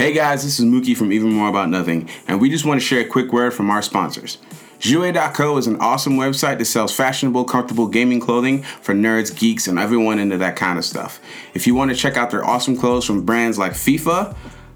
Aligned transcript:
Hey 0.00 0.14
guys, 0.14 0.42
this 0.42 0.58
is 0.58 0.64
Mookie 0.64 0.96
from 0.96 1.12
Even 1.12 1.30
More 1.30 1.50
About 1.50 1.68
Nothing, 1.68 2.08
and 2.26 2.40
we 2.40 2.48
just 2.48 2.64
want 2.64 2.80
to 2.80 2.86
share 2.86 3.02
a 3.02 3.04
quick 3.04 3.34
word 3.34 3.52
from 3.52 3.68
our 3.68 3.82
sponsors. 3.82 4.38
Jouer.co 4.78 5.58
is 5.58 5.66
an 5.66 5.76
awesome 5.76 6.14
website 6.14 6.56
that 6.56 6.64
sells 6.64 6.96
fashionable, 6.96 7.44
comfortable 7.44 7.86
gaming 7.86 8.18
clothing 8.18 8.62
for 8.62 8.94
nerds, 8.94 9.38
geeks, 9.38 9.68
and 9.68 9.78
everyone 9.78 10.18
into 10.18 10.38
that 10.38 10.56
kind 10.56 10.78
of 10.78 10.86
stuff. 10.86 11.20
If 11.52 11.66
you 11.66 11.74
want 11.74 11.90
to 11.90 11.96
check 11.98 12.16
out 12.16 12.30
their 12.30 12.42
awesome 12.42 12.78
clothes 12.78 13.04
from 13.04 13.26
brands 13.26 13.58
like 13.58 13.72
FIFA, 13.72 14.34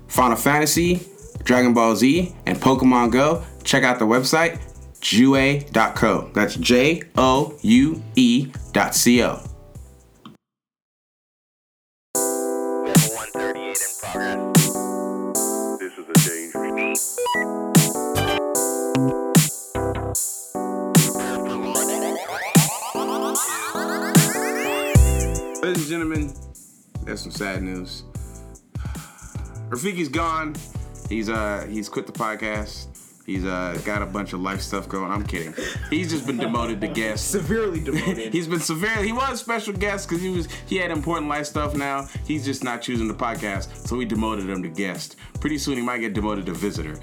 Final 0.08 0.37
Fantasy, 0.37 1.01
Dragon 1.43 1.72
Ball 1.72 1.97
Z, 1.97 2.37
and 2.45 2.59
Pokemon 2.59 3.11
Go, 3.11 3.43
check 3.63 3.83
out 3.83 3.99
the 3.99 4.04
website 4.04 4.61
Jouer.co. 5.01 6.33
That's 6.35 6.56
J 6.56 7.01
O 7.17 7.59
U 7.63 8.03
E 8.15 8.53
dot 8.72 8.95
C 8.95 9.22
O. 9.22 9.41
gentlemen, 25.94 26.34
there's 27.04 27.20
some 27.20 27.30
sad 27.30 27.62
news. 27.62 28.02
Rafiki's 29.68 30.08
gone. 30.08 30.56
He's 31.08 31.28
uh 31.28 31.68
he's 31.70 31.88
quit 31.88 32.08
the 32.08 32.12
podcast. 32.12 32.93
He's 33.27 33.45
uh 33.45 33.80
got 33.87 34.02
a 34.02 34.06
bunch 34.06 34.34
of 34.34 34.41
life 34.41 34.60
stuff 34.60 34.87
going. 34.88 35.10
I'm 35.10 35.24
kidding. 35.24 35.55
He's 35.88 36.10
just 36.10 36.27
been 36.27 36.37
demoted 36.37 36.80
to 36.82 36.88
guest. 36.88 37.30
severely 37.30 37.80
demoted. 37.80 38.32
He's 38.34 38.46
been 38.46 38.60
severely. 38.60 39.06
He 39.06 39.12
was 39.12 39.32
a 39.32 39.37
special 39.37 39.73
guest 39.73 40.09
because 40.09 40.23
he 40.23 40.28
was 40.28 40.46
he 40.66 40.77
had 40.77 40.91
important 40.91 41.29
life 41.29 41.46
stuff. 41.46 41.74
Now 41.74 42.06
he's 42.27 42.45
just 42.45 42.62
not 42.62 42.82
choosing 42.82 43.09
the 43.09 43.15
podcast, 43.15 43.87
so 43.88 43.96
we 43.96 44.05
demoted 44.05 44.48
him 44.48 44.62
to 44.62 44.68
guest. 44.68 45.16
Pretty 45.41 45.56
soon 45.56 45.77
he 45.77 45.82
might 45.82 45.98
get 45.98 46.12
demoted 46.12 46.45
to 46.46 46.52
visitor. 46.52 46.98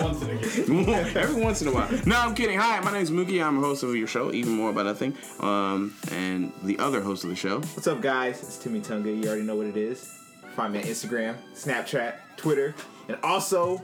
Once 0.00 0.22
again. 0.22 1.16
Every 1.16 1.42
once 1.42 1.60
in 1.60 1.68
a 1.68 1.72
while. 1.72 1.90
No, 2.06 2.16
I'm 2.18 2.34
kidding. 2.34 2.58
Hi, 2.58 2.80
my 2.80 2.92
name's 2.92 3.10
Mookie. 3.10 3.44
I'm 3.44 3.58
a 3.58 3.60
host 3.60 3.82
of 3.82 3.94
your 3.94 4.06
show, 4.06 4.32
even 4.32 4.52
more 4.52 4.70
about 4.70 4.86
nothing. 4.86 5.16
Um, 5.40 5.94
and 6.12 6.52
the 6.62 6.78
other 6.78 7.02
host 7.02 7.24
of 7.24 7.30
the 7.30 7.36
show. 7.36 7.60
What's 7.60 7.86
up, 7.86 8.00
guys? 8.00 8.42
It's 8.42 8.56
Timmy 8.56 8.80
Tunga. 8.80 9.10
You 9.10 9.26
already 9.28 9.42
know 9.42 9.56
what 9.56 9.66
it 9.66 9.76
is. 9.76 10.18
Find 10.56 10.72
me 10.72 10.80
on 10.80 10.84
Instagram, 10.86 11.36
Snapchat, 11.54 12.14
Twitter, 12.36 12.74
and 13.08 13.18
also 13.22 13.82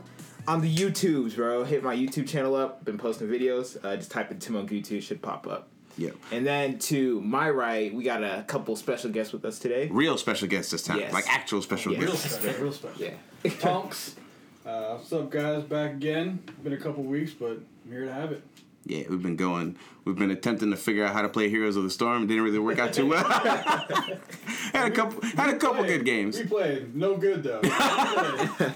on 0.48 0.62
the 0.62 0.74
YouTubes, 0.74 1.36
bro. 1.36 1.62
Hit 1.62 1.84
my 1.84 1.94
YouTube 1.94 2.26
channel 2.26 2.56
up. 2.56 2.84
Been 2.84 2.98
posting 2.98 3.28
videos. 3.28 3.82
Uh, 3.84 3.96
just 3.96 4.10
type 4.10 4.30
in 4.30 4.38
Tim 4.38 4.56
on 4.56 4.66
YouTube, 4.66 5.02
should 5.02 5.20
pop 5.22 5.46
up. 5.46 5.68
Yeah. 5.98 6.10
And 6.32 6.46
then 6.46 6.78
to 6.80 7.20
my 7.20 7.50
right, 7.50 7.92
we 7.92 8.02
got 8.02 8.24
a 8.24 8.44
couple 8.46 8.74
special 8.76 9.10
guests 9.10 9.32
with 9.32 9.44
us 9.44 9.58
today. 9.58 9.88
Real 9.92 10.16
special 10.16 10.48
guests 10.48 10.70
this 10.72 10.82
time. 10.82 11.00
Yes. 11.00 11.12
Like 11.12 11.28
actual 11.28 11.60
special 11.60 11.92
Yeah. 11.92 11.98
Real 12.00 12.12
guest. 12.12 12.30
special, 12.40 12.62
real 12.62 12.72
special. 12.72 13.02
Yeah. 13.02 13.50
Tonks. 13.60 14.16
Uh, 14.64 14.94
what's 14.94 15.12
up, 15.12 15.30
guys? 15.30 15.64
Back 15.64 15.92
again. 15.92 16.42
Been 16.62 16.72
a 16.72 16.76
couple 16.78 17.02
weeks, 17.02 17.32
but 17.32 17.50
I'm 17.84 17.90
here 17.90 18.04
to 18.06 18.12
have 18.12 18.32
it. 18.32 18.42
Yeah, 18.84 19.02
we've 19.10 19.22
been 19.22 19.36
going. 19.36 19.76
We've 20.04 20.16
been 20.16 20.30
attempting 20.30 20.70
to 20.70 20.76
figure 20.76 21.04
out 21.04 21.12
how 21.12 21.20
to 21.22 21.28
play 21.28 21.50
Heroes 21.50 21.76
of 21.76 21.82
the 21.82 21.90
Storm. 21.90 22.22
It 22.22 22.26
didn't 22.28 22.44
really 22.44 22.58
work 22.58 22.78
out 22.78 22.94
too 22.94 23.06
well. 23.06 23.24
had 23.28 24.86
a 24.86 24.90
couple. 24.90 25.20
Had 25.30 25.50
a 25.50 25.58
couple 25.58 25.84
good 25.84 26.06
games. 26.06 26.38
We 26.38 26.44
played. 26.44 26.94
No 26.96 27.16
good, 27.16 27.42
though. 27.42 27.60
We 27.62 27.68
played. 27.70 28.74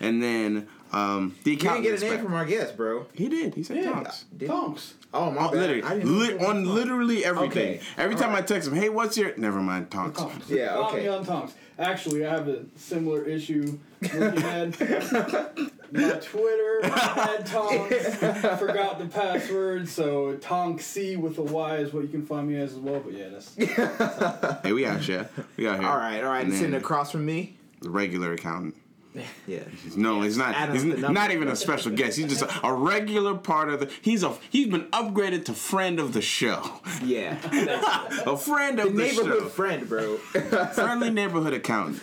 And 0.00 0.22
then 0.22 0.68
um, 0.94 1.34
the 1.44 1.50
You 1.52 1.56
didn't 1.56 1.74
get 1.74 1.78
a 1.78 1.82
name 1.82 1.92
inspector- 1.94 2.22
from 2.24 2.34
our 2.34 2.44
guest, 2.46 2.76
bro. 2.76 3.06
he 3.14 3.28
did. 3.28 3.54
He 3.54 3.62
said 3.62 3.78
Yeah. 3.78 3.92
Tonks. 3.92 4.24
Did- 4.36 4.48
Tonks. 4.48 4.94
Oh, 5.12 5.30
my 5.30 5.42
bad. 5.48 5.52
literally, 5.54 5.82
I 5.82 5.94
li- 5.96 6.32
on 6.34 6.38
Tonks. 6.64 6.68
literally 6.68 7.24
everything. 7.24 7.76
Okay. 7.76 7.80
Every 7.96 8.16
time 8.16 8.30
Alright. 8.30 8.44
I 8.44 8.46
text 8.46 8.68
him, 8.68 8.74
"Hey, 8.74 8.88
what's 8.88 9.16
your?" 9.16 9.36
Never 9.36 9.60
mind, 9.60 9.90
Tonks. 9.90 10.18
Tonks. 10.20 10.50
Yeah, 10.50 10.72
Follow 10.74 10.88
okay. 10.88 11.02
me 11.02 11.08
on 11.08 11.24
Tonks. 11.24 11.54
Actually, 11.78 12.24
I 12.26 12.30
have 12.30 12.46
a 12.48 12.64
similar 12.76 13.22
issue 13.24 13.78
looking 14.00 14.22
at 14.42 14.78
my 14.80 16.10
Twitter. 16.20 16.80
I 16.84 16.88
had 16.88 17.46
Tonks. 17.46 18.16
Forgot 18.58 18.98
the 18.98 19.06
password, 19.10 19.88
so 19.88 20.34
Tonksy 20.36 21.16
with 21.16 21.38
a 21.38 21.42
Y 21.42 21.76
is 21.78 21.92
what 21.92 22.02
you 22.02 22.08
can 22.08 22.24
find 22.26 22.48
me 22.48 22.56
as 22.56 22.72
as 22.72 22.78
well. 22.78 23.00
But 23.00 23.14
yeah, 23.14 23.28
that's 23.30 23.54
Hey, 24.62 24.72
we 24.72 24.86
out 24.86 25.00
here. 25.00 25.28
We 25.56 25.66
out 25.68 25.78
here. 25.80 25.88
All 25.88 25.96
right, 25.96 26.22
all 26.22 26.30
right. 26.30 26.44
And 26.44 26.52
Sitting 26.52 26.72
then 26.72 26.80
across 26.80 27.10
from 27.12 27.24
me. 27.26 27.56
the 27.80 27.90
regular 27.90 28.32
accountant. 28.32 28.74
Yeah. 29.46 29.60
No, 29.96 30.22
he's 30.22 30.36
not. 30.36 30.54
Add 30.54 30.72
He's 30.72 30.82
n- 30.84 31.12
not 31.12 31.30
even 31.30 31.48
a 31.48 31.54
special 31.56 31.92
guest. 31.92 32.16
He's 32.18 32.26
just 32.28 32.42
a, 32.42 32.66
a 32.66 32.72
regular 32.74 33.34
part 33.36 33.68
of 33.68 33.80
the. 33.80 33.90
He's 34.02 34.22
a. 34.22 34.34
He's 34.50 34.66
been 34.66 34.86
upgraded 34.86 35.44
to 35.46 35.52
friend 35.52 36.00
of 36.00 36.12
the 36.14 36.22
show. 36.22 36.80
Yeah. 37.04 37.36
A 38.26 38.36
friend 38.36 38.80
of 38.80 38.94
the, 38.96 39.02
Neighborhood 39.02 39.42
show. 39.42 39.48
friend, 39.48 39.88
bro. 39.88 40.16
Friendly 40.72 41.10
neighborhood 41.10 41.52
accountant. 41.52 42.02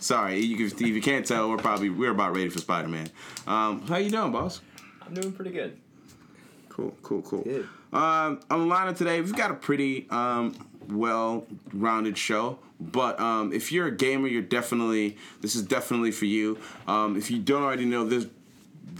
Sorry, 0.00 0.40
you 0.40 0.56
can, 0.56 0.66
if 0.66 0.80
you 0.94 1.00
can't 1.02 1.24
tell, 1.26 1.48
we're 1.50 1.56
probably 1.58 1.88
we're 1.90 2.10
about 2.10 2.34
ready 2.34 2.48
for 2.50 2.58
Spider 2.58 2.88
Man. 2.88 3.08
Um, 3.46 3.82
how 3.86 3.96
you 3.96 4.10
doing, 4.10 4.32
boss? 4.32 4.60
I'm 5.06 5.14
doing 5.14 5.32
pretty 5.32 5.50
good. 5.52 5.78
Cool, 6.68 6.94
cool, 7.02 7.22
cool. 7.22 7.42
Good. 7.42 7.68
Um, 7.92 8.40
on 8.50 8.68
the 8.68 8.74
lineup 8.74 8.96
today, 8.96 9.20
we've 9.20 9.34
got 9.36 9.50
a 9.50 9.54
pretty 9.54 10.06
um, 10.10 10.54
well-rounded 10.90 12.18
show. 12.18 12.58
But 12.80 13.20
um, 13.20 13.52
if 13.52 13.72
you're 13.72 13.88
a 13.88 13.94
gamer, 13.94 14.26
you're 14.26 14.42
definitely 14.42 15.18
this 15.40 15.54
is 15.54 15.62
definitely 15.62 16.12
for 16.12 16.24
you. 16.24 16.58
Um, 16.86 17.16
if 17.16 17.30
you 17.30 17.38
don't 17.38 17.62
already 17.62 17.84
know, 17.84 18.04
this 18.04 18.26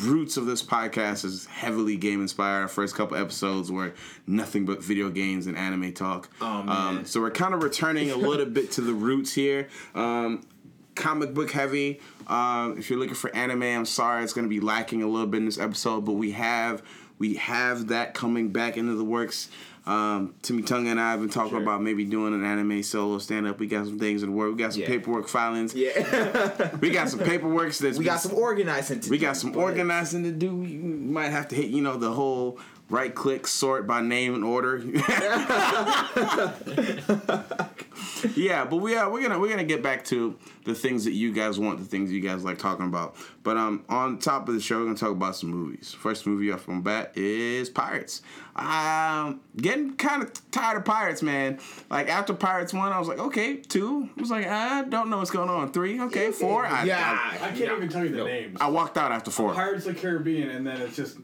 roots 0.02 0.36
of 0.36 0.46
this 0.46 0.62
podcast 0.62 1.24
is 1.24 1.46
heavily 1.46 1.96
game 1.96 2.20
inspired. 2.20 2.62
Our 2.62 2.68
first 2.68 2.94
couple 2.94 3.16
episodes 3.16 3.70
were 3.70 3.94
nothing 4.26 4.64
but 4.66 4.82
video 4.82 5.10
games 5.10 5.46
and 5.46 5.56
anime 5.56 5.92
talk. 5.92 6.28
Oh. 6.40 6.46
Um, 6.46 7.04
so 7.04 7.20
we're 7.20 7.30
kind 7.30 7.54
of 7.54 7.62
returning 7.62 8.10
a 8.10 8.16
little 8.16 8.46
bit 8.46 8.72
to 8.72 8.80
the 8.80 8.94
roots 8.94 9.32
here. 9.32 9.68
Um, 9.94 10.46
comic 10.94 11.34
book 11.34 11.50
heavy. 11.50 12.00
Um, 12.26 12.78
if 12.78 12.90
you're 12.90 12.98
looking 12.98 13.14
for 13.14 13.34
anime, 13.34 13.62
I'm 13.62 13.86
sorry 13.86 14.22
it's 14.22 14.32
going 14.32 14.44
to 14.44 14.50
be 14.50 14.60
lacking 14.60 15.02
a 15.02 15.08
little 15.08 15.26
bit 15.26 15.38
in 15.38 15.46
this 15.46 15.58
episode, 15.58 16.04
but 16.04 16.12
we 16.12 16.32
have 16.32 16.82
we 17.18 17.34
have 17.34 17.88
that 17.88 18.14
coming 18.14 18.50
back 18.50 18.76
into 18.76 18.94
the 18.94 19.04
works. 19.04 19.50
Um, 19.90 20.34
Timmy 20.42 20.62
Tonga 20.62 20.90
and 20.90 21.00
I 21.00 21.10
have 21.10 21.20
been 21.20 21.30
talking 21.30 21.50
Sure. 21.50 21.62
about 21.62 21.82
maybe 21.82 22.04
doing 22.04 22.32
an 22.32 22.44
anime 22.44 22.80
solo 22.84 23.18
stand 23.18 23.48
up. 23.48 23.58
We 23.58 23.66
got 23.66 23.86
some 23.86 23.98
things 23.98 24.22
in 24.22 24.30
the 24.30 24.36
work. 24.36 24.52
We 24.52 24.58
got 24.58 24.72
some 24.72 24.82
Yeah. 24.82 24.88
paperwork 24.88 25.26
filings. 25.26 25.74
Yeah. 25.74 26.70
We 26.80 26.90
got 26.90 27.08
some 27.08 27.18
paperwork 27.18 27.74
that's 27.74 27.98
we 27.98 28.04
got 28.04 28.20
some 28.20 28.34
organizing 28.34 29.00
to 29.00 29.10
we 29.10 29.18
do, 29.18 29.20
We 29.20 29.26
got 29.26 29.36
some 29.36 29.50
but- 29.52 29.58
organizing 29.60 30.22
to 30.22 30.30
do. 30.30 30.62
You 30.62 30.78
might 30.80 31.30
have 31.30 31.48
to 31.48 31.56
hit, 31.56 31.70
you 31.70 31.82
know, 31.82 31.96
the 31.96 32.12
whole 32.12 32.58
right 32.88 33.12
click 33.14 33.46
sort 33.48 33.86
by 33.88 34.00
name 34.00 34.34
and 34.34 34.44
order. 34.44 34.78
yeah, 38.36 38.64
but 38.64 38.76
we 38.76 38.96
are 38.96 39.10
we're 39.10 39.22
gonna 39.22 39.38
we're 39.38 39.50
gonna 39.50 39.64
get 39.64 39.82
back 39.82 40.04
to 40.06 40.36
the 40.64 40.74
things 40.74 41.04
that 41.04 41.12
you 41.12 41.32
guys 41.32 41.58
want, 41.58 41.78
the 41.78 41.84
things 41.84 42.12
you 42.12 42.20
guys 42.20 42.44
like 42.44 42.58
talking 42.58 42.86
about. 42.86 43.16
But 43.42 43.56
um, 43.56 43.84
on 43.88 44.18
top 44.18 44.48
of 44.48 44.54
the 44.54 44.60
show, 44.60 44.78
we're 44.78 44.84
gonna 44.86 44.96
talk 44.96 45.12
about 45.12 45.36
some 45.36 45.50
movies. 45.50 45.92
First 45.92 46.26
movie 46.26 46.50
off 46.52 46.62
from 46.62 46.82
bat 46.82 47.12
is 47.16 47.70
Pirates. 47.70 48.22
Um, 48.56 49.40
getting 49.56 49.94
kind 49.96 50.22
of 50.22 50.50
tired 50.50 50.78
of 50.78 50.84
Pirates, 50.84 51.22
man. 51.22 51.58
Like 51.88 52.08
after 52.08 52.34
Pirates 52.34 52.74
one, 52.74 52.92
I 52.92 52.98
was 52.98 53.08
like, 53.08 53.18
okay, 53.18 53.56
two. 53.56 54.08
I 54.16 54.20
was 54.20 54.30
like, 54.30 54.46
I 54.46 54.82
don't 54.84 55.08
know 55.08 55.18
what's 55.18 55.30
going 55.30 55.48
on. 55.48 55.72
Three, 55.72 56.00
okay, 56.00 56.30
four. 56.32 56.66
I, 56.66 56.84
Yeah. 56.84 57.38
I 57.40 57.48
can't 57.48 57.60
even 57.60 57.88
tell 57.88 58.04
you 58.04 58.10
the 58.10 58.24
names. 58.24 58.58
I, 58.60 58.66
I 58.66 58.70
walked 58.70 58.98
out 58.98 59.12
after 59.12 59.30
four. 59.30 59.54
Pirates 59.54 59.86
of 59.86 59.94
the 59.94 60.00
Caribbean, 60.00 60.50
and 60.50 60.66
then 60.66 60.80
it's 60.80 60.96
just 60.96 61.18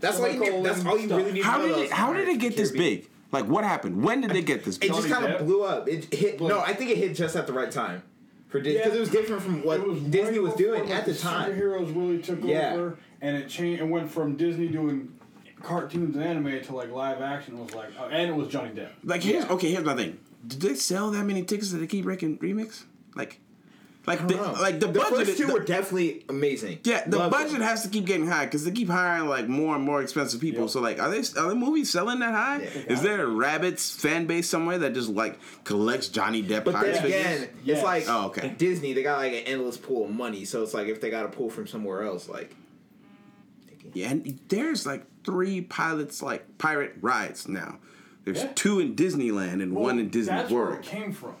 That's 0.00 0.18
all 0.18 0.28
you 0.28 0.62
That's 0.62 0.84
all 0.84 0.98
you 0.98 1.08
really 1.08 1.32
need. 1.32 1.44
How 1.44 1.58
to 1.58 1.68
know 1.68 1.74
did 1.76 1.84
it? 1.86 1.92
How 1.92 2.12
did 2.12 2.28
it 2.28 2.38
get 2.38 2.56
this 2.56 2.72
big? 2.72 3.08
Like, 3.32 3.46
what 3.46 3.64
happened? 3.64 4.02
When 4.04 4.20
did 4.20 4.34
it 4.34 4.42
get 4.46 4.64
this 4.64 4.76
It 4.78 4.88
just 4.88 5.08
Johnny 5.08 5.26
kind 5.26 5.34
of 5.40 5.46
blew 5.46 5.64
up. 5.64 5.88
It 5.88 6.12
hit. 6.14 6.38
Blew 6.38 6.48
No. 6.48 6.60
I 6.60 6.72
think 6.74 6.90
it 6.90 6.96
hit 6.98 7.14
just 7.16 7.34
at 7.36 7.46
the 7.46 7.52
right 7.52 7.70
time 7.70 8.02
for 8.48 8.60
Disney 8.60 8.78
because 8.78 8.92
Yeah. 8.92 8.96
it 8.96 9.00
was 9.00 9.10
different 9.10 9.42
from 9.42 9.62
what 9.64 9.80
It 9.80 9.86
was 9.86 10.00
Disney 10.00 10.38
right 10.38 10.42
was 10.42 10.52
before, 10.54 10.74
doing 10.76 10.88
like, 10.88 10.94
at 10.98 11.04
the 11.06 11.14
time. 11.14 11.50
Superheroes 11.52 11.94
really 11.94 12.22
took 12.22 12.42
Yeah. 12.44 12.74
over, 12.74 12.98
and 13.20 13.36
it 13.36 13.48
changed. 13.48 13.82
It 13.82 13.86
went 13.88 14.10
from 14.10 14.36
Disney 14.36 14.68
doing 14.68 15.12
cartoons 15.62 16.14
and 16.14 16.24
anime 16.24 16.62
to 16.62 16.74
like 16.76 16.90
live 16.92 17.20
action. 17.20 17.56
It 17.58 17.64
was 17.64 17.74
like, 17.74 17.88
oh, 17.98 18.04
and 18.04 18.30
it 18.30 18.34
was 18.34 18.48
Johnny 18.48 18.70
Depp. 18.70 18.90
Like, 19.02 19.22
here's 19.22 19.44
Yeah. 19.44 19.52
okay. 19.52 19.70
Here's 19.72 19.84
my 19.84 19.96
thing. 19.96 20.18
Did 20.46 20.60
they 20.60 20.74
sell 20.74 21.10
that 21.10 21.24
many 21.24 21.42
tickets 21.42 21.72
that 21.72 21.78
they 21.78 21.86
keep 21.88 22.04
making 22.04 22.38
remix? 22.38 22.84
Like, 23.16 23.40
like 24.06 24.26
the 24.28 24.34
don't 24.34 24.54
know. 24.54 24.60
like 24.62 24.78
the, 24.80 24.86
the 24.86 24.98
budget. 25.00 25.26
first 25.26 25.38
two 25.38 25.46
the- 25.46 25.52
were 25.54 25.60
definitely 25.64 26.24
amazing. 26.28 26.78
yeah, 26.84 27.02
the 27.06 27.18
Loved 27.18 27.32
budget 27.32 27.52
them. 27.54 27.62
has 27.62 27.82
to 27.82 27.88
keep 27.88 28.04
getting 28.06 28.26
high 28.26 28.44
because 28.44 28.64
they 28.64 28.70
keep 28.70 28.88
hiring 28.88 29.28
like 29.28 29.48
more 29.48 29.74
and 29.74 29.84
more 29.84 30.00
expensive 30.02 30.40
people. 30.40 30.62
Yep. 30.62 30.70
So 30.70 30.80
like, 30.80 31.00
are 31.00 31.10
they 31.10 31.18
are 31.18 31.48
the 31.48 31.54
movies 31.54 31.90
selling 31.90 32.20
that 32.20 32.32
high? 32.32 32.62
Yeah. 32.62 32.92
Is 32.92 33.02
there 33.02 33.22
a 33.22 33.26
rabbits 33.26 33.90
fan 33.94 34.26
base 34.26 34.48
somewhere 34.48 34.78
that 34.78 34.94
just 34.94 35.08
like 35.08 35.38
collects 35.64 36.08
Johnny 36.08 36.42
Depp 36.42 36.64
But 36.64 36.74
Pirates 36.74 37.00
then 37.00 37.10
figures? 37.10 37.20
again, 37.42 37.48
Yes. 37.64 37.78
it's 37.78 37.84
like 37.84 38.04
Oh, 38.08 38.26
okay. 38.26 38.54
Disney. 38.56 38.92
They 38.92 39.02
got 39.02 39.18
like 39.18 39.32
an 39.32 39.40
endless 39.46 39.76
pool 39.76 40.04
of 40.04 40.10
money, 40.10 40.44
so 40.44 40.62
it's 40.62 40.72
like 40.74 40.86
if 40.88 41.00
they 41.00 41.10
got 41.10 41.22
to 41.22 41.28
pull 41.28 41.50
from 41.50 41.66
somewhere 41.66 42.02
else, 42.04 42.28
like 42.28 42.54
Yeah, 43.92 44.10
and 44.10 44.38
there's 44.48 44.86
like 44.86 45.04
three 45.24 45.60
pilots 45.62 46.22
like 46.22 46.58
pirate 46.58 46.94
rides 47.00 47.48
now. 47.48 47.78
There's 48.24 48.42
Yeah. 48.42 48.52
two 48.54 48.80
in 48.80 48.96
Disneyland 48.96 49.62
and 49.62 49.72
one 49.74 49.98
in 49.98 50.08
Disney 50.10 50.34
that's 50.34 50.50
where 50.50 50.64
World. 50.66 50.78
it 50.80 50.82
came 50.84 51.12
from. 51.12 51.34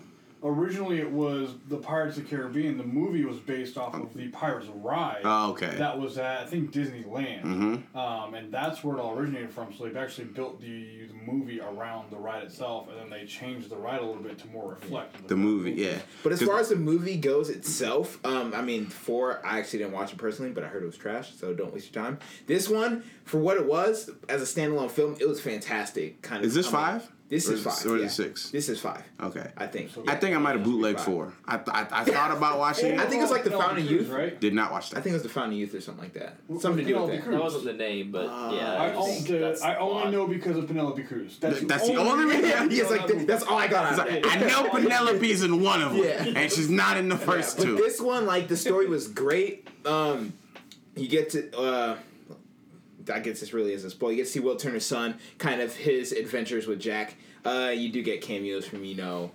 Originally 0.48 0.98
it 1.00 1.10
was 1.10 1.50
the 1.68 1.76
Pirates 1.76 2.16
of 2.16 2.24
the 2.28 2.36
Caribbean. 2.36 2.76
The 2.78 2.84
movie 2.84 3.24
was 3.24 3.38
based 3.38 3.76
off 3.78 3.94
of 3.94 4.14
the 4.14 4.28
Pirates 4.28 4.68
of 4.68 4.76
ride. 4.84 5.20
Oh, 5.24 5.50
okay. 5.50 5.74
That 5.76 5.98
was 5.98 6.18
at 6.18 6.42
I 6.42 6.46
think 6.46 6.72
Disneyland, 6.72 7.42
Mhm. 7.42 7.96
um, 7.96 8.34
and 8.34 8.52
that's 8.52 8.82
where 8.84 8.96
it 8.96 9.00
all 9.00 9.16
originated 9.18 9.50
from. 9.50 9.72
So 9.74 9.84
they've 9.84 9.96
actually 9.96 10.26
built 10.28 10.60
the, 10.60 11.06
the 11.08 11.14
movie 11.32 11.60
around 11.60 12.10
the 12.10 12.16
ride 12.16 12.42
itself, 12.44 12.88
and 12.88 12.98
then 12.98 13.10
they 13.10 13.26
changed 13.26 13.70
the 13.70 13.76
ride 13.76 14.00
a 14.00 14.04
little 14.04 14.22
bit 14.22 14.38
to 14.38 14.46
more 14.48 14.70
reflect 14.70 15.26
The 15.28 15.36
movie, 15.36 15.72
yeah. 15.72 15.98
But 16.22 16.32
as 16.32 16.42
far 16.42 16.58
as 16.60 16.68
the 16.68 16.76
movie 16.76 17.16
goes 17.16 17.50
itself, 17.50 18.18
um, 18.24 18.52
I 18.54 18.62
mean, 18.62 18.86
four, 18.86 19.40
I 19.44 19.58
actually 19.58 19.80
didn't 19.80 19.94
watch 19.94 20.12
it 20.12 20.18
personally, 20.18 20.50
but 20.52 20.64
I 20.64 20.68
heard 20.68 20.82
it 20.82 20.86
was 20.86 20.96
trash, 20.96 21.32
so 21.36 21.52
don't 21.54 21.72
waste 21.72 21.94
your 21.94 22.02
time. 22.04 22.18
This 22.46 22.68
one, 22.68 23.02
for 23.24 23.38
what 23.38 23.56
it 23.56 23.66
was, 23.66 24.10
as 24.28 24.42
a 24.42 24.44
standalone 24.60 24.90
film, 24.90 25.16
it 25.20 25.28
was 25.28 25.40
fantastic. 25.40 26.22
Kind 26.22 26.40
of. 26.42 26.46
Is 26.46 26.54
this 26.54 26.66
I 26.66 26.70
mean, 26.70 27.00
five? 27.00 27.12
This 27.28 27.48
Or 27.48 27.54
is 27.54 27.58
is- 27.58 27.64
five. 27.82 27.86
or 27.92 27.96
is 27.96 28.04
it 28.04 28.10
six? 28.14 28.50
This 28.50 28.68
is 28.68 28.80
five. 28.80 29.02
Okay. 29.20 29.50
I 29.56 29.66
think. 29.66 29.90
So- 29.92 30.04
I 30.06 30.14
think 30.14 30.36
I 30.36 30.38
might 30.38 30.52
have 30.52 30.60
Yeah, 30.60 30.66
bootlegged 30.66 30.98
five. 30.98 31.04
four. 31.06 31.32
I, 31.44 31.56
I, 31.56 31.86
I 31.90 32.04
thought 32.04 32.30
about 32.30 32.58
watching 32.60 32.86
I 32.86 32.88
think 32.98 33.00
it. 33.02 33.08
think 33.10 33.22
it's 33.24 33.32
like 33.32 33.42
the 33.42 33.50
Penelope 33.50 33.68
Fountain 33.74 33.88
Cruz, 33.88 34.06
Youth. 34.06 34.16
right? 34.16 34.40
Did 34.40 34.54
not 34.54 34.70
watch 34.70 34.90
that. 34.90 34.98
I 34.98 35.00
think 35.00 35.10
it 35.10 35.14
was 35.16 35.22
the 35.24 35.28
Fountain 35.30 35.58
Youth 35.58 35.74
or 35.74 35.80
something 35.80 36.04
like 36.04 36.12
that. 36.14 36.36
With 36.46 36.62
Something 36.62 36.86
to 36.86 36.92
do 36.92 37.00
with 37.00 37.10
that. 37.10 37.22
Cruz. 37.24 37.34
That 37.34 37.42
wasn't 37.42 37.64
the 37.64 37.72
name, 37.72 38.12
but 38.12 38.26
yeah. 38.54 38.74
I, 38.74 38.90
I 38.90 38.94
only, 38.94 39.18
the- 39.22 39.60
I 39.64 39.76
only 39.78 40.10
know 40.12 40.28
because 40.28 40.56
of 40.56 40.68
Penelope 40.68 41.02
Cruz. 41.02 41.38
That's, 41.40 41.56
Th- 41.56 41.66
that's 41.68 41.88
the 41.88 41.96
only 41.96 42.26
reason? 42.26 42.44
Yeah, 42.50 42.68
he's 42.68 42.88
like, 42.90 43.26
that's 43.26 43.42
all 43.42 43.58
I 43.58 43.66
got 43.66 43.98
out 43.98 44.06
of 44.08 44.14
it. 44.14 44.24
I 44.24 44.36
know 44.46 44.68
Penelope's 44.70 45.42
in 45.42 45.60
one 45.62 45.82
of 45.82 45.94
them, 45.94 46.04
Yeah. 46.04 46.40
and 46.40 46.52
she's 46.52 46.70
not 46.70 46.96
in 46.96 47.08
the 47.08 47.18
first 47.28 47.56
But 47.56 47.64
two. 47.64 47.74
this 47.76 48.00
one, 48.00 48.26
like 48.26 48.46
the 48.46 48.56
story 48.56 48.86
was 48.86 49.08
great. 49.08 49.66
Um, 49.84 50.32
you 50.94 51.08
get 51.08 51.30
to. 51.30 51.58
Uh, 51.58 51.96
I 53.12 53.20
guess 53.20 53.40
this 53.40 53.52
really 53.52 53.72
is 53.72 53.84
a 53.84 53.90
spoil. 53.90 54.10
You 54.10 54.16
get 54.18 54.26
to 54.26 54.30
see 54.32 54.40
Will 54.40 54.56
Turner's 54.56 54.84
son, 54.84 55.18
kind 55.38 55.60
of 55.60 55.74
his 55.74 56.12
adventures 56.12 56.66
with 56.66 56.80
Jack. 56.80 57.16
Uh, 57.44 57.72
you 57.74 57.90
do 57.90 58.02
get 58.02 58.20
cameos 58.20 58.66
from 58.66 58.84
you 58.84 58.96
know, 58.96 59.30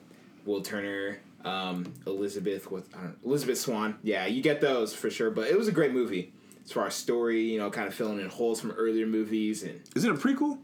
Will 0.46 0.62
Turner, 0.62 1.20
um, 1.46 1.94
Elizabeth 2.06 2.70
with 2.72 2.90
I 2.94 2.98
don't 2.98 3.06
know, 3.08 3.14
Elizabeth 3.26 3.58
Swann. 3.60 3.98
Yeah, 4.04 4.26
you 4.26 4.42
get 4.42 4.62
those 4.62 4.94
for 4.94 5.10
sure. 5.10 5.32
But 5.32 5.48
it 5.48 5.58
was 5.58 5.68
a 5.68 5.72
great 5.72 5.94
movie 5.94 6.34
as 6.66 6.72
far 6.72 6.88
as 6.88 6.96
story. 6.96 7.42
You 7.42 7.60
know, 7.60 7.70
kind 7.70 7.88
of 7.88 7.94
filling 7.94 8.20
in 8.20 8.30
holes 8.30 8.60
from 8.62 8.72
earlier 8.72 9.06
movies 9.08 9.64
and 9.64 9.82
Is 9.96 10.04
it 10.04 10.12
a 10.12 10.16
prequel? 10.16 10.58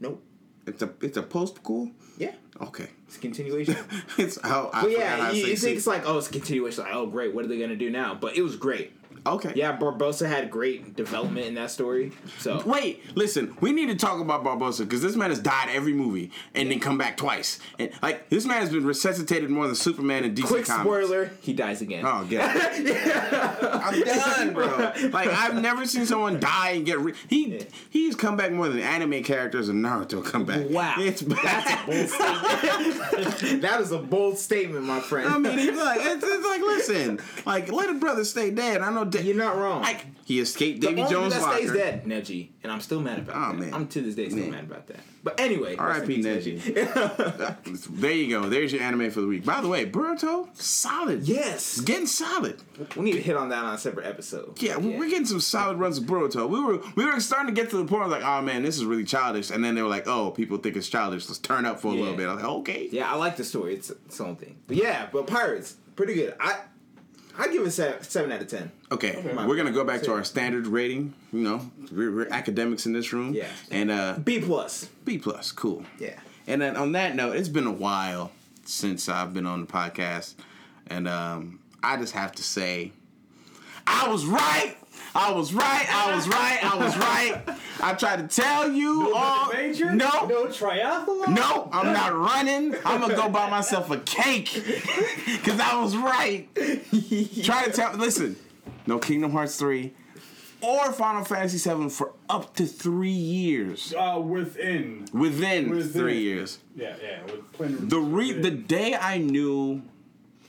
nope. 0.00 0.22
It's 0.66 0.82
a 0.82 0.90
it's 1.02 1.16
a 1.18 1.22
post-cool. 1.22 1.90
Yeah, 2.16 2.32
Okay. 2.60 2.88
it's 3.06 3.16
a 3.16 3.20
continuation. 3.20 3.76
it's 4.18 4.40
how 4.40 4.70
I 4.72 4.82
But 4.82 4.90
yeah, 4.92 5.30
you, 5.30 5.46
you 5.46 5.56
think 5.56 5.76
it's 5.76 5.86
like, 5.86 6.04
oh, 6.06 6.16
it's 6.16 6.28
a 6.28 6.32
continuation. 6.32 6.84
Like, 6.84 6.94
oh, 6.94 7.06
great. 7.06 7.34
What 7.34 7.44
are 7.44 7.48
they 7.48 7.58
gonna 7.58 7.76
do 7.76 7.90
now? 7.90 8.14
But 8.14 8.36
it 8.38 8.42
was 8.42 8.56
great. 8.56 8.92
Okay. 9.26 9.52
Yeah, 9.56 9.76
Barbossa 9.76 10.28
had 10.28 10.50
great 10.50 10.96
development 10.96 11.46
in 11.46 11.54
that 11.54 11.70
story. 11.70 12.12
So 12.38 12.62
Wait, 12.66 13.02
listen. 13.16 13.56
We 13.60 13.72
need 13.72 13.86
to 13.86 13.94
talk 13.94 14.20
about 14.20 14.44
Barbossa 14.44 14.80
because 14.80 15.00
this 15.00 15.16
man 15.16 15.30
has 15.30 15.38
died 15.38 15.68
every 15.70 15.94
movie 15.94 16.30
and 16.54 16.70
then 16.70 16.78
come 16.78 16.98
back 16.98 17.16
twice. 17.16 17.58
And 17.78 17.90
like 18.02 18.28
this 18.28 18.44
man 18.44 18.60
has 18.60 18.70
been 18.70 18.84
resuscitated 18.84 19.48
more 19.48 19.66
than 19.66 19.76
Superman 19.76 20.24
in 20.24 20.34
DC 20.34 20.44
quick 20.44 20.66
comics. 20.66 20.84
spoiler, 20.84 21.30
he 21.40 21.54
dies 21.54 21.80
again. 21.80 22.04
Oh, 22.06 22.26
yeah. 22.30 23.80
I'm 23.82 24.00
done, 24.00 24.52
bro. 24.52 24.92
Like 25.10 25.28
I've 25.28 25.60
never 25.60 25.86
seen 25.86 26.04
someone 26.04 26.38
die 26.38 26.70
and 26.70 26.84
get 26.84 26.98
re- 26.98 27.14
he 27.28 27.64
he's 27.90 28.14
come 28.16 28.36
back 28.36 28.52
more 28.52 28.68
than 28.68 28.80
anime 28.80 29.22
characters 29.22 29.68
and 29.70 29.82
Naruto 29.82 30.22
come 30.24 30.44
back. 30.44 30.68
Wow. 30.68 30.96
it's 30.98 31.22
bad. 31.22 31.86
Bold 31.86 32.08
statement. 32.08 33.62
that 33.62 33.80
is 33.80 33.90
a 33.92 33.98
bold 33.98 34.38
statement, 34.38 34.84
my 34.84 35.00
friend. 35.00 35.28
I 35.28 35.38
mean, 35.38 35.58
he's 35.58 35.78
like 35.78 36.00
it's, 36.02 36.24
it's 36.24 36.46
like 36.46 36.60
listen, 36.60 37.20
like 37.46 37.72
let 37.72 37.88
a 37.88 37.94
brother 37.94 38.24
stay 38.24 38.50
dead. 38.50 38.82
I 38.82 38.90
know. 38.92 39.04
Da- 39.14 39.22
You're 39.22 39.36
not 39.36 39.56
wrong. 39.56 39.82
Like 39.82 40.06
he 40.24 40.40
escaped 40.40 40.80
the 40.80 40.88
Davy 40.88 41.02
only 41.02 41.12
Jones' 41.12 41.34
that 41.34 41.42
locker. 41.42 41.56
stays 41.58 41.72
dead, 41.72 42.04
Neji, 42.04 42.48
and 42.62 42.72
I'm 42.72 42.80
still 42.80 43.00
mad 43.00 43.18
about 43.18 43.36
Oh, 43.36 43.52
that. 43.52 43.58
man. 43.60 43.74
I'm 43.74 43.86
to 43.88 44.00
this 44.00 44.14
day 44.14 44.28
still 44.28 44.40
Man. 44.40 44.50
mad 44.52 44.64
about 44.64 44.86
that. 44.88 45.00
But 45.22 45.40
anyway, 45.40 45.70
rest 45.76 45.80
R.I.P. 45.80 46.14
in 46.16 46.20
Neji. 46.22 47.90
there 48.00 48.12
you 48.12 48.28
go. 48.28 48.48
There's 48.48 48.72
your 48.72 48.82
anime 48.82 49.10
for 49.10 49.20
the 49.22 49.26
week. 49.26 49.44
By 49.44 49.60
the 49.60 49.68
way, 49.68 49.86
Boruto, 49.86 50.48
solid. 50.54 51.22
yes, 51.26 51.80
Getting 51.80 52.06
solid. 52.06 52.60
we 52.96 53.04
need 53.04 53.12
to 53.12 53.22
hit 53.22 53.36
on 53.36 53.48
that 53.50 53.64
on 53.64 53.74
a 53.74 53.78
separate 53.78 54.06
episode. 54.06 54.60
Yeah, 54.62 54.76
we 54.76 54.90
we're 54.96 55.08
getting 55.08 55.26
some 55.26 55.40
solid 55.40 55.78
runs 55.78 55.98
of 55.98 56.04
Boruto. 56.04 56.48
We 56.48 56.60
were 56.60 56.80
we 56.96 57.04
were 57.04 57.20
starting 57.20 57.54
to 57.54 57.58
get 57.60 57.70
to 57.70 57.76
the 57.76 57.84
point 57.84 58.00
where 58.02 58.08
like, 58.10 58.24
oh 58.24 58.42
man, 58.42 58.62
this 58.62 58.76
is 58.76 58.84
really 58.84 59.04
childish. 59.04 59.50
And 59.50 59.64
then 59.64 59.74
they 59.74 59.82
were 59.82 59.88
like, 59.88 60.06
oh, 60.06 60.30
people 60.30 60.58
think 60.58 60.76
it's 60.76 60.88
childish. 60.88 61.26
Let's 61.28 61.38
turn 61.38 61.64
up 61.66 61.80
for 61.80 61.88
a 61.88 61.92
little 61.96 62.16
bit. 62.16 62.28
I 62.28 62.34
was 62.34 62.42
like, 62.42 62.52
okay. 62.60 62.88
Yeah, 62.90 63.10
I 63.10 63.16
like 63.16 63.36
the 63.36 63.44
story. 63.44 63.74
It's 63.74 63.90
its 63.90 64.20
own 64.20 64.36
thing. 64.36 64.56
But 64.66 64.76
yeah, 64.76 65.08
but 65.12 65.26
Pirates, 65.26 65.76
pretty 65.96 66.14
good. 66.14 66.34
I 66.40 66.60
I 67.36 67.48
give 67.48 67.66
it 67.66 67.70
seven, 67.72 68.02
seven 68.02 68.30
out 68.32 68.40
of 68.42 68.48
ten. 68.48 68.70
Okay, 68.92 69.16
Okay. 69.16 69.46
we're 69.46 69.56
gonna 69.56 69.72
go 69.72 69.84
back 69.84 70.02
to 70.02 70.12
our 70.12 70.22
standard 70.24 70.66
rating. 70.66 71.14
You 71.32 71.40
know, 71.40 71.70
we're, 71.92 72.14
we're 72.14 72.28
academics 72.30 72.86
in 72.86 72.92
this 72.92 73.12
room. 73.12 73.34
Yeah. 73.34 73.48
And 73.70 73.90
uh, 73.90 74.18
B 74.22 74.40
plus. 74.40 74.86
B 75.04 75.18
plus, 75.18 75.50
cool. 75.52 75.84
Yeah. 75.98 76.18
And 76.46 76.60
then 76.62 76.76
on 76.76 76.92
that 76.92 77.16
note, 77.16 77.36
it's 77.36 77.48
been 77.48 77.66
a 77.66 77.72
while 77.72 78.30
since 78.64 79.08
I've 79.08 79.34
been 79.34 79.46
on 79.46 79.62
the 79.62 79.66
podcast, 79.66 80.34
and 80.86 81.08
um, 81.08 81.58
I 81.82 81.96
just 81.96 82.12
have 82.12 82.32
to 82.32 82.42
say, 82.42 82.92
I 83.86 84.08
was 84.08 84.24
right. 84.26 84.76
I 85.16 85.30
was 85.32 85.54
right. 85.54 85.86
I 85.90 86.14
was 86.14 86.26
right. 86.28 86.58
I 86.64 86.76
was 86.76 86.96
right. 86.96 87.40
I 87.80 87.94
tried 87.94 88.28
to 88.28 88.34
tell 88.42 88.70
you 88.72 89.12
all. 89.14 89.52
Major? 89.52 89.92
No. 89.92 90.26
No 90.26 90.46
triathlon? 90.46 91.28
No, 91.28 91.68
I'm 91.72 91.92
not 91.92 92.14
running. 92.16 92.74
I'm 92.84 93.00
gonna 93.00 93.14
go 93.14 93.28
buy 93.28 93.48
myself 93.48 93.90
a 93.90 93.98
cake 93.98 94.50
because 95.26 95.60
I 95.60 95.80
was 95.80 95.96
right. 95.96 96.48
Try 97.44 97.64
to 97.66 97.70
tell. 97.72 97.94
Listen, 97.94 98.36
no 98.86 98.98
Kingdom 98.98 99.30
Hearts 99.30 99.56
three 99.56 99.92
or 100.60 100.92
Final 100.92 101.24
Fantasy 101.24 101.58
seven 101.58 101.90
for 101.90 102.12
up 102.28 102.54
to 102.56 102.64
three 102.66 103.10
years 103.10 103.92
Uh, 103.96 104.18
within. 104.18 105.06
within, 105.12 105.68
Within. 105.70 105.92
three 105.92 106.18
years. 106.20 106.58
Yeah, 106.74 106.96
yeah. 107.02 107.20
With 107.58 107.88
The 107.90 108.00
re 108.00 108.32
the 108.32 108.50
day 108.50 108.94
I 108.94 109.18
knew 109.18 109.82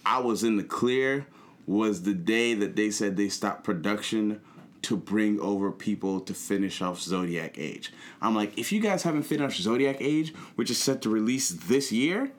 I 0.06 0.19
was 0.19 0.44
in 0.44 0.56
the 0.57 0.63
clear 0.63 1.27
was 1.68 2.03
the 2.03 2.13
day 2.13 2.53
that 2.53 2.75
they 2.75 2.89
said 2.91 3.18
they 3.18 3.27
stopped 3.29 3.63
production 3.63 4.39
to 4.85 4.95
bring 4.95 5.39
over 5.39 5.71
people 5.71 6.19
to 6.19 6.33
finish 6.33 6.81
off 6.81 7.01
Zodiac 7.01 7.57
Age. 7.57 7.91
I'm 8.21 8.35
like, 8.35 8.57
if 8.57 8.71
you 8.71 8.79
guys 8.79 9.03
haven't 9.03 9.23
finished 9.23 9.61
Zodiac 9.61 9.97
Age, 9.99 10.33
which 10.55 10.69
is 10.69 10.77
set 10.77 11.01
to 11.01 11.09
release 11.09 11.49
this 11.49 11.91
year, 11.91 12.31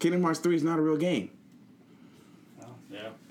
Kingdom 0.00 0.22
Hearts 0.22 0.40
3 0.40 0.56
is 0.56 0.64
not 0.64 0.78
a 0.78 0.82
real 0.82 0.96
game. 0.96 1.30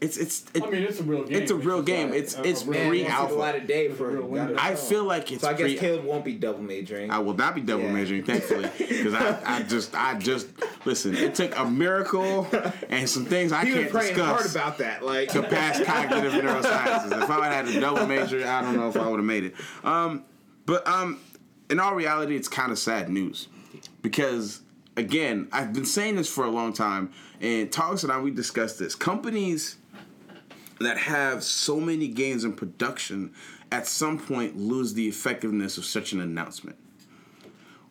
Yeah. 0.01 0.05
It's 0.07 0.17
it's 0.17 0.45
it, 0.53 0.63
I 0.63 0.69
mean, 0.69 0.83
it's 0.83 0.99
a 0.99 1.03
real 1.03 1.23
game. 1.23 1.41
It's 1.41 1.51
a 1.51 1.55
real 1.55 1.77
just 1.77 1.87
game. 1.87 2.11
a- 2.11 2.15
It's- 2.15 2.35
a- 2.35 2.41
a 2.41 2.43
it's 2.43 2.63
real 2.65 2.79
Man, 2.79 2.89
Pre 2.89 3.01
it 3.01 3.07
game. 3.07 3.17
won't 3.17 3.37
light 3.37 3.55
of 3.61 3.67
day 3.67 3.89
for 3.89 4.09
real. 4.09 4.55
I 4.57 4.75
feel 4.75 5.03
like 5.03 5.31
it's 5.31 5.41
So 5.41 5.49
I 5.49 5.53
guess 5.53 5.61
pre- 5.71 5.77
Caleb 5.77 6.05
won't 6.05 6.23
be 6.25 6.33
double 6.35 6.61
majoring. 6.61 7.11
I 7.11 7.19
will 7.19 7.33
not 7.35 7.53
be 7.55 7.61
double 7.61 7.83
Yeah. 7.83 7.91
measuring, 7.93 8.23
thankfully, 8.23 8.69
because 8.77 9.13
I, 9.13 9.39
I 9.57 9.63
just 9.63 9.93
I 9.95 10.17
just 10.17 10.47
listen. 10.85 11.15
It 11.15 11.35
took 11.35 11.57
a 11.57 11.65
miracle 11.69 12.47
and 12.89 13.09
some 13.09 13.25
things 13.25 13.51
I 13.51 13.65
he 13.65 13.73
can't 13.73 13.89
praying 13.91 14.15
hard 14.17 14.37
discuss 14.43 14.55
about 14.55 14.77
that. 14.79 15.03
Like 15.05 15.29
to 15.33 15.43
pass 15.43 15.81
cognitive 15.83 16.31
neurosciences. 16.43 17.23
If 17.23 17.29
I 17.29 17.47
had 17.47 17.67
a 17.67 17.79
double 17.79 18.07
major, 18.07 18.45
I 18.47 18.61
don't 18.61 18.75
know 18.77 18.87
if 18.89 18.95
I 18.97 19.07
would 19.07 19.17
have 19.19 19.25
made 19.25 19.43
it. 19.43 19.55
Um, 19.83 20.23
but 20.65 20.87
um, 20.87 21.19
in 21.69 21.79
all 21.79 21.93
reality, 21.95 22.35
it's 22.35 22.47
kind 22.47 22.71
of 22.71 22.79
sad 22.79 23.09
news 23.09 23.47
because 24.01 24.61
again, 24.97 25.47
I've 25.51 25.73
been 25.73 25.85
saying 25.85 26.15
this 26.15 26.29
for 26.29 26.45
a 26.45 26.49
long 26.51 26.73
time, 26.73 27.11
and 27.41 27.71
Talks 27.71 28.03
and 28.03 28.11
I 28.11 28.19
we 28.19 28.31
discussed 28.31 28.79
this. 28.79 28.95
Companies 28.95 29.77
that 30.79 30.97
have 30.97 31.43
so 31.43 31.79
many 31.79 32.07
games 32.07 32.43
in 32.43 32.53
production 32.53 33.33
at 33.71 33.87
some 33.87 34.17
point 34.17 34.57
lose 34.57 34.93
the 34.93 35.07
effectiveness 35.07 35.77
of 35.77 35.85
such 35.85 36.13
an 36.13 36.21
announcement. 36.21 36.77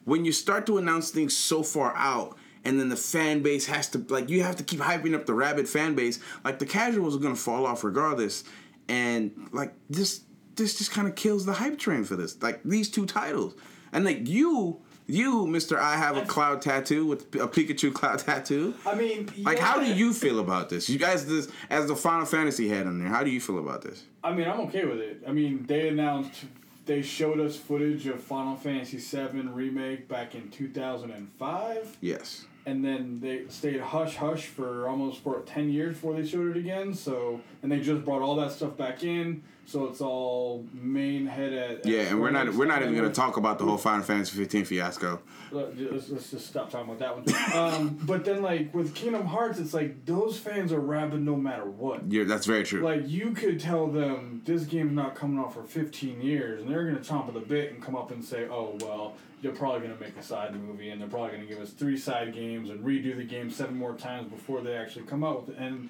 When 0.04 0.25
you 0.25 0.33
start 0.33 0.66
to 0.66 0.78
announce 0.78 1.11
things 1.11 1.37
so 1.37 1.62
far 1.62 1.95
out 1.97 2.37
and 2.64 2.80
then 2.80 2.88
the 2.88 2.97
fan 2.97 3.42
base 3.42 3.66
has 3.66 3.88
to 3.90 4.04
like 4.09 4.30
you 4.30 4.42
have 4.42 4.57
to 4.57 4.64
keep 4.64 4.80
hyping 4.80 5.14
up 5.14 5.26
the 5.26 5.35
rabid 5.35 5.68
fan 5.68 5.95
base, 5.95 6.18
like 6.45 6.59
the 6.59 6.66
casuals 6.66 7.14
are 7.14 7.21
gonna 7.21 7.37
fall 7.37 7.66
off 7.66 7.85
regardless. 7.85 8.45
And 8.88 9.49
like 9.52 9.75
this 9.88 10.23
this 10.57 10.78
just 10.78 10.90
kind 10.90 11.07
of 11.07 11.14
kills 11.14 11.47
the 11.47 11.52
hype 11.52 11.78
train 11.78 12.04
for 12.04 12.16
this. 12.16 12.40
Like 12.42 12.62
these 12.64 12.90
two 12.90 13.07
titles. 13.07 13.54
And 13.92 14.04
like 14.04 14.26
you 14.26 14.80
you, 15.08 15.46
Mr. 15.46 15.76
I 15.78 15.96
have 15.96 16.16
a 16.16 16.22
cloud 16.24 16.62
tattoo 16.62 17.06
with 17.06 17.34
a 17.34 17.48
Pikachu 17.48 17.92
cloud 17.92 18.18
tattoo. 18.20 18.74
I 18.86 18.94
mean, 18.94 19.28
Like, 19.38 19.58
how 19.58 19.80
do 19.80 19.86
you 19.86 20.12
feel 20.12 20.38
about 20.38 20.68
this? 20.68 20.88
You 20.88 20.98
guys, 20.98 21.26
this 21.26 21.48
as 21.70 21.86
the 21.88 21.96
Final 21.96 22.26
Fantasy 22.26 22.68
head 22.68 22.86
in 22.86 22.98
there, 23.00 23.08
how 23.08 23.24
do 23.24 23.30
you 23.30 23.40
feel 23.40 23.58
about 23.58 23.82
this? 23.82 24.04
I 24.22 24.32
mean, 24.34 24.46
I'm 24.46 24.60
okay 24.62 24.84
with 24.84 24.98
it. 24.98 25.22
I 25.26 25.32
mean, 25.32 25.64
they 25.66 25.88
announced, 25.88 26.44
they 26.86 27.00
showed 27.02 27.40
us 27.40 27.56
footage 27.56 28.06
of 28.06 28.20
Final 28.22 28.56
Fantasy 28.56 28.98
VII 28.98 29.48
Remake 29.48 30.08
back 30.08 30.34
in 30.34 30.50
2005, 30.50 31.96
Yes. 32.00 32.44
And 32.68 32.84
then 32.84 33.18
they 33.20 33.44
stayed 33.48 33.80
hush 33.80 34.16
hush 34.16 34.46
for 34.46 34.87
almost 34.88 35.22
for 35.22 35.40
10 35.40 35.70
years 35.70 35.94
before 35.94 36.14
they 36.14 36.26
showed 36.26 36.54
it 36.54 36.58
again. 36.58 36.92
So, 36.94 37.40
and 37.62 37.72
they 37.72 37.80
just 37.80 38.04
brought 38.04 38.22
all 38.22 38.37
that 38.37 38.52
stuff 38.52 38.76
back 38.76 39.02
in. 39.02 39.42
So 39.64 39.84
it's 39.87 40.00
all 40.00 40.64
main 40.72 41.26
head 41.26 41.52
at. 41.52 41.84
Yeah, 41.84 42.00
and 42.10 42.22
we're 42.22 42.30
not 42.30 42.54
we're 42.54 42.64
not 42.64 42.80
even 42.82 42.94
gonna 42.96 43.10
talk 43.12 43.37
about 43.37 43.58
the 43.58 43.66
whole 43.66 43.76
Final 43.76 44.02
Fantasy 44.02 44.34
15 44.38 44.64
fiasco. 44.64 45.20
Let- 45.52 45.78
Let's, 45.78 46.08
let's 46.08 46.30
just 46.30 46.46
stop 46.46 46.70
talking 46.70 46.90
about 46.90 46.98
that 47.00 47.14
one. 47.14 47.54
um, 47.75 47.98
but 48.02 48.25
then, 48.25 48.40
like 48.40 48.72
with 48.75 48.94
Kingdom 48.94 49.26
Hearts, 49.26 49.58
it's 49.58 49.75
like 49.75 50.06
those 50.06 50.38
fans 50.38 50.72
are 50.72 50.80
rabid 50.80 51.20
no 51.20 51.37
matter 51.37 51.66
what. 51.66 52.10
Yeah, 52.10 52.25
that's 52.25 52.46
very 52.46 52.64
true. 52.64 52.80
Like 52.80 53.06
you 53.08 53.32
could 53.32 53.60
tell 53.60 53.87
them 53.88 54.40
this 54.46 54.64
game's 54.64 54.92
not 54.92 55.14
coming 55.14 55.38
out 55.38 55.52
for 55.52 55.62
15 55.64 56.22
years, 56.22 56.62
and 56.62 56.70
they're 56.70 56.84
gonna 56.87 57.00
chomp 57.00 57.28
at 57.28 57.34
the 57.34 57.40
bit 57.40 57.70
and 57.72 57.82
come 57.82 57.94
up 57.94 58.10
and 58.10 58.25
say, 58.25 58.46
"Oh 58.50 58.76
well, 58.80 59.16
they're 59.42 59.52
probably 59.52 59.87
gonna 59.87 60.00
make 60.00 60.16
a 60.16 60.23
side 60.23 60.54
movie, 60.54 60.90
and 60.90 61.00
they're 61.00 61.09
probably 61.09 61.33
gonna 61.33 61.49
give 61.49 61.61
us 61.61 61.71
three 61.71 61.97
side 61.97 62.35
games 62.35 62.71
and 62.71 62.85
redo 62.85 63.16
the 63.16 63.25
game 63.25 63.50
seven 63.50 63.76
more 63.76 63.95
times 63.95 64.30
before 64.30 64.61
they 64.61 64.76
actually 64.76 65.04
come 65.04 65.25
out 65.25 65.47
with 65.47 65.57
it. 65.57 65.62
And 65.62 65.88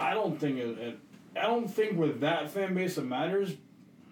I 0.00 0.14
don't 0.14 0.38
think 0.38 0.58
it, 0.58 0.78
it 0.78 0.98
I 1.36 1.42
don't 1.42 1.68
think 1.68 1.98
with 1.98 2.20
that 2.20 2.50
fan 2.50 2.74
base 2.74 2.98
it 2.98 3.04
matters. 3.04 3.54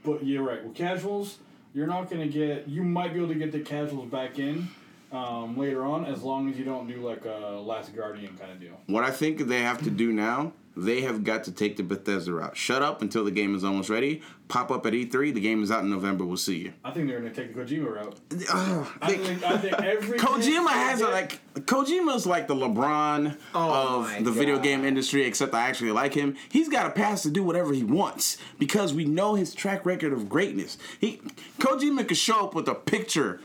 But 0.04 0.24
you're 0.24 0.44
right. 0.44 0.64
With 0.64 0.76
casuals, 0.76 1.38
you're 1.74 1.86
not 1.86 2.08
gonna 2.08 2.28
get. 2.28 2.68
You 2.68 2.84
might 2.84 3.12
be 3.12 3.18
able 3.18 3.28
to 3.28 3.34
get 3.34 3.52
the 3.52 3.60
casuals 3.60 4.08
back 4.08 4.38
in. 4.38 4.68
Um, 5.12 5.56
later 5.56 5.84
on, 5.84 6.04
as 6.04 6.22
long 6.22 6.50
as 6.50 6.58
you 6.58 6.64
don't 6.64 6.88
do 6.88 6.96
like 6.96 7.24
a 7.24 7.62
Last 7.64 7.94
Guardian 7.94 8.36
kind 8.36 8.50
of 8.50 8.60
deal. 8.60 8.78
What 8.86 9.04
I 9.04 9.10
think 9.10 9.38
they 9.38 9.60
have 9.60 9.80
to 9.82 9.90
do 9.90 10.12
now, 10.12 10.52
they 10.76 11.00
have 11.02 11.24
got 11.24 11.44
to 11.44 11.52
take 11.52 11.76
the 11.76 11.82
Bethesda 11.82 12.32
route. 12.34 12.56
Shut 12.56 12.82
up 12.82 13.00
until 13.02 13.24
the 13.24 13.30
game 13.30 13.54
is 13.54 13.64
almost 13.64 13.88
ready. 13.88 14.22
Pop 14.48 14.70
up 14.70 14.84
at 14.86 14.92
E3. 14.92 15.34
The 15.34 15.40
game 15.40 15.62
is 15.62 15.70
out 15.70 15.82
in 15.82 15.90
November. 15.90 16.24
We'll 16.24 16.36
see 16.36 16.58
you. 16.58 16.72
I 16.84 16.90
think 16.92 17.08
they're 17.08 17.18
gonna 17.18 17.32
take 17.34 17.52
the 17.54 17.60
Kojima 17.62 17.94
route. 17.96 18.14
Ugh, 18.52 18.86
I 19.02 19.10
they- 19.10 19.16
think, 19.18 19.42
I 19.42 19.56
think 19.58 19.74
every 19.82 20.18
Kojima 20.20 20.68
has 20.68 21.00
a, 21.00 21.04
Yeah. 21.04 21.10
like 21.10 21.40
Kojima's 21.66 22.26
like 22.26 22.46
the 22.46 22.54
LeBron 22.54 23.36
Oh 23.54 24.04
of 24.18 24.24
the 24.24 24.30
video 24.30 24.58
game 24.58 24.84
industry, 24.84 25.22
except 25.24 25.52
I 25.54 25.62
actually 25.68 25.90
like 25.92 26.14
him. 26.14 26.36
He's 26.50 26.68
got 26.68 26.86
a 26.86 26.90
pass 26.90 27.22
to 27.22 27.30
do 27.30 27.42
whatever 27.42 27.72
he 27.72 27.82
wants 27.82 28.36
because 28.58 28.92
we 28.94 29.04
know 29.04 29.34
his 29.34 29.54
track 29.54 29.84
record 29.86 30.12
of 30.12 30.28
greatness. 30.28 30.78
He 31.00 31.20
Kojima 31.58 32.06
could 32.06 32.16
show 32.16 32.44
up 32.44 32.54
with 32.54 32.68
a 32.68 32.74
picture 32.74 33.40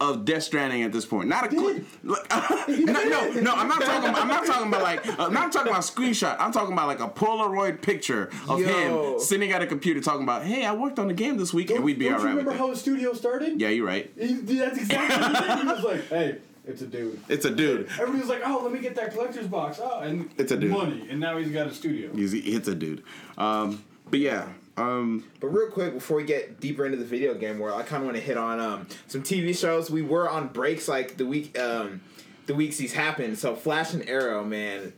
of 0.00 0.24
Death 0.24 0.42
Stranding 0.42 0.82
at 0.82 0.92
this 0.92 1.06
point. 1.06 1.28
Not 1.28 1.46
a 1.46 1.50
cl- 1.50 1.80
like, 2.02 2.28
no, 2.68 2.92
no, 3.04 3.30
no. 3.32 3.52
I'm 3.54 3.68
not 3.68 3.80
talking. 3.80 4.10
About, 4.10 4.20
I'm 4.22 4.28
not 4.28 4.44
talking 4.46 4.68
about 4.68 4.82
like. 4.82 5.18
I'm 5.20 5.32
not 5.32 5.52
talking 5.52 5.70
about 5.70 5.82
screenshot. 5.82 6.36
I'm 6.40 6.52
talking 6.52 6.72
about 6.72 6.88
like 6.88 7.00
a 7.00 7.08
Polaroid 7.08 7.80
picture 7.80 8.30
of 8.48 8.60
Yo. 8.60 9.14
him 9.14 9.20
sitting 9.20 9.52
at 9.52 9.62
a 9.62 9.66
computer 9.66 10.00
talking 10.00 10.24
about, 10.24 10.42
"Hey, 10.44 10.64
I 10.64 10.72
worked 10.74 10.98
on 10.98 11.08
the 11.08 11.14
game 11.14 11.36
this 11.36 11.54
week," 11.54 11.70
and 11.70 11.84
we'd 11.84 11.98
be 11.98 12.06
Don't 12.06 12.18
you 12.20 12.26
with 12.26 12.36
remember 12.36 12.52
how 12.52 12.68
the 12.70 12.76
studio 12.76 13.12
started? 13.12 13.60
Yeah, 13.60 13.68
you're 13.68 13.86
right. 13.86 14.10
He, 14.18 14.34
that's 14.34 14.78
exactly 14.78 15.16
what 15.16 15.36
he 15.42 15.48
did. 15.48 15.58
He 15.58 15.66
was 15.66 15.84
like, 15.84 16.08
"Hey, 16.08 16.38
it's 16.66 16.82
a 16.82 16.86
dude." 16.86 17.20
It's 17.28 17.44
a 17.44 17.50
dude. 17.54 17.88
Everybody's 18.00 18.28
like, 18.28 18.42
"Oh, 18.44 18.60
let 18.64 18.72
me 18.72 18.80
get 18.80 18.96
that 18.96 19.12
collector's 19.12 19.46
box." 19.46 19.78
Oh, 19.82 20.00
and 20.00 20.28
It's 20.38 20.50
a 20.50 20.56
dude. 20.56 20.72
money, 20.72 21.06
and 21.08 21.20
now 21.20 21.38
he's 21.38 21.50
got 21.50 21.68
a 21.68 21.72
studio. 21.72 22.12
He's 22.12 22.34
it's 22.34 22.66
a 22.68 22.74
dude. 22.74 23.04
Um, 23.38 23.84
but 24.10 24.18
yeah. 24.18 24.48
Um, 24.76 25.24
But 25.40 25.48
real 25.48 25.68
quick, 25.70 25.94
before 25.94 26.16
we 26.16 26.24
get 26.24 26.60
deeper 26.60 26.84
into 26.84 26.96
the 26.98 27.04
video 27.04 27.34
game 27.34 27.58
world, 27.58 27.80
I 27.80 27.84
kind 27.84 28.02
of 28.02 28.06
want 28.06 28.16
to 28.16 28.22
hit 28.22 28.36
on 28.36 28.58
um, 28.60 28.86
some 29.06 29.22
TV 29.22 29.56
shows. 29.56 29.90
We 29.90 30.02
were 30.02 30.28
on 30.28 30.48
breaks 30.48 30.88
like 30.88 31.16
the 31.16 31.26
week, 31.26 31.58
um, 31.58 32.00
the 32.46 32.54
weeks 32.54 32.76
these 32.76 32.92
happened. 32.92 33.38
So 33.38 33.54
Flash 33.54 33.94
and 33.94 34.08
Arrow, 34.08 34.44
man. 34.44 34.92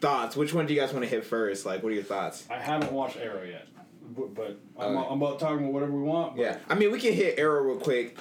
Thoughts? 0.00 0.36
Which 0.36 0.52
one 0.54 0.66
do 0.66 0.74
you 0.74 0.80
guys 0.80 0.92
want 0.92 1.04
to 1.04 1.08
hit 1.10 1.24
first? 1.24 1.64
Like, 1.66 1.82
what 1.82 1.90
are 1.90 1.94
your 1.94 2.04
thoughts? 2.04 2.44
I 2.50 2.58
haven't 2.58 2.92
watched 2.92 3.16
Arrow 3.16 3.42
yet, 3.42 3.66
but, 4.14 4.34
but 4.34 4.58
I'm, 4.78 4.96
Okay. 4.96 5.08
I'm 5.10 5.22
about 5.22 5.40
talking 5.40 5.60
about 5.60 5.72
whatever 5.72 5.92
we 5.92 6.02
want. 6.02 6.36
But 6.36 6.42
Yeah, 6.42 6.58
I 6.68 6.74
mean, 6.74 6.92
we 6.92 7.00
can 7.00 7.14
hit 7.14 7.38
Arrow 7.38 7.62
real 7.62 7.78
quick. 7.78 8.16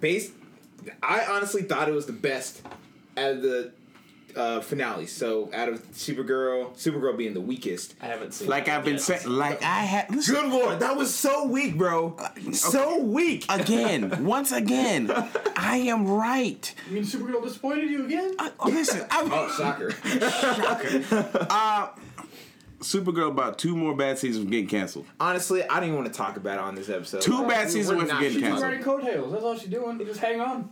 Based, 0.00 0.32
I 1.02 1.26
honestly 1.26 1.62
thought 1.62 1.88
it 1.88 1.94
was 1.94 2.06
the 2.06 2.12
best 2.14 2.62
out 3.18 3.32
of 3.32 3.42
the 3.42 3.72
uh, 4.36 4.60
finales. 4.60 5.12
So 5.12 5.50
out 5.52 5.68
of 5.68 5.82
Supergirl, 5.92 6.72
Supergirl 6.76 7.16
being 7.16 7.34
the 7.34 7.40
weakest. 7.40 7.94
I 8.00 8.06
haven't 8.06 8.32
seen. 8.34 8.48
like 8.48 8.68
I've 8.68 8.84
been 8.84 8.98
saying, 8.98 9.28
like 9.28 9.62
I 9.62 9.82
had. 9.84 10.10
Listen, 10.14 10.34
Good 10.34 10.50
lord, 10.50 10.80
that 10.80 10.96
was 10.96 11.14
so 11.14 11.46
weak, 11.46 11.76
bro. 11.78 12.16
So 12.52 13.00
weak. 13.00 13.44
again, 13.48 14.24
once 14.24 14.52
again, 14.52 15.10
I 15.56 15.76
am 15.78 16.06
right. 16.08 16.74
You 16.88 16.94
mean 16.94 17.04
Supergirl 17.04 17.42
disappointed 17.42 17.90
you 17.90 18.04
again? 18.06 18.34
I, 18.38 18.50
listen, 18.66 19.06
I, 19.10 19.28
Oh, 19.30 19.54
shocker. 19.56 19.90
Shocker. 19.90 21.46
Uh, 21.50 21.88
Supergirl 22.80 23.28
about 23.28 23.58
two 23.58 23.76
more 23.76 23.94
bad 23.94 24.18
seasons 24.18 24.44
of 24.46 24.50
getting 24.50 24.66
canceled. 24.66 25.04
Honestly, 25.20 25.62
I 25.62 25.74
didn't 25.80 25.90
even 25.90 25.96
want 25.96 26.12
to 26.12 26.16
talk 26.16 26.38
about 26.38 26.54
it 26.54 26.60
on 26.60 26.74
this 26.74 26.88
episode. 26.88 27.20
Two 27.20 27.46
bad 27.46 27.68
seasons 27.70 27.98
with 27.98 28.08
not- 28.08 28.20
getting 28.20 28.38
She's 28.38 28.42
canceled. 28.42 28.62
riding 28.62 28.82
coattails. 28.82 29.32
That's 29.32 29.44
all 29.44 29.56
she's 29.58 29.68
doing. 29.68 29.98
Just 29.98 30.20
hang 30.20 30.40
on. 30.40 30.70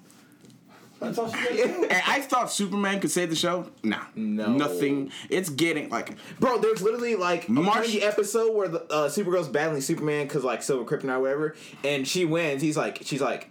That's 1.00 1.16
all 1.18 1.28
she 1.28 1.34
got 1.36 1.48
to 1.48 1.54
do. 1.56 1.84
And 1.90 2.02
I 2.06 2.20
thought 2.20 2.50
Superman 2.50 2.98
could 3.00 3.10
save 3.10 3.30
the 3.30 3.36
show. 3.36 3.70
Nah, 3.84 4.02
No. 4.16 4.52
nothing. 4.52 5.10
It's 5.30 5.48
getting 5.48 5.88
like 5.90 6.16
Bro, 6.40 6.58
there's 6.58 6.82
literally 6.82 7.14
like 7.14 7.48
a 7.48 7.52
Marsh- 7.52 7.92
the 7.92 8.02
episode 8.02 8.54
where 8.54 8.68
the 8.68 8.82
uh, 8.92 9.08
Supergirl's 9.08 9.48
battling 9.48 9.80
Superman 9.80 10.26
because 10.26 10.42
like 10.44 10.62
Silver 10.62 10.84
Kryptonite 10.84 11.16
or 11.16 11.20
whatever, 11.20 11.56
and 11.84 12.06
she 12.06 12.24
wins. 12.24 12.62
He's 12.62 12.76
like, 12.76 13.00
she's 13.04 13.20
like, 13.20 13.48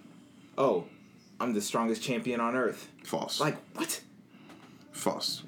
oh, 0.57 0.85
I'm 1.39 1.53
the 1.53 1.61
strongest 1.61 2.01
champion 2.03 2.41
on 2.41 2.55
Earth. 2.55 2.89
false. 3.03 3.39
Like 3.39 3.57
what? 3.75 4.01
false. 4.91 5.43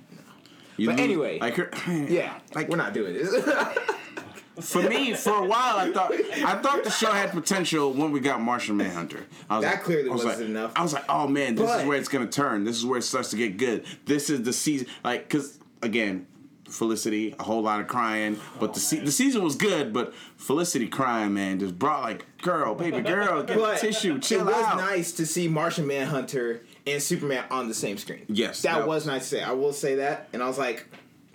You 0.77 0.85
But 0.87 0.95
lose- 0.95 1.03
anyway, 1.03 1.39
like 1.39 1.55
her, 1.55 1.69
Yeah, 2.09 2.33
like 2.55 2.69
we're 2.69 2.77
not 2.77 2.93
doing 2.93 3.13
this. 3.13 3.33
for 4.61 4.81
me, 4.83 5.13
for 5.13 5.43
a 5.43 5.45
while, 5.45 5.77
I 5.77 5.91
thought 5.91 6.11
I 6.13 6.55
thought 6.61 6.83
the 6.83 6.89
show 6.91 7.11
had 7.11 7.31
potential 7.31 7.91
when 7.93 8.11
we 8.11 8.19
got 8.19 8.41
Martian 8.41 8.77
Manhunter. 8.77 9.25
I 9.49 9.57
was 9.57 9.65
That 9.65 9.75
like- 9.75 9.83
clearly 9.83 10.09
I 10.09 10.13
was 10.13 10.25
wasn't 10.25 10.41
like- 10.41 10.49
enough. 10.49 10.71
I 10.75 10.83
was 10.83 10.93
like, 10.93 11.05
oh 11.09 11.27
man, 11.27 11.55
this 11.55 11.65
But- 11.65 11.81
is 11.81 11.87
where 11.87 11.97
it's 11.97 12.09
gonna 12.09 12.27
turn. 12.27 12.63
This 12.63 12.77
is 12.77 12.85
where 12.85 12.99
it 12.99 13.03
starts 13.03 13.29
to 13.31 13.35
get 13.37 13.57
good. 13.57 13.85
This 14.05 14.29
is 14.29 14.43
the 14.43 14.53
season, 14.53 14.87
like, 15.03 15.29
cause 15.29 15.59
again. 15.81 16.25
Felicity, 16.67 17.33
a 17.39 17.43
whole 17.43 17.63
lot 17.63 17.79
of 17.79 17.87
crying, 17.87 18.39
but 18.59 18.75
the 18.75 18.79
se- 18.79 18.99
the 18.99 19.11
season 19.11 19.43
was 19.43 19.55
good. 19.55 19.91
But 19.91 20.13
Felicity 20.37 20.87
crying, 20.87 21.33
man, 21.33 21.57
just 21.59 21.79
brought 21.79 22.03
like, 22.03 22.25
girl, 22.43 22.75
baby 22.75 23.01
girl, 23.01 23.41
get 23.41 23.57
but 23.57 23.79
tissue, 23.79 24.19
chill 24.19 24.41
it 24.41 24.45
was 24.45 24.53
out. 24.53 24.77
nice 24.77 25.11
to 25.13 25.25
see 25.25 25.47
Martian 25.47 25.87
Manhunter 25.87 26.61
and 26.85 27.01
Superman 27.01 27.45
on 27.49 27.69
the 27.69 27.73
same 27.73 27.97
screen. 27.97 28.23
Yes, 28.27 28.61
that 28.61 28.77
that- 28.77 28.87
was 28.87 29.07
nice 29.07 29.23
to 29.23 29.37
say. 29.37 29.41
I 29.43 29.53
will 29.53 29.73
say 29.73 29.95
that, 29.95 30.29
and 30.31 30.43
I 30.43 30.47
was 30.47 30.59
like, 30.59 30.85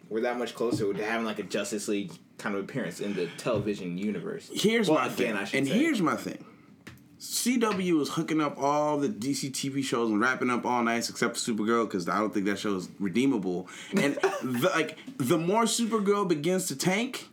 we're 0.09 0.21
that 0.21 0.39
much 0.39 0.55
closer 0.55 0.95
to 0.95 1.05
having 1.05 1.27
like 1.27 1.41
a 1.41 1.43
Justice 1.43 1.89
League 1.89 2.13
kind 2.39 2.55
of 2.57 2.65
appearance 2.65 3.01
in 3.01 3.15
the 3.15 3.27
television 3.39 3.97
universe. 3.99 4.51
Here's 4.53 4.89
Well, 4.89 4.99
my 4.99 5.07
again, 5.07 5.37
thing, 5.47 5.59
and 5.61 5.69
say. 5.69 5.79
here's 5.79 6.01
my 6.03 6.17
thing. 6.17 6.45
CW 7.21 8.01
is 8.03 8.11
hooking 8.11 8.41
up 8.41 8.59
all 8.59 8.99
the 8.99 9.09
DC 9.09 9.51
TV 9.51 9.83
shows 9.83 10.11
and 10.11 10.21
wrapping 10.21 10.51
up 10.51 10.67
all 10.67 10.83
nights 10.83 11.09
except 11.09 11.37
for 11.39 11.53
Supergirl 11.53 11.87
because 11.87 12.07
I 12.09 12.19
don't 12.19 12.35
think 12.35 12.45
that 12.47 12.59
show 12.59 12.77
is 12.77 12.89
redeemable. 12.99 13.69
And 13.97 14.15
the, 14.43 14.71
like 14.75 14.99
the 15.17 15.39
more 15.39 15.63
Supergirl 15.65 16.29
begins 16.29 16.67
to 16.67 16.77
tank, 16.77 17.29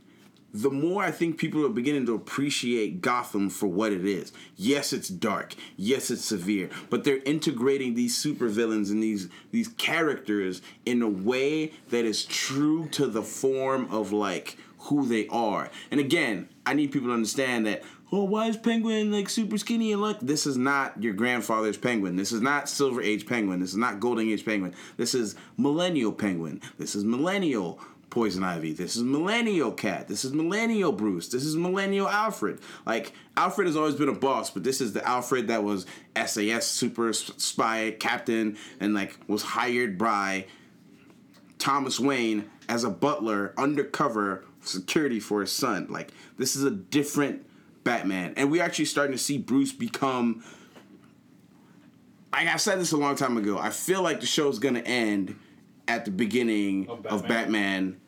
the 0.54 0.70
more 0.70 1.04
I 1.04 1.12
think 1.12 1.38
people 1.38 1.66
are 1.66 1.70
beginning 1.70 2.06
to 2.06 2.16
appreciate 2.16 3.02
Gotham 3.02 3.50
for 3.50 3.68
what 3.68 3.92
it 3.92 4.06
is. 4.06 4.32
Yes, 4.56 4.94
it's 4.94 5.10
dark. 5.10 5.56
Yes, 5.76 6.10
it's 6.12 6.24
severe. 6.26 6.70
But 6.90 7.04
they're 7.04 7.22
integrating 7.26 7.94
these 7.94 8.22
supervillains 8.22 8.92
and 8.92 9.02
these 9.04 9.28
these 9.52 9.70
characters 9.70 10.62
in 10.86 11.02
a 11.02 11.10
way 11.10 11.74
that 11.90 12.06
is 12.06 12.24
true 12.26 12.88
to 12.90 13.08
the 13.08 13.24
form 13.24 13.88
of 13.92 14.12
like 14.14 14.58
who 14.82 15.06
they 15.06 15.28
are. 15.28 15.70
And 15.92 16.00
again, 16.00 16.50
I 16.66 16.74
need 16.74 16.92
people 16.92 17.10
to 17.10 17.14
understand 17.14 17.66
that. 17.66 17.84
Oh, 18.12 18.26
why 18.26 18.48
is 18.48 18.58
Penguin 18.58 19.12
like 19.12 19.30
super 19.30 19.58
skinny 19.58 19.94
and 19.94 20.02
look? 20.02 20.20
This 20.20 20.46
is 20.46 20.58
not 20.58 21.02
your 21.02 21.14
grandfather's 21.14 21.78
Penguin. 21.78 22.18
This 22.18 22.34
is 22.34 22.42
not 22.42 22.68
Silver 22.68 23.02
Age 23.02 23.26
Penguin. 23.26 23.62
This 23.62 23.70
is 23.70 23.78
not 23.78 24.02
Golden 24.02 24.30
Age 24.30 24.44
Penguin. 24.44 24.76
This 24.98 25.16
is 25.16 25.36
Millennial 25.56 26.12
Penguin. 26.12 26.62
This 26.78 26.94
is 26.94 27.06
Millennial 27.06 27.80
Poison 28.10 28.44
Ivy. 28.44 28.74
This 28.74 28.98
is 28.98 29.04
Millennial 29.04 29.72
Cat. 29.72 30.10
This 30.10 30.26
is 30.26 30.34
Millennial 30.34 30.92
Bruce. 30.92 31.30
This 31.30 31.46
is 31.46 31.56
Millennial 31.56 32.10
Alfred. 32.10 32.60
Like 32.86 33.14
Alfred 33.38 33.68
has 33.68 33.78
always 33.78 33.96
been 33.96 34.10
a 34.10 34.14
boss, 34.14 34.50
but 34.50 34.66
this 34.66 34.82
is 34.82 34.92
the 34.92 35.08
Alfred 35.08 35.48
that 35.48 35.64
was 35.64 35.86
SAS 36.16 36.68
super 36.68 37.14
spy 37.14 37.96
captain 37.98 38.58
and 38.82 38.94
like 38.94 39.18
was 39.28 39.42
hired 39.42 39.98
by 39.98 40.48
Thomas 41.58 42.00
Wayne 42.00 42.50
as 42.68 42.84
a 42.84 42.90
butler 42.90 43.54
undercover 43.58 44.44
security 44.62 45.20
for 45.20 45.42
his 45.42 45.52
son. 45.52 45.88
Like 45.90 46.12
this 46.38 46.56
is 46.56 46.64
a 46.64 46.72
different 46.72 47.46
Batman, 47.84 48.34
and 48.38 48.52
we're 48.52 48.64
actually 48.64 48.86
starting 48.86 49.14
to 49.16 49.22
see 49.22 49.38
Bruce 49.38 49.72
become. 49.72 50.44
I 52.34 52.58
said 52.58 52.80
this 52.80 52.92
a 52.92 52.98
long 52.98 53.16
time 53.16 53.38
ago. 53.38 53.58
I 53.58 53.70
feel 53.72 54.02
like 54.02 54.22
the 54.22 54.26
show's 54.26 54.60
gonna 54.60 54.80
end 54.80 55.36
at 55.88 56.06
the 56.06 56.12
beginning 56.12 56.88
Of 56.90 57.06
of 57.06 57.28
Batman, 57.28 58.00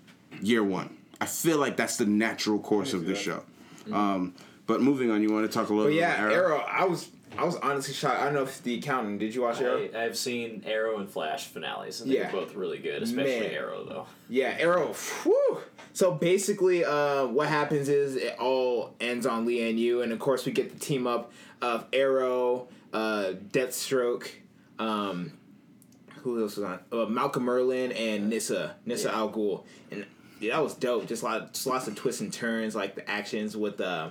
year 0.41 0.63
one. 0.63 0.97
I 1.19 1.25
feel 1.25 1.57
like 1.57 1.77
that's 1.77 1.97
the 1.97 2.05
natural 2.05 2.59
course 2.59 2.93
of 2.93 3.05
the 3.05 3.15
show. 3.15 3.43
Um, 3.91 4.33
but 4.65 4.81
moving 4.81 5.11
on, 5.11 5.21
you 5.21 5.31
want 5.31 5.45
to 5.45 5.51
talk 5.53 5.69
a 5.69 5.73
little 5.73 5.85
But 5.85 5.89
bit 5.95 5.99
yeah, 5.99 6.23
about 6.23 6.33
Arrow. 6.33 6.57
I 6.59 6.85
was 6.85 7.09
I 7.37 7.43
was 7.43 7.55
honestly 7.57 7.93
shocked. 7.93 8.21
I 8.21 8.25
don't 8.25 8.33
know 8.33 8.43
if 8.43 8.61
the 8.63 8.77
accountant 8.77 9.19
did 9.19 9.33
you 9.33 9.41
watch 9.41 9.59
Arrow? 9.61 9.89
I, 9.93 10.03
I've 10.03 10.17
seen 10.17 10.63
Arrow 10.65 10.99
and 10.99 11.09
Flash 11.09 11.47
finales, 11.47 12.01
and 12.01 12.11
they're 12.11 12.31
both 12.31 12.55
really 12.55 12.77
good, 12.77 13.01
especially 13.03 13.39
Man. 13.41 13.51
Arrow 13.51 13.83
though. 13.85 14.05
Yeah, 14.29 14.55
Arrow. 14.59 14.93
Whew. 15.23 15.59
So 15.93 16.11
basically, 16.11 16.83
uh, 16.85 17.25
what 17.27 17.47
happens 17.49 17.89
is 17.89 18.15
it 18.15 18.37
all 18.39 18.95
ends 18.99 19.25
on 19.25 19.45
Lian 19.45 19.77
Yu, 19.77 20.01
and 20.01 20.11
of 20.11 20.19
course 20.19 20.45
we 20.45 20.51
get 20.51 20.71
the 20.73 20.79
team 20.79 21.07
up 21.07 21.31
of 21.61 21.85
Arrow, 21.93 22.67
uh, 22.93 23.33
Deathstroke, 23.51 24.27
um, 24.79 25.33
who 26.21 26.41
else 26.41 26.57
was 26.57 26.65
on? 26.65 26.79
Uh, 26.91 27.05
Malcolm 27.05 27.45
Merlyn 27.45 27.93
and 27.97 28.29
Nyssa, 28.29 28.75
Nyssa 28.85 29.09
Yeah. 29.09 29.15
Al 29.17 29.29
Ghul, 29.31 29.63
and 29.91 30.05
yeah, 30.39 30.55
that 30.55 30.63
was 30.63 30.73
dope. 30.73 31.07
Just 31.07 31.23
lot, 31.23 31.53
just 31.53 31.67
lots 31.67 31.87
of 31.87 31.95
twists 31.95 32.21
and 32.21 32.31
turns, 32.33 32.75
like 32.75 32.95
the 32.95 33.09
actions 33.09 33.55
with 33.55 33.79
uh, 33.81 34.09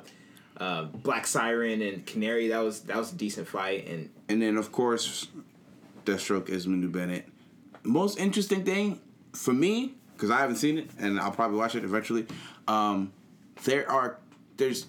uh, 0.63 0.85
Black 0.85 1.27
Siren 1.27 1.83
and 1.83 2.07
Canary. 2.07 2.49
That 2.49 2.61
was 2.61 2.83
that 2.83 2.97
was 2.97 3.13
a 3.13 3.17
decent 3.17 3.49
fight, 3.49 3.89
and 3.89 4.11
And 4.29 4.41
then, 4.41 4.57
of 4.57 4.71
course, 4.71 5.27
Deathstroke 6.05 6.49
is 6.49 6.67
Manu 6.69 6.89
Bennett. 6.89 7.29
Most 7.83 8.19
interesting 8.19 8.65
thing 8.65 9.01
for 9.33 9.53
me, 9.53 9.95
because 10.13 10.31
I 10.31 10.39
haven't 10.39 10.57
seen 10.57 10.79
it, 10.79 10.91
and 10.99 11.19
I'll 11.19 11.33
probably 11.33 11.59
watch 11.59 11.75
it 11.75 11.83
eventually. 11.83 12.27
Um, 12.69 13.13
there 13.65 13.91
are 13.91 14.19
there's. 14.57 14.87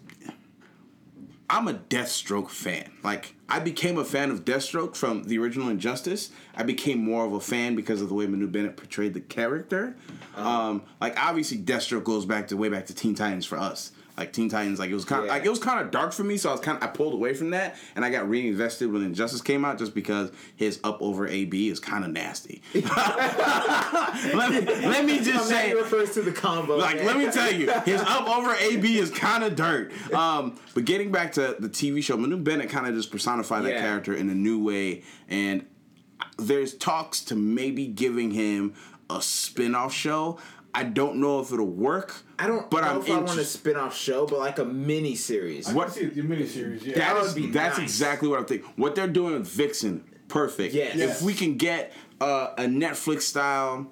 I'm 1.49 1.67
a 1.67 1.73
Deathstroke 1.73 2.49
fan. 2.49 2.91
Like 3.03 3.35
I 3.49 3.59
became 3.59 3.97
a 3.97 4.05
fan 4.05 4.29
of 4.29 4.45
Deathstroke 4.45 4.95
from 4.95 5.23
the 5.23 5.39
original 5.39 5.69
Injustice. 5.69 6.29
I 6.55 6.63
became 6.63 7.03
more 7.03 7.25
of 7.25 7.33
a 7.33 7.39
fan 7.39 7.75
because 7.75 7.99
of 8.01 8.09
the 8.09 8.15
way 8.15 8.27
Manu 8.27 8.47
Bennett 8.47 8.77
portrayed 8.77 9.15
the 9.15 9.21
character. 9.21 9.95
Um, 10.35 10.83
like 11.01 11.19
obviously 11.19 11.57
Deathstroke 11.57 12.03
goes 12.03 12.25
back 12.25 12.47
to 12.49 12.57
way 12.57 12.69
back 12.69 12.85
to 12.87 12.95
Teen 12.95 13.15
Titans 13.15 13.45
for 13.45 13.57
us. 13.57 13.91
Like 14.15 14.32
Teen 14.32 14.48
Titans, 14.48 14.77
like 14.77 14.91
it 14.91 14.93
was 14.93 15.05
kind 15.05 15.22
of 15.22 15.25
Yeah. 15.25 15.34
like 15.34 15.46
it 15.46 15.50
was 15.50 15.58
kind 15.58 15.79
of 15.84 15.89
dark 15.89 16.13
for 16.13 16.24
me, 16.24 16.38
so 16.38 16.50
I 16.50 16.51
was 16.51 16.62
kind 16.62 16.77
of 16.77 16.84
I 16.84 16.88
pulled 16.88 17.15
away 17.15 17.34
from 17.34 17.50
that, 17.50 17.77
and 17.96 18.05
I 18.05 18.12
got 18.12 18.29
reinvested 18.29 18.91
when 18.91 19.01
Injustice 19.03 19.41
came 19.41 19.65
out, 19.65 19.79
just 19.79 19.96
because 19.96 20.32
his 20.55 20.79
up 20.84 21.01
over 21.01 21.27
AB 21.27 21.67
is 21.70 21.79
kind 21.79 22.05
of 22.05 22.12
nasty. 22.12 22.62
let, 22.75 24.51
me, 24.51 24.60
let 24.86 25.05
me 25.05 25.20
just 25.20 25.48
say, 25.48 25.74
refers 25.74 26.13
to 26.13 26.22
the 26.22 26.32
combo. 26.32 26.77
like, 26.77 26.98
man. 26.98 27.05
let 27.05 27.17
me 27.17 27.32
tell 27.32 27.51
you, 27.51 27.72
his 27.86 28.01
up 28.01 28.27
over 28.29 28.53
AB 28.53 28.98
is 28.98 29.10
kind 29.10 29.43
of 29.43 29.55
dirt. 29.55 29.91
Um, 30.13 30.60
but 30.74 30.86
getting 30.86 31.12
back 31.12 31.32
to 31.34 31.55
the 31.60 31.70
TV 31.70 32.03
show, 32.03 32.17
Manu 32.17 32.38
Bennett 32.38 32.70
kind 32.70 32.88
of 32.88 32.93
just 32.96 33.12
personified 33.12 33.63
that 33.65 33.77
character 33.77 34.13
in 34.13 34.29
a 34.29 34.36
new 34.36 34.63
way, 34.63 35.03
and 35.27 35.65
there's 36.38 36.74
talks 36.75 37.22
to 37.25 37.36
maybe 37.36 37.88
giving 37.88 38.32
him 38.32 38.74
a 39.10 39.22
spin-off 39.22 39.93
show. 39.93 40.38
I 40.75 40.84
don't 40.84 41.17
know 41.17 41.39
if 41.39 41.51
it'll 41.53 41.67
work. 41.67 42.15
I 42.43 42.47
don't 42.47 42.69
but 42.69 42.81
know 42.81 42.88
I'm 42.89 42.97
if 43.00 43.07
I 43.09 43.12
want 43.13 43.27
a 43.27 43.31
interested. 43.31 43.59
spin-off 43.59 43.95
show, 43.97 44.25
but 44.27 44.39
like 44.39 44.59
a 44.59 44.65
mini 44.65 45.15
series. 45.15 45.69
I 45.69 45.73
What- 45.73 45.88
can 45.88 45.95
see 45.95 46.05
the 46.07 46.21
miniseries. 46.21 46.83
Yeah. 46.85 46.95
That 46.95 47.13
That 47.15 47.23
would 47.23 47.35
be 47.35 47.47
that's 47.47 47.77
nice. 47.77 47.88
exactly 47.89 48.27
what 48.27 48.39
I'm 48.39 48.45
thinking. 48.45 48.69
What 48.75 48.95
they're 48.95 49.07
doing 49.07 49.33
with 49.33 49.47
Vixen, 49.47 50.03
perfect. 50.27 50.73
Yes. 50.73 50.97
If 50.97 51.21
we 51.21 51.33
can 51.33 51.55
get 51.57 51.93
uh, 52.19 52.50
a 52.57 52.63
Netflix 52.63 53.21
style 53.21 53.88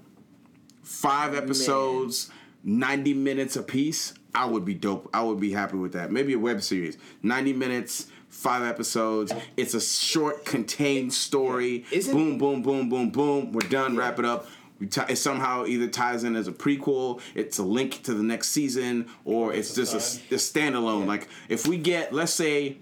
five 0.84 1.34
episodes, 1.34 2.30
90 2.64 3.14
minutes 3.14 3.56
a 3.56 3.64
piece, 3.64 4.14
I 4.36 4.46
would 4.46 4.66
be 4.66 4.74
dope. 4.74 5.10
I 5.14 5.22
would 5.24 5.40
be 5.40 5.52
happy 5.54 5.78
with 5.78 5.94
that. 5.94 6.12
Maybe 6.12 6.34
a 6.34 6.40
web 6.40 6.62
series, 6.62 6.98
90 7.24 7.54
minutes, 7.54 8.08
five 8.30 8.64
episodes. 8.64 9.32
It's 9.58 9.74
a 9.74 9.82
short, 9.82 10.46
contained 10.46 11.14
story. 11.14 11.86
Isn't- 11.92 12.14
boom, 12.14 12.38
boom, 12.38 12.62
boom, 12.62 12.90
boom, 12.90 13.10
boom. 13.12 13.52
We're 13.52 13.68
done. 13.68 13.96
Wrap 13.98 14.20
it 14.20 14.26
up. 14.26 14.48
It 14.82 15.18
somehow 15.18 15.66
either 15.66 15.88
ties 15.88 16.24
in 16.24 16.36
as 16.36 16.48
a 16.48 16.52
prequel, 16.52 17.22
it's 17.36 17.60
a 17.60 17.64
link 17.64 18.04
to 18.04 18.14
the 18.14 18.24
next 18.24 18.50
season, 18.50 19.08
or 19.26 19.54
it's 19.54 19.76
just 19.76 19.94
a 19.94 20.36
standalone. 20.36 21.06
Like 21.06 21.28
if 21.50 21.68
we 21.68 21.78
get, 21.78 22.14
let's 22.14 22.34
say, 22.34 22.78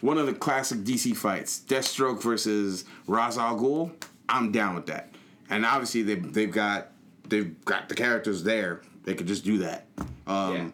one 0.00 0.18
of 0.18 0.26
the 0.26 0.34
classic 0.34 0.80
DC 0.80 1.16
fights, 1.16 1.62
Deathstroke 1.66 2.22
versus 2.22 2.84
Ra's 3.06 3.38
al 3.38 3.56
Ghul, 3.58 3.92
I'm 4.28 4.52
down 4.52 4.74
with 4.74 4.86
that. 4.86 5.14
And 5.48 5.64
obviously 5.64 6.02
they 6.02 6.16
they've 6.16 6.50
got 6.50 6.88
they've 7.28 7.64
got 7.64 7.88
the 7.88 7.94
characters 7.94 8.42
there. 8.42 8.82
They 9.04 9.14
could 9.14 9.26
just 9.26 9.44
do 9.44 9.58
that. 9.58 9.86
Um, 10.26 10.54
Yeah. 10.54 10.68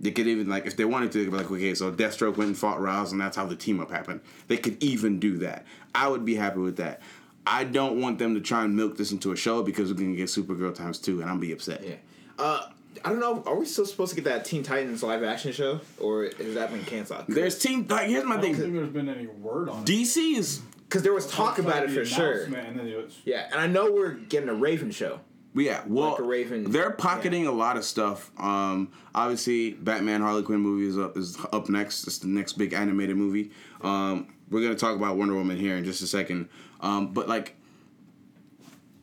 They 0.00 0.10
could 0.10 0.26
even 0.26 0.48
like 0.48 0.66
if 0.66 0.76
they 0.76 0.84
wanted 0.84 1.12
to, 1.12 1.30
be 1.30 1.36
like, 1.36 1.48
okay, 1.50 1.74
so 1.74 1.92
Deathstroke 1.92 2.36
went 2.36 2.48
and 2.48 2.58
fought 2.58 2.80
Ra's, 2.80 3.12
and 3.12 3.20
that's 3.20 3.36
how 3.36 3.46
the 3.46 3.54
team 3.54 3.78
up 3.78 3.90
happened. 3.90 4.20
They 4.48 4.56
could 4.56 4.82
even 4.82 5.20
do 5.20 5.38
that. 5.38 5.64
I 5.94 6.08
would 6.08 6.24
be 6.24 6.34
happy 6.34 6.58
with 6.58 6.76
that. 6.78 7.00
I 7.46 7.64
don't 7.64 8.00
want 8.00 8.18
them 8.18 8.34
to 8.34 8.40
try 8.40 8.64
and 8.64 8.76
milk 8.76 8.96
this 8.96 9.10
into 9.12 9.32
a 9.32 9.36
show 9.36 9.62
because 9.62 9.92
we're 9.92 9.98
gonna 9.98 10.14
get 10.16 10.28
Supergirl 10.28 10.74
times 10.74 10.98
two, 10.98 11.20
and 11.20 11.22
I'm 11.30 11.36
gonna 11.36 11.40
be 11.40 11.52
upset. 11.52 11.84
Yeah. 11.86 11.94
Uh, 12.38 12.66
I 13.04 13.08
don't 13.08 13.20
know. 13.20 13.42
Are 13.46 13.56
we 13.56 13.64
still 13.66 13.86
supposed 13.86 14.10
to 14.14 14.16
get 14.20 14.24
that 14.24 14.44
Teen 14.44 14.62
Titans 14.62 15.02
live 15.02 15.22
action 15.24 15.52
show, 15.52 15.80
or 15.98 16.24
has 16.24 16.54
that 16.54 16.70
been 16.70 16.84
canceled? 16.84 17.24
There's 17.28 17.58
team. 17.58 17.86
Like 17.88 18.08
here's 18.08 18.24
my 18.24 18.32
I 18.32 18.34
don't 18.34 18.42
think 18.44 18.56
thing. 18.58 18.72
there's 18.74 18.90
been 18.90 19.08
any 19.08 19.26
word 19.26 19.68
on 19.68 19.82
it. 19.82 19.86
DC 19.86 20.36
is 20.36 20.60
Because 20.88 21.02
there 21.02 21.12
was 21.12 21.26
talk 21.26 21.58
about 21.58 21.82
it 21.84 21.90
for 21.90 22.04
sure. 22.04 22.32
announcement, 22.44 22.68
And 22.68 22.78
then 22.78 22.86
it 22.86 22.96
was, 23.04 23.18
Yeah, 23.24 23.48
and 23.50 23.60
I 23.60 23.66
know 23.66 23.90
we're 23.90 24.12
getting 24.12 24.48
a 24.50 24.54
Raven 24.54 24.90
show. 24.90 25.20
Yeah, 25.54 25.82
well, 25.86 26.10
Like 26.10 26.18
a 26.20 26.22
Raven- 26.22 26.70
they're 26.70 26.90
pocketing 26.92 27.46
a 27.46 27.52
lot 27.52 27.76
of 27.76 27.84
stuff. 27.84 28.30
Um, 28.38 28.90
obviously, 29.14 29.72
Batman 29.72 30.20
Harley 30.22 30.42
Quinn 30.42 30.60
movie 30.60 30.86
is 30.86 30.98
up 30.98 31.16
is 31.16 31.36
up 31.52 31.68
next. 31.68 32.06
It's 32.06 32.18
the 32.18 32.28
next 32.28 32.54
big 32.54 32.72
animated 32.72 33.16
movie. 33.16 33.50
Um, 33.82 34.28
we're 34.50 34.62
gonna 34.62 34.74
talk 34.76 34.94
about 34.96 35.16
Wonder 35.16 35.34
Woman 35.34 35.56
here 35.58 35.76
in 35.76 35.84
just 35.84 36.02
a 36.02 36.06
second. 36.06 36.48
Um, 36.82 37.12
but 37.12 37.28
like, 37.28 37.56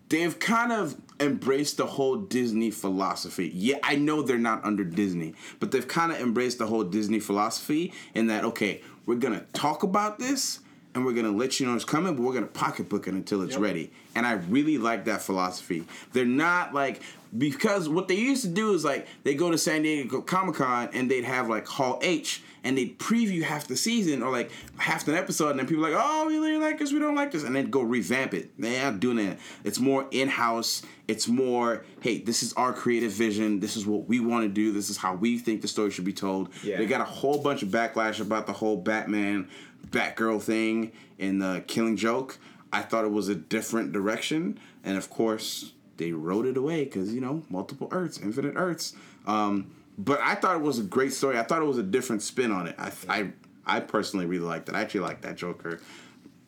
they've 0.09 0.37
kind 0.37 0.71
of 0.71 0.95
embraced 1.19 1.77
the 1.77 1.85
whole 1.85 2.15
Disney 2.17 2.71
philosophy. 2.71 3.51
Yeah, 3.53 3.77
I 3.83 3.95
know 3.95 4.21
they're 4.21 4.37
not 4.37 4.63
under 4.63 4.83
Disney, 4.83 5.35
but 5.59 5.71
they've 5.71 5.87
kind 5.87 6.11
of 6.11 6.19
embraced 6.19 6.57
the 6.59 6.67
whole 6.67 6.83
Disney 6.83 7.19
philosophy 7.19 7.93
in 8.13 8.27
that 8.27 8.43
okay, 8.45 8.81
we're 9.05 9.15
gonna 9.15 9.45
talk 9.53 9.83
about 9.83 10.19
this 10.19 10.59
and 10.95 11.05
we're 11.05 11.13
gonna 11.13 11.31
let 11.31 11.59
you 11.59 11.67
know 11.67 11.75
it's 11.75 11.85
coming, 11.85 12.15
but 12.15 12.23
we're 12.23 12.33
gonna 12.33 12.45
pocketbook 12.47 13.07
it 13.07 13.13
until 13.13 13.41
it's 13.41 13.53
Yep. 13.53 13.61
ready. 13.61 13.91
And 14.15 14.25
I 14.25 14.33
really 14.33 14.77
like 14.77 15.05
that 15.05 15.21
philosophy. 15.21 15.85
They're 16.13 16.25
not 16.25 16.73
like 16.73 17.01
because 17.37 17.87
what 17.87 18.07
they 18.07 18.15
used 18.15 18.41
to 18.43 18.47
do 18.49 18.73
is 18.73 18.83
like 18.83 19.07
they 19.23 19.35
go 19.35 19.51
to 19.51 19.57
San 19.57 19.83
Diego 19.83 20.21
Comic 20.21 20.55
Con 20.55 20.89
and 20.93 21.11
they'd 21.11 21.25
have 21.25 21.47
like 21.49 21.67
Hall 21.67 21.99
H 22.01 22.41
and 22.63 22.77
they'd 22.77 22.97
preview 22.99 23.41
half 23.41 23.67
the 23.67 23.77
season 23.77 24.21
or 24.21 24.31
like 24.31 24.51
half 24.77 25.07
an 25.07 25.15
episode, 25.15 25.51
and 25.51 25.59
then 25.59 25.67
people 25.67 25.85
are 25.85 25.91
like, 25.91 26.01
oh, 26.01 26.27
we 26.27 26.37
really 26.37 26.57
like 26.57 26.79
this, 26.79 26.91
we 26.91 26.99
don't 26.99 27.15
like 27.15 27.31
this, 27.31 27.43
and 27.43 27.55
then 27.55 27.69
go 27.69 27.81
revamp 27.81 28.33
it. 28.33 28.51
They're 28.59 28.91
not 28.91 28.99
doing 28.99 29.17
that. 29.17 29.39
It's 29.63 29.79
more 29.79 30.07
in 30.11 30.27
house. 30.27 30.81
It's 31.07 31.27
more, 31.27 31.85
hey, 32.01 32.19
this 32.19 32.43
is 32.43 32.53
our 32.53 32.71
creative 32.71 33.11
vision. 33.11 33.59
This 33.59 33.75
is 33.75 33.85
what 33.85 34.07
we 34.07 34.19
want 34.19 34.43
to 34.43 34.49
do. 34.49 34.71
This 34.71 34.89
is 34.89 34.97
how 34.97 35.15
we 35.15 35.39
think 35.39 35.61
the 35.61 35.67
story 35.67 35.89
should 35.89 36.05
be 36.05 36.13
told. 36.13 36.49
Yeah. 36.63 36.77
They 36.77 36.85
got 36.85 37.01
a 37.01 37.05
whole 37.05 37.41
bunch 37.41 37.63
of 37.63 37.69
backlash 37.69 38.19
about 38.19 38.45
the 38.45 38.53
whole 38.53 38.77
Batman, 38.77 39.49
Batgirl 39.89 40.41
thing 40.41 40.91
in 41.17 41.39
the 41.39 41.63
Killing 41.67 41.97
Joke. 41.97 42.37
I 42.71 42.81
thought 42.81 43.05
it 43.05 43.11
was 43.11 43.29
a 43.29 43.35
different 43.35 43.91
direction, 43.91 44.59
and 44.83 44.97
of 44.97 45.09
course 45.09 45.73
they 45.97 46.11
wrote 46.11 46.45
it 46.45 46.57
away 46.57 46.83
because 46.83 47.13
you 47.13 47.21
know 47.21 47.43
multiple 47.49 47.87
Earths, 47.91 48.19
infinite 48.19 48.53
Earths. 48.55 48.95
Um, 49.25 49.71
but 49.99 50.19
I 50.21 50.33
thought 50.35 50.55
it 50.55 50.63
was 50.63 50.79
a 50.79 50.83
great 50.83 51.13
story. 51.13 51.37
I 51.37 51.43
thought 51.43 51.61
it 51.61 51.65
was 51.65 51.77
a 51.77 51.83
different 51.83 52.21
spin 52.21 52.51
on 52.51 52.65
it. 52.67 52.75
I 52.79 52.91
I, 53.07 53.31
I 53.65 53.79
personally 53.81 54.25
really 54.25 54.45
liked 54.45 54.69
it. 54.69 54.75
I 54.75 54.81
actually 54.81 55.01
like 55.01 55.21
that 55.21 55.35
Joker 55.35 55.79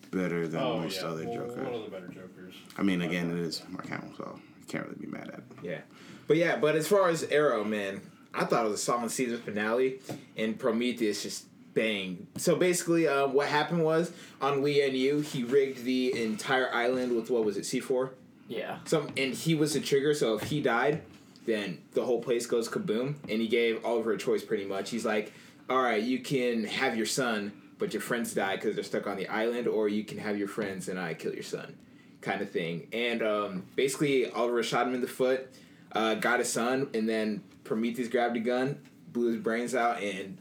better 0.10 0.48
than 0.48 0.62
oh 0.62 0.80
most 0.80 1.02
yeah, 1.02 1.08
other 1.08 1.26
well, 1.26 1.34
Jokers. 1.36 1.58
one 1.58 1.74
of 1.74 1.86
the 1.86 1.92
better 1.92 2.08
Jokers. 2.08 2.56
I 2.78 2.84
mean, 2.84 3.02
again, 3.02 3.30
it 3.30 3.40
is 3.40 3.62
Mark 3.70 3.88
Hamill, 3.88 4.14
so 4.18 4.40
you 4.60 4.66
can't 4.68 4.86
really 4.86 4.98
be 5.00 5.08
mad 5.08 5.28
at 5.28 5.40
it. 5.40 5.44
Yeah, 5.62 5.82
but 6.28 6.38
yeah, 6.38 6.56
but 6.56 6.76
as 6.76 6.88
far 6.88 7.10
as 7.10 7.24
Arrow, 7.24 7.64
man, 7.64 8.02
I 8.34 8.46
thought 8.46 8.66
it 8.66 8.70
was 8.70 8.80
a 8.80 8.84
solid 8.84 9.12
season 9.12 9.40
finale, 9.40 10.00
and 10.38 10.58
Prometheus 10.58 11.24
just 11.24 11.46
bang. 11.74 12.28
So 12.38 12.56
basically, 12.56 13.08
um, 13.08 13.34
what 13.34 13.48
happened 13.48 13.84
was 13.84 14.12
on 14.42 14.62
Lian 14.62 14.94
Yu, 14.94 15.22
he 15.22 15.44
rigged 15.44 15.84
the 15.84 16.22
entire 16.22 16.74
island 16.74 17.16
with 17.16 17.30
what 17.30 17.46
was 17.46 17.58
it, 17.58 17.66
C 17.66 17.80
four? 17.80 18.14
Yeah. 18.48 18.80
Some, 18.84 19.08
and 19.16 19.34
he 19.34 19.56
was 19.56 19.74
the 19.74 19.80
trigger. 19.80 20.14
So 20.14 20.36
if 20.36 20.44
he 20.44 20.62
died, 20.62 21.04
then 21.46 21.80
the 21.94 22.04
whole 22.04 22.22
place 22.22 22.46
goes 22.46 22.70
kaboom. 22.70 23.16
And 23.30 23.42
he 23.42 23.48
gave 23.48 23.84
Oliver 23.86 24.14
a 24.14 24.18
choice, 24.18 24.44
pretty 24.44 24.66
much. 24.66 24.90
He's 24.90 25.06
like, 25.06 25.34
"All 25.70 25.82
right, 25.82 26.02
you 26.02 26.20
can 26.20 26.66
have 26.66 26.96
your 26.96 27.06
son, 27.06 27.52
but 27.78 27.94
your 27.94 28.02
friends 28.02 28.34
die 28.34 28.56
because 28.56 28.76
they're 28.76 28.84
stuck 28.84 29.08
on 29.08 29.18
the 29.18 29.28
island, 29.28 29.68
or 29.68 29.90
you 29.90 30.04
can 30.04 30.18
have 30.18 30.38
your 30.38 30.48
friends 30.48 30.88
and 30.88 31.00
I 31.00 31.14
kill 31.14 31.34
your 31.34 31.44
son." 31.44 31.76
Kind 32.22 32.42
of 32.42 32.52
thing. 32.52 32.88
And 32.94 33.24
um, 33.24 33.64
basically, 33.76 34.30
Oliver 34.30 34.62
shot 34.62 34.88
him 34.88 34.94
in 34.94 35.02
the 35.02 35.08
foot, 35.08 35.52
uh, 35.92 36.16
got 36.16 36.40
his 36.40 36.52
son, 36.52 36.90
and 36.94 37.10
then 37.10 37.44
Prometheus 37.64 38.08
grabbed 38.08 38.38
a 38.38 38.42
gun, 38.42 38.80
blew 39.12 39.32
his 39.34 39.42
brains 39.42 39.74
out, 39.74 40.02
and 40.02 40.38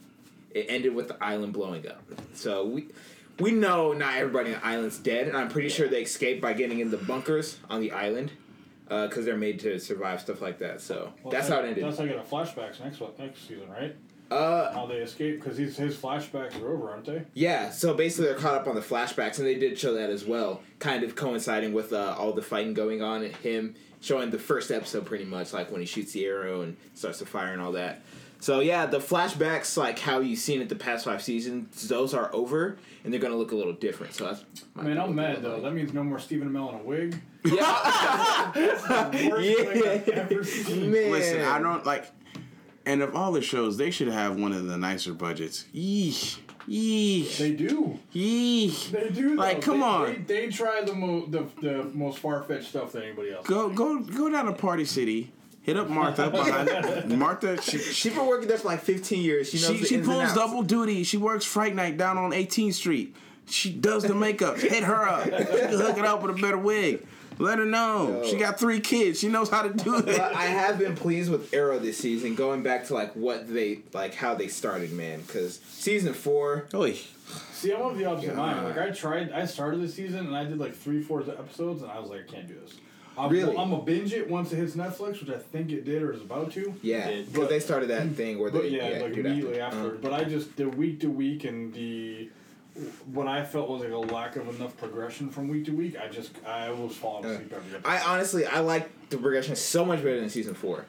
it 0.51 0.67
ended 0.69 0.95
with 0.95 1.09
the 1.09 1.23
island 1.23 1.53
blowing 1.53 1.87
up. 1.89 2.03
So 2.35 2.67
we 2.67 2.89
we 3.39 3.53
know 3.53 3.93
not 3.95 4.17
everybody 4.17 4.53
on 4.53 4.61
the 4.61 4.67
island's 4.67 4.99
dead, 4.99 5.29
and 5.29 5.37
I'm 5.37 5.49
pretty 5.49 5.71
sure 5.71 5.89
they 5.89 6.03
escaped 6.03 6.43
by 6.43 6.53
getting 6.53 6.81
in 6.81 6.91
the 6.91 6.99
bunkers 6.99 7.59
on 7.71 7.81
the 7.81 7.93
island 7.93 8.33
because 8.91 9.25
they're 9.25 9.37
made 9.37 9.59
to 9.61 9.79
survive 9.79 10.21
stuff 10.21 10.43
like 10.43 10.59
that. 10.59 10.81
So 10.83 11.13
Well, 11.23 11.31
that's 11.33 11.49
that- 11.49 11.55
how 11.55 11.61
it 11.63 11.69
ended. 11.69 11.85
That's 11.85 11.97
how 11.99 12.05
I 12.05 12.09
get 12.09 12.17
a 12.19 12.21
flashbacks 12.21 12.81
next 12.83 13.01
next 13.19 13.47
season, 13.49 13.71
right? 13.71 13.97
Uh, 14.31 14.73
How 14.73 14.87
they 14.87 14.99
escape 14.99 15.41
because 15.43 15.57
his 15.57 15.77
his 15.77 15.97
flashbacks 15.97 16.61
are 16.63 16.73
over, 16.73 16.91
aren't 16.91 17.05
they? 17.05 17.23
yeah. 17.35 17.71
So 17.71 17.95
basically, 17.95 18.27
they're 18.27 18.39
caught 18.39 18.55
up 18.55 18.69
on 18.69 18.77
the 18.77 18.81
flashbacks, 18.81 19.39
and 19.39 19.47
they 19.47 19.57
did 19.57 19.77
show 19.77 19.95
that 19.95 20.09
as 20.11 20.25
well, 20.25 20.63
kind 20.79 21.03
of 21.03 21.17
coinciding 21.17 21.73
with 21.73 21.93
uh, 21.93 22.15
all 22.17 22.33
the 22.33 22.43
fighting 22.43 22.73
going 22.73 23.03
on, 23.03 23.25
him 23.25 23.75
showing 24.01 24.31
the 24.31 24.39
first 24.39 24.71
episode 24.71 25.05
pretty 25.05 25.25
much, 25.25 25.53
like 25.53 25.73
when 25.73 25.81
he 25.81 25.87
shoots 25.87 26.13
the 26.13 26.25
arrow 26.27 26.61
and 26.63 26.77
starts 26.95 27.19
to 27.19 27.27
fire 27.27 27.53
and 27.53 27.61
all 27.61 27.73
that. 27.73 28.03
So 28.41 28.61
yeah, 28.61 28.87
the 28.87 28.99
flashbacks, 28.99 29.77
like 29.77 29.99
how 29.99 30.21
you've 30.21 30.39
seen 30.39 30.61
it 30.63 30.69
the 30.71 30.75
past 30.75 31.05
five 31.05 31.23
seasons, 31.23 31.89
those 31.89 32.15
are 32.15 32.35
over, 32.35 32.79
and 33.05 33.13
they're 33.13 33.21
gonna 33.21 33.37
look 33.37 33.53
a 33.53 33.57
little 33.57 33.75
different. 33.75 34.15
So 34.15 34.25
that's. 34.25 34.45
I 34.77 34.83
mean, 34.83 34.99
I'm 34.99 35.15
mad 35.15 35.43
though. 35.43 35.61
That 35.61 35.73
means 35.73 35.93
no 35.93 36.03
more 36.03 36.19
Stephen 36.19 36.49
Amell 36.51 36.71
in 36.75 36.81
a 36.81 36.83
wig. 36.83 37.21
Yeah, 37.45 38.53
Worst 39.31 39.59
thing 39.59 39.83
I've 39.89 40.09
ever 40.09 40.45
seen. 40.45 40.91
man. 40.91 41.11
Listen, 41.11 41.43
I 41.43 41.59
don't 41.59 41.85
like. 41.87 42.07
And 42.87 43.03
of 43.03 43.15
all 43.15 43.31
the 43.33 43.43
shows, 43.43 43.77
they 43.77 43.91
should 43.91 44.09
have 44.09 44.37
one 44.37 44.53
of 44.53 44.67
the 44.67 44.77
nicer 44.79 45.13
budgets. 45.13 45.67
Yeesh, 45.75 46.39
yeesh, 46.67 47.37
They 47.37 47.53
do. 47.53 47.99
yeesh. 48.15 48.91
They 48.91 49.11
do. 49.11 49.37
Though. 49.37 49.43
Like, 49.43 49.61
come 49.61 49.81
They- 49.81 49.85
on. 49.87 50.07
They, 50.27 50.47
they 50.47 50.49
try 50.49 50.81
the, 50.83 50.95
mo- 50.95 51.27
the 51.27 51.47
the 51.61 51.85
most 51.93 52.19
far 52.21 52.43
fetched 52.43 52.71
stuff 52.71 52.93
that 52.93 53.05
anybody 53.05 53.33
else. 53.33 53.47
Go 53.47 53.69
go 53.69 53.99
go 54.01 54.31
down 54.31 54.47
to 54.47 54.53
Party 54.53 54.85
City. 54.87 55.31
Hit 55.71 55.77
up 55.77 55.89
Martha 55.89 56.29
behind 56.31 57.17
Martha. 57.17 57.63
She 57.63 57.79
she, 57.79 57.93
She's 57.93 58.13
been 58.13 58.27
working 58.27 58.49
there 58.49 58.59
for 58.59 58.67
like 58.67 58.81
15 58.81 59.23
years. 59.23 59.51
She 59.51 59.59
knows 59.59 59.77
she, 59.77 59.83
the 59.83 59.87
she 59.87 59.95
ins 59.95 60.09
and 60.09 60.17
pulls 60.17 60.25
outs. 60.25 60.35
double 60.35 60.63
duty. 60.65 61.05
She 61.05 61.17
works 61.17 61.45
Fright 61.45 61.77
Night 61.77 61.97
down 61.97 62.19
on 62.19 62.33
18th 62.33 62.75
Street. 62.75 63.15
She 63.47 63.71
does 63.71 64.03
the 64.03 64.17
makeup. 64.17 64.59
Hit 64.59 64.83
her 64.83 65.09
up. 65.09 65.27
You 65.27 65.31
can 65.33 65.79
hook 65.79 65.97
it 65.97 66.05
up 66.05 66.23
with 66.23 66.37
a 66.37 66.43
better 66.43 66.59
wig. 66.59 67.07
Let 67.39 67.61
her 67.61 67.65
know. 67.65 68.21
Yo. 68.21 68.29
She 68.29 68.37
got 68.37 68.59
three 68.59 68.81
kids. 68.81 69.21
She 69.21 69.29
knows 69.29 69.49
how 69.49 69.63
to 69.63 69.73
do 69.73 69.99
it. 69.99 70.07
But 70.07 70.35
I 70.35 70.47
have 70.47 70.77
been 70.77 70.97
pleased 70.97 71.31
with 71.31 71.55
Arrow 71.55 71.79
this 71.79 71.99
season, 71.99 72.35
going 72.35 72.65
back 72.65 72.87
to 72.87 72.95
like 72.95 73.15
what 73.15 73.47
they 73.47 73.83
like 73.93 74.17
how 74.17 74.35
they 74.35 74.49
started, 74.49 74.91
man. 74.93 75.21
Because 75.21 75.61
season 75.69 76.15
four, 76.15 76.67
Oy. 76.75 76.99
See, 77.53 77.73
I'm 77.73 77.81
of 77.83 77.97
the 77.97 78.07
opposite 78.07 78.35
mind. 78.35 78.65
Like 78.65 78.77
I 78.77 78.91
tried, 78.91 79.31
I 79.31 79.47
started 79.47 79.81
the 79.81 79.89
season 79.89 80.27
and 80.27 80.37
I 80.37 80.43
did 80.47 80.59
like 80.59 80.75
three, 80.75 81.01
four 81.01 81.21
episodes, 81.21 81.83
and 81.83 81.93
I 81.93 82.01
was 82.01 82.11
like, 82.11 82.29
I 82.29 82.33
can't 82.33 82.49
do 82.49 82.55
this. 82.55 82.75
I'm, 83.19 83.31
Really? 83.31 83.57
I'm 83.57 83.71
gonna 83.71 83.83
binge 83.83 84.13
it 84.13 84.29
once 84.31 84.53
it 84.53 84.57
hits 84.57 84.75
Netflix, 84.75 85.21
which 85.21 85.31
I 85.31 85.39
think 85.39 85.71
it 85.71 85.85
did 85.85 86.03
or 86.03 86.13
is 86.13 86.23
about 86.23 86.53
to. 86.53 86.75
yeah, 86.83 87.09
Did. 87.09 87.33
because 87.33 87.49
they 87.49 87.61
started 87.61 87.91
that 87.91 88.09
thing 88.17 88.39
where 88.39 88.51
they 88.51 88.59
But 88.61 88.71
yeah, 88.71 89.03
like 89.03 89.17
immediately 89.17 89.61
after. 89.61 89.95
Uh, 89.95 89.99
But 90.01 90.13
I 90.13 90.25
just 90.25 90.57
the 90.57 90.69
week 90.69 91.01
to 91.01 91.11
week 91.11 91.45
and 91.45 91.73
the 91.75 92.29
what 93.13 93.27
I 93.27 93.45
felt 93.45 93.69
was 93.69 93.83
like 93.83 93.91
a 93.93 93.99
lack 93.99 94.37
of 94.37 94.49
enough 94.57 94.77
progression 94.77 95.29
from 95.29 95.49
week 95.49 95.65
to 95.67 95.73
week. 95.73 95.97
I 96.01 96.09
just 96.09 96.31
I 96.47 96.71
was 96.71 96.97
falling 96.97 97.27
asleep 97.27 97.53
every 97.53 97.75
episode. 97.77 97.89
I 97.91 98.01
honestly 98.01 98.47
I 98.47 98.61
like 98.61 99.11
the 99.11 99.19
progression 99.19 99.57
so 99.57 99.85
much 99.85 99.99
better 99.99 100.21
than 100.21 100.31
season 100.31 100.55
four. 100.55 100.87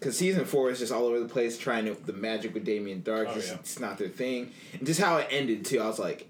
Cause 0.00 0.18
season 0.18 0.44
four 0.44 0.70
is 0.70 0.80
just 0.80 0.92
all 0.92 1.06
over 1.06 1.18
the 1.18 1.28
place, 1.28 1.56
trying 1.56 1.86
to 1.86 1.94
the 1.94 2.12
magic 2.12 2.52
with 2.52 2.64
Damien 2.64 3.00
Darhk. 3.00 3.28
Oh, 3.30 3.34
just, 3.34 3.48
yeah. 3.48 3.54
It's 3.54 3.80
not 3.80 3.96
their 3.96 4.08
thing, 4.08 4.50
and 4.74 4.86
just 4.86 5.00
how 5.00 5.16
it 5.16 5.28
ended 5.30 5.64
too. 5.64 5.80
I 5.80 5.86
was 5.86 5.98
like, 5.98 6.28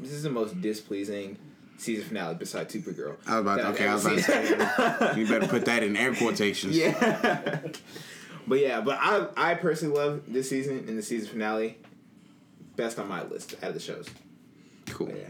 this 0.00 0.12
is 0.12 0.22
the 0.22 0.30
most 0.30 0.62
displeasing 0.62 1.36
season 1.82 2.04
finale 2.06 2.34
besides 2.34 2.74
Supergirl. 2.74 3.16
I 3.26 3.38
was 3.38 3.40
about 3.40 3.56
to, 3.56 3.66
okay, 3.68 3.86
I 3.88 3.94
was 3.94 4.04
about 4.06 4.16
to 4.18 4.22
say, 4.22 5.20
you 5.20 5.26
better 5.26 5.46
put 5.48 5.64
that 5.66 5.82
in 5.82 5.96
air 5.96 6.14
quotations. 6.14 6.76
Yeah. 6.82 7.60
but 8.46 8.58
yeah, 8.58 8.80
but 8.80 8.98
I 9.00 9.26
I 9.36 9.54
personally 9.54 9.96
love 9.96 10.22
this 10.28 10.48
season 10.50 10.84
and 10.88 10.98
the 10.98 11.02
season 11.02 11.28
finale. 11.30 11.78
Best 12.76 12.98
on 12.98 13.08
my 13.08 13.22
list 13.24 13.54
out 13.62 13.68
of 13.68 13.74
the 13.74 13.80
shows. 13.80 14.08
Cool. 14.86 15.08
But 15.08 15.16
yeah. 15.16 15.28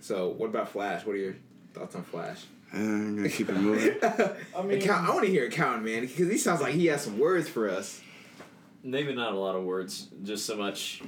So 0.00 0.28
what 0.30 0.46
about 0.48 0.70
Flash? 0.70 1.06
What 1.06 1.14
are 1.14 1.18
your 1.18 1.36
thoughts 1.72 1.94
on 1.94 2.02
Flash? 2.04 2.44
Uh, 2.72 2.78
I'm 2.78 3.16
gonna 3.16 3.28
keep 3.28 3.48
it 3.48 3.54
moving. 3.56 3.94
I 4.02 4.62
mean, 4.62 4.78
Account, 4.82 5.08
I 5.08 5.14
want 5.14 5.24
to 5.26 5.30
hear 5.30 5.46
Accountant 5.46 5.84
man 5.84 6.02
because 6.02 6.28
he 6.28 6.36
sounds 6.38 6.60
like 6.60 6.74
he 6.74 6.86
has 6.86 7.02
some 7.02 7.18
words 7.18 7.48
for 7.48 7.68
us. 7.70 8.00
Maybe 8.82 9.14
not 9.14 9.32
a 9.32 9.38
lot 9.38 9.54
of 9.54 9.62
words, 9.64 10.08
just 10.24 10.44
so 10.44 10.56
much. 10.56 11.00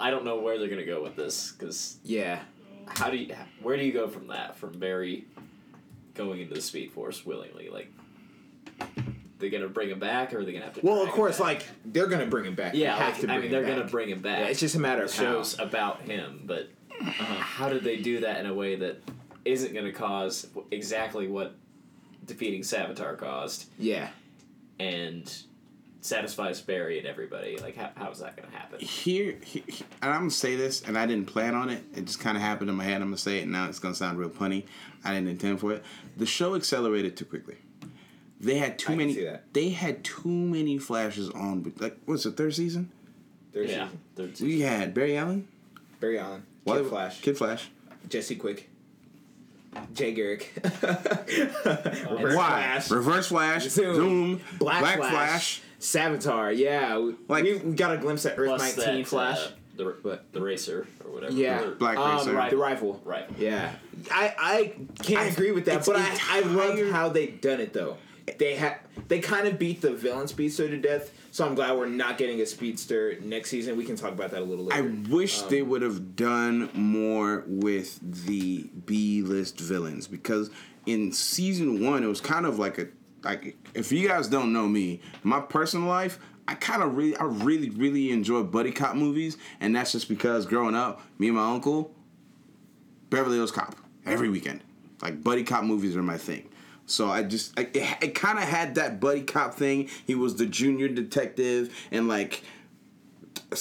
I 0.00 0.10
don't 0.10 0.24
know 0.24 0.38
where 0.38 0.58
they're 0.58 0.68
gonna 0.68 0.86
go 0.86 1.02
with 1.02 1.16
this 1.16 1.52
because 1.52 1.96
Yeah. 2.04 2.40
How 2.88 3.10
do 3.10 3.16
you 3.16 3.34
where 3.62 3.76
do 3.76 3.84
you 3.84 3.92
go 3.92 4.08
from 4.08 4.28
that 4.28 4.56
from 4.56 4.72
Barry 4.78 5.24
going 6.14 6.40
into 6.40 6.54
the 6.54 6.60
Speed 6.60 6.92
Force 6.92 7.24
willingly 7.24 7.68
like 7.70 7.92
they 9.38 9.50
gonna 9.50 9.68
bring 9.68 9.90
him 9.90 9.98
back 9.98 10.32
or 10.32 10.38
are 10.40 10.44
they 10.44 10.52
gonna 10.52 10.64
have 10.64 10.74
to 10.74 10.80
Well, 10.82 11.02
of 11.02 11.08
course, 11.10 11.40
like 11.40 11.64
they're 11.84 12.06
gonna 12.06 12.26
bring 12.26 12.44
him 12.44 12.54
back. 12.54 12.74
yeah 12.74 12.96
like, 12.96 13.28
I 13.28 13.38
mean 13.38 13.50
they're 13.50 13.62
back. 13.64 13.76
gonna 13.76 13.88
bring 13.90 14.08
him 14.08 14.20
back 14.22 14.38
Yeah, 14.40 14.46
it's 14.46 14.60
just 14.60 14.74
a 14.76 14.80
matter 14.80 15.02
of 15.04 15.12
how. 15.14 15.22
show's 15.22 15.58
about 15.58 16.02
him 16.02 16.42
but 16.44 16.68
uh, 17.00 17.04
how 17.14 17.68
did 17.68 17.82
they 17.82 17.96
do 17.96 18.20
that 18.20 18.38
in 18.40 18.46
a 18.46 18.54
way 18.54 18.76
that 18.76 19.02
isn't 19.44 19.74
gonna 19.74 19.92
cause 19.92 20.46
exactly 20.70 21.26
what 21.26 21.56
defeating 22.24 22.60
Savitar 22.62 23.18
caused 23.18 23.66
Yeah. 23.78 24.10
and 24.78 25.32
satisfies 26.02 26.60
Barry 26.60 26.98
and 26.98 27.06
everybody 27.06 27.56
like 27.58 27.76
how, 27.76 27.90
how 27.94 28.10
is 28.10 28.18
that 28.18 28.36
gonna 28.36 28.50
happen 28.54 28.80
Here, 28.80 29.36
he- 29.44 29.62
he- 29.66 29.84
and 30.02 30.10
I'm 30.12 30.20
gonna 30.20 30.30
say 30.30 30.56
this, 30.56 30.82
and 30.82 30.98
I 30.98 31.06
didn't 31.06 31.26
plan 31.26 31.54
on 31.54 31.70
it. 31.70 31.82
It 31.94 32.04
just 32.06 32.20
kind 32.20 32.36
of 32.36 32.42
happened 32.42 32.68
in 32.70 32.76
my 32.76 32.84
head. 32.84 32.96
I'm 33.00 33.08
gonna 33.08 33.16
say 33.16 33.38
it 33.38 33.48
now. 33.48 33.68
It's 33.68 33.78
gonna 33.78 33.94
sound 33.94 34.18
real 34.18 34.28
punny. 34.28 34.64
I 35.04 35.14
didn't 35.14 35.28
intend 35.28 35.60
for 35.60 35.72
it. 35.72 35.82
The 36.16 36.26
show 36.26 36.54
accelerated 36.56 37.16
too 37.16 37.24
quickly. 37.24 37.56
They 38.40 38.58
had 38.58 38.78
too 38.78 38.88
I 38.88 38.92
can 38.92 38.98
many. 38.98 39.14
see 39.14 39.24
that. 39.24 39.44
They 39.54 39.68
had 39.70 40.02
too 40.02 40.28
many 40.28 40.76
flashes 40.76 41.30
on. 41.30 41.72
Like, 41.78 41.96
what's 42.06 42.24
the 42.24 42.32
third 42.32 42.54
season? 42.54 42.90
Third 43.54 43.68
yeah 43.68 43.84
season. 43.86 44.00
third 44.16 44.40
We 44.40 44.60
had 44.60 44.92
Barry 44.94 45.16
Allen, 45.16 45.46
Barry 46.00 46.18
Allen, 46.18 46.42
Wally- 46.64 46.80
Kid 46.82 46.88
Flash, 46.88 47.20
Kid 47.20 47.38
Flash. 47.38 47.70
Jesse 48.08 48.34
Quick, 48.34 48.68
Jay 49.94 50.12
Garrick, 50.12 50.52
Reverse 50.56 52.34
Why? 52.34 52.34
Flash, 52.34 52.90
Reverse 52.90 53.26
Flash, 53.28 53.68
Zoom, 53.68 53.94
Zoom, 53.94 54.40
Black, 54.58 54.80
Black, 54.80 54.96
Flash, 54.98 55.10
Flash. 55.12 55.62
Savitar. 55.82 56.56
Yeah, 56.56 57.10
Like- 57.28 57.44
we, 57.44 57.56
we 57.56 57.74
got 57.74 57.94
a 57.94 57.98
glimpse 57.98 58.24
at 58.24 58.38
Earth 58.38 58.48
plus 58.48 58.76
nineteen 58.76 59.02
that, 59.02 59.08
Flash. 59.08 59.38
uh, 59.38 59.50
the, 59.76 59.96
But- 60.02 60.32
the 60.32 60.40
racer 60.40 60.86
or 61.04 61.10
whatever 61.12 61.32
yeah, 61.34 61.60
Or- 61.62 61.70
Black 61.74 61.98
um, 61.98 62.18
Racer. 62.18 62.50
the 62.50 62.56
rifle. 62.56 63.00
right 63.04 63.28
Yeah, 63.38 63.72
I 64.10 64.34
I 64.38 64.72
can't 65.02 65.20
I- 65.20 65.26
agree 65.26 65.50
with 65.50 65.64
that, 65.66 65.84
but 65.84 65.96
I 65.96 66.18
I 66.30 66.40
love 66.40 66.78
how 66.90 67.08
they 67.08 67.26
done 67.26 67.60
it 67.60 67.72
though. 67.72 67.96
They 68.38 68.54
have 68.54 68.78
they 69.08 69.18
kind 69.18 69.48
of 69.48 69.58
beat 69.58 69.80
the 69.80 69.90
villain 69.92 70.28
speedster 70.28 70.68
to 70.68 70.76
death, 70.76 71.10
so 71.32 71.44
I'm 71.44 71.56
glad 71.56 71.76
we're 71.76 71.86
not 71.86 72.18
getting 72.18 72.40
a 72.40 72.46
speedster 72.46 73.18
next 73.20 73.50
season. 73.50 73.76
We 73.76 73.84
can 73.84 73.96
talk 73.96 74.12
about 74.12 74.30
that 74.30 74.40
a 74.42 74.44
little 74.44 74.66
later. 74.66 74.80
I 74.84 75.12
wish 75.12 75.42
Um, 75.42 75.48
they 75.50 75.62
would 75.62 75.82
have 75.82 76.14
done 76.14 76.68
more 76.72 77.42
with 77.48 77.98
the 78.26 78.70
B 78.86 79.22
list 79.22 79.58
villains 79.58 80.06
because 80.06 80.50
in 80.86 81.10
season 81.10 81.84
one 81.84 82.04
it 82.04 82.06
was 82.06 82.20
kind 82.20 82.46
of 82.46 82.60
like 82.60 82.78
a 82.78 82.86
like 83.24 83.56
if 83.74 83.92
you 83.92 84.08
guys 84.08 84.28
don't 84.28 84.52
know 84.52 84.68
me, 84.68 85.00
my 85.22 85.40
personal 85.40 85.88
life, 85.88 86.18
I 86.48 86.54
kind 86.54 86.82
of 86.82 86.96
really 86.96 87.16
I 87.16 87.24
really 87.24 87.70
really 87.70 88.10
enjoy 88.10 88.42
buddy 88.42 88.72
cop 88.72 88.96
movies, 88.96 89.36
and 89.60 89.74
that's 89.74 89.92
just 89.92 90.08
because 90.08 90.46
growing 90.46 90.74
up, 90.74 91.00
me 91.18 91.28
and 91.28 91.36
my 91.36 91.52
uncle, 91.52 91.92
Beverly 93.10 93.36
Hills 93.36 93.52
Cop 93.52 93.76
every 94.04 94.28
weekend, 94.28 94.62
like 95.00 95.22
buddy 95.22 95.44
cop 95.44 95.64
movies 95.64 95.96
are 95.96 96.02
my 96.02 96.18
thing. 96.18 96.48
So 96.86 97.08
I 97.08 97.22
just 97.22 97.58
I, 97.58 97.62
it, 97.72 97.96
it 98.02 98.14
kind 98.14 98.38
of 98.38 98.44
had 98.44 98.74
that 98.74 99.00
buddy 99.00 99.22
cop 99.22 99.54
thing. 99.54 99.88
He 100.06 100.14
was 100.14 100.36
the 100.36 100.46
junior 100.46 100.88
detective, 100.88 101.74
and 101.90 102.08
like 102.08 102.42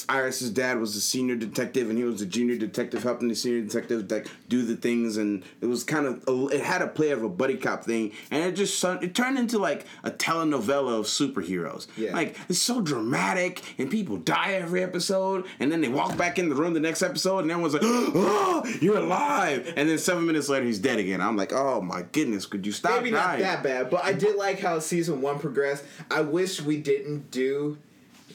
Iris's 0.10 0.50
dad 0.50 0.80
was 0.80 0.96
a 0.96 1.02
senior 1.02 1.36
detective, 1.36 1.90
and 1.90 1.98
he 1.98 2.04
was 2.04 2.22
a 2.22 2.26
junior 2.26 2.58
detective 2.58 3.04
helping 3.04 3.28
the 3.28 3.36
senior 3.36 3.62
detective 3.62 4.10
like 4.10 4.28
do 4.48 4.64
the 4.64 4.76
things, 4.76 5.18
and 5.18 5.44
it 5.60 5.66
was 5.66 5.84
kind 5.84 6.06
of 6.06 6.24
a, 6.28 6.48
it 6.48 6.62
had 6.62 6.82
a 6.82 6.88
play 6.88 7.12
of 7.12 7.24
a 7.24 7.30
buddy 7.30 7.58
cop 7.58 7.84
thing, 7.84 8.12
and 8.30 8.44
it 8.44 8.56
just 8.56 8.84
it 8.84 9.14
turned 9.14 9.38
into 9.38 9.60
like 9.60 9.86
a 10.04 10.12
telenovela 10.12 11.00
of 11.00 11.06
superheroes. 11.06 11.88
Yeah. 11.98 12.14
like 12.14 12.38
it's 12.50 12.60
so 12.62 12.82
dramatic, 12.82 13.62
and 13.78 13.90
people 13.90 14.18
die 14.18 14.54
every 14.54 14.84
episode, 14.84 15.46
and 15.60 15.72
then 15.72 15.82
they 15.82 15.90
walk 15.90 16.18
back 16.18 16.40
in 16.40 16.50
the 16.50 16.56
room 16.56 16.74
the 16.74 16.80
next 16.80 17.02
episode, 17.02 17.40
and 17.40 17.52
everyone's 17.52 17.74
like, 17.74 17.84
"Oh, 17.86 18.64
you're 18.82 18.98
alive!" 18.98 19.74
And 19.76 19.90
then 19.90 19.98
seven 19.98 20.26
minutes 20.26 20.50
later, 20.50 20.66
he's 20.66 20.80
dead 20.80 21.00
again. 21.00 21.22
I'm 21.22 21.36
like, 21.36 21.54
"Oh 21.54 21.82
my 21.82 22.04
goodness, 22.12 22.46
could 22.46 22.66
you 22.66 22.72
stop 22.72 22.98
Maybe 22.98 23.12
not 23.12 23.40
that 23.40 23.64
bad, 23.64 23.90
but 23.90 24.04
I 24.04 24.14
did 24.14 24.36
like 24.38 24.60
how 24.60 24.80
season 24.80 25.22
one 25.22 25.40
progressed. 25.40 25.84
I 26.10 26.22
wish 26.22 26.62
we 26.62 26.78
didn't 26.78 27.32
do 27.32 27.78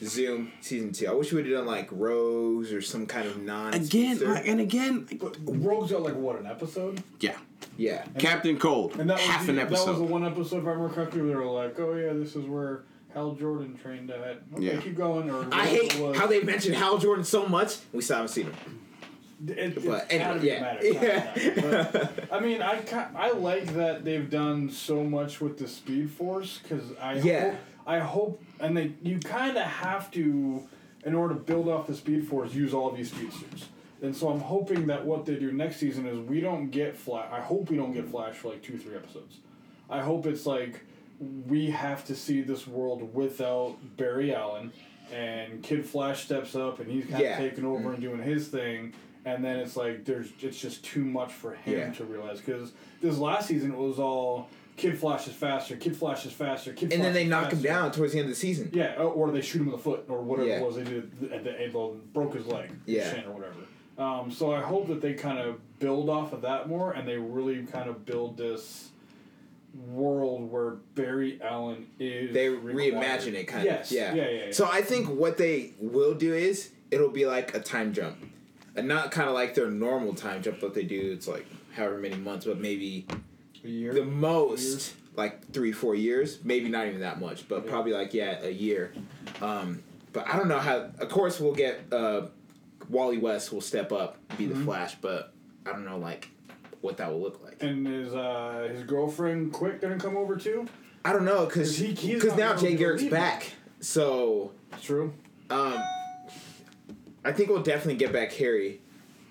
Zoom 0.03 0.51
season 0.61 0.91
two. 0.91 1.07
I 1.07 1.13
wish 1.13 1.31
we 1.31 1.37
would 1.37 1.45
have 1.47 1.59
done 1.59 1.65
like 1.67 1.89
Rose 1.91 2.71
or 2.73 2.81
some 2.81 3.05
kind 3.05 3.27
of 3.27 3.41
non. 3.41 3.73
Again, 3.73 4.19
like, 4.19 4.47
and 4.47 4.59
again, 4.59 5.07
like, 5.09 5.19
But 5.19 5.37
Rogue's 5.43 5.91
like 5.91 6.15
what 6.15 6.39
an 6.39 6.45
episode, 6.45 7.01
yeah. 7.19 7.37
yeah, 7.77 8.05
Captain 8.19 8.57
Cold, 8.57 8.99
and 8.99 9.09
that 9.09 9.15
was 9.15 9.23
half 9.25 9.45
the, 9.45 9.51
an 9.51 9.55
that 9.57 9.69
was 9.71 9.85
the 9.85 10.03
one 10.03 10.25
episode 10.25 10.59
if 10.61 10.65
I 10.67 10.71
remember 10.71 10.93
correctly 10.93 11.21
where 11.21 11.29
they 11.29 11.35
were 11.35 11.45
like, 11.45 11.79
oh 11.79 11.93
yeah, 11.95 12.13
this 12.13 12.35
is 12.35 12.45
where 12.45 12.83
Hal 13.13 13.33
Jordan 13.33 13.77
trained 13.81 14.11
at. 14.11 14.21
Okay, 14.53 14.63
Yeah. 14.63 14.79
keep 14.81 14.95
going. 14.95 15.29
Or 15.29 15.47
I 15.51 15.65
hate 15.67 15.95
was. 15.99 16.17
how 16.17 16.27
they 16.27 16.41
mentioned 16.41 16.75
Hal 16.75 16.97
Jordan 16.97 17.23
so 17.23 17.47
much. 17.47 17.77
We 17.93 18.01
still 18.01 18.17
haven't 18.17 18.29
seen 18.29 18.45
him. 18.45 18.55
It, 19.47 19.57
it's 19.57 19.85
But 19.85 20.09
gotta 20.09 20.13
anyway, 20.13 20.47
yeah. 20.47 20.61
matter 20.61 20.87
of 20.87 20.95
time, 20.95 21.03
Yeah. 21.71 21.89
but, 22.27 22.33
I 22.33 22.39
mean, 22.39 22.61
I 22.61 22.81
I 23.15 23.31
like 23.31 23.73
that 23.75 24.03
they've 24.03 24.29
done 24.29 24.69
so 24.69 25.03
much 25.03 25.39
with 25.41 25.57
the 25.59 25.67
Speed 25.67 26.09
Force 26.11 26.59
because 26.61 26.83
I 26.99 27.15
Yeah. 27.19 27.51
hope, 27.51 27.59
I 27.87 27.99
hope 27.99 28.43
and 28.59 28.75
they 28.77 28.91
you 29.01 29.17
kind 29.19 29.57
of 29.57 29.63
have 29.63 30.11
to 30.11 30.61
in 31.05 31.15
order 31.15 31.33
to 31.33 31.39
build 31.39 31.69
off 31.69 31.87
the 31.87 31.95
Speed 31.95 32.27
Force 32.27 32.53
use 32.53 32.73
all 32.73 32.89
of 32.89 32.97
these 32.97 33.11
speedsters. 33.11 33.69
And 34.01 34.15
so 34.15 34.29
I'm 34.29 34.41
hoping 34.41 34.87
that 34.87 35.05
what 35.05 35.25
they 35.25 35.35
do 35.35 35.51
next 35.51 35.77
season 35.77 36.05
is 36.05 36.19
we 36.19 36.39
don't 36.41 36.69
get 36.69 36.95
Flash. 36.95 37.29
I 37.31 37.39
hope 37.39 37.71
we 37.71 37.77
don't 37.77 37.93
get 37.93 38.09
Flash 38.09 38.35
for 38.35 38.49
like 38.49 38.61
two 38.61 38.77
three 38.77 38.95
episodes. 38.95 39.37
I 39.89 40.01
hope 40.01 40.27
it's 40.27 40.45
like 40.45 40.81
we 41.47 41.71
have 41.71 42.05
to 42.07 42.15
see 42.15 42.41
this 42.41 42.67
world 42.67 43.15
without 43.15 43.77
Barry 43.97 44.35
Allen 44.35 44.71
and 45.11 45.63
Kid 45.63 45.85
Flash 45.85 46.25
steps 46.25 46.55
up 46.55 46.79
and 46.79 46.91
he's 46.91 47.05
kind 47.05 47.23
Yeah. 47.23 47.39
of 47.41 47.49
taking 47.49 47.65
over 47.65 47.77
and 47.93 48.03
mm-hmm. 48.03 48.17
doing 48.17 48.21
his 48.21 48.49
thing 48.49 48.93
and 49.25 49.43
then 49.43 49.57
it's 49.59 49.75
like 49.75 50.05
there's 50.05 50.27
it's 50.41 50.59
just 50.59 50.83
too 50.83 51.03
much 51.03 51.31
for 51.31 51.53
him 51.53 51.77
Yeah. 51.79 51.91
to 51.93 52.03
realize 52.03 52.39
because 52.39 52.73
this 53.01 53.17
last 53.17 53.47
season 53.47 53.71
it 53.71 53.77
was 53.77 53.97
all 53.99 54.49
Kid 54.77 54.97
Flash 54.97 55.27
is 55.27 55.33
faster, 55.33 55.75
Kid 55.75 55.97
Flash 55.97 56.25
is 56.25 56.31
faster, 56.31 56.71
Kid 56.71 56.85
And 56.85 56.93
Flash 56.93 57.03
then 57.03 57.13
they 57.13 57.25
knock 57.25 57.51
him 57.51 57.61
down 57.61 57.91
towards 57.91 58.13
the 58.13 58.19
end 58.19 58.25
of 58.29 58.35
the 58.35 58.39
season. 58.39 58.69
Yeah, 58.71 58.93
or- 58.95 59.31
they 59.31 59.41
shoot 59.41 59.59
him 59.59 59.67
in 59.67 59.71
the 59.71 59.77
foot, 59.77 60.05
or 60.07 60.21
whatever 60.21 60.47
Yeah. 60.47 60.59
it 60.59 60.65
was 60.65 60.75
they 60.75 60.83
did 60.83 61.11
at 61.33 61.43
the 61.43 61.59
end, 61.59 61.73
broke 62.13 62.35
his 62.35 62.45
leg, 62.45 62.69
Yeah. 62.85 63.25
or 63.27 63.33
whatever. 63.33 63.55
Um, 63.97 64.31
so 64.31 64.51
I 64.51 64.61
hope 64.61 64.87
that 64.87 65.01
they 65.01 65.15
kind 65.15 65.39
of 65.39 65.79
build 65.79 66.09
off 66.09 66.31
of 66.31 66.41
that 66.43 66.69
more, 66.69 66.91
and 66.93 67.07
they 67.07 67.17
really 67.17 67.63
kind 67.63 67.89
of 67.89 68.05
build 68.05 68.37
this 68.37 68.89
world 69.89 70.51
where 70.51 70.75
Barry 70.95 71.39
Allen 71.41 71.87
is. 71.99 72.33
They 72.33 72.49
required. 72.49 72.93
reimagine 72.93 73.33
it 73.33 73.45
kind 73.45 73.65
yes. 73.65 73.91
of. 73.91 73.97
Yeah. 73.97 74.13
yeah, 74.13 74.29
yeah, 74.29 74.45
yeah. 74.45 74.51
So 74.51 74.67
I 74.71 74.81
think 74.81 75.09
what 75.09 75.37
they 75.37 75.71
will 75.79 76.13
do 76.13 76.33
is 76.33 76.69
it'll 76.91 77.09
be 77.09 77.25
like 77.25 77.55
a 77.55 77.59
time 77.59 77.93
jump. 77.93 78.17
And 78.75 78.87
not 78.87 79.09
kind 79.09 79.27
of 79.27 79.33
like 79.33 79.55
their 79.55 79.71
normal 79.71 80.13
time 80.13 80.43
jump 80.43 80.59
that 80.59 80.75
they 80.75 80.83
do. 80.83 81.11
It's 81.11 81.27
like 81.27 81.47
however 81.73 81.97
many 81.97 82.15
months, 82.15 82.45
but 82.45 82.59
maybe 82.59 83.07
a 83.67 83.71
year. 83.71 83.93
the 83.93 84.03
most 84.03 84.93
like 85.15 85.51
three, 85.51 85.71
four 85.71 85.95
years. 85.95 86.39
Maybe 86.43 86.69
not 86.69 86.87
even 86.87 87.01
that 87.01 87.19
much, 87.19 87.47
but 87.47 87.67
probably 87.67 87.93
like 87.93 88.13
yeah, 88.13 88.39
a 88.41 88.49
year. 88.51 88.93
Um, 89.41 89.83
but 90.13 90.27
I 90.27 90.37
don't 90.37 90.47
know 90.47 90.59
how. 90.59 90.89
Of 90.99 91.09
course, 91.09 91.39
we'll 91.39 91.53
get 91.55 91.81
uh, 91.91 92.27
Wally 92.89 93.17
West 93.17 93.51
will 93.51 93.61
step 93.61 93.91
up, 93.91 94.17
be 94.37 94.45
Mm-hmm. 94.45 94.59
the 94.59 94.65
Flash, 94.65 94.95
but 95.01 95.33
I 95.65 95.71
don't 95.71 95.85
know 95.85 95.97
like 95.97 96.29
what 96.81 96.97
that 96.97 97.11
will 97.11 97.21
look 97.21 97.43
like. 97.43 97.61
And 97.63 97.87
is 97.87 98.13
uh, 98.13 98.67
his 98.71 98.83
girlfriend 98.83 99.51
Quick 99.53 99.81
gonna 99.81 99.97
come 99.97 100.15
over 100.17 100.35
too? 100.35 100.67
I 101.03 101.13
don't 101.13 101.25
know 101.25 101.45
because 101.45 101.69
'Cause 101.69 101.77
he- 101.77 101.93
he's 101.93 102.21
because 102.21 102.37
now 102.37 102.55
Jay 102.55 102.75
Garrick's 102.75 103.03
back, 103.05 103.51
so 103.79 104.51
True. 104.81 105.13
um, 105.49 105.81
I 107.23 107.31
think 107.31 107.49
we'll 107.49 107.63
definitely 107.63 107.95
get 107.95 108.11
back 108.13 108.31
Harry, 108.33 108.81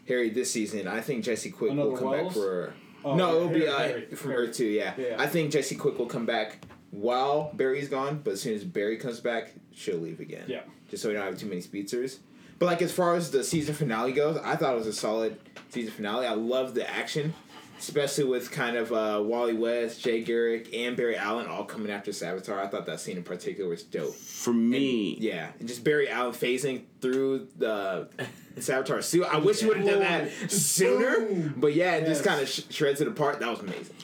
Harry 0.09 0.31
this 0.31 0.51
season. 0.51 0.87
I 0.89 1.01
think 1.01 1.25
Jesse 1.25 1.51
Quick 1.51 1.73
Another 1.73 1.91
will 1.91 1.97
come 1.99 2.09
Wells? 2.11 2.25
back 2.29 2.33
for. 2.43 2.75
Oh, 3.07 3.15
no, 3.15 3.37
it'll 3.37 3.49
be 3.49 3.67
Harry, 3.67 4.09
uh, 4.13 4.17
from 4.17 4.33
Harry. 4.33 4.49
Earth 4.49 4.57
Two. 4.57 4.67
Yeah. 4.67 4.95
Yeah. 4.99 5.17
I 5.19 5.27
think 5.27 5.53
Jesse 5.53 5.77
Quick 5.77 5.99
will 5.99 6.07
come 6.07 6.27
back 6.27 6.59
while 6.91 7.51
Barry's 7.55 7.89
gone, 7.89 8.21
but 8.25 8.33
as 8.33 8.43
soon 8.43 8.55
as 8.55 8.65
Barry 8.65 8.97
comes 8.97 9.21
back, 9.21 9.53
she'll 9.73 9.99
leave 9.99 10.19
again. 10.21 10.45
Yeah. 10.49 10.63
Just 10.91 11.03
so 11.03 11.09
we 11.09 11.15
don't 11.15 11.25
have 11.25 11.39
too 11.39 11.47
many 11.47 11.61
speedsters. 11.61 12.19
But 12.59 12.67
like 12.67 12.83
as 12.83 12.93
far 12.93 13.15
as 13.15 13.31
the 13.31 13.45
season 13.45 13.75
finale 13.75 14.13
goes, 14.13 14.39
I 14.39 14.57
thought 14.57 14.75
it 14.75 14.79
was 14.79 14.87
a 14.87 14.93
solid 14.93 15.39
season 15.69 15.93
finale. 15.93 16.27
I 16.27 16.35
love 16.35 16.75
the 16.75 16.89
action, 16.89 17.35
especially 17.79 18.25
with 18.25 18.51
kind 18.51 18.77
of 18.77 18.93
uh, 18.93 19.23
Wally 19.23 19.55
West, 19.55 20.03
Jay 20.03 20.23
Garrick, 20.23 20.75
and 20.75 20.97
Barry 20.97 21.17
Allen 21.17 21.47
all 21.47 21.65
coming 21.65 21.91
after 21.91 22.11
Savitar. 22.11 22.59
I 22.59 22.67
thought 22.67 22.87
that 22.87 23.01
scene 23.01 23.17
in 23.17 23.23
particular 23.23 23.69
was 23.71 23.83
dope. 23.83 24.15
For 24.15 24.53
me, 24.53 25.17
Yeah, 25.21 25.51
and 25.59 25.69
just 25.69 25.85
Barry 25.85 26.09
Allen 26.09 26.33
phasing 26.33 26.83
through 27.01 27.49
the 27.57 28.09
Savitar 28.57 29.03
suit. 29.03 29.25
I 29.25 29.39
wish 29.39 29.63
you 29.63 29.69
would 29.69 29.79
have 29.79 29.87
done 29.87 30.01
that 30.01 30.51
sooner. 30.51 31.21
Boom. 31.27 31.55
But 31.57 31.75
yeah, 31.75 31.97
it 31.97 32.07
just 32.07 32.25
kind 32.25 32.41
of 32.41 32.49
sh- 32.49 32.63
shreds 32.71 33.01
it 33.01 33.09
apart. 33.09 33.41
That 33.41 33.51
was 33.51 33.61
amazing. 33.61 33.95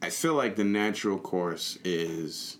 I 0.00 0.10
feel 0.10 0.34
like 0.34 0.56
the 0.56 0.64
natural 0.64 1.18
course 1.18 1.78
is 1.84 2.56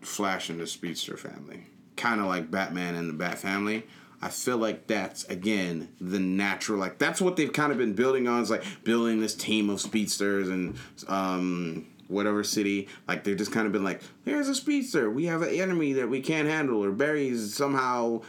Flash 0.00 0.48
and 0.50 0.58
the 0.60 0.66
Speedster 0.66 1.16
family. 1.16 1.66
Kind 1.96 2.20
of 2.20 2.26
like 2.26 2.50
Batman 2.50 2.94
and 2.94 3.08
the 3.08 3.12
Bat 3.14 3.38
family. 3.38 3.84
I 4.20 4.28
feel 4.28 4.58
like 4.58 4.86
that's 4.86 5.24
again 5.24 5.88
the 6.00 6.18
natural 6.18 6.78
like 6.78 6.98
that's 6.98 7.20
what 7.20 7.36
they've 7.36 7.52
kind 7.52 7.72
of 7.72 7.78
been 7.78 7.94
building 7.94 8.26
on 8.26 8.42
is 8.42 8.50
like 8.50 8.64
building 8.84 9.20
this 9.20 9.34
team 9.34 9.70
of 9.70 9.80
speedsters 9.80 10.48
and 10.48 10.76
um 11.06 11.86
whatever 12.08 12.42
city 12.42 12.88
like 13.06 13.22
they've 13.22 13.36
just 13.36 13.52
kind 13.52 13.66
of 13.66 13.72
been 13.72 13.84
like 13.84 14.00
here's 14.24 14.48
a 14.48 14.54
speedster 14.54 15.10
we 15.10 15.26
have 15.26 15.42
an 15.42 15.50
enemy 15.50 15.92
that 15.92 16.08
we 16.08 16.20
can't 16.20 16.48
handle 16.48 16.82
or 16.82 16.90
Barry's 16.90 17.54
somehow 17.54 18.20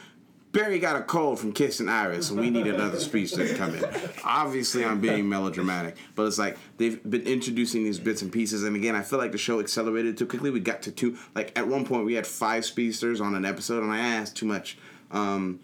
Barry 0.52 0.80
got 0.80 0.96
a 0.96 1.04
cold 1.04 1.40
from 1.40 1.52
kissing 1.54 1.88
Iris, 1.88 2.32
and 2.32 2.40
we 2.40 2.50
need 2.50 2.66
another 2.66 3.00
speedster 3.00 3.48
to 3.48 3.54
come 3.54 3.76
in. 3.76 3.86
Obviously, 4.24 4.84
I'm 4.84 5.00
being 5.00 5.30
melodramatic, 5.30 5.96
but 6.16 6.26
it's 6.26 6.40
like 6.40 6.58
they've 6.78 7.00
been 7.08 7.22
introducing 7.22 7.84
these 7.84 8.00
bits 8.00 8.24
and 8.24 8.32
pieces. 8.32 8.64
And 8.64 8.76
again, 8.76 8.96
I 8.96 9.04
feel 9.04 9.20
like 9.20 9.32
the 9.32 9.38
show 9.38 9.60
accelerated 9.60 10.18
too 10.18 10.26
quickly. 10.26 10.50
We 10.50 10.60
got 10.60 10.82
to 10.84 10.92
two. 10.92 11.20
Like 11.36 11.56
at 11.56 11.68
one 11.68 11.86
point, 11.86 12.06
we 12.06 12.16
had 12.16 12.26
five 12.26 12.66
speedsters 12.66 13.22
on 13.22 13.36
an 13.36 13.46
episode, 13.46 13.84
and 13.84 13.92
I 13.92 14.00
asked 14.00 14.38
too 14.38 14.48
much. 14.48 14.80
Um, 15.12 15.60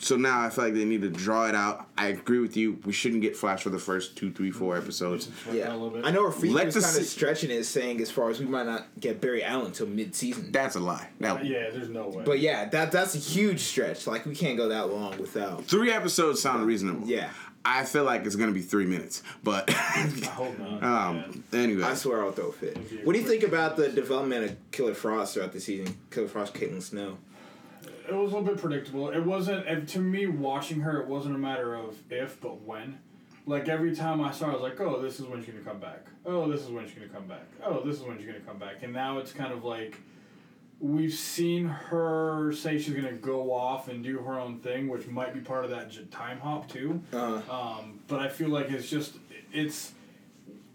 so 0.00 0.16
now 0.16 0.40
I 0.40 0.50
feel 0.50 0.64
like 0.64 0.74
they 0.74 0.84
need 0.84 1.02
to 1.02 1.10
draw 1.10 1.46
it 1.46 1.54
out. 1.54 1.86
I 1.96 2.08
agree 2.08 2.38
with 2.40 2.56
you. 2.56 2.78
We 2.84 2.92
shouldn't 2.92 3.22
get 3.22 3.36
Flash 3.36 3.62
for 3.62 3.70
the 3.70 3.78
first 3.78 4.16
two, 4.16 4.32
three, 4.32 4.50
four 4.50 4.76
episodes. 4.76 5.28
Yeah, 5.52 5.70
a 5.70 5.74
little 5.74 5.90
bit. 5.90 6.04
I 6.04 6.10
know 6.10 6.28
Freaky 6.30 6.54
Let 6.54 6.66
was 6.66 6.74
the 6.74 6.80
kind 6.80 6.96
of 6.96 7.02
se- 7.02 7.08
stretching 7.08 7.50
it, 7.50 7.64
saying 7.64 8.00
as 8.00 8.10
far 8.10 8.30
as 8.30 8.40
we 8.40 8.46
might 8.46 8.66
not 8.66 8.86
get 8.98 9.20
Barry 9.20 9.44
Allen 9.44 9.72
till 9.72 9.86
mid-season. 9.86 10.50
That's 10.52 10.74
a 10.74 10.80
lie. 10.80 11.08
That, 11.20 11.44
Yeah, 11.44 11.70
there's 11.70 11.88
no 11.90 12.08
way. 12.08 12.24
But 12.24 12.40
yeah, 12.40 12.68
that 12.70 12.90
that's 12.92 13.14
a 13.14 13.18
huge 13.18 13.60
stretch. 13.60 14.06
Like 14.06 14.26
we 14.26 14.34
can't 14.34 14.56
go 14.56 14.68
that 14.70 14.88
long 14.90 15.18
without. 15.18 15.64
Three 15.64 15.92
episodes 15.92 16.40
sound 16.42 16.66
reasonable. 16.66 17.06
Yeah. 17.06 17.28
I 17.62 17.84
feel 17.84 18.04
like 18.04 18.24
it's 18.24 18.36
gonna 18.36 18.52
be 18.52 18.62
three 18.62 18.86
minutes, 18.86 19.22
but 19.44 19.68
I 19.70 20.10
hope 20.32 20.58
not. 20.58 20.82
um, 20.82 21.44
anyway. 21.52 21.82
I 21.82 21.92
swear 21.94 22.24
I'll 22.24 22.32
throw 22.32 22.46
a 22.48 22.52
fit. 22.52 22.78
What 23.04 23.12
do 23.12 23.18
you 23.18 23.28
think 23.28 23.42
about 23.42 23.76
the 23.76 23.90
development 23.90 24.44
of 24.50 24.56
Killer 24.70 24.94
Frost 24.94 25.34
throughout 25.34 25.52
the 25.52 25.60
season? 25.60 25.94
Killer 26.10 26.26
Frost, 26.28 26.54
Caitlin 26.54 26.80
Snow. 26.80 27.18
It 28.10 28.14
was 28.14 28.32
a 28.32 28.36
little 28.36 28.54
bit 28.54 28.60
predictable. 28.60 29.10
It 29.10 29.24
wasn't 29.24 29.66
and 29.66 29.86
to 29.90 30.00
me 30.00 30.26
watching 30.26 30.80
her. 30.80 31.00
It 31.00 31.06
wasn't 31.06 31.36
a 31.36 31.38
matter 31.38 31.74
of 31.74 31.96
if, 32.10 32.40
but 32.40 32.62
when. 32.62 32.98
Like 33.46 33.68
every 33.68 33.94
time 33.96 34.20
I 34.20 34.32
saw, 34.32 34.46
her, 34.46 34.50
I 34.52 34.54
was 34.54 34.62
like, 34.62 34.80
"Oh, 34.80 35.00
this 35.00 35.18
is 35.20 35.26
when 35.26 35.42
she's 35.42 35.54
gonna 35.54 35.64
come 35.64 35.78
back. 35.80 36.06
Oh, 36.26 36.50
this 36.50 36.60
is 36.62 36.68
when 36.68 36.84
she's 36.86 36.94
gonna 36.94 37.08
come 37.08 37.26
back. 37.26 37.46
Oh, 37.64 37.82
this 37.84 37.96
is 37.96 38.02
when 38.02 38.18
she's 38.18 38.26
gonna 38.26 38.40
come 38.40 38.58
back." 38.58 38.82
And 38.82 38.92
now 38.92 39.18
it's 39.18 39.32
kind 39.32 39.52
of 39.52 39.64
like 39.64 39.96
we've 40.78 41.12
seen 41.14 41.66
her 41.66 42.52
say 42.52 42.78
she's 42.78 42.94
gonna 42.94 43.12
go 43.12 43.52
off 43.52 43.88
and 43.88 44.02
do 44.04 44.18
her 44.18 44.38
own 44.38 44.58
thing, 44.58 44.88
which 44.88 45.06
might 45.06 45.32
be 45.34 45.40
part 45.40 45.64
of 45.64 45.70
that 45.70 46.10
time 46.10 46.38
hop 46.40 46.68
too. 46.68 47.00
Uh, 47.12 47.40
Um, 47.50 48.00
but 48.08 48.20
I 48.20 48.28
feel 48.28 48.48
like 48.48 48.70
it's 48.70 48.88
just 48.90 49.16
it's 49.52 49.92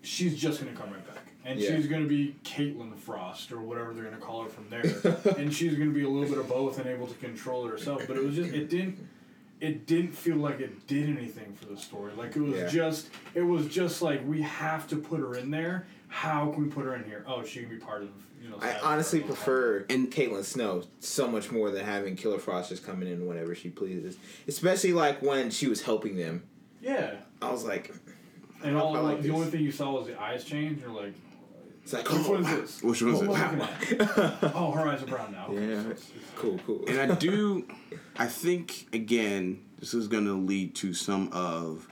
she's 0.01 0.35
just 0.37 0.59
gonna 0.59 0.75
come 0.75 0.91
right 0.91 1.05
back, 1.07 1.14
and 1.45 1.59
Yeah. 1.59 1.75
she's 1.75 1.87
gonna 1.87 2.05
be 2.07 2.35
Caitlin 2.43 2.95
Frost 2.97 3.51
or 3.51 3.61
whatever 3.61 3.93
they're 3.93 4.03
gonna 4.03 4.17
call 4.17 4.43
her 4.43 4.49
from 4.49 4.69
there, 4.69 4.83
and 5.37 5.53
she's 5.53 5.75
gonna 5.75 5.91
be 5.91 6.03
a 6.03 6.09
little 6.09 6.27
bit 6.29 6.37
of 6.37 6.49
both 6.49 6.79
and 6.79 6.87
able 6.87 7.07
to 7.07 7.15
control 7.15 7.65
it 7.67 7.69
herself. 7.71 8.03
But 8.07 8.17
it 8.17 8.23
was 8.23 8.35
just 8.35 8.53
it 8.53 8.69
didn't 8.69 9.07
it 9.61 9.87
didn't 9.87 10.11
feel 10.11 10.35
like 10.35 10.59
it 10.59 10.85
did 10.87 11.07
anything 11.09 11.53
for 11.53 11.65
the 11.65 11.77
story. 11.77 12.11
Like 12.17 12.35
it 12.35 12.41
was 12.41 12.55
Yeah. 12.57 12.67
just 12.67 13.09
it 13.33 13.41
was 13.43 13.67
just 13.67 14.01
like 14.01 14.25
we 14.27 14.41
have 14.41 14.87
to 14.89 14.95
put 14.97 15.19
her 15.19 15.35
in 15.35 15.51
there. 15.51 15.87
How 16.07 16.51
can 16.51 16.63
we 16.63 16.69
put 16.69 16.85
her 16.85 16.95
in 16.95 17.03
here? 17.05 17.23
Oh, 17.27 17.43
she 17.43 17.61
can 17.61 17.69
be 17.69 17.77
part 17.77 18.03
of 18.03 18.09
you 18.41 18.49
know. 18.49 18.57
I 18.61 18.67
Savage 18.67 18.81
honestly 18.83 19.19
Garden. 19.19 19.35
prefer 19.35 19.83
Caitlin 19.89 20.43
Snow 20.43 20.83
so 20.99 21.27
much 21.27 21.51
more 21.51 21.71
than 21.71 21.83
having 21.85 22.15
Killer 22.15 22.37
Frost 22.39 22.69
just 22.69 22.85
coming 22.85 23.09
in 23.09 23.25
whenever 23.27 23.55
she 23.55 23.69
pleases. 23.69 24.17
Especially 24.47 24.93
like 24.93 25.21
when 25.21 25.49
she 25.51 25.67
was 25.67 25.81
helping 25.81 26.15
them. 26.15 26.43
Yeah, 26.81 27.15
I 27.41 27.51
was 27.51 27.63
like, 27.63 27.91
and 28.63 28.77
all 28.77 28.95
I 28.95 28.99
like 28.99 29.13
like, 29.13 29.21
the 29.23 29.29
this. 29.29 29.35
only 29.35 29.47
thing 29.49 29.61
you 29.61 29.71
saw 29.71 29.91
was 29.97 30.05
the 30.07 30.21
eyes 30.21 30.43
change. 30.43 30.81
You're 30.81 30.91
like, 30.91 31.13
it's 31.85 31.93
like, 31.93 32.09
which 32.09 32.21
oh, 32.25 32.31
one 32.31 32.41
is 32.41 32.47
oh, 32.47 32.51
wow. 32.51 32.61
this? 32.61 32.81
Which 32.83 33.01
one's 33.03 33.23
What 33.23 33.29
oh, 33.29 33.33
it? 33.33 33.39
am 33.39 33.59
looking 33.59 34.01
at? 34.01 34.55
oh, 34.55 34.71
her 34.71 34.87
eyes 34.87 35.03
are 35.03 35.05
brown 35.05 35.31
now. 35.31 35.45
Okay, 35.49 35.69
Yeah. 35.69 35.83
so 35.83 35.89
it's- 35.91 36.09
it's- 36.09 36.31
cool, 36.35 36.59
cool. 36.65 36.83
and 36.87 36.99
I 37.11 37.15
do, 37.15 37.67
I 38.17 38.25
think 38.25 38.87
again, 38.91 39.61
this 39.79 39.93
is 39.93 40.07
going 40.07 40.25
to 40.25 40.33
lead 40.33 40.73
to 40.75 40.95
some 40.95 41.29
of, 41.31 41.87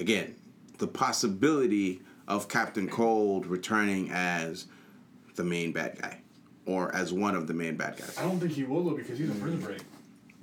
again, 0.00 0.34
the 0.78 0.86
possibility 0.86 2.00
of 2.26 2.48
Captain 2.48 2.88
Cold 2.88 3.44
returning 3.46 4.10
as 4.10 4.66
the 5.34 5.44
main 5.44 5.72
bad 5.72 6.00
guy, 6.00 6.20
or 6.64 6.94
as 6.94 7.12
one 7.12 7.34
of 7.34 7.46
the 7.46 7.52
main 7.54 7.76
bad 7.76 7.98
guys. 7.98 8.16
I 8.18 8.22
don't 8.22 8.40
think 8.40 8.52
he 8.52 8.64
will 8.64 8.82
though 8.82 8.96
because 8.96 9.18
he's 9.18 9.28
a 9.30 9.34
prison 9.34 9.60
break. 9.60 9.82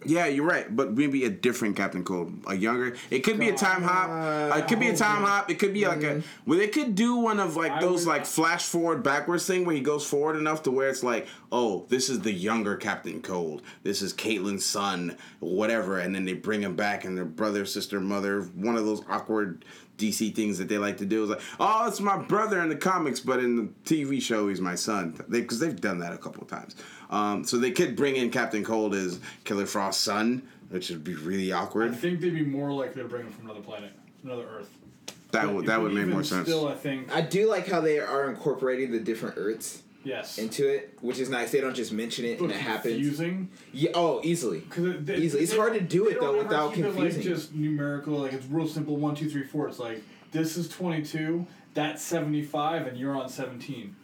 Yeah, 0.03 0.25
you're 0.25 0.45
right, 0.45 0.73
but 0.75 0.93
maybe 0.93 1.25
a 1.25 1.29
different 1.29 1.75
Captain 1.75 2.03
Cold, 2.03 2.33
a 2.47 2.55
younger. 2.55 2.95
It 3.09 3.19
could 3.19 3.37
be 3.39 3.49
a 3.49 3.55
time 3.55 3.83
hop. 3.83 4.09
Uh, 4.09 4.57
it 4.57 4.67
could 4.67 4.79
be 4.79 4.87
a 4.87 4.95
time 4.95 5.23
hop. 5.23 5.49
It 5.51 5.59
could 5.59 5.73
be 5.73 5.85
like 5.87 6.01
a. 6.03 6.23
Well, 6.45 6.57
they 6.57 6.67
could 6.69 6.95
do 6.95 7.17
one 7.17 7.39
of 7.39 7.55
like 7.55 7.71
I 7.71 7.81
those 7.81 8.05
would- 8.05 8.11
like 8.11 8.25
flash 8.25 8.65
forward 8.65 9.03
backwards 9.03 9.45
thing 9.45 9.65
where 9.65 9.75
he 9.75 9.81
goes 9.81 10.05
forward 10.05 10.37
enough 10.37 10.63
to 10.63 10.71
where 10.71 10.89
it's 10.89 11.03
like, 11.03 11.27
oh, 11.51 11.85
this 11.89 12.09
is 12.09 12.21
the 12.21 12.31
younger 12.31 12.75
Captain 12.77 13.21
Cold. 13.21 13.61
This 13.83 14.01
is 14.01 14.13
Caitlin's 14.13 14.65
son, 14.65 15.17
whatever, 15.39 15.99
and 15.99 16.15
then 16.15 16.25
they 16.25 16.33
bring 16.33 16.61
him 16.61 16.75
back 16.75 17.05
and 17.05 17.15
their 17.17 17.25
brother, 17.25 17.65
sister, 17.65 17.99
mother. 17.99 18.41
One 18.55 18.75
of 18.77 18.85
those 18.85 19.01
awkward 19.07 19.65
DC 20.01 20.33
things 20.35 20.57
that 20.57 20.67
they 20.67 20.77
like 20.77 20.97
to 20.97 21.05
do 21.05 21.23
is 21.23 21.29
like, 21.29 21.41
oh, 21.59 21.87
it's 21.87 21.99
my 21.99 22.17
brother 22.17 22.61
in 22.61 22.69
the 22.69 22.75
comics, 22.75 23.19
but 23.19 23.39
in 23.39 23.55
the 23.55 23.63
TV 23.85 24.21
show, 24.21 24.47
he's 24.47 24.59
my 24.61 24.75
son. 24.75 25.15
Because 25.29 25.59
they've 25.59 25.79
done 25.79 25.99
that 25.99 26.13
a 26.13 26.17
couple 26.17 26.41
of 26.41 26.49
times. 26.49 26.75
Um, 27.09 27.43
so 27.43 27.57
they 27.57 27.71
could 27.71 27.95
bring 27.95 28.15
in 28.15 28.31
Captain 28.31 28.63
Cold 28.63 28.95
as 28.95 29.19
Killer 29.43 29.65
Frost's 29.65 30.03
son, 30.03 30.41
which 30.69 30.89
would 30.89 31.03
be 31.03 31.15
really 31.15 31.51
awkward. 31.51 31.91
I 31.91 31.95
think 31.95 32.21
they'd 32.21 32.33
be 32.33 32.45
more 32.45 32.71
likely 32.71 33.01
to 33.03 33.07
bring 33.07 33.25
him 33.25 33.31
from 33.31 33.45
another 33.45 33.61
planet, 33.61 33.91
another 34.23 34.45
Earth. 34.47 34.69
That 35.31 35.45
But 35.45 35.55
would 35.55 35.65
that 35.67 35.81
would 35.81 35.93
make 35.93 36.07
more 36.07 36.23
sense. 36.23 36.47
Still, 36.47 36.67
I 36.67 36.75
think 36.75 37.13
I 37.15 37.21
do 37.21 37.47
like 37.49 37.67
how 37.67 37.79
they 37.79 37.99
are 37.99 38.29
incorporating 38.29 38.91
the 38.91 38.99
different 38.99 39.35
Earths 39.37 39.81
yes. 40.03 40.37
into 40.37 40.67
it, 40.67 40.97
which 41.01 41.19
is 41.19 41.29
nice. 41.29 41.51
They 41.51 41.61
don't 41.61 41.75
just 41.75 41.91
mention 41.91 42.25
it 42.25 42.39
and 42.39 42.51
it 42.51 42.57
happens. 42.57 42.95
confusing. 42.95 43.49
Yeah, 43.71 43.91
oh, 43.93 44.21
easily. 44.23 44.61
Cause 44.61 44.95
they- 45.01 45.17
Easily. 45.17 45.43
It's 45.43 45.51
they- 45.51 45.57
hard 45.57 45.73
to 45.73 45.81
do 45.81 46.07
it, 46.07 46.19
though, 46.19 46.37
without 46.37 46.73
confusing. 46.73 47.01
It, 47.03 47.15
like 47.15 47.21
just 47.23 47.53
numerical, 47.53 48.13
like 48.15 48.33
it's 48.33 48.45
real 48.47 48.67
simple. 48.67 48.97
One, 48.97 49.15
two, 49.15 49.29
three, 49.29 49.43
four. 49.43 49.67
It's 49.67 49.79
like 49.79 50.01
this 50.31 50.57
is 50.57 50.69
twenty 50.69 51.03
two, 51.03 51.45
that's 51.73 52.01
seventy 52.03 52.41
five, 52.41 52.87
and 52.87 52.97
you're 52.97 53.15
on 53.15 53.29
seventeen. 53.29 53.95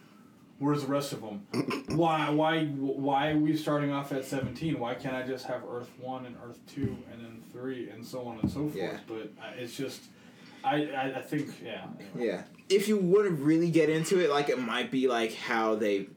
Where's 0.59 0.81
the 0.81 0.87
rest 0.87 1.13
of 1.13 1.21
them? 1.21 1.45
why, 1.95 2.31
why, 2.31 2.65
why 2.65 3.29
are 3.29 3.37
we 3.37 3.55
starting 3.55 3.91
off 3.91 4.11
at 4.11 4.25
seventeen? 4.25 4.79
Why 4.79 4.95
can't 4.95 5.15
I 5.15 5.21
just 5.21 5.45
have 5.45 5.61
Earth 5.69 5.91
one 5.99 6.25
and 6.25 6.35
Earth 6.43 6.59
two 6.67 6.97
and 7.11 7.21
then 7.23 7.43
three 7.51 7.89
and 7.89 8.03
so 8.05 8.25
on 8.25 8.39
and 8.39 8.49
so 8.49 8.61
forth? 8.61 8.75
Yeah. 8.75 8.97
But 9.07 9.29
uh, 9.39 9.51
it's 9.55 9.77
just, 9.77 10.01
I, 10.63 10.85
I, 10.87 11.13
I 11.17 11.21
think, 11.21 11.51
yeah. 11.63 11.85
anyway. 12.15 12.27
Yeah. 12.27 12.43
If 12.69 12.87
you 12.87 12.97
want 12.97 13.25
to 13.25 13.31
really 13.31 13.71
get 13.71 13.89
into 13.89 14.19
it, 14.19 14.29
like 14.29 14.49
it 14.49 14.59
might 14.59 14.91
be 14.91 15.07
like 15.07 15.33
how 15.33 15.75
they 15.75 16.07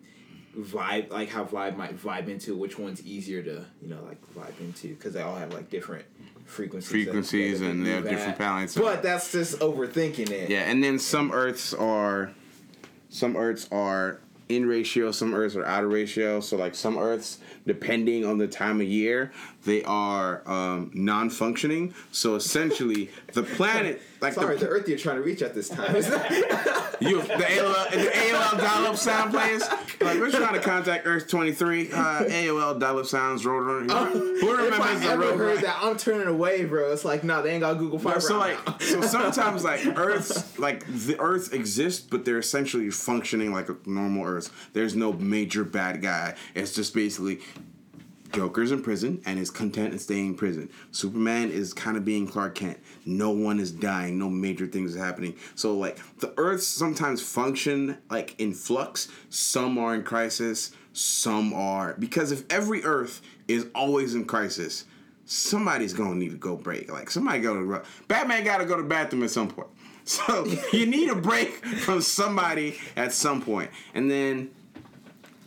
vibe, 0.56 1.10
like 1.10 1.28
how 1.28 1.44
vibe 1.44 1.76
might 1.76 1.96
vibe 1.96 2.28
into 2.28 2.56
which 2.56 2.78
one's 2.78 3.04
easier 3.06 3.42
to, 3.42 3.64
you 3.80 3.88
know, 3.88 4.00
like 4.06 4.20
vibe 4.34 4.58
into 4.60 4.88
because 4.88 5.12
they 5.12 5.22
all 5.22 5.36
have 5.36 5.52
like 5.52 5.70
different 5.70 6.04
frequencies. 6.44 6.90
Frequencies 6.90 7.60
and 7.60 7.86
they 7.86 7.90
have 7.90 8.08
different 8.08 8.38
balance. 8.38 8.74
But 8.76 9.02
that's 9.02 9.32
just 9.32 9.60
overthinking 9.60 10.30
it. 10.30 10.50
Yeah, 10.50 10.62
and 10.62 10.82
then 10.82 10.98
some 10.98 11.30
Earths 11.32 11.72
are, 11.72 12.32
some 13.08 13.36
Earths 13.36 13.68
are 13.70 14.20
in 14.48 14.66
ratio, 14.66 15.12
some 15.12 15.32
Earths 15.34 15.54
are 15.54 15.64
out 15.64 15.84
of 15.84 15.92
ratio. 15.92 16.40
So 16.40 16.56
like 16.56 16.74
some 16.74 16.98
Earths, 16.98 17.38
depending 17.66 18.24
on 18.26 18.38
the 18.38 18.48
time 18.48 18.80
of 18.80 18.86
year, 18.88 19.32
they 19.64 19.82
are 19.84 20.42
um, 20.50 20.90
non-functioning. 20.94 21.94
So 22.12 22.34
essentially, 22.34 23.10
the 23.34 23.42
planet, 23.42 24.00
like 24.20 24.32
Sorry, 24.34 24.56
the, 24.56 24.64
the 24.66 24.70
Earth 24.70 24.88
you're 24.88 24.98
trying 24.98 25.16
to 25.16 25.22
reach 25.22 25.42
at 25.42 25.54
this 25.54 25.68
time. 25.68 25.94
You, 27.00 27.22
the 27.22 27.28
AOL, 27.28 27.90
the 27.92 28.10
AOL 28.10 28.58
dial-up 28.58 28.96
sound 28.96 29.32
players. 29.32 29.62
Like 30.02 30.18
we're 30.18 30.30
trying 30.30 30.52
to 30.52 30.60
contact 30.60 31.06
Earth 31.06 31.28
twenty 31.28 31.50
three. 31.52 31.90
Uh, 31.90 32.24
AOL 32.24 32.78
dial-up 32.78 33.06
sounds 33.06 33.46
road. 33.46 33.90
Who 33.90 34.36
if 34.36 34.42
remembers 34.42 35.00
the 35.00 35.18
road? 35.18 35.38
heard 35.38 35.60
that, 35.60 35.78
I'm 35.80 35.96
turning 35.96 36.26
away, 36.26 36.66
bro. 36.66 36.92
It's 36.92 37.02
like, 37.06 37.24
nah, 37.24 37.40
they 37.40 37.52
ain't 37.52 37.62
got 37.62 37.78
Google 37.78 37.96
No, 37.98 38.04
Fiber. 38.04 38.20
so 38.20 38.38
like 38.38 38.58
so 38.82 39.00
sometimes 39.00 39.64
like 39.64 39.86
Earth's 39.96 40.58
like 40.58 40.84
the 40.86 41.18
Earth 41.18 41.54
exists, 41.54 42.02
but 42.02 42.26
they're 42.26 42.38
essentially 42.38 42.90
functioning 42.90 43.50
like 43.54 43.70
a 43.70 43.76
normal 43.86 44.26
Earth. 44.26 44.50
There's 44.74 44.94
no 44.94 45.14
major 45.14 45.64
bad 45.64 46.02
guy. 46.02 46.34
It's 46.54 46.74
just 46.74 46.92
basically 46.92 47.40
Joker's 48.32 48.72
in 48.72 48.82
prison 48.82 49.22
and 49.26 49.38
is 49.38 49.50
content 49.50 49.92
in 49.92 49.98
staying 49.98 50.26
in 50.26 50.34
prison. 50.34 50.70
Superman 50.90 51.50
is 51.50 51.72
kind 51.72 51.96
of 51.96 52.04
being 52.04 52.26
Clark 52.26 52.54
Kent. 52.54 52.78
No 53.04 53.30
one 53.30 53.58
is 53.58 53.72
dying. 53.72 54.18
No 54.18 54.28
major 54.28 54.66
things 54.66 54.96
are 54.96 55.04
happening. 55.04 55.36
So 55.54 55.76
like 55.76 55.98
the 56.18 56.32
Earths 56.36 56.66
sometimes 56.66 57.22
function 57.22 57.98
like 58.10 58.34
in 58.38 58.52
flux. 58.52 59.08
Some 59.28 59.78
are 59.78 59.94
in 59.94 60.02
crisis. 60.02 60.72
Some 60.92 61.52
are 61.52 61.94
because 61.98 62.32
if 62.32 62.44
every 62.50 62.84
Earth 62.84 63.22
is 63.48 63.66
always 63.74 64.14
in 64.14 64.24
crisis, 64.24 64.84
somebody's 65.24 65.92
gonna 65.92 66.16
need 66.16 66.30
to 66.30 66.36
go 66.36 66.56
break. 66.56 66.90
Like 66.90 67.10
somebody 67.10 67.40
go 67.40 67.54
to 67.54 67.82
Batman 68.08 68.44
got 68.44 68.58
to 68.58 68.64
go 68.64 68.76
to 68.76 68.82
bathroom 68.82 69.22
at 69.22 69.30
some 69.30 69.48
point. 69.48 69.68
So 70.04 70.44
you 70.72 70.86
need 70.86 71.08
a 71.10 71.14
break 71.14 71.64
from 71.64 72.00
somebody 72.00 72.78
at 72.96 73.12
some 73.12 73.40
point, 73.40 73.70
and 73.94 74.10
then 74.10 74.50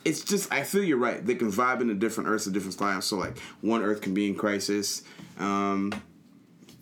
it's 0.06 0.24
just 0.24 0.52
I 0.52 0.64
feel 0.64 0.84
you're 0.84 0.98
right. 0.98 1.26
They 1.26 1.36
can 1.36 1.52
vibe 1.52 1.76
in 1.76 1.90
into 1.90 1.96
different 1.96 2.30
Earths 2.30 2.48
at 2.48 2.54
different 2.54 2.78
times. 2.78 3.06
So 3.06 3.18
like 3.18 3.38
one 3.62 3.84
Earth 3.84 4.02
can 4.02 4.14
be 4.14 4.28
in 4.28 4.36
crisis, 4.36 5.04
um, 5.40 5.94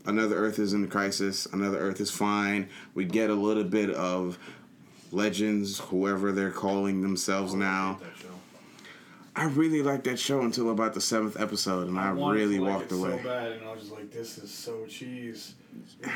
another 0.05 0.35
Earth 0.35 0.59
is 0.59 0.73
in 0.73 0.87
crisis, 0.87 1.45
another 1.47 1.77
Earth 1.77 1.99
is 1.99 2.11
fine. 2.11 2.69
We 2.93 3.05
get 3.05 3.29
a 3.29 3.35
little 3.35 3.63
bit 3.63 3.91
of 3.91 4.37
legends, 5.11 5.79
whoever 5.79 6.31
they're 6.31 6.51
calling 6.51 7.01
themselves 7.01 7.53
now. 7.53 7.99
I 9.33 9.45
really 9.45 9.81
liked 9.81 10.03
that 10.05 10.19
show 10.19 10.41
until 10.41 10.71
about 10.71 10.93
the 10.93 10.99
seventh 10.99 11.39
episode, 11.39 11.87
and 11.87 11.97
I, 11.97 12.11
wanted 12.11 12.39
really 12.39 12.59
walked 12.59 12.91
it 12.91 12.95
away. 12.95 13.17
So 13.17 13.23
bad, 13.23 13.53
and 13.53 13.63
I 13.63 13.71
was 13.71 13.81
just 13.83 13.93
like, 13.93 14.11
"This 14.11 14.37
is 14.37 14.53
so 14.53 14.85
cheese, 14.87 15.55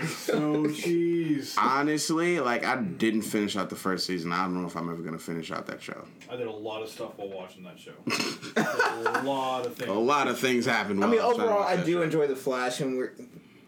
so 0.08 0.70
cheese." 0.72 1.56
Honestly, 1.60 2.40
like 2.40 2.66
I 2.66 2.78
didn't 2.82 3.24
finish 3.24 3.56
out 3.56 3.70
the 3.70 3.76
first 3.76 4.06
season. 4.06 4.32
I 4.32 4.44
don't 4.44 4.60
know 4.60 4.68
if 4.68 4.76
I'm 4.76 4.90
ever 4.90 5.02
gonna 5.02 5.20
finish 5.20 5.52
out 5.52 5.66
that 5.68 5.82
show. 5.82 6.06
I 6.32 6.36
did 6.36 6.48
a 6.48 6.52
lot 6.52 6.82
of 6.82 6.90
stuff 6.90 7.12
while 7.18 7.30
watching 7.30 7.64
that 7.64 7.80
show. 7.80 7.94
a 8.58 9.24
lot 9.24 9.66
of 9.66 9.76
things. 9.76 9.90
A 9.90 9.94
lot 9.94 10.28
of 10.28 10.40
things 10.40 10.66
happened. 10.66 11.04
I 11.04 11.08
while 11.08 11.16
mean, 11.16 11.26
was 11.26 11.36
trying 11.38 11.48
to 11.50 11.54
overall, 11.56 11.68
I 11.68 11.78
do 11.84 11.94
show. 11.94 12.02
enjoy 12.02 12.28
the 12.28 12.36
Flash, 12.36 12.80
and 12.82 12.98
we're. 12.98 13.14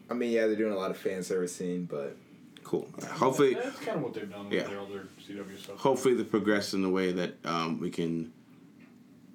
I 0.10 0.14
mean, 0.14 0.32
yeah, 0.32 0.48
they're 0.48 0.56
doing 0.56 0.72
a 0.74 0.78
lot 0.78 0.90
of 0.92 0.98
fan 0.98 1.22
service 1.24 1.56
scene, 1.56 1.86
but 1.86 2.16
Cool. 2.64 2.88
Hopefully, 3.14 3.54
that's 3.54 3.80
kind 3.80 3.98
of 3.98 4.04
what 4.04 4.14
they've 4.14 4.30
done 4.30 4.46
with 4.50 4.54
Yeah. 4.54 4.68
their 4.68 4.80
other 4.80 5.08
CW 5.26 5.58
stuff. 5.58 5.78
hopefully 5.78 6.16
they 6.16 6.24
progress 6.26 6.74
in 6.74 6.84
a 6.84 6.90
way 6.90 7.14
that 7.14 7.36
um, 7.46 7.80
we 7.80 7.90
can 7.90 8.34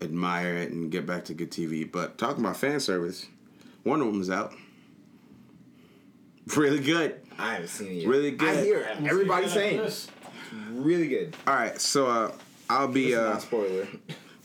admire 0.02 0.56
it 0.56 0.70
and 0.70 0.90
get 0.90 1.06
back 1.06 1.24
to 1.26 1.34
good 1.34 1.50
TV. 1.50 1.90
But 1.90 2.18
talking 2.18 2.44
about 2.44 2.56
fan 2.58 2.78
service, 2.80 3.26
Wonder 3.84 4.04
Woman's 4.04 4.28
out. 4.30 4.52
Really 6.56 6.80
good. 6.80 7.20
I 7.38 7.54
haven't 7.54 7.68
seen 7.68 7.88
it 7.88 7.94
yet. 7.98 8.08
Really 8.08 8.32
good. 8.32 8.48
I 8.48 8.64
hear 8.64 8.88
We'll 8.98 9.10
everybody's 9.10 9.52
saying 9.52 9.88
really 10.70 11.08
good. 11.08 11.36
All 11.46 11.54
right, 11.54 11.80
so 11.80 12.06
uh, 12.08 12.32
I'll 12.68 12.88
be 12.88 13.14
uh, 13.14 13.34
not 13.34 13.42
spoiler. 13.42 13.86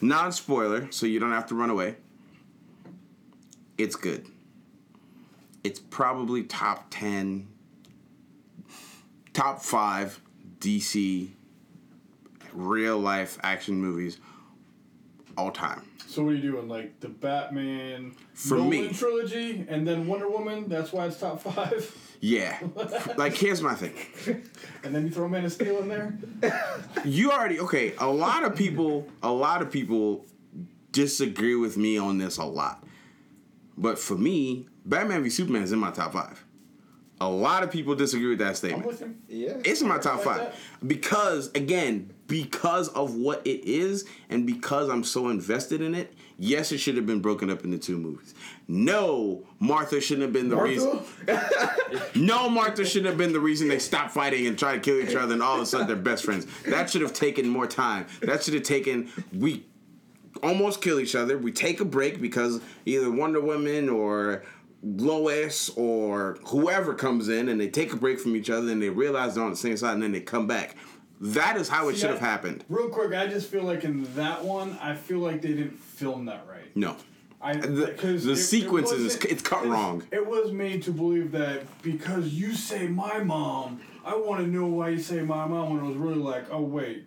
non 0.01 0.31
spoiler, 0.31 0.91
so 0.91 1.05
you 1.05 1.19
don't 1.19 1.31
have 1.31 1.47
to 1.47 1.55
run 1.55 1.69
away. 1.69 1.95
It's 3.77 3.95
good. 3.95 4.27
It's 5.63 5.79
probably 5.79 6.43
top 6.43 6.87
10, 6.91 7.47
top 9.33 9.61
5 9.61 10.21
DC 10.59 11.31
real 12.53 12.97
life 12.97 13.37
action 13.43 13.75
movies 13.79 14.19
all 15.37 15.51
time. 15.51 15.81
So 16.07 16.23
what 16.23 16.31
are 16.31 16.35
you 16.35 16.51
doing? 16.51 16.67
Like 16.67 16.99
the 16.99 17.09
Batman 17.09 18.13
For 18.33 18.55
Nolan 18.55 18.69
me. 18.69 18.89
trilogy, 18.93 19.65
and 19.69 19.87
then 19.87 20.07
Wonder 20.07 20.29
Woman. 20.29 20.67
That's 20.67 20.91
why 20.91 21.05
it's 21.07 21.19
top 21.19 21.41
five. 21.41 21.95
Yeah. 22.19 22.57
like, 23.15 23.35
here's 23.35 23.61
my 23.61 23.75
thing. 23.75 23.93
And 24.83 24.95
then 24.95 25.03
you 25.05 25.11
throw 25.11 25.27
Man 25.29 25.45
of 25.45 25.51
Steel 25.51 25.77
in 25.83 25.87
there. 25.87 26.17
You 27.05 27.29
already, 27.31 27.59
okay, 27.59 27.93
a 27.99 28.07
lot 28.07 28.43
of 28.43 28.55
people, 28.55 29.07
a 29.21 29.31
lot 29.31 29.61
of 29.61 29.69
people 29.71 30.25
disagree 30.91 31.53
with 31.55 31.77
me 31.77 31.95
on 31.99 32.17
this 32.17 32.37
a 32.37 32.43
lot. 32.43 32.83
But 33.77 33.99
for 33.99 34.15
me, 34.15 34.67
Batman 34.83 35.21
v 35.23 35.29
Superman 35.29 35.61
is 35.61 35.71
in 35.71 35.77
my 35.77 35.91
top 35.91 36.13
5. 36.13 36.43
A 37.21 37.29
lot 37.29 37.61
of 37.61 37.69
people 37.69 37.93
disagree 37.93 38.29
with 38.29 38.39
that 38.39 38.47
I'm 38.49 38.55
statement. 38.55 38.85
with 38.87 38.99
him. 38.99 39.21
Yeah. 39.27 39.57
It's 39.63 39.81
in 39.81 39.87
my 39.87 39.99
top 39.99 40.25
Like 40.25 40.39
five 40.39 40.55
because 40.87 41.51
again, 41.53 42.13
because 42.27 42.89
of 42.89 43.15
what 43.15 43.45
it 43.45 43.65
is, 43.65 44.05
and 44.29 44.45
because 44.45 44.89
I'm 44.89 45.03
so 45.03 45.29
invested 45.29 45.81
in 45.81 45.95
it. 45.95 46.13
Yes, 46.39 46.71
it 46.71 46.77
should 46.77 46.97
have 46.97 47.07
been 47.07 47.21
broken 47.21 47.49
up 47.49 47.63
into 47.63 47.79
two 47.79 47.97
movies. 47.97 48.35
No, 48.67 49.43
Martha 49.59 49.99
shouldn't 49.99 50.23
have 50.23 50.33
been 50.33 50.49
the 50.49 50.57
reason. 50.57 50.99
No, 52.15 52.49
Martha 52.49 52.83
shouldn't 52.85 53.07
have 53.07 53.17
been 53.17 53.31
the 53.31 53.39
reason 53.39 53.69
they 53.69 53.79
stopped 53.79 54.11
fighting 54.11 54.45
and 54.45 54.57
tried 54.57 54.75
to 54.75 54.79
kill 54.81 54.99
each 54.99 55.15
other, 55.15 55.33
and 55.33 55.41
all 55.41 55.55
of 55.55 55.61
a 55.61 55.65
sudden 55.65 55.87
they're 55.87 55.95
best 55.95 56.25
friends. 56.25 56.45
That 56.63 56.89
should 56.89 57.01
have 57.01 57.13
taken 57.13 57.47
more 57.47 57.67
time. 57.67 58.07
That 58.21 58.43
should 58.43 58.53
have 58.55 58.63
taken 58.63 59.09
we 59.33 59.65
almost 60.43 60.81
kill 60.81 60.99
each 60.99 61.15
other. 61.15 61.37
We 61.37 61.51
take 61.51 61.79
a 61.79 61.85
break 61.85 62.21
because 62.21 62.61
either 62.85 63.09
Wonder 63.09 63.41
Woman 63.41 63.89
or 63.89 64.43
Lois 64.83 65.69
or 65.75 66.37
whoever 66.47 66.93
comes 66.93 67.29
in 67.29 67.49
and 67.49 67.59
they 67.59 67.69
take 67.69 67.93
a 67.93 67.97
break 67.97 68.19
from 68.19 68.35
each 68.35 68.49
other 68.49 68.71
and 68.71 68.81
they 68.81 68.89
realize 68.89 69.35
they're 69.35 69.43
on 69.43 69.51
the 69.51 69.57
same 69.57 69.77
side 69.77 69.93
and 69.93 70.03
then 70.03 70.11
they 70.11 70.21
come 70.21 70.47
back. 70.47 70.75
That 71.19 71.57
is 71.57 71.67
how 71.69 71.89
it 71.89 71.93
See, 71.95 72.01
should 72.01 72.09
have 72.11 72.21
I- 72.21 72.25
happened. 72.25 72.63
Real 72.69 72.89
quick, 72.89 73.13
I 73.13 73.27
just 73.27 73.49
feel 73.49 73.63
like 73.63 73.83
in 73.83 74.03
that 74.15 74.43
one, 74.45 74.77
I 74.81 74.95
feel 74.95 75.19
like 75.19 75.41
they 75.41 75.49
didn't 75.49 75.77
film 75.79 76.25
that 76.25 76.45
right. 76.49 76.75
No. 76.75 76.95
I, 77.41 77.55
The- 77.55 77.93
the 78.23 78.35
sequences 78.35 78.99
is- 78.99 79.03
wasn't- 79.15 79.25
it's 79.31 79.41
cut 79.43 79.65
wrong. 79.65 80.03
It 80.11 80.25
was 80.27 80.51
made 80.51 80.83
to 80.83 80.91
believe 80.91 81.31
that 81.31 81.63
because 81.81 82.29
you 82.33 82.53
say 82.53 82.87
my 82.87 83.23
mom, 83.23 83.79
I 84.05 84.15
want 84.15 84.41
to 84.43 84.47
know 84.47 84.65
why 84.67 84.89
you 84.89 84.99
say 84.99 85.21
my 85.21 85.45
mom. 85.47 85.69
When 85.75 85.83
it 85.83 85.87
was 85.87 85.97
really 85.97 86.15
like, 86.19 86.45
oh 86.51 86.61
wait, 86.61 87.05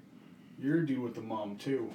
you're 0.59 0.83
a 0.83 0.87
dude 0.87 0.99
with 1.01 1.15
the 1.15 1.21
mom 1.23 1.57
too. 1.57 1.91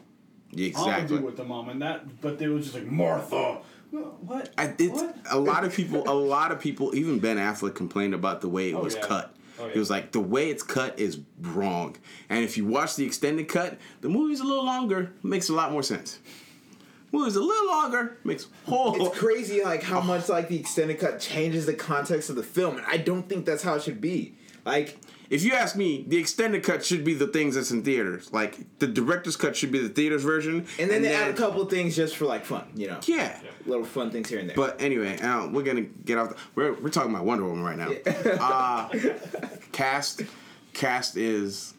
Exactly. 0.55 0.91
I'm 0.93 1.07
dude 1.07 1.23
with 1.23 1.37
the 1.37 1.43
mom, 1.43 1.69
and 1.69 1.81
that. 1.81 2.21
But 2.21 2.39
they 2.39 2.47
was 2.47 2.63
just 2.65 2.75
like 2.75 2.87
Martha. 2.87 3.59
What? 3.91 4.49
I, 4.57 4.73
it's, 4.77 5.01
What? 5.01 5.15
a 5.31 5.39
lot 5.39 5.63
of 5.63 5.73
people, 5.73 6.03
a 6.07 6.13
lot 6.13 6.51
of 6.51 6.59
people, 6.59 6.93
even 6.95 7.19
Ben 7.19 7.37
Affleck 7.37 7.75
complained 7.75 8.13
about 8.13 8.41
the 8.41 8.49
way 8.49 8.69
it 8.71 8.73
Oh, 8.75 8.83
was 8.83 8.95
yeah. 8.95 9.01
cut. 9.01 9.34
Oh, 9.59 9.69
He 9.69 9.79
was 9.79 9.89
like, 9.89 10.11
the 10.11 10.19
way 10.19 10.49
it's 10.49 10.63
cut 10.63 10.99
is 10.99 11.19
wrong. 11.41 11.95
And 12.29 12.43
if 12.43 12.57
you 12.57 12.65
watch 12.65 12.95
the 12.95 13.05
extended 13.05 13.47
cut, 13.47 13.77
the 14.01 14.09
movie's 14.09 14.39
a 14.39 14.43
little 14.43 14.65
longer, 14.65 15.13
makes 15.23 15.49
a 15.49 15.53
lot 15.53 15.71
more 15.71 15.83
sense. 15.83 16.19
Movie's 17.11 17.35
a 17.35 17.41
little 17.41 17.67
longer, 17.67 18.17
makes 18.23 18.47
whole. 18.65 19.07
It's 19.07 19.17
crazy, 19.17 19.63
like 19.63 19.83
how 19.83 19.99
oh. 19.99 20.03
much 20.03 20.27
like 20.27 20.49
the 20.49 20.59
extended 20.59 20.99
cut 20.99 21.19
changes 21.19 21.65
the 21.65 21.73
context 21.73 22.29
of 22.29 22.35
the 22.35 22.43
film, 22.43 22.77
and 22.77 22.85
I 22.87 22.97
don't 22.97 23.29
think 23.29 23.45
that's 23.45 23.63
how 23.63 23.75
it 23.75 23.83
should 23.83 24.01
be. 24.01 24.33
Like, 24.65 24.99
If 25.29 25.43
you 25.43 25.53
ask 25.53 25.75
me, 25.75 26.05
the 26.07 26.17
extended 26.17 26.63
cut 26.63 26.85
should 26.85 27.03
be 27.03 27.13
the 27.13 27.27
things 27.27 27.55
that's 27.55 27.71
in 27.71 27.83
theaters. 27.83 28.31
Like 28.31 28.57
the 28.79 28.87
director's 28.87 29.35
cut 29.35 29.55
should 29.55 29.71
be 29.71 29.79
the 29.79 29.89
theaters 29.89 30.23
version. 30.23 30.67
and 30.79 30.89
then 30.89 31.01
they 31.01 31.13
add 31.15 31.29
a 31.29 31.33
couple 31.33 31.65
things 31.65 31.95
just 31.95 32.15
for 32.15 32.25
like 32.25 32.45
fun, 32.45 32.65
you 32.75 32.87
know, 32.87 32.99
Yeah. 33.05 33.39
little 33.65 33.85
fun 33.85 34.11
things 34.11 34.29
here 34.29 34.39
and 34.39 34.49
there. 34.49 34.55
But 34.55 34.79
anyway, 34.81 35.17
uh, 35.19 35.47
we're 35.47 35.63
gonna 35.63 35.81
get 35.81 36.17
off. 36.17 36.29
The, 36.29 36.35
we're 36.55 36.73
we're 36.73 36.89
talking 36.89 37.11
about 37.11 37.25
Wonder 37.25 37.45
Woman 37.45 37.63
right 37.63 37.77
now. 37.77 37.91
Uh, 38.39 38.89
cast, 39.71 40.21
cast 40.73 41.17
is. 41.17 41.73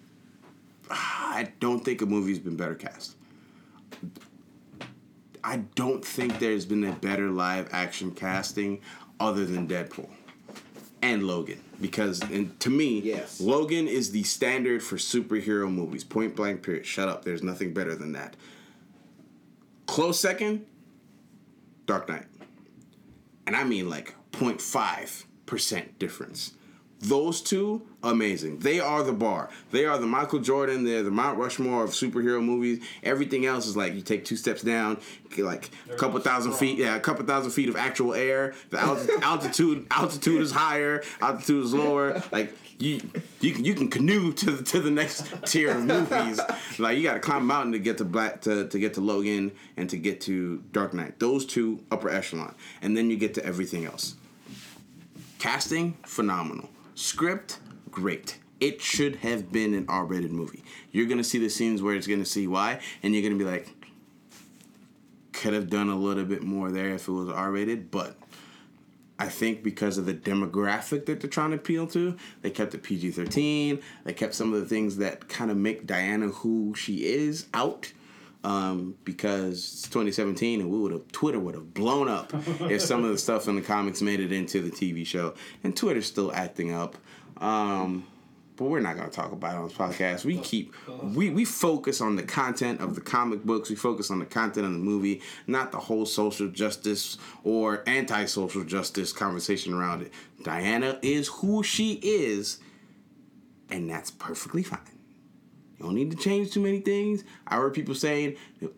I 0.91 1.49
don't 1.61 1.85
think 1.85 2.03
a 2.03 2.07
movie's 2.07 2.39
been 2.39 2.57
better 2.57 2.75
cast. 2.75 3.17
I 5.45 5.59
don't 5.77 6.05
think 6.05 6.39
there's 6.41 6.65
been 6.67 6.85
a 6.85 6.93
better 6.93 7.31
live 7.31 7.69
action 7.73 8.11
casting 8.11 8.81
other 9.21 9.45
than 9.45 9.69
Deadpool 9.69 10.09
and 11.03 11.23
Logan 11.25 11.61
because 11.81 12.23
and 12.23 12.59
to 12.61 12.71
me 12.71 13.01
Yes. 13.01 13.41
Logan 13.41 13.89
is 13.89 14.13
the 14.13 14.23
standard 14.23 14.83
for 14.83 14.97
superhero 14.97 15.71
movies. 15.73 16.05
Point 16.05 16.35
blank 16.37 16.63
period. 16.63 16.87
Shut 16.87 17.09
up. 17.09 17.25
There's 17.25 17.43
nothing 17.43 17.73
better 17.73 17.95
than 17.95 18.13
that. 18.13 18.37
Close 19.87 20.19
second 20.19 20.67
Dark 21.87 22.09
Knight. 22.09 22.27
And 23.47 23.55
I 23.55 23.65
mean 23.65 23.89
like 23.89 24.15
0.5% 24.33 25.99
difference 25.99 26.56
those 27.01 27.43
two, 27.43 27.87
amazing. 28.03 28.61
They 28.61 28.81
are 28.81 29.03
the 29.03 29.13
bar. 29.13 29.51
They 29.71 29.85
are 29.85 29.99
the 29.99 30.07
Michael 30.07 30.39
Jordan. 30.39 30.85
They're 30.85 31.03
the 31.03 31.11
Mount 31.11 31.39
Rushmore 31.39 31.85
of 31.85 31.91
superhero 31.91 32.43
movies. 32.43 32.83
Everything 33.03 33.45
else 33.45 33.67
is 33.67 33.77
like 33.77 33.95
you 33.95 34.01
take 34.01 34.25
two 34.25 34.37
steps 34.37 34.63
down, 34.63 34.99
like 35.37 35.71
a 35.91 35.97
couple 35.97 36.19
thousand 36.21 36.53
feet. 36.55 36.79
Yeah, 36.79 36.97
a 36.97 37.01
couple 37.01 37.25
thousand 37.27 37.51
feet 37.51 37.69
of 37.69 37.77
actual 37.77 38.15
air. 38.15 38.55
The 38.71 38.85
alt- 38.85 39.09
altitude 39.23 39.87
altitude 39.91 40.41
is 40.41 40.53
higher. 40.53 41.03
Altitude 41.21 41.65
is 41.67 41.75
lower. 41.75 42.23
Like 42.33 42.55
you 42.79 43.01
you 43.41 43.53
can 43.53 43.65
you 43.65 43.75
can 43.75 43.89
canoe 43.89 44.33
to 44.33 44.53
the, 44.53 44.65
to 44.65 44.81
the 44.81 44.91
next 44.91 45.31
tier 45.47 45.73
of 45.73 45.85
movies. 45.85 46.41
Like 46.79 46.97
you 46.97 47.03
got 47.03 47.15
to 47.15 47.21
climb 47.21 47.43
a 47.43 47.45
mountain 47.45 47.73
to 47.73 47.79
get 47.79 47.99
to 47.99 48.05
Black 48.07 48.41
to, 48.43 48.69
to 48.69 48.79
get 48.79 48.95
to 48.95 49.03
Logan 49.03 49.53
and 49.77 49.91
to 49.91 49.99
get 49.99 50.23
to 50.23 50.63
Dark 50.73 50.95
Knight. 50.95 51.19
Those 51.19 51.45
two 51.45 51.85
upper 51.91 52.09
echelon, 52.09 52.55
and 52.81 52.97
then 52.97 53.11
you 53.11 53.19
get 53.19 53.35
to 53.35 53.45
everything 53.45 53.85
else. 53.85 54.15
Casting 55.39 55.93
phenomenal. 56.07 56.71
Script 56.97 57.61
great. 57.91 58.39
It 58.59 58.81
should 58.81 59.17
have 59.17 59.53
been 59.53 59.75
an 59.75 59.85
R-rated 59.87 60.33
movie. 60.33 60.65
You're 60.91 61.05
gonna 61.05 61.23
see 61.23 61.39
the 61.39 61.51
scenes 61.51 61.83
where 61.83 61.95
it's 61.95 62.07
gonna 62.07 62.25
see 62.25 62.47
why, 62.47 62.81
and 63.03 63.15
you're 63.15 63.23
gonna 63.23 63.37
be 63.37 63.45
like, 63.45 63.69
could 65.33 65.53
have 65.53 65.69
done 65.69 65.91
a 65.91 65.95
little 65.95 66.25
bit 66.25 66.43
more 66.43 66.71
there 66.71 66.95
if 66.95 67.07
it 67.07 67.13
was 67.13 67.29
R-rated, 67.29 67.91
but 67.91 68.17
I 69.19 69.29
think 69.29 69.63
because 69.63 69.99
of 69.99 70.07
the 70.07 70.15
demographic 70.15 71.05
that 71.05 71.21
they're 71.21 71.29
trying 71.29 71.51
to 71.51 71.57
appeal 71.57 71.87
to, 71.89 72.17
they 72.41 72.51
kept 72.51 72.75
it 72.75 72.83
PG 72.83 73.11
13. 73.11 73.79
They 74.05 74.13
kept 74.15 74.35
some 74.35 74.55
of 74.55 74.61
the 74.61 74.67
things 74.67 74.97
that 74.97 75.29
kind 75.29 75.51
of 75.51 75.59
make 75.59 75.87
Diana 75.87 76.29
who 76.29 76.75
she 76.75 77.05
is 77.05 77.47
out. 77.53 77.93
Um, 78.47 78.95
because 79.03 79.55
it's 79.55 79.83
2017 79.89 80.61
and 80.61 80.71
we 80.71 80.79
would 80.79 80.93
have 80.93 81.11
Twitter 81.11 81.41
would 81.41 81.57
have 81.57 81.75
blown 81.75 82.07
up 82.07 82.33
if 82.71 82.81
some 82.81 83.03
of 83.03 83.11
the 83.11 83.19
stuff 83.19 83.49
in 83.49 83.57
the 83.57 83.61
comics 83.61 84.01
made 84.01 84.21
it 84.21 84.31
into 84.31 84.63
the 84.63 84.71
TV 84.71 85.05
show. 85.05 85.35
And 85.65 85.77
Twitter's 85.77 86.07
still 86.07 86.33
acting 86.33 86.73
up. 86.73 86.97
Um, 87.39 88.07
but 88.57 88.67
we're 88.67 88.81
not 88.81 88.97
gonna 88.97 89.11
talk 89.11 89.33
about 89.33 89.55
it 89.55 89.59
on 89.59 89.69
this 89.69 89.77
podcast. 89.77 90.25
We 90.25 90.39
keep 90.39 90.75
we 91.03 91.31
we 91.31 91.45
focus 91.45 92.01
on 92.01 92.17
the 92.17 92.23
content 92.23 92.81
of 92.81 92.95
the 92.95 93.01
comic 93.01 93.45
books. 93.45 93.69
We 93.69 93.77
focus 93.77 94.11
on 94.11 94.19
the 94.19 94.27
content 94.27 94.67
of 94.67 94.73
the 94.73 94.79
movie, 94.79 95.23
not 95.47 95.73
the 95.73 95.79
whole 95.79 96.07
social 96.07 96.49
justice 96.49 97.19
or 97.45 97.83
anti-social 97.87 98.65
justice 98.65 99.13
conversation 99.13 99.75
around 99.75 100.03
it. 100.03 100.13
Diana 100.43 100.99
is 101.03 101.29
who 101.29 101.63
she 101.63 101.95
is, 101.95 102.59
and 103.71 103.91
that's 103.91 104.11
perfectly 104.11 104.63
fine. 104.63 104.96
You 105.79 105.85
don't 105.87 105.95
need 105.95 106.11
to 106.11 106.17
change 106.17 106.53
too 106.53 106.61
many 106.61 106.81
things. 106.81 107.25
I 107.47 107.57
heard 107.57 107.75
people 107.75 107.95
saying 107.95 108.37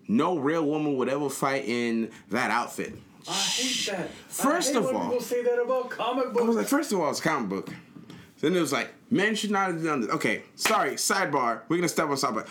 no 0.08 0.38
real 0.38 0.64
woman 0.64 0.96
would 0.96 1.08
ever 1.08 1.28
fight 1.30 1.64
in 1.66 2.10
that 2.30 2.50
outfit. 2.50 2.92
I 3.28 3.32
hate 3.32 3.86
that. 3.96 4.10
First 4.28 4.72
hate 4.72 4.78
of 4.78 4.86
all- 4.94 5.04
people 5.04 5.20
say 5.20 5.42
that 5.42 5.60
about 5.62 5.90
comic 5.90 6.26
I 6.36 6.42
was 6.42 6.56
like, 6.56 6.66
first 6.66 6.92
of 6.92 7.00
all, 7.00 7.10
it's 7.10 7.20
a 7.20 7.22
comic 7.22 7.48
book. 7.48 7.70
Then 8.40 8.54
it 8.56 8.60
was 8.60 8.72
like, 8.72 8.92
men 9.10 9.34
should 9.34 9.50
not 9.50 9.68
have 9.68 9.82
done 9.82 10.00
this. 10.02 10.10
Okay, 10.10 10.42
sorry, 10.54 10.92
sidebar. 10.92 11.62
We're 11.68 11.76
gonna 11.76 11.88
step 11.88 12.06
on 12.08 12.16
sidebar. 12.16 12.46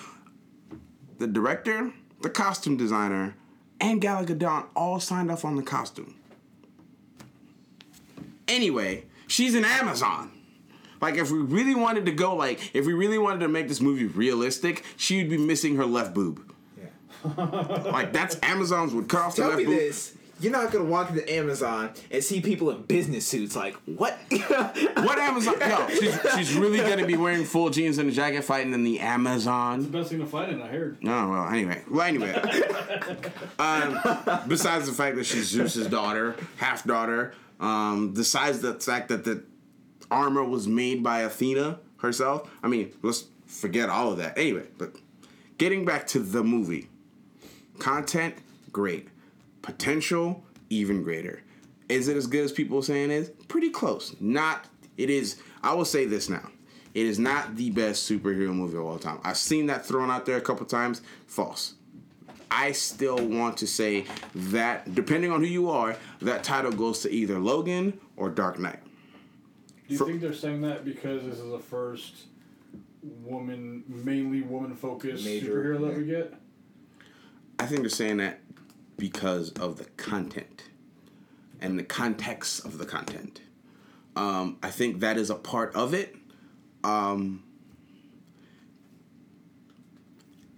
The 1.17 1.27
director, 1.27 1.91
the 2.21 2.29
costume 2.29 2.77
designer, 2.77 3.35
and 3.79 4.01
Gal 4.01 4.25
Gadot 4.25 4.65
all 4.75 4.99
signed 4.99 5.31
off 5.31 5.45
on 5.45 5.55
the 5.55 5.63
costume. 5.63 6.15
Anyway, 8.47 9.03
she's 9.27 9.55
an 9.55 9.65
Amazon. 9.65 10.31
Like, 11.01 11.15
if 11.15 11.31
we 11.31 11.39
really 11.39 11.75
wanted 11.75 12.05
to 12.05 12.11
go, 12.11 12.35
like, 12.35 12.71
if 12.75 12.85
we 12.85 12.93
really 12.93 13.17
wanted 13.17 13.39
to 13.39 13.47
make 13.47 13.67
this 13.67 13.81
movie 13.81 14.05
realistic, 14.05 14.83
she 14.95 15.17
would 15.17 15.29
be 15.29 15.37
missing 15.37 15.75
her 15.77 15.85
left 15.85 16.13
boob. 16.13 16.53
Yeah. 16.77 16.85
Like, 17.91 18.13
that's 18.13 18.37
Amazons 18.43 18.93
would 18.93 19.07
cut 19.09 19.21
off 19.21 19.35
the 19.35 19.41
Tell 19.43 19.49
left 19.51 19.59
me 19.59 19.65
boob. 19.65 19.79
this. 19.79 20.13
You're 20.39 20.51
not 20.51 20.71
gonna 20.71 20.85
walk 20.85 21.09
into 21.09 21.27
Amazon 21.33 21.89
and 22.11 22.23
see 22.23 22.41
people 22.41 22.69
in 22.69 22.83
business 22.83 23.25
suits. 23.25 23.55
Like 23.55 23.75
what? 23.87 24.19
What 24.29 25.17
Amazon? 25.17 25.55
Yo, 25.59 25.87
she's, 25.89 26.15
she's 26.35 26.53
really 26.55 26.77
gonna 26.77 27.07
be 27.07 27.17
wearing 27.17 27.43
full 27.43 27.71
jeans 27.71 27.97
and 27.97 28.07
a 28.07 28.11
jacket 28.11 28.43
fighting 28.43 28.71
in 28.71 28.83
the 28.83 28.99
Amazon. 28.99 29.81
the 29.81 29.87
best 29.87 30.11
thing 30.11 30.19
to 30.19 30.27
fight 30.27 30.49
in, 30.49 30.61
I 30.61 30.67
heard. 30.67 30.97
Oh 31.03 31.07
well. 31.29 31.47
Anyway, 31.49 31.81
well 31.89 32.05
anyway. 32.05 32.33
um, 33.59 33.99
besides 34.47 34.85
the 34.85 34.93
fact 34.93 35.15
that 35.15 35.25
she's 35.25 35.47
Zeus's 35.47 35.87
daughter, 35.87 36.35
half 36.57 36.83
daughter, 36.83 37.33
um, 37.59 38.13
besides 38.13 38.59
the 38.59 38.75
fact 38.75 39.09
that 39.09 39.23
the 39.23 39.43
armor 40.09 40.43
was 40.43 40.67
made 40.67 41.03
by 41.03 41.19
Athena 41.19 41.79
herself. 41.97 42.49
I 42.63 42.67
mean, 42.67 42.93
let's 43.01 43.25
forget 43.45 43.89
all 43.89 44.11
of 44.11 44.17
that. 44.17 44.37
Anyway, 44.37 44.67
but 44.77 44.95
getting 45.57 45.85
back 45.85 46.07
to 46.07 46.19
the 46.19 46.43
movie, 46.43 46.89
content 47.79 48.35
great, 48.71 49.07
potential 49.61 50.43
even 50.69 51.03
greater. 51.03 51.41
Is 51.89 52.07
it 52.07 52.17
as 52.17 52.27
good 52.27 52.43
as 52.43 52.51
people 52.51 52.81
saying 52.81 53.11
it 53.11 53.15
is? 53.15 53.29
Pretty 53.47 53.69
close. 53.69 54.15
Not. 54.19 54.67
It 54.97 55.09
is. 55.09 55.37
I 55.63 55.73
will 55.73 55.85
say 55.85 56.05
this 56.05 56.29
now. 56.29 56.49
It 56.93 57.05
is 57.05 57.19
not 57.19 57.55
the 57.55 57.69
best 57.69 58.09
superhero 58.09 58.53
movie 58.53 58.77
of 58.77 58.85
all 58.85 58.97
time. 58.97 59.19
I've 59.23 59.37
seen 59.37 59.67
that 59.67 59.85
thrown 59.85 60.09
out 60.09 60.25
there 60.25 60.37
a 60.37 60.41
couple 60.41 60.65
times. 60.65 61.01
False. 61.27 61.75
I 62.49 62.71
still 62.71 63.17
want 63.17 63.57
to 63.57 63.67
say 63.67 64.05
that, 64.33 64.95
depending 64.95 65.31
on 65.31 65.41
who 65.41 65.47
you 65.47 65.69
are, 65.69 65.95
that 66.21 66.43
title 66.43 66.71
goes 66.71 67.01
to 67.01 67.11
either 67.11 67.39
Logan 67.39 67.99
or 68.15 68.29
Dark 68.29 68.57
Knight. 68.57 68.79
Do 69.87 69.93
you 69.93 69.97
For- 69.97 70.05
think 70.05 70.21
they're 70.21 70.33
saying 70.33 70.61
that 70.61 70.83
because 70.83 71.23
this 71.23 71.39
is 71.39 71.49
the 71.49 71.59
first 71.59 72.13
woman, 73.01 73.83
mainly 73.87 74.41
woman 74.41 74.75
focused 74.75 75.25
superhero 75.25 75.79
that 75.87 75.97
we 75.97 76.05
get? 76.05 76.33
I 77.59 77.65
think 77.65 77.81
they're 77.81 77.89
saying 77.89 78.17
that 78.17 78.41
because 78.97 79.51
of 79.51 79.77
the 79.77 79.85
content 79.85 80.63
and 81.61 81.79
the 81.79 81.83
context 81.83 82.65
of 82.65 82.77
the 82.77 82.85
content. 82.85 83.41
Um, 84.15 84.57
I 84.61 84.71
think 84.71 84.99
that 84.99 85.17
is 85.17 85.29
a 85.29 85.35
part 85.35 85.75
of 85.75 85.93
it. 85.93 86.15
Um, 86.83 87.43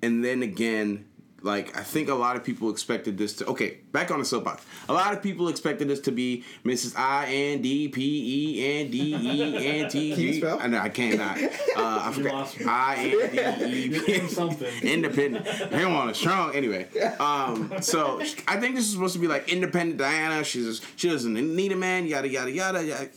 and 0.01 0.23
then 0.23 0.41
again, 0.41 1.05
like 1.41 1.77
I 1.77 1.83
think 1.83 2.09
a 2.09 2.13
lot 2.15 2.35
of 2.35 2.43
people 2.43 2.69
expected 2.69 3.17
this 3.17 3.33
to 3.37 3.45
okay, 3.47 3.77
back 3.91 4.11
on 4.11 4.19
the 4.19 4.25
soapbox. 4.25 4.65
A 4.87 4.93
lot 4.93 5.13
of 5.13 5.21
people 5.23 5.47
expected 5.47 5.87
this 5.87 5.99
to 6.01 6.11
be 6.11 6.43
Mrs. 6.65 6.97
I 6.97 7.27
N 7.27 7.61
D 7.61 7.87
P 7.87 8.57
E 8.57 8.79
N 8.81 8.91
D 8.91 9.15
E 9.15 9.67
N 9.81 9.89
T 9.89 10.09
Can 10.13 10.21
you 10.21 10.31
G. 10.33 10.39
spell? 10.39 10.59
I 10.59 10.67
know 10.67 10.79
I 10.79 10.89
cannot. 10.89 11.41
Uh, 11.41 11.47
I 11.77 12.11
forgot. 12.13 12.33
lost 12.33 12.59
me. 12.59 12.65
I 12.67 12.95
N 12.95 13.59
D 13.59 13.65
E 13.65 13.85
You're 13.89 14.03
P 14.03 14.13
doing 14.17 14.27
something. 14.27 14.73
independent. 14.83 15.47
Him 15.47 15.95
on 15.95 16.09
a 16.09 16.13
strong. 16.13 16.55
Anyway, 16.55 16.87
um, 17.19 17.71
so 17.81 18.19
I 18.47 18.59
think 18.59 18.75
this 18.75 18.85
is 18.85 18.93
supposed 18.93 19.13
to 19.13 19.19
be 19.19 19.27
like 19.27 19.49
independent 19.49 19.97
Diana. 19.97 20.43
She's 20.43 20.81
she 20.95 21.09
doesn't 21.09 21.33
need 21.33 21.71
a 21.71 21.75
man. 21.75 22.05
Yada 22.05 22.27
yada 22.27 22.51
yada. 22.51 22.83
yada. 22.83 23.09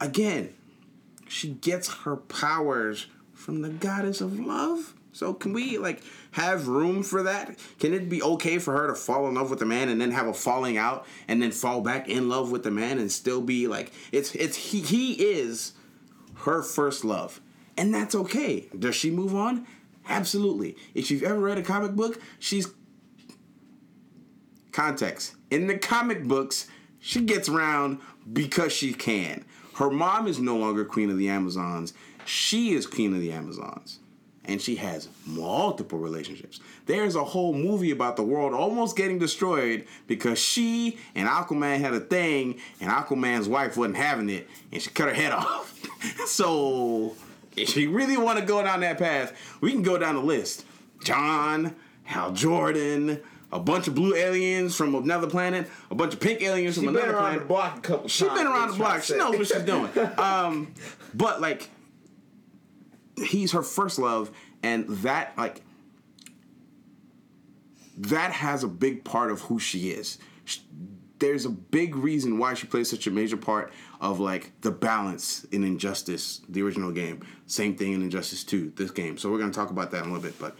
Again, 0.00 0.54
she 1.28 1.50
gets 1.50 1.92
her 2.02 2.16
powers 2.16 3.06
from 3.34 3.62
the 3.62 3.68
goddess 3.68 4.20
of 4.20 4.38
love. 4.38 4.94
So 5.12 5.34
can 5.34 5.52
we 5.52 5.78
like 5.78 6.02
have 6.38 6.68
room 6.68 7.02
for 7.02 7.24
that? 7.24 7.58
Can 7.80 7.92
it 7.92 8.08
be 8.08 8.22
okay 8.22 8.58
for 8.58 8.72
her 8.72 8.86
to 8.86 8.94
fall 8.94 9.26
in 9.28 9.34
love 9.34 9.50
with 9.50 9.60
a 9.60 9.66
man 9.66 9.88
and 9.88 10.00
then 10.00 10.12
have 10.12 10.28
a 10.28 10.32
falling 10.32 10.76
out 10.76 11.04
and 11.26 11.42
then 11.42 11.50
fall 11.50 11.80
back 11.80 12.08
in 12.08 12.28
love 12.28 12.52
with 12.52 12.62
the 12.62 12.70
man 12.70 12.98
and 12.98 13.10
still 13.10 13.40
be 13.40 13.66
like 13.66 13.92
it's 14.12 14.34
it's 14.34 14.56
he 14.56 14.80
he 14.80 15.12
is 15.14 15.72
her 16.40 16.62
first 16.62 17.04
love. 17.04 17.40
And 17.76 17.92
that's 17.92 18.14
okay. 18.14 18.68
Does 18.76 18.94
she 18.94 19.10
move 19.10 19.34
on? 19.34 19.66
Absolutely. 20.08 20.76
If 20.94 21.10
you've 21.10 21.22
ever 21.22 21.38
read 21.38 21.58
a 21.58 21.62
comic 21.62 21.92
book, 21.92 22.20
she's 22.38 22.68
context. 24.72 25.34
In 25.50 25.66
the 25.66 25.76
comic 25.76 26.24
books, 26.24 26.68
she 27.00 27.20
gets 27.20 27.48
around 27.48 27.98
because 28.32 28.72
she 28.72 28.92
can. 28.92 29.44
Her 29.74 29.90
mom 29.90 30.26
is 30.26 30.38
no 30.38 30.56
longer 30.56 30.84
queen 30.84 31.10
of 31.10 31.18
the 31.18 31.28
Amazons. 31.28 31.94
She 32.24 32.74
is 32.74 32.86
queen 32.86 33.14
of 33.14 33.20
the 33.20 33.32
Amazons. 33.32 34.00
And 34.48 34.60
she 34.60 34.76
has 34.76 35.08
multiple 35.26 35.98
relationships. 35.98 36.58
There's 36.86 37.14
a 37.14 37.22
whole 37.22 37.52
movie 37.52 37.90
about 37.90 38.16
the 38.16 38.22
world 38.22 38.54
almost 38.54 38.96
getting 38.96 39.18
destroyed 39.18 39.86
because 40.06 40.38
she 40.38 40.98
and 41.14 41.28
Aquaman 41.28 41.78
had 41.80 41.92
a 41.94 42.00
thing, 42.00 42.58
and 42.80 42.90
Aquaman's 42.90 43.46
wife 43.46 43.76
wasn't 43.76 43.96
having 43.96 44.30
it, 44.30 44.48
and 44.72 44.80
she 44.82 44.88
cut 44.90 45.08
her 45.08 45.14
head 45.14 45.32
off. 45.44 45.78
so, 46.26 47.14
if 47.56 47.76
you 47.76 47.90
really 47.90 48.16
want 48.16 48.38
to 48.38 48.44
go 48.44 48.62
down 48.62 48.80
that 48.80 48.98
path, 48.98 49.34
we 49.60 49.70
can 49.70 49.82
go 49.82 49.98
down 49.98 50.14
the 50.14 50.22
list. 50.22 50.64
John, 51.04 51.76
Hal 52.04 52.32
Jordan, 52.32 53.20
a 53.52 53.58
bunch 53.60 53.86
of 53.86 53.94
blue 53.94 54.14
aliens 54.14 54.74
from 54.74 54.94
another 54.94 55.26
planet, 55.28 55.68
a 55.90 55.94
bunch 55.94 56.14
of 56.14 56.20
pink 56.20 56.40
aliens 56.42 56.74
She 56.74 56.84
from 56.84 56.94
been 56.94 57.02
another 57.02 57.18
around 57.18 57.34
the 57.40 57.44
planet. 57.44 57.48
block 57.48 57.78
a 57.78 57.80
couple 57.82 58.08
She's 58.08 58.28
been 58.28 58.46
around 58.46 58.70
the 58.70 58.76
block. 58.76 59.02
She 59.02 59.16
knows 59.16 59.36
what 59.36 59.46
she's 59.46 59.62
doing. 59.62 59.90
Um, 60.18 60.72
but 61.14 61.40
like, 61.40 61.68
he's 63.24 63.52
her 63.52 63.62
first 63.62 63.98
love, 63.98 64.30
and 64.62 64.88
that 64.88 65.32
like, 65.36 65.62
that 67.96 68.32
has 68.32 68.62
a 68.64 68.68
big 68.68 69.04
part 69.04 69.30
of 69.30 69.40
who 69.42 69.58
she 69.58 69.90
is. 69.90 70.18
Sh- 70.44 70.58
There's 71.18 71.44
a 71.44 71.50
big 71.50 71.96
reason 71.96 72.38
why 72.38 72.54
she 72.54 72.66
plays 72.66 72.88
such 72.90 73.06
a 73.06 73.10
major 73.10 73.36
part 73.36 73.72
of 74.00 74.20
like 74.20 74.52
the 74.60 74.70
balance 74.70 75.44
in 75.50 75.64
Injustice, 75.64 76.40
the 76.48 76.62
original 76.62 76.92
game. 76.92 77.20
Same 77.46 77.74
thing 77.76 77.92
in 77.92 78.02
Injustice 78.02 78.44
2, 78.44 78.72
this 78.76 78.90
game. 78.92 79.18
So 79.18 79.30
we're 79.30 79.38
gonna 79.38 79.52
talk 79.52 79.70
about 79.70 79.90
that 79.90 80.04
in 80.04 80.10
a 80.10 80.12
little 80.12 80.22
bit. 80.22 80.38
But 80.38 80.56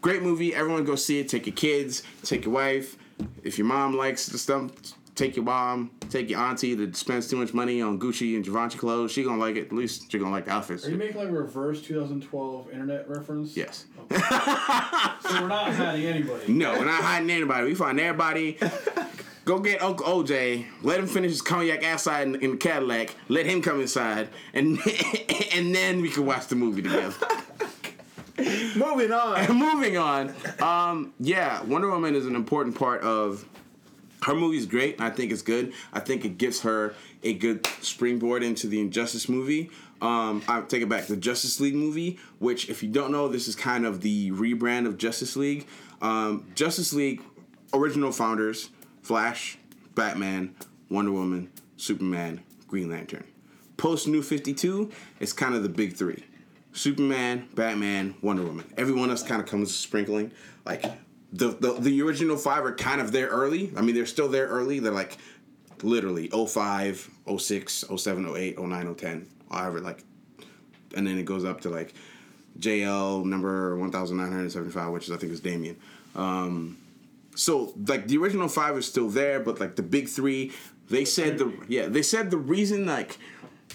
great 0.00 0.22
movie. 0.22 0.54
Everyone 0.54 0.84
go 0.84 0.96
see 0.96 1.20
it. 1.20 1.28
Take 1.28 1.46
your 1.46 1.54
kids, 1.54 2.02
take 2.24 2.44
your 2.44 2.54
wife. 2.54 2.96
If 3.44 3.58
your 3.58 3.66
mom 3.68 3.96
likes 3.96 4.26
the 4.26 4.38
stuff, 4.38 4.70
take 5.22 5.36
your 5.36 5.44
mom. 5.44 5.90
take 6.10 6.28
your 6.28 6.40
auntie 6.40 6.74
that 6.74 6.96
spends 6.96 7.28
too 7.28 7.36
much 7.36 7.54
money 7.54 7.80
on 7.80 7.98
Gucci 7.98 8.34
and 8.34 8.44
Givenchy 8.44 8.78
clothes. 8.78 9.12
She 9.12 9.22
gonna 9.22 9.38
like 9.38 9.56
it. 9.56 9.66
At 9.66 9.72
least 9.72 10.10
she 10.10 10.18
gonna 10.18 10.32
like 10.32 10.46
the 10.46 10.50
outfits. 10.50 10.86
Are 10.86 10.90
you 10.90 10.96
making 10.96 11.16
like 11.16 11.28
a 11.28 11.32
reverse 11.32 11.80
2012 11.82 12.70
internet 12.72 13.08
reference? 13.08 13.56
Yes. 13.56 13.86
So 15.22 15.40
we're 15.40 15.48
not 15.48 15.72
hiding 15.72 16.04
anybody. 16.04 16.52
No, 16.52 16.72
we're 16.72 16.84
not 16.84 17.02
hiding 17.02 17.30
anybody. 17.30 17.68
We 17.68 17.74
find 17.74 17.98
everybody. 17.98 18.58
Go 19.44 19.60
get 19.60 19.80
Uncle 19.80 20.04
OJ. 20.04 20.66
Let 20.82 20.98
him 20.98 21.06
finish 21.06 21.30
his 21.30 21.40
cognac 21.40 21.84
outside 21.84 22.26
in, 22.26 22.34
in 22.36 22.50
the 22.52 22.56
Cadillac. 22.58 23.14
Let 23.28 23.46
him 23.46 23.62
come 23.62 23.80
inside, 23.80 24.28
and 24.52 24.78
and 25.54 25.74
then 25.74 26.02
we 26.02 26.10
can 26.10 26.26
watch 26.26 26.48
the 26.48 26.56
movie 26.56 26.82
together. 26.82 27.14
Moving 28.76 29.12
on. 29.12 29.56
Moving 29.56 29.96
on. 29.96 30.34
Um, 30.60 31.14
yeah, 31.20 31.62
Wonder 31.62 31.88
Woman 31.88 32.14
is 32.14 32.26
an 32.26 32.34
important 32.34 32.76
part 32.76 33.02
of 33.02 33.46
her 34.22 34.34
movie's 34.34 34.66
great. 34.66 35.00
I 35.00 35.10
think 35.10 35.32
it's 35.32 35.42
good. 35.42 35.72
I 35.92 36.00
think 36.00 36.24
it 36.24 36.38
gives 36.38 36.60
her 36.62 36.94
a 37.22 37.34
good 37.34 37.66
springboard 37.80 38.42
into 38.42 38.66
the 38.66 38.80
Injustice 38.80 39.28
movie. 39.28 39.70
Um, 40.00 40.42
I 40.48 40.60
take 40.62 40.82
it 40.82 40.88
back. 40.88 41.06
The 41.06 41.16
Justice 41.16 41.60
League 41.60 41.74
movie, 41.74 42.18
which, 42.38 42.68
if 42.68 42.82
you 42.82 42.88
don't 42.88 43.12
know, 43.12 43.28
this 43.28 43.46
is 43.48 43.54
kind 43.54 43.86
of 43.86 44.00
the 44.00 44.30
rebrand 44.32 44.86
of 44.86 44.98
Justice 44.98 45.36
League. 45.36 45.66
Um, 46.00 46.46
Justice 46.54 46.92
League 46.92 47.22
original 47.72 48.10
founders: 48.10 48.70
Flash, 49.02 49.58
Batman, 49.94 50.54
Wonder 50.90 51.12
Woman, 51.12 51.50
Superman, 51.76 52.42
Green 52.66 52.90
Lantern. 52.90 53.24
Post 53.76 54.08
New 54.08 54.22
Fifty 54.22 54.54
Two, 54.54 54.90
it's 55.20 55.32
kind 55.32 55.54
of 55.54 55.62
the 55.62 55.68
big 55.68 55.94
three. 55.94 56.24
Superman, 56.72 57.48
Batman, 57.54 58.14
Wonder 58.22 58.42
Woman. 58.42 58.72
Everyone 58.76 59.10
else 59.10 59.22
kind 59.22 59.40
of 59.40 59.46
comes 59.46 59.74
sprinkling. 59.74 60.32
Like 60.64 60.84
the, 61.32 61.48
the 61.48 61.72
the 61.80 62.02
original 62.02 62.36
five 62.36 62.64
are 62.64 62.74
kind 62.74 63.00
of 63.00 63.12
there 63.12 63.28
early. 63.28 63.72
I 63.76 63.80
mean, 63.80 63.94
they're 63.94 64.06
still 64.06 64.28
there 64.28 64.46
early. 64.48 64.78
They're 64.78 64.92
like 64.92 65.16
literally 65.82 66.28
05, 66.28 67.10
06, 67.38 67.84
07, 67.96 68.36
08, 68.36 68.58
09, 68.58 68.94
010, 68.94 69.26
however, 69.50 69.80
like, 69.80 70.04
and 70.94 71.06
then 71.06 71.18
it 71.18 71.24
goes 71.24 71.44
up 71.44 71.62
to 71.62 71.70
like 71.70 71.94
JL 72.58 73.24
number 73.24 73.76
1975, 73.76 74.92
which 74.92 75.04
is, 75.04 75.10
I 75.10 75.16
think 75.16 75.32
is 75.32 75.40
Damian. 75.40 75.76
Um, 76.14 76.78
so 77.34 77.72
like 77.88 78.08
the 78.08 78.18
original 78.18 78.48
five 78.48 78.76
is 78.76 78.86
still 78.86 79.08
there, 79.08 79.40
but 79.40 79.58
like 79.58 79.76
the 79.76 79.82
big 79.82 80.08
three, 80.08 80.52
they 80.90 81.04
said 81.04 81.38
the 81.38 81.52
yeah 81.68 81.86
they 81.86 82.02
said 82.02 82.30
the 82.30 82.36
reason 82.36 82.84
like 82.84 83.18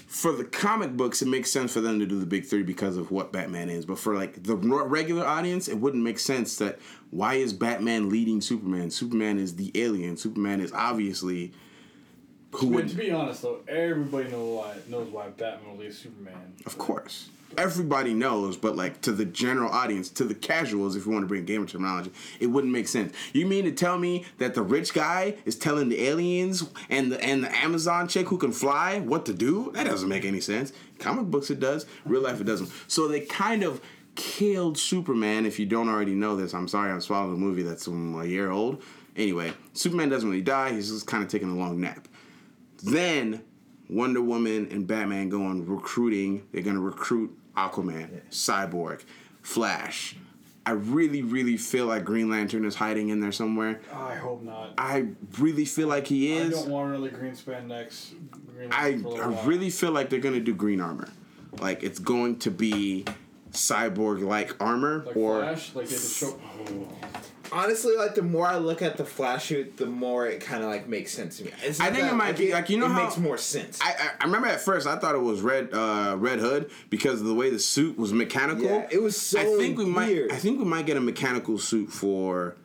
for 0.08 0.32
the 0.32 0.42
comic 0.42 0.96
books 0.96 1.20
it 1.20 1.28
makes 1.28 1.50
sense 1.50 1.74
for 1.74 1.82
them 1.82 1.98
to 2.00 2.06
do 2.06 2.18
the 2.18 2.26
big 2.26 2.46
three 2.46 2.62
because 2.62 2.96
of 2.96 3.10
what 3.10 3.30
Batman 3.30 3.68
is, 3.68 3.84
but 3.84 3.98
for 3.98 4.14
like 4.14 4.42
the 4.42 4.56
regular 4.56 5.24
audience 5.24 5.68
it 5.68 5.76
wouldn't 5.76 6.02
make 6.02 6.18
sense 6.18 6.56
that 6.56 6.78
why 7.10 7.34
is 7.34 7.52
Batman 7.52 8.08
leading 8.08 8.40
Superman? 8.40 8.90
Superman 8.90 9.38
is 9.38 9.56
the 9.56 9.70
alien. 9.74 10.16
Superman 10.16 10.62
is 10.62 10.72
obviously 10.72 11.52
who 12.52 12.68
would 12.68 12.88
to 12.88 12.96
be 12.96 13.10
honest 13.10 13.42
though, 13.42 13.60
everybody 13.68 14.30
knows 14.30 14.58
why 14.58 14.76
knows 14.88 15.10
why 15.10 15.28
Batman 15.28 15.78
leave 15.78 15.94
Superman. 15.94 16.54
Of 16.64 16.78
course. 16.78 17.28
Everybody 17.56 18.14
knows, 18.14 18.56
but 18.56 18.76
like 18.76 19.00
to 19.02 19.12
the 19.12 19.24
general 19.24 19.70
audience, 19.70 20.10
to 20.10 20.24
the 20.24 20.34
casuals, 20.34 20.96
if 20.96 21.06
you 21.06 21.12
want 21.12 21.22
to 21.22 21.26
bring 21.26 21.44
gamer 21.44 21.66
terminology, 21.66 22.12
it 22.40 22.46
wouldn't 22.46 22.72
make 22.72 22.86
sense. 22.86 23.14
You 23.32 23.46
mean 23.46 23.64
to 23.64 23.72
tell 23.72 23.98
me 23.98 24.26
that 24.36 24.54
the 24.54 24.62
rich 24.62 24.92
guy 24.92 25.36
is 25.44 25.56
telling 25.56 25.88
the 25.88 26.00
aliens 26.02 26.68
and 26.90 27.10
the 27.10 27.22
and 27.24 27.42
the 27.42 27.56
Amazon 27.56 28.06
chick 28.06 28.28
who 28.28 28.36
can 28.36 28.52
fly 28.52 29.00
what 29.00 29.24
to 29.26 29.34
do? 29.34 29.70
That 29.74 29.86
doesn't 29.86 30.08
make 30.08 30.24
any 30.24 30.40
sense. 30.40 30.72
Comic 30.98 31.26
books 31.26 31.50
it 31.50 31.58
does, 31.58 31.86
real 32.04 32.22
life 32.22 32.40
it 32.40 32.44
doesn't. 32.44 32.70
So 32.86 33.08
they 33.08 33.20
kind 33.20 33.62
of 33.62 33.80
killed 34.14 34.76
Superman. 34.76 35.46
If 35.46 35.58
you 35.58 35.64
don't 35.64 35.88
already 35.88 36.14
know 36.14 36.36
this, 36.36 36.52
I'm 36.52 36.68
sorry, 36.68 36.90
I'm 36.90 37.00
swallowing 37.00 37.34
a 37.34 37.38
movie 37.38 37.62
that's 37.62 37.86
a 37.86 38.26
year 38.26 38.50
old. 38.50 38.82
Anyway, 39.16 39.52
Superman 39.72 40.10
doesn't 40.10 40.28
really 40.28 40.42
die. 40.42 40.72
He's 40.72 40.90
just 40.90 41.06
kind 41.06 41.24
of 41.24 41.30
taking 41.30 41.50
a 41.50 41.56
long 41.56 41.80
nap. 41.80 42.06
Then 42.82 43.42
Wonder 43.88 44.22
Woman 44.22 44.68
and 44.70 44.86
Batman 44.86 45.28
going 45.28 45.66
recruiting. 45.66 46.46
They're 46.52 46.62
gonna 46.62 46.80
recruit 46.80 47.36
Aquaman, 47.56 48.20
Cyborg, 48.30 49.02
Flash. 49.42 50.16
I 50.66 50.72
really, 50.72 51.22
really 51.22 51.56
feel 51.56 51.86
like 51.86 52.04
Green 52.04 52.28
Lantern 52.28 52.66
is 52.66 52.74
hiding 52.74 53.08
in 53.08 53.20
there 53.20 53.32
somewhere. 53.32 53.80
I 53.90 54.16
hope 54.16 54.42
not. 54.42 54.74
I 54.76 55.06
really 55.38 55.64
feel 55.64 55.88
like 55.88 56.06
he 56.06 56.36
is. 56.36 56.54
I 56.54 56.60
don't 56.60 56.68
want 56.70 56.90
another 56.90 57.08
green 57.08 57.32
spandex. 57.32 58.12
Green 58.54 58.70
I, 58.70 58.98
for 58.98 59.06
a 59.06 59.10
little 59.10 59.34
I 59.38 59.44
really 59.46 59.70
feel 59.70 59.92
like 59.92 60.10
they're 60.10 60.20
gonna 60.20 60.40
do 60.40 60.54
green 60.54 60.80
armor. 60.80 61.08
Like 61.58 61.82
it's 61.82 61.98
going 61.98 62.38
to 62.40 62.50
be 62.50 63.06
cyborg 63.52 64.22
like 64.22 64.62
armor 64.62 65.04
like 65.06 65.16
or 65.16 65.40
Flash, 65.40 65.74
like 65.74 65.86
they 65.86 65.94
just 65.94 66.18
show. 66.18 66.38
Oh. 66.70 66.88
Honestly, 67.52 67.96
like 67.96 68.14
the 68.14 68.22
more 68.22 68.46
I 68.46 68.56
look 68.58 68.82
at 68.82 68.96
the 68.96 69.04
flash 69.04 69.46
shoot, 69.46 69.76
the 69.76 69.86
more 69.86 70.26
it 70.26 70.40
kind 70.40 70.62
of 70.62 70.68
like 70.70 70.88
makes 70.88 71.12
sense 71.12 71.38
to 71.38 71.44
me. 71.44 71.52
It's 71.62 71.80
I 71.80 71.84
not 71.86 71.92
think 71.94 72.04
it 72.06 72.10
that- 72.10 72.16
might 72.16 72.36
be- 72.36 72.52
like, 72.52 72.68
you 72.70 72.78
know 72.78 72.86
it 72.86 72.90
how- 72.92 73.04
makes 73.04 73.16
more 73.16 73.38
sense. 73.38 73.78
I, 73.82 73.90
I, 73.92 74.10
I 74.20 74.24
remember 74.24 74.48
at 74.48 74.60
first 74.60 74.86
I 74.86 74.96
thought 74.96 75.14
it 75.14 75.22
was 75.22 75.40
Red 75.40 75.70
uh, 75.72 76.16
Red 76.18 76.38
Hood 76.40 76.70
because 76.90 77.20
of 77.20 77.26
the 77.26 77.34
way 77.34 77.50
the 77.50 77.58
suit 77.58 77.98
was 77.98 78.12
mechanical. 78.12 78.64
yeah, 78.64 78.86
it 78.90 79.02
was 79.02 79.20
so 79.20 79.40
I 79.40 79.44
think 79.58 79.78
we 79.78 79.84
weird. 79.84 80.28
might. 80.30 80.32
I 80.32 80.36
think 80.38 80.58
we 80.58 80.64
might 80.64 80.86
get 80.86 80.96
a 80.96 81.00
mechanical 81.00 81.58
suit 81.58 81.90
for 81.92 82.56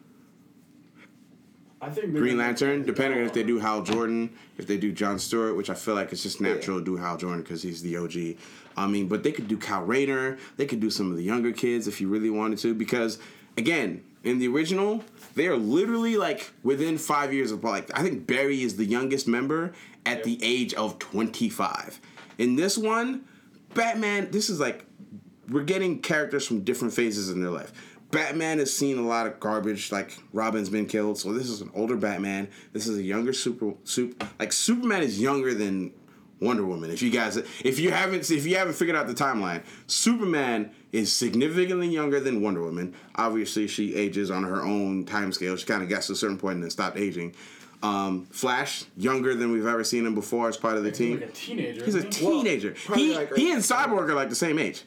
I 1.81 1.89
think 1.89 2.13
Green 2.13 2.38
Lantern, 2.38 2.84
depending 2.84 3.19
on 3.19 3.25
if 3.25 3.34
they 3.34 3.43
do 3.43 3.59
Hal 3.59 3.81
Jordan, 3.84 4.29
if 4.57 4.65
they 4.67 4.77
do 4.77 4.93
John 4.93 5.19
Stewart, 5.19 5.57
which 5.57 5.69
I 5.69 5.73
feel 5.73 5.95
like 5.95 6.13
it's 6.13 6.23
just 6.23 6.39
natural 6.39 6.77
Yeah. 6.77 6.86
to 6.86 6.86
do 6.86 6.95
Hal 6.95 7.17
Jordan 7.17 7.41
because 7.41 7.61
he's 7.61 7.81
the 7.81 7.97
OG. 7.97 8.38
I 8.77 8.88
mean, 8.88 9.07
but 9.09 9.21
they 9.23 9.34
could 9.34 9.49
do 9.49 9.57
Kyle 9.57 9.84
Rayner. 9.84 10.38
They 10.55 10.65
could 10.65 10.79
do 10.79 10.89
some 10.89 11.11
of 11.11 11.17
the 11.17 11.23
younger 11.23 11.51
kids 11.51 11.88
if 11.88 11.99
you 11.99 12.07
really 12.07 12.29
wanted 12.29 12.59
to. 12.59 12.73
Because 12.73 13.19
again, 13.57 14.01
in 14.24 14.39
the 14.39 14.47
original, 14.47 15.03
they 15.36 15.47
are 15.47 15.57
literally 15.57 16.17
like 16.17 16.51
within 16.63 16.97
five 16.97 17.34
years 17.34 17.51
of 17.51 17.63
like 17.63 17.89
I 17.97 18.01
think 18.01 18.26
Barry 18.26 18.61
is 18.61 18.78
the 18.78 18.86
youngest 18.86 19.28
member 19.28 19.74
at 20.05 20.24
the 20.24 20.39
age 20.41 20.74
of 20.74 20.99
twenty 20.99 21.49
five. 21.49 21.99
In 22.38 22.55
this 22.55 22.78
one, 22.78 23.26
Batman, 23.74 24.32
this 24.32 24.49
is 24.49 24.59
like 24.59 24.86
we're 25.49 25.63
getting 25.63 25.99
characters 25.99 26.47
from 26.47 26.61
different 26.61 26.93
phases 26.93 27.30
in 27.30 27.41
their 27.41 27.51
life. 27.51 27.74
Batman 28.11 28.59
has 28.59 28.71
seen 28.71 28.99
a 28.99 29.01
lot 29.01 29.26
of 29.26 29.39
garbage, 29.39 29.91
like 29.91 30.15
Robin's 30.34 30.69
been 30.69 30.86
killed, 30.86 31.17
so 31.17 31.34
this 31.34 31.49
is 31.49 31.61
an 31.61 31.71
older 31.74 31.97
Batman. 31.97 32.47
This 32.71 32.88
is 32.88 32.97
a 32.97 33.03
younger 33.03 33.34
super 33.34 33.74
super 33.84 34.28
like 34.39 34.53
Superman 34.53 35.03
is 35.03 35.19
younger 35.19 35.53
than 35.53 35.91
Wonder 36.39 36.65
Woman. 36.65 36.91
If 36.91 37.01
you 37.01 37.09
guys 37.09 37.38
if 37.38 37.79
you 37.79 37.91
haven't 37.91 38.29
if 38.29 38.45
you 38.45 38.55
haven't 38.57 38.73
figured 38.73 38.95
out 38.97 39.07
the 39.07 39.13
timeline, 39.13 39.63
Superman 39.88 40.71
is 40.91 41.11
significantly 41.11 41.88
younger 41.88 42.19
than 42.19 42.41
Wonder 42.41 42.61
Woman. 42.61 42.93
Obviously, 43.15 43.67
she 43.67 43.95
ages 43.95 44.29
on 44.29 44.43
her 44.43 44.61
own 44.61 45.05
time 45.05 45.31
scale. 45.31 45.55
She 45.55 45.65
kind 45.65 45.81
of 45.84 45.89
gets 45.89 46.07
to 46.07 46.13
a 46.13 46.15
certain 46.15 46.38
point 46.38 46.55
and 46.55 46.63
then 46.63 46.69
stopped 46.71 46.97
aging. 46.97 47.34
Um, 47.81 48.25
Flash, 48.27 48.86
younger 48.95 49.36
than 49.36 49.51
we've 49.51 49.65
ever 49.65 49.84
seen 49.84 50.05
him 50.05 50.15
before 50.15 50.47
as 50.47 50.55
part 50.55 50.77
of 50.77 50.84
the 50.84 50.89
He's 50.89 50.97
team. 50.97 51.19
like 51.19 51.29
a 51.29 51.31
teenager. 51.34 51.84
He's 51.84 51.95
a 51.95 52.09
teenager. 52.09 52.75
probably 52.86 53.03
he, 53.07 53.15
like 53.15 53.36
he 53.36 53.51
and 53.51 53.61
Cyborg 53.61 54.09
are 54.09 54.13
like 54.13 54.29
the 54.29 54.36
same 54.36 54.57
age. 54.57 54.84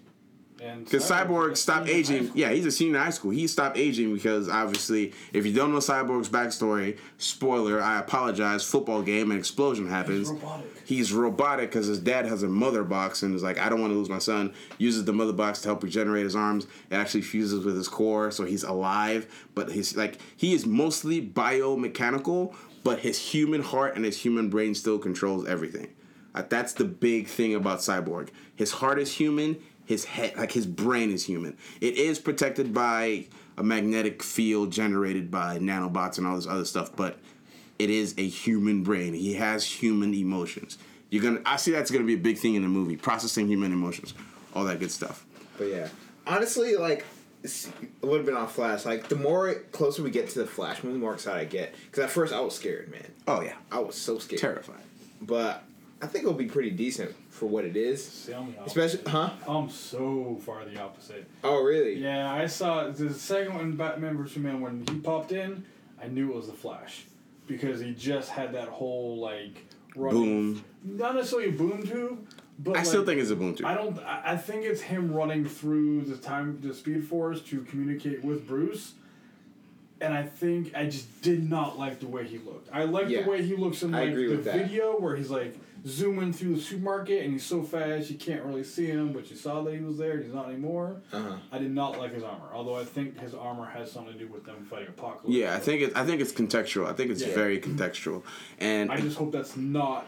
Because 0.74 1.08
Cyborg 1.08 1.56
stopped 1.56 1.86
senior 1.86 1.98
in 1.98 2.04
high 2.04 2.14
aging. 2.14 2.32
Yeah, 2.34 2.50
he's 2.50 2.66
a 2.66 2.70
senior 2.70 2.96
in 2.96 3.02
high 3.02 3.10
school. 3.10 3.30
He 3.30 3.46
stopped 3.46 3.76
aging 3.76 4.14
because 4.14 4.48
obviously, 4.48 5.12
if 5.32 5.46
you 5.46 5.52
don't 5.52 5.72
know 5.72 5.78
Cyborg's 5.78 6.28
backstory, 6.28 6.98
spoiler, 7.18 7.82
I 7.82 7.98
apologize. 7.98 8.64
Football 8.64 9.02
game, 9.02 9.30
an 9.30 9.38
explosion 9.38 9.88
happens. 9.88 10.32
He's 10.84 11.12
robotic 11.12 11.70
because 11.70 11.86
his 11.86 11.98
dad 11.98 12.26
has 12.26 12.42
a 12.42 12.48
mother 12.48 12.84
box 12.84 13.22
and 13.22 13.34
is 13.34 13.42
like, 13.42 13.58
I 13.58 13.68
don't 13.68 13.80
want 13.80 13.92
to 13.92 13.96
lose 13.96 14.08
my 14.08 14.18
son. 14.18 14.54
Uses 14.78 15.04
the 15.04 15.12
mother 15.12 15.32
box 15.32 15.60
to 15.62 15.68
help 15.68 15.82
regenerate 15.82 16.24
his 16.24 16.36
arms. 16.36 16.66
It 16.90 16.94
actually 16.94 17.22
fuses 17.22 17.64
with 17.64 17.76
his 17.76 17.88
core, 17.88 18.30
so 18.30 18.44
he's 18.44 18.62
alive. 18.62 19.26
But 19.54 19.72
he's 19.72 19.96
like, 19.96 20.18
he 20.36 20.54
is 20.54 20.66
mostly 20.66 21.26
biomechanical, 21.26 22.54
but 22.84 23.00
his 23.00 23.18
human 23.18 23.62
heart 23.62 23.96
and 23.96 24.04
his 24.04 24.20
human 24.20 24.48
brain 24.48 24.74
still 24.74 24.98
controls 24.98 25.46
everything. 25.46 25.88
Uh, 26.36 26.42
that's 26.48 26.74
the 26.74 26.84
big 26.84 27.26
thing 27.26 27.54
about 27.54 27.78
Cyborg. 27.78 28.28
His 28.54 28.70
heart 28.70 28.98
is 28.98 29.12
human. 29.12 29.56
His 29.86 30.04
head, 30.04 30.36
like 30.36 30.52
his 30.52 30.66
brain, 30.66 31.10
is 31.10 31.24
human. 31.24 31.56
It 31.80 31.94
is 31.94 32.18
protected 32.18 32.74
by 32.74 33.26
a 33.56 33.62
magnetic 33.62 34.22
field 34.22 34.72
generated 34.72 35.30
by 35.30 35.58
nanobots 35.58 36.18
and 36.18 36.26
all 36.26 36.36
this 36.36 36.46
other 36.46 36.64
stuff, 36.64 36.94
but 36.94 37.18
it 37.78 37.88
is 37.88 38.14
a 38.18 38.26
human 38.26 38.82
brain. 38.82 39.14
He 39.14 39.34
has 39.34 39.64
human 39.64 40.12
emotions. 40.12 40.78
You're 41.10 41.22
gonna. 41.22 41.40
I 41.46 41.56
see 41.56 41.70
that's 41.70 41.90
gonna 41.90 42.04
be 42.04 42.14
a 42.14 42.18
big 42.18 42.38
thing 42.38 42.54
in 42.54 42.62
the 42.62 42.68
movie, 42.68 42.96
processing 42.96 43.46
human 43.46 43.72
emotions, 43.72 44.12
all 44.54 44.64
that 44.64 44.80
good 44.80 44.90
stuff. 44.90 45.24
But 45.56 45.66
yeah, 45.66 45.88
honestly, 46.26 46.76
like 46.76 47.04
a 47.44 48.06
little 48.06 48.24
bit 48.26 48.34
on 48.34 48.48
Flash. 48.48 48.84
Like 48.84 49.08
the 49.08 49.16
more 49.16 49.54
closer 49.72 50.02
we 50.02 50.10
get 50.10 50.28
to 50.30 50.40
the 50.40 50.46
Flash 50.46 50.82
movie, 50.82 50.94
the 50.94 51.00
more 51.00 51.14
excited 51.14 51.40
I 51.40 51.44
get. 51.44 51.74
Because 51.86 52.04
at 52.04 52.10
first 52.10 52.32
I 52.32 52.40
was 52.40 52.54
scared, 52.54 52.90
man. 52.90 53.06
Oh 53.28 53.40
yeah, 53.40 53.54
I 53.70 53.78
was 53.78 53.94
so 53.94 54.18
scared. 54.18 54.40
terrified. 54.40 54.82
But 55.22 55.62
I 56.02 56.06
think 56.06 56.24
it'll 56.24 56.34
be 56.36 56.46
pretty 56.46 56.70
decent 56.70 57.14
for 57.30 57.46
what 57.46 57.64
it 57.64 57.76
is. 57.76 58.06
See, 58.06 58.34
Especially, 58.66 59.00
huh? 59.10 59.30
I'm 59.48 59.70
so 59.70 60.38
far 60.44 60.64
the 60.64 60.78
opposite. 60.80 61.26
Oh 61.42 61.62
really? 61.62 61.94
Yeah, 61.94 62.30
I 62.30 62.46
saw 62.46 62.88
the 62.88 63.12
second 63.14 63.54
one, 63.54 63.76
Batman 63.76 64.16
vs 64.16 64.34
Superman, 64.34 64.60
when 64.60 64.84
he 64.86 64.98
popped 65.00 65.32
in. 65.32 65.64
I 66.02 66.08
knew 66.08 66.30
it 66.32 66.36
was 66.36 66.46
the 66.48 66.52
Flash 66.52 67.04
because 67.46 67.80
he 67.80 67.94
just 67.94 68.28
had 68.30 68.52
that 68.52 68.68
whole 68.68 69.16
like 69.18 69.64
running, 69.94 70.52
Boom. 70.54 70.64
not 70.84 71.14
necessarily 71.14 71.48
a 71.48 71.52
boom 71.52 71.86
tube, 71.86 72.28
but 72.58 72.76
I 72.76 72.82
still 72.82 73.04
think 73.06 73.18
it's 73.18 73.30
a 73.30 73.36
boom 73.36 73.54
too. 73.54 73.66
I 73.66 73.74
don't. 73.74 73.98
I 74.00 74.32
I 74.32 74.36
think 74.36 74.64
it's 74.64 74.82
him 74.82 75.10
running 75.12 75.46
through 75.46 76.02
the 76.02 76.16
time, 76.18 76.58
the 76.60 76.74
Speed 76.74 77.08
Force 77.08 77.40
to 77.42 77.62
communicate 77.62 78.22
with 78.22 78.46
Bruce. 78.46 78.92
and 80.02 80.12
I 80.12 80.24
think 80.24 80.74
I 80.76 80.84
just 80.84 81.22
did 81.22 81.48
not 81.48 81.78
like 81.78 82.00
the 82.00 82.06
way 82.06 82.26
he 82.26 82.36
looked. 82.36 82.68
I 82.70 82.84
like 82.84 83.08
Yeah. 83.08 83.22
the 83.22 83.30
way 83.30 83.40
he 83.42 83.56
looks 83.56 83.82
in 83.82 83.92
like 83.92 84.14
the 84.14 84.36
that. 84.36 84.54
video 84.54 84.98
where 85.00 85.16
he's 85.16 85.30
like 85.30 85.56
zooming 85.86 86.32
through 86.32 86.56
the 86.56 86.60
supermarket 86.60 87.22
and 87.22 87.32
he's 87.32 87.44
so 87.46 87.62
fast 87.62 88.10
you 88.10 88.16
can't 88.16 88.42
really 88.42 88.64
see 88.64 88.86
him, 88.86 89.12
but 89.12 89.30
you 89.30 89.36
saw 89.36 89.62
that 89.62 89.72
he 89.72 89.80
was 89.80 89.98
there 89.98 90.12
and 90.14 90.24
he's 90.24 90.34
not 90.34 90.48
anymore. 90.48 91.00
Uh-huh. 91.12 91.36
I 91.52 91.58
did 91.58 91.70
not 91.70 91.98
like 91.98 92.12
his 92.12 92.24
armor, 92.24 92.48
although 92.52 92.76
I 92.76 92.84
think 92.84 93.18
his 93.20 93.34
armor 93.34 93.66
has 93.66 93.92
something 93.92 94.12
to 94.12 94.18
do 94.18 94.26
with 94.26 94.44
them 94.44 94.64
fighting 94.68 94.88
Apokolips. 94.88 95.24
Yeah, 95.28 95.54
I 95.54 95.60
think 95.60 95.82
it. 95.82 95.92
I 95.96 96.04
think 96.04 96.20
it's 96.20 96.32
contextual. 96.32 96.86
I 96.86 96.92
think 96.92 97.10
it's 97.12 97.22
Yeah. 97.22 97.34
very 97.34 97.60
contextual, 97.60 98.22
and 98.58 98.90
I 98.90 99.00
just 99.00 99.16
hope 99.16 99.30
that's 99.32 99.56
not. 99.56 100.06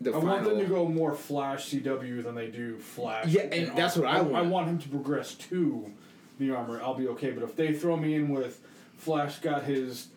The 0.00 0.12
I 0.12 0.18
want 0.18 0.44
them 0.44 0.58
to 0.58 0.64
go 0.64 0.88
more 0.88 1.14
Flash 1.14 1.66
CW 1.70 2.22
than 2.22 2.34
they 2.34 2.48
do 2.48 2.76
Flash. 2.78 3.26
Yeah, 3.28 3.42
and 3.42 3.54
in 3.68 3.74
that's 3.76 3.96
what 3.96 4.06
I 4.06 4.20
want. 4.20 4.34
I 4.34 4.42
want 4.42 4.68
him 4.68 4.78
to 4.80 4.88
progress 4.88 5.34
to 5.34 5.90
the 6.38 6.50
armor. 6.50 6.82
I'll 6.82 6.94
be 6.94 7.06
okay. 7.08 7.30
But 7.30 7.44
if 7.44 7.54
they 7.54 7.72
throw 7.72 7.96
me 7.96 8.16
in 8.16 8.28
with 8.28 8.60
Flash 8.96 9.38
got 9.38 9.62
his 9.62 10.08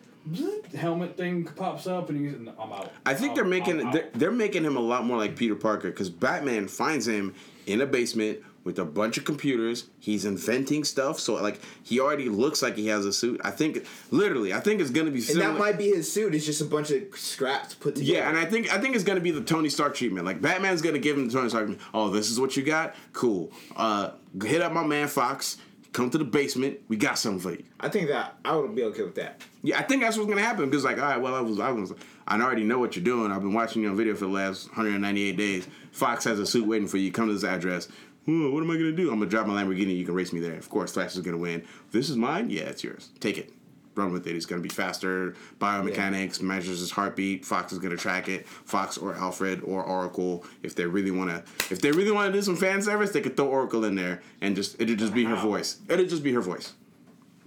helmet 0.76 1.16
thing 1.16 1.44
pops 1.44 1.86
up 1.86 2.08
and 2.10 2.20
he's, 2.20 2.34
I'm 2.58 2.72
out. 2.72 2.92
I 3.04 3.14
think 3.14 3.28
I'm- 3.30 3.34
they're 3.36 3.44
making 3.44 3.90
they're, 3.90 4.08
they're 4.14 4.32
making 4.32 4.64
him 4.64 4.76
a 4.76 4.80
lot 4.80 5.04
more 5.04 5.16
like 5.16 5.36
Peter 5.36 5.54
Parker 5.54 5.90
because 5.90 6.10
Batman 6.10 6.68
finds 6.68 7.06
him 7.06 7.34
in 7.66 7.80
a 7.80 7.86
basement 7.86 8.38
with 8.64 8.80
a 8.80 8.84
bunch 8.84 9.16
of 9.16 9.24
computers. 9.24 9.84
He's 10.00 10.24
inventing 10.24 10.82
stuff, 10.82 11.20
so 11.20 11.34
like 11.34 11.60
he 11.84 12.00
already 12.00 12.28
looks 12.28 12.62
like 12.62 12.74
he 12.76 12.88
has 12.88 13.04
a 13.06 13.12
suit. 13.12 13.40
I 13.44 13.52
think 13.52 13.86
literally, 14.10 14.52
I 14.52 14.58
think 14.58 14.80
it's 14.80 14.90
gonna 14.90 15.12
be 15.12 15.22
And 15.30 15.40
that 15.40 15.56
might 15.56 15.78
be 15.78 15.90
his 15.90 16.10
suit. 16.12 16.34
It's 16.34 16.44
just 16.44 16.60
a 16.60 16.64
bunch 16.64 16.90
of 16.90 17.02
scraps 17.14 17.74
put 17.74 17.94
together. 17.94 18.18
yeah, 18.18 18.28
and 18.28 18.36
I 18.36 18.44
think 18.44 18.72
I 18.72 18.80
think 18.80 18.96
it's 18.96 19.04
gonna 19.04 19.20
be 19.20 19.30
the 19.30 19.40
Tony 19.42 19.68
Stark 19.68 19.94
treatment. 19.94 20.26
Like 20.26 20.42
Batman's 20.42 20.82
gonna 20.82 20.98
give 20.98 21.16
him 21.16 21.26
the 21.28 21.32
Tony 21.32 21.48
Stark. 21.48 21.66
treatment. 21.66 21.88
Oh, 21.94 22.10
this 22.10 22.28
is 22.30 22.40
what 22.40 22.56
you 22.56 22.64
got. 22.64 22.96
Cool. 23.12 23.52
Uh, 23.76 24.10
hit 24.42 24.60
up 24.62 24.72
my 24.72 24.84
man 24.84 25.06
Fox. 25.06 25.58
Come 25.92 26.10
to 26.10 26.18
the 26.18 26.24
basement. 26.24 26.80
We 26.88 26.96
got 26.96 27.18
something 27.18 27.40
for 27.40 27.52
you. 27.52 27.64
I 27.80 27.88
think 27.88 28.08
that 28.08 28.36
I 28.44 28.54
would 28.56 28.74
be 28.74 28.82
okay 28.84 29.02
with 29.02 29.14
that. 29.14 29.40
Yeah, 29.62 29.78
I 29.78 29.82
think 29.82 30.02
that's 30.02 30.16
what's 30.16 30.28
gonna 30.28 30.42
happen 30.42 30.66
because 30.68 30.84
like, 30.84 30.98
all 30.98 31.04
right, 31.04 31.20
well, 31.20 31.34
I 31.34 31.40
was, 31.40 31.58
I 31.58 31.70
was, 31.70 31.92
I 32.26 32.40
already 32.40 32.64
know 32.64 32.78
what 32.78 32.96
you're 32.96 33.04
doing. 33.04 33.32
I've 33.32 33.40
been 33.40 33.54
watching 33.54 33.82
you 33.82 33.88
on 33.90 33.96
video 33.96 34.14
for 34.14 34.26
the 34.26 34.30
last 34.30 34.68
198 34.68 35.36
days. 35.36 35.66
Fox 35.92 36.24
has 36.24 36.38
a 36.38 36.46
suit 36.46 36.66
waiting 36.66 36.88
for 36.88 36.98
you. 36.98 37.10
Come 37.12 37.28
to 37.28 37.34
this 37.34 37.44
address. 37.44 37.88
Hmm, 38.26 38.52
what 38.52 38.62
am 38.62 38.70
I 38.70 38.74
gonna 38.74 38.92
do? 38.92 39.10
I'm 39.10 39.18
gonna 39.18 39.30
drive 39.30 39.46
my 39.46 39.62
Lamborghini. 39.62 39.96
You 39.96 40.04
can 40.04 40.14
race 40.14 40.32
me 40.32 40.40
there. 40.40 40.56
Of 40.56 40.68
course, 40.68 40.92
Flash 40.92 41.14
is 41.14 41.22
gonna 41.22 41.38
win. 41.38 41.64
This 41.92 42.10
is 42.10 42.16
mine. 42.16 42.50
Yeah, 42.50 42.62
it's 42.62 42.82
yours. 42.84 43.10
Take 43.20 43.38
it. 43.38 43.52
Run 43.96 44.12
with 44.12 44.26
it. 44.26 44.34
He's 44.34 44.44
gonna 44.46 44.60
be 44.60 44.68
faster. 44.68 45.34
Biomechanics 45.58 46.42
measures 46.42 46.80
his 46.80 46.90
heartbeat. 46.90 47.44
Fox 47.46 47.72
is 47.72 47.78
gonna 47.78 47.96
track 47.96 48.28
it. 48.28 48.46
Fox 48.46 48.98
or 48.98 49.14
Alfred 49.14 49.62
or 49.64 49.82
Oracle. 49.82 50.44
If 50.62 50.74
they 50.74 50.84
really 50.84 51.10
wanna, 51.10 51.42
if 51.70 51.80
they 51.80 51.90
really 51.90 52.10
wanna 52.10 52.30
do 52.30 52.42
some 52.42 52.56
fan 52.56 52.82
service, 52.82 53.10
they 53.12 53.22
could 53.22 53.36
throw 53.36 53.46
Oracle 53.46 53.84
in 53.84 53.94
there 53.94 54.22
and 54.42 54.54
just 54.54 54.78
it'll 54.80 54.96
just 54.96 55.14
be 55.14 55.24
her 55.24 55.34
voice. 55.36 55.78
It'll 55.88 56.04
just 56.06 56.22
be 56.22 56.32
her 56.34 56.42
voice. 56.42 56.74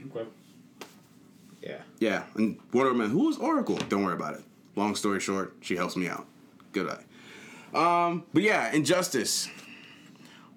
Okay. 0.08 0.28
Yeah. 1.62 1.82
Yeah, 2.00 2.24
and 2.36 2.58
Wonder 2.74 2.94
Woman, 2.94 3.12
who 3.12 3.30
is 3.30 3.38
Oracle? 3.38 3.78
Don't 3.90 4.04
worry 4.04 4.14
about 4.14 4.34
it. 4.36 4.42
Long 4.76 4.96
story 4.96 5.20
short, 5.20 5.56
she 5.62 5.76
helps 5.76 5.96
me 5.96 6.08
out. 6.08 6.26
Good 6.72 6.90
eye. 6.90 7.04
Um, 8.08 8.24
but 8.34 8.42
yeah, 8.42 8.72
Injustice. 8.72 9.50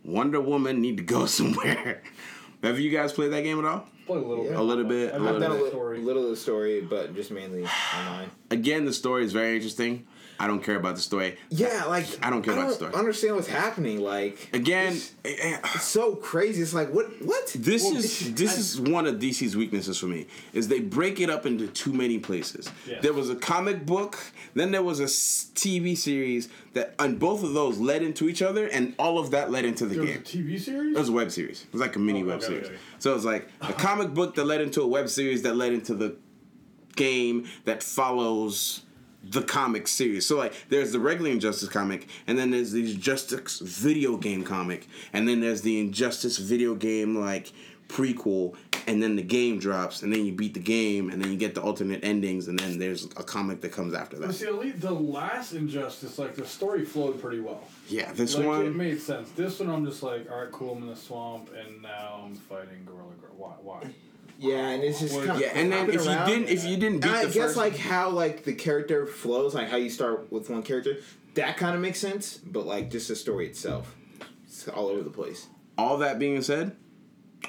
Wonder 0.05 0.40
Woman 0.40 0.80
need 0.80 0.97
to 0.97 1.03
go 1.03 1.26
somewhere. 1.38 2.03
Have 2.62 2.78
you 2.78 2.90
guys 2.90 3.12
played 3.12 3.32
that 3.32 3.43
game 3.43 3.59
at 3.59 3.64
all? 3.64 3.88
Play 4.12 4.22
a 4.22 4.26
little 4.28 4.44
Yeah. 4.44 4.50
bit. 4.50 4.58
A 4.58 4.62
little 4.62 4.84
bit, 4.84 5.10
a 5.10 5.14
I've 5.14 5.20
little 5.22 5.36
I've 5.36 5.42
done 5.42 5.50
a 5.50 5.54
little, 5.54 5.68
story. 5.70 5.98
little 6.00 6.24
of 6.24 6.30
the 6.30 6.36
story, 6.36 6.80
but 6.80 7.14
just 7.14 7.30
mainly 7.30 7.64
online. 7.98 8.30
Again, 8.50 8.84
the 8.84 8.92
story 8.92 9.24
is 9.24 9.32
very 9.32 9.54
interesting. 9.56 10.06
I 10.43 10.49
don't 10.49 10.62
care 10.62 10.74
about 10.76 10.97
the 10.97 11.01
story. 11.01 11.38
Yeah, 11.51 11.84
like 11.84 12.05
I 12.20 12.28
don't 12.28 12.43
care 12.43 12.55
about 12.55 12.68
the 12.70 12.74
story. 12.74 12.93
understand 12.95 13.36
what's 13.36 13.47
happening. 13.47 14.01
Like 14.01 14.49
Again, 14.53 14.95
it's, 14.95 15.12
eh, 15.24 15.36
eh, 15.38 15.59
it's 15.76 15.84
so 15.84 16.16
crazy. 16.16 16.61
It's 16.62 16.74
like 16.74 16.90
what? 16.93 17.07
What? 17.22 17.47
this 17.57 17.84
Well, 17.84 17.97
is 17.97 18.34
this 18.43 18.59
is 18.59 18.80
one 18.80 19.07
of 19.07 19.16
DC's 19.20 19.57
weaknesses 19.57 19.99
for 19.99 20.07
me 20.07 20.26
is 20.53 20.66
they 20.66 20.80
break 20.80 21.20
it 21.20 21.30
up 21.30 21.47
into 21.47 21.68
too 21.68 21.93
many 21.93 22.18
places. 22.18 22.68
Yes. 22.88 23.03
There 23.03 23.12
was 23.12 23.30
a 23.30 23.36
comic 23.36 23.86
book, 23.86 24.18
then 24.55 24.72
there 24.72 24.82
was 24.82 24.99
a 24.99 25.05
TV 25.05 25.97
series 25.97 26.49
that, 26.72 26.95
and 26.99 27.20
both 27.20 27.45
of 27.45 27.55
those 27.55 27.78
led 27.78 28.03
into 28.03 28.28
each 28.28 28.43
other, 28.43 28.66
and 28.66 28.95
all 28.99 29.18
of 29.20 29.30
that 29.30 29.51
led 29.53 29.64
into 29.64 29.86
the 29.86 29.95
There 29.95 30.03
was 30.05 30.11
a 30.11 30.14
game. 30.14 30.22
TV 30.24 30.59
series. 30.61 30.97
It 30.97 30.99
was 30.99 31.09
a 31.09 31.12
web 31.12 31.30
series. 31.30 31.62
It 31.62 31.72
was 31.72 31.80
like 31.80 31.95
a 31.95 32.01
mini 32.01 32.22
Oh, 32.22 32.26
web 32.26 32.38
okay, 32.38 32.47
series. 32.47 32.66
okay. 32.66 32.76
So 32.99 33.12
it 33.12 33.14
was 33.14 33.24
like 33.24 33.49
a 33.61 33.72
comic 33.72 34.12
book 34.12 34.34
that 34.34 34.45
led 34.45 34.61
into 34.61 34.82
a 34.82 34.86
web 34.88 35.09
series 35.09 35.43
that 35.43 35.55
led 35.57 35.72
into 35.72 35.95
the 35.95 36.16
game 36.97 37.47
that 37.64 37.82
follows 37.82 38.82
the 39.23 39.43
comic 39.43 39.89
series. 39.89 40.27
So 40.27 40.37
like 40.39 40.55
there's 40.68 40.93
the 40.93 41.01
regular 41.01 41.31
Injustice 41.31 41.68
comic, 41.68 42.09
and 42.27 42.39
then 42.39 42.51
there's 42.51 42.73
the 42.73 42.93
Injustice 42.93 43.61
video 43.61 44.16
game 44.16 44.45
comic, 44.45 44.89
and 45.12 45.29
then 45.29 45.41
there's 45.41 45.62
the 45.62 45.81
Injustice 45.81 46.39
video 46.39 46.75
game 46.75 47.16
like 47.18 47.53
prequel, 47.89 48.55
and 48.87 49.03
then 49.03 49.16
the 49.16 49.23
game 49.23 49.59
drops, 49.59 50.03
and 50.03 50.12
then 50.12 50.25
you 50.25 50.33
beat 50.33 50.55
the 50.55 50.61
game, 50.61 51.11
and 51.11 51.23
then 51.23 51.31
you 51.31 51.37
get 51.37 51.55
the 51.55 51.61
alternate 51.61 52.03
endings, 52.03 52.49
and 52.49 52.59
then 52.59 52.79
there's 52.79 53.05
a 53.05 53.23
comic 53.23 53.61
that 53.61 53.70
comes 53.70 53.93
after 53.93 54.16
that. 54.18 54.33
see, 54.33 54.47
at 54.47 54.55
least 54.55 54.81
the 54.81 54.91
last 54.91 55.53
Injustice, 55.53 56.18
like 56.18 56.35
the 56.35 56.47
story 56.47 56.85
flowed 56.85 57.20
pretty 57.20 57.41
well. 57.41 57.62
Yeah, 57.89 58.12
this 58.12 58.35
like 58.35 58.45
it 58.45 58.49
one. 58.49 58.77
made 58.77 59.01
sense. 59.01 59.31
This 59.33 59.61
one, 59.61 59.68
I'm 59.68 59.85
just 59.85 60.03
like, 60.03 60.31
all 60.31 60.41
right, 60.41 60.53
cool. 60.53 60.75
I'm 60.75 60.83
in 60.83 60.89
the 60.89 60.97
swamp, 60.97 61.51
and 61.55 61.83
now 61.83 62.23
I'm 62.25 62.35
fighting 62.35 62.85
Gorilla 62.87 63.12
Girl. 63.20 63.31
Why? 63.37 63.53
Why? 63.62 63.91
Yeah, 64.39 64.68
and 64.68 64.83
it's 64.83 65.01
just 65.01 65.16
kind 65.16 65.30
of 65.30 65.41
Yeah, 65.41 65.53
and 65.55 65.72
then 65.72 65.89
if 65.89 66.05
you 66.05 66.16
didn't 66.26 66.49
if 66.49 66.64
you 66.64 66.76
didn't 66.76 67.01
beat 67.01 67.09
And 67.09 67.16
I 67.16 67.24
guess 67.24 67.35
first, 67.35 67.57
like 67.57 67.76
how 67.76 68.11
like 68.11 68.45
the 68.45 68.55
character 68.55 69.07
flows, 69.07 69.55
like 69.55 69.68
how 69.68 69.76
you 69.76 69.91
start 69.91 70.30
with 70.33 70.51
one 70.51 70.62
character, 70.62 70.99
that 71.35 71.57
kind 71.57 71.74
of 71.74 71.80
makes 71.80 71.99
sense. 71.99 72.37
But 72.39 72.66
like 72.66 72.91
just 72.91 73.09
the 73.09 73.16
story 73.16 73.47
itself, 73.47 73.95
it's 74.45 74.66
all 74.68 74.89
over 74.89 75.03
the 75.03 75.11
place. 75.11 75.47
all 75.78 75.99
that 75.99 76.18
being 76.18 76.41
said, 76.43 76.76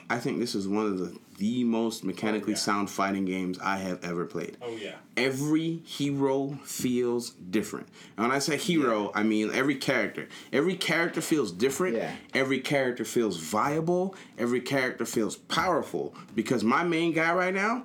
I 0.10 0.20
think 0.20 0.40
this 0.40 0.56
is 0.56 0.68
one 0.68 0.86
of 0.86 1.00
the 1.00 1.18
the 1.38 1.64
most 1.64 2.04
mechanically 2.04 2.54
Oh, 2.54 2.56
yeah. 2.56 2.62
sound 2.62 2.90
fighting 2.90 3.26
games 3.26 3.58
I 3.60 3.78
have 3.78 4.04
ever 4.04 4.26
played. 4.26 4.58
Oh 4.62 4.76
yeah. 4.76 4.96
Every 5.18 5.78
hero 5.86 6.60
feels 6.64 7.32
different. 7.32 7.88
And 8.18 8.28
when 8.28 8.36
I 8.36 8.40
say 8.40 8.58
hero, 8.58 9.12
I 9.16 9.24
mean 9.24 9.52
every 9.54 9.76
character. 9.76 10.28
Every 10.52 10.76
character 10.76 11.22
feels 11.22 11.52
different. 11.52 11.96
Yeah. 11.98 12.12
Every 12.34 12.60
character 12.60 13.06
feels 13.06 13.38
viable. 13.38 14.16
Every 14.38 14.62
character 14.62 15.06
feels 15.06 15.36
powerful. 15.36 16.14
Because 16.36 16.64
my 16.64 16.84
main 16.84 17.14
guy 17.14 17.34
right 17.34 17.54
now, 17.54 17.84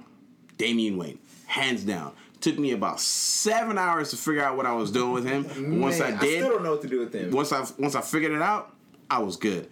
Damian 0.56 0.96
Wayne, 0.96 1.18
hands 1.46 1.84
down. 1.84 2.12
Took 2.40 2.58
me 2.58 2.70
about 2.72 3.00
seven 3.00 3.78
hours 3.78 4.10
to 4.10 4.16
figure 4.16 4.44
out 4.44 4.56
what 4.56 4.64
I 4.66 4.72
was 4.72 4.92
doing 4.92 5.12
with 5.12 5.24
him. 5.26 5.42
But 5.42 5.58
once 5.80 6.00
I 6.00 6.12
did, 6.12 6.20
I 6.20 6.38
still 6.38 6.48
don't 6.50 6.62
know 6.62 6.70
what 6.72 6.82
to 6.82 6.88
do 6.88 7.00
with 7.00 7.12
him. 7.12 7.30
once 7.32 7.52
I 7.52 7.64
once 7.78 7.94
I 7.96 8.00
figured 8.00 8.32
it 8.32 8.42
out, 8.42 8.72
I 9.10 9.18
was 9.18 9.36
good. 9.36 9.68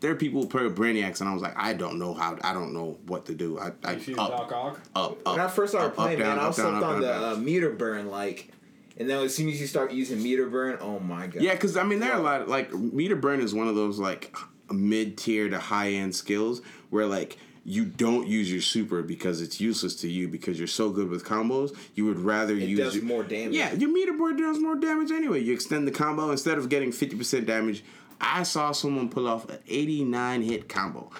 There 0.00 0.10
are 0.10 0.14
people 0.16 0.42
who 0.42 0.48
play 0.48 0.62
with 0.62 0.76
Brainiacs, 0.76 1.20
and 1.20 1.28
I 1.28 1.32
was 1.32 1.42
like, 1.42 1.56
I 1.56 1.72
don't 1.72 1.98
know 1.98 2.12
how, 2.14 2.36
I 2.42 2.52
don't 2.52 2.72
know 2.74 2.98
what 3.06 3.26
to 3.26 3.34
do. 3.34 3.58
I, 3.58 3.72
I 3.84 3.92
You 3.94 4.00
see 4.00 4.14
up, 4.14 4.30
Doc 4.48 4.52
up, 4.52 4.78
up. 4.94 5.26
when 5.26 5.40
I 5.40 5.48
first 5.48 5.72
started 5.72 5.86
up, 5.88 5.92
up, 5.92 5.96
playing, 6.04 6.18
down, 6.18 6.36
man, 6.36 6.44
I 6.44 6.48
was 6.48 6.56
down, 6.56 6.72
slept 6.72 6.84
up, 6.84 6.90
on 6.90 7.00
down, 7.00 7.20
the 7.20 7.26
down. 7.28 7.32
uh, 7.34 7.36
meter 7.38 7.70
burn, 7.70 8.10
like, 8.10 8.50
and 8.98 9.08
then 9.08 9.22
as 9.24 9.34
soon 9.34 9.48
as 9.48 9.60
you 9.60 9.66
start 9.66 9.92
using 9.92 10.22
meter 10.22 10.46
burn, 10.48 10.78
oh 10.80 10.98
my 11.00 11.26
god. 11.28 11.42
Yeah, 11.42 11.52
because 11.52 11.76
I 11.76 11.82
mean, 11.84 11.98
there 12.00 12.12
are 12.12 12.18
a 12.18 12.22
lot 12.22 12.42
of, 12.42 12.48
like 12.48 12.72
meter 12.74 13.16
burn 13.16 13.40
is 13.40 13.54
one 13.54 13.68
of 13.68 13.74
those 13.74 13.98
like 13.98 14.36
mid 14.70 15.16
tier 15.16 15.48
to 15.48 15.58
high 15.58 15.90
end 15.92 16.14
skills 16.14 16.60
where 16.90 17.06
like 17.06 17.38
you 17.64 17.84
don't 17.84 18.26
use 18.28 18.50
your 18.50 18.60
super 18.60 19.02
because 19.02 19.40
it's 19.42 19.60
useless 19.60 19.96
to 19.96 20.08
you 20.08 20.28
because 20.28 20.56
you're 20.58 20.68
so 20.68 20.88
good 20.90 21.08
with 21.08 21.24
combos. 21.24 21.76
You 21.94 22.04
would 22.06 22.18
rather 22.20 22.54
It 22.54 22.62
use 22.68 22.78
does 22.78 22.94
your- 22.96 23.04
more 23.04 23.22
damage. 23.24 23.54
Yeah, 23.54 23.72
your 23.72 23.90
meter 23.90 24.12
burn 24.12 24.36
does 24.36 24.58
more 24.60 24.76
damage 24.76 25.10
anyway. 25.10 25.40
You 25.42 25.52
extend 25.52 25.86
the 25.86 25.90
combo 25.92 26.30
instead 26.30 26.58
of 26.58 26.68
getting 26.68 26.92
fifty 26.92 27.16
percent 27.16 27.46
damage. 27.46 27.82
I 28.20 28.42
saw 28.42 28.72
someone 28.72 29.08
pull 29.08 29.28
off 29.28 29.48
an 29.48 29.58
eighty 29.68 30.04
nine 30.04 30.42
hit 30.42 30.68
combo. 30.68 31.10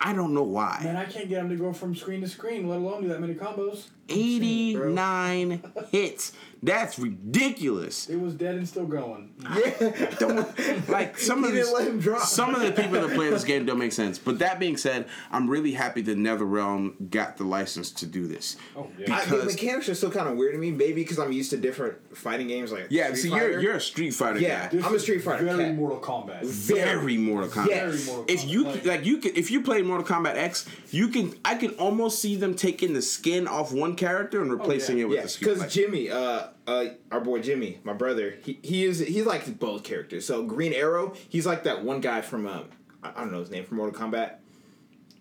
I 0.00 0.12
don't 0.12 0.34
know 0.34 0.42
why. 0.42 0.80
Man, 0.84 0.96
I 0.96 1.04
can't 1.06 1.28
get 1.28 1.40
him 1.40 1.48
to 1.48 1.56
go 1.56 1.72
from 1.72 1.94
screen 1.94 2.20
to 2.20 2.28
screen, 2.28 2.68
let 2.68 2.78
alone 2.78 3.02
do 3.02 3.08
that 3.08 3.20
many 3.20 3.34
combos. 3.34 3.88
89 4.08 5.62
hits. 5.92 6.32
That's 6.62 6.98
ridiculous. 6.98 8.08
It 8.08 8.18
was 8.18 8.34
dead 8.34 8.54
and 8.56 8.66
still 8.68 8.86
going. 8.86 9.34
Yeah. 9.56 10.10
Don't 10.18 10.88
like 10.88 11.18
some 11.18 11.44
of 11.44 11.52
these, 11.52 11.70
let 11.70 11.86
him 11.86 12.00
drop. 12.00 12.22
some 12.22 12.54
of 12.54 12.62
the 12.62 12.72
people 12.82 12.92
that 13.06 13.14
play 13.14 13.28
this 13.30 13.44
game 13.44 13.66
don't 13.66 13.78
make 13.78 13.92
sense. 13.92 14.18
But 14.18 14.38
that 14.40 14.58
being 14.58 14.76
said, 14.76 15.06
I'm 15.30 15.48
really 15.48 15.72
happy 15.72 16.00
that 16.02 16.16
NetherRealm 16.18 17.10
got 17.10 17.36
the 17.36 17.44
license 17.44 17.92
to 17.92 18.06
do 18.06 18.26
this. 18.26 18.56
Oh 18.74 18.88
yeah. 18.98 19.14
I, 19.14 19.24
the 19.26 19.36
Because- 19.36 19.52
mechanics 19.54 19.88
are 19.90 19.94
still 19.94 20.10
kind 20.10 20.28
of 20.28 20.36
weird 20.36 20.54
to 20.54 20.58
me. 20.58 20.70
Maybe 20.70 21.02
because 21.02 21.18
I'm 21.18 21.30
used 21.32 21.50
to 21.50 21.56
different 21.58 22.16
fighting 22.16 22.48
games, 22.48 22.72
like 22.72 22.86
Yeah, 22.90 23.12
see, 23.14 23.28
Fighter. 23.30 23.50
you're 23.52 23.60
you're 23.60 23.74
a 23.74 23.80
Street 23.80 24.12
Fighter 24.12 24.38
Yeah. 24.40 24.62
guy. 24.64 24.68
This 24.76 24.84
I'm 24.84 24.94
a 24.94 24.98
Street 24.98 25.20
Fighter 25.22 25.44
Very 25.44 25.64
cat. 25.64 25.74
Mortal 25.74 26.00
Kombat. 26.00 26.44
Very 26.44 27.16
Mortal 27.18 27.50
Kombat. 27.50 27.68
Yes. 27.68 27.94
Very 27.94 28.16
Mortal 28.16 28.34
If 28.34 28.44
you 28.48 28.64
like, 28.64 28.84
like, 28.86 29.04
you 29.04 29.18
could 29.18 29.36
if 29.38 29.50
you 29.50 29.62
play 29.62 29.82
Mortal 29.82 30.06
Kombat 30.06 30.36
X, 30.36 30.66
you 30.90 31.08
can 31.08 31.34
I 31.44 31.54
can 31.56 31.70
almost 31.72 32.20
see 32.20 32.36
them 32.36 32.54
taking 32.54 32.94
the 32.94 33.02
skin 33.02 33.46
off 33.46 33.72
one 33.72 33.94
character 33.96 34.40
and 34.42 34.50
replacing 34.50 34.98
yeah. 34.98 35.04
it 35.04 35.08
with 35.08 35.16
Yeah, 35.16 35.22
the 35.22 35.28
skin. 35.28 35.54
because 35.54 35.72
Jimmy, 35.72 36.10
uh, 36.10 36.48
uh, 36.66 36.84
our 37.10 37.20
boy 37.20 37.40
Jimmy, 37.40 37.78
my 37.84 37.92
brother, 37.92 38.36
he, 38.44 38.58
he 38.62 38.84
is 38.84 38.98
he 39.00 39.22
likes 39.22 39.48
both 39.48 39.82
characters. 39.84 40.26
So 40.26 40.42
Green 40.44 40.72
Arrow, 40.72 41.14
he's 41.28 41.46
like 41.46 41.64
that 41.64 41.84
one 41.84 42.00
guy 42.00 42.20
from 42.20 42.46
um, 42.46 42.64
I, 43.02 43.10
I 43.16 43.20
don't 43.20 43.32
know 43.32 43.40
his 43.40 43.50
name 43.50 43.64
from 43.64 43.78
Mortal 43.78 43.98
Kombat. 44.00 44.12
Guy 44.12 44.38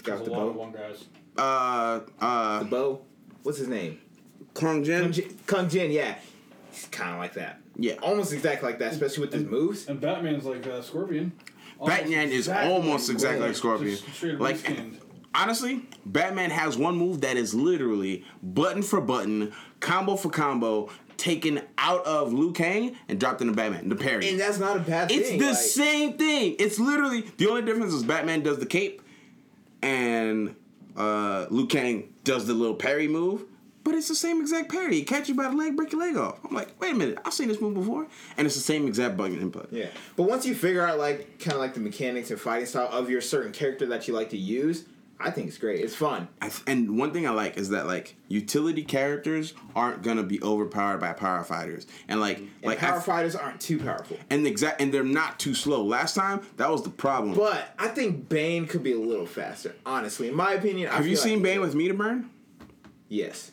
there's 0.04 0.20
with 0.22 0.26
the 0.30 0.36
bow. 0.36 0.52
one 0.52 0.72
guys. 0.72 1.06
uh 1.38 2.02
uh 2.20 2.60
The 2.60 2.66
bow. 2.66 3.02
What's 3.44 3.58
his 3.58 3.68
name? 3.68 4.00
Kung 4.54 4.84
Jin. 4.84 5.02
Kung 5.04 5.12
Jin, 5.12 5.38
Kung 5.46 5.70
Jin 5.70 5.92
yeah. 5.92 6.16
He's 6.72 6.86
kind 6.88 7.12
of 7.14 7.20
like 7.20 7.34
that. 7.34 7.60
Yeah. 7.78 7.94
Almost 8.02 8.34
exactly 8.34 8.70
like 8.70 8.80
that, 8.80 8.92
especially 8.94 9.22
with 9.26 9.34
his 9.34 9.44
moves. 9.44 9.88
And 9.88 10.00
Batman's 10.02 10.46
like 10.46 10.66
uh, 10.68 10.82
Scorpion. 10.82 11.32
Almost 11.80 12.00
Batman 12.00 12.28
is 12.30 12.48
exactly 12.48 12.72
almost 12.74 13.10
exactly 13.10 13.40
like 13.40 13.48
like 13.50 13.56
Scorpion. 13.58 13.96
just 13.98 14.14
straight 14.14 14.40
Like 14.40 14.58
honestly, 15.34 15.86
Batman 16.06 16.52
has 16.52 16.78
one 16.78 16.96
move 16.98 17.22
that 17.22 17.38
is 17.38 17.54
literally 17.54 18.24
button 18.44 18.82
for 18.84 19.02
button, 19.02 19.54
combo 19.80 20.16
for 20.16 20.30
combo, 20.30 20.90
taken 21.18 21.62
out 21.78 22.06
of 22.06 22.34
Liu 22.34 22.52
Kang 22.52 22.96
and 23.08 23.20
dropped 23.20 23.42
into 23.42 23.54
Batman. 23.54 23.90
The 23.90 23.96
parry. 23.96 24.30
And 24.30 24.40
that's 24.40 24.60
not 24.60 24.78
a 24.78 24.80
bad 24.82 25.10
It's 25.12 25.30
thing. 25.30 25.38
It's 25.40 25.46
the 25.46 25.52
like- 25.52 25.58
same 25.90 26.18
thing. 26.18 26.56
It's 26.60 26.78
literally 26.80 27.22
the 27.38 27.48
only 27.50 27.62
difference 27.64 27.94
is 27.94 28.04
Batman 28.04 28.44
does 28.44 28.60
the 28.60 28.66
cape, 28.66 29.02
and 29.82 30.56
uh, 30.98 31.48
Liu 31.50 31.68
Kang 31.68 32.14
does 32.24 32.46
the 32.48 32.54
little 32.54 32.76
parry 32.76 33.08
move. 33.08 33.44
But 33.84 33.94
it's 33.94 34.08
the 34.08 34.16
same 34.16 34.42
exact 34.42 34.72
parry. 34.72 35.04
Catch 35.04 35.30
you 35.30 35.36
by 35.36 35.44
the 35.48 35.56
leg, 35.56 35.76
break 35.76 35.92
your 35.92 36.02
leg 36.02 36.18
off. 36.18 36.40
I'm 36.44 36.56
like, 36.56 36.70
wait 36.82 36.94
a 36.94 36.98
minute, 36.98 37.20
I've 37.24 37.34
seen 37.36 37.50
this 37.50 37.62
move 37.62 37.76
before, 37.76 38.08
and 38.36 38.48
it's 38.48 38.56
the 38.56 38.62
same 38.62 38.88
exact 38.88 39.16
button 39.16 39.40
input. 39.40 39.72
Yeah, 39.72 39.90
but 40.16 40.24
once 40.24 40.44
you 40.44 40.56
figure 40.56 40.82
out 40.86 40.98
like 40.98 41.38
kind 41.40 41.54
of 41.54 41.60
like 41.60 41.76
the 41.76 41.80
mechanics 41.82 42.32
and 42.32 42.40
fighting 42.42 42.66
style 42.66 42.90
of 42.92 43.12
your 43.12 43.22
certain 43.22 43.52
character 43.52 43.86
that 43.88 44.08
you 44.08 44.16
like 44.16 44.32
to 44.32 44.38
use, 44.38 44.86
I 45.20 45.32
think 45.32 45.48
it's 45.48 45.58
great. 45.58 45.80
It's 45.80 45.96
fun. 45.96 46.28
I 46.42 46.50
th- 46.50 46.62
and 46.68 46.98
one 47.00 47.14
thing 47.14 47.26
I 47.26 47.30
like 47.32 47.56
is 47.58 47.70
that 47.70 47.88
like 47.88 48.16
utility 48.28 48.84
characters 48.84 49.54
aren't 49.76 50.02
gonna 50.04 50.24
be 50.24 50.42
overpowered 50.44 50.98
by 51.00 51.14
power 51.14 51.44
fighters, 51.44 51.88
and 52.08 52.20
like 52.20 52.38
And 52.40 52.50
like 52.64 52.80
power 52.80 52.98
f- 52.98 53.06
fighters 53.06 53.36
aren't 53.36 53.62
too 53.62 53.80
powerful. 53.80 54.18
and 54.30 54.46
exact 54.46 54.82
and 54.82 54.94
they're 54.94 55.04
not 55.04 55.40
too 55.40 55.54
slow. 55.54 55.84
Last 55.84 56.16
time 56.16 56.42
that 56.58 56.70
was 56.70 56.84
the 56.84 56.90
problem. 56.90 57.34
But 57.36 57.74
I 57.80 57.88
think 57.88 58.28
Bane 58.28 58.68
could 58.68 58.84
be 58.84 58.92
a 58.92 59.00
little 59.00 59.26
faster. 59.26 59.74
Honestly, 59.86 60.28
in 60.28 60.36
my 60.36 60.54
opinion, 60.54 60.90
I 60.92 60.96
Have 60.98 61.08
you 61.08 61.16
seen 61.16 61.36
like- 61.36 61.44
Bane 61.44 61.62
with 61.62 61.76
meter 61.76 61.94
burn? 61.94 62.30
Yes. 63.08 63.52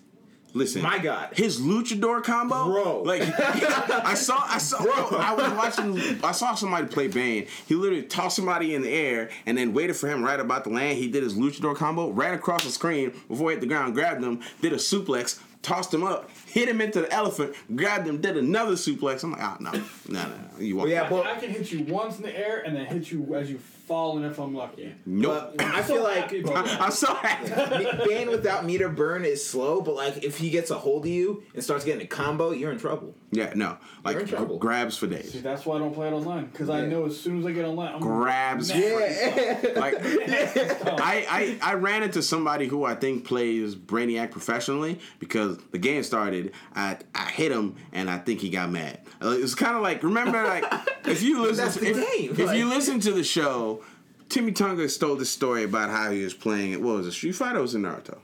Listen, 0.54 0.82
My 0.82 0.98
God. 0.98 1.30
his 1.32 1.60
luchador 1.60 2.22
combo, 2.22 2.66
Bro. 2.66 3.02
Like 3.02 3.22
I 3.40 4.14
saw, 4.14 4.42
I 4.46 4.58
saw, 4.58 4.82
bro, 4.82 5.18
I 5.18 5.34
was 5.34 5.52
watching. 5.52 6.22
I 6.22 6.32
saw 6.32 6.54
somebody 6.54 6.86
play 6.88 7.08
Bane. 7.08 7.46
He 7.66 7.74
literally 7.74 8.02
tossed 8.02 8.36
somebody 8.36 8.74
in 8.74 8.82
the 8.82 8.90
air 8.90 9.30
and 9.46 9.56
then 9.56 9.72
waited 9.72 9.96
for 9.96 10.08
him 10.08 10.22
right 10.22 10.38
about 10.38 10.64
the 10.64 10.70
land. 10.70 10.98
He 10.98 11.08
did 11.10 11.22
his 11.22 11.34
luchador 11.34 11.74
combo, 11.74 12.10
ran 12.10 12.34
across 12.34 12.64
the 12.64 12.70
screen 12.70 13.12
before 13.28 13.50
he 13.50 13.54
hit 13.54 13.60
the 13.60 13.66
ground, 13.66 13.94
grabbed 13.94 14.22
him, 14.22 14.40
did 14.60 14.72
a 14.72 14.76
suplex, 14.76 15.40
tossed 15.62 15.94
him 15.94 16.04
up, 16.04 16.28
hit 16.46 16.68
him 16.68 16.80
into 16.80 17.00
the 17.00 17.10
elephant, 17.12 17.54
grabbed 17.74 18.06
him, 18.06 18.20
did 18.20 18.36
another 18.36 18.72
suplex. 18.72 19.22
I'm 19.24 19.32
like, 19.32 19.42
ah, 19.42 19.56
no, 19.60 19.70
no, 19.70 19.80
no, 20.08 20.22
no. 20.28 20.60
You 20.60 20.76
walk. 20.76 20.84
Well, 20.84 20.92
yeah, 20.92 21.08
but 21.08 21.26
I 21.26 21.38
can 21.38 21.50
hit 21.50 21.72
you 21.72 21.84
once 21.84 22.18
in 22.18 22.22
the 22.24 22.36
air 22.36 22.62
and 22.66 22.76
then 22.76 22.86
hit 22.86 23.10
you 23.10 23.34
as 23.34 23.50
you 23.50 23.58
fall, 23.92 24.16
and 24.16 24.24
if 24.24 24.38
I'm 24.38 24.54
lucky. 24.54 24.94
nope. 25.04 25.52
but 25.56 25.66
I 25.66 25.82
feel 25.82 26.02
like 26.02 26.22
happy 26.22 26.40
about 26.40 26.64
that. 26.64 26.80
I'm 26.80 26.90
so 26.90 27.14
happy. 27.14 27.86
Bane 28.08 28.30
without 28.30 28.64
meter 28.64 28.88
burn 28.88 29.26
is 29.26 29.44
slow. 29.44 29.82
But 29.82 29.96
like 29.96 30.24
if 30.24 30.38
he 30.38 30.48
gets 30.48 30.70
a 30.70 30.78
hold 30.78 31.04
of 31.04 31.10
you 31.10 31.42
and 31.54 31.62
starts 31.62 31.84
getting 31.84 32.02
a 32.02 32.06
combo, 32.06 32.52
you're 32.52 32.72
in 32.72 32.78
trouble. 32.78 33.14
Yeah, 33.30 33.52
no, 33.54 33.76
You're 34.04 34.12
in 34.12 34.18
like 34.20 34.28
trouble. 34.28 34.58
grabs 34.58 34.96
for 34.96 35.06
days. 35.06 35.32
See, 35.32 35.40
that's 35.40 35.64
why 35.66 35.76
I 35.76 35.78
don't 35.78 35.94
play 35.94 36.08
it 36.08 36.12
online 36.12 36.46
because 36.46 36.70
I 36.70 36.86
know 36.86 37.06
as 37.06 37.18
soon 37.20 37.40
as 37.40 37.46
I 37.46 37.52
get 37.52 37.64
online, 37.66 37.94
I'm 37.94 38.00
Grabs. 38.00 38.68
Nah. 38.70 38.76
Yeah. 38.76 39.58
Like 39.76 39.94
I, 40.00 41.26
I 41.28 41.58
I 41.62 41.74
ran 41.74 42.02
into 42.02 42.22
somebody 42.22 42.66
who 42.66 42.84
I 42.84 42.94
think 42.94 43.24
plays 43.26 43.74
Brainiac 43.74 44.30
professionally 44.30 45.00
because 45.18 45.58
the 45.70 45.78
game 45.78 46.02
started. 46.02 46.52
I 46.74 46.98
I 47.14 47.30
hit 47.30 47.52
him 47.52 47.76
and 47.92 48.08
I 48.10 48.18
think 48.18 48.40
he 48.40 48.48
got 48.50 48.70
mad. 48.70 49.00
Uh, 49.24 49.30
It's 49.30 49.54
kind 49.54 49.76
of 49.76 49.82
like 49.82 50.02
remember 50.02 50.42
like 50.44 50.64
if 51.06 51.22
you 51.22 51.40
listen 51.50 51.70
to, 51.70 51.80
the 51.80 51.90
if, 51.90 51.96
game, 51.96 52.30
if 52.32 52.38
like- 52.48 52.58
you 52.58 52.68
listen 52.68 53.00
to 53.00 53.12
the 53.12 53.24
show, 53.24 53.82
Timmy 54.28 54.52
Tonga 54.52 54.88
stole 54.88 55.16
this 55.16 55.30
story 55.30 55.64
about 55.64 55.90
how 55.90 56.10
he 56.10 56.22
was 56.24 56.34
playing 56.34 56.72
it. 56.72 56.80
What 56.80 56.96
was 56.96 57.06
it? 57.06 57.12
Street 57.12 57.32
Fighter 57.32 57.58
or 57.58 57.62
was 57.62 57.74
it 57.74 57.78
Naruto? 57.78 58.18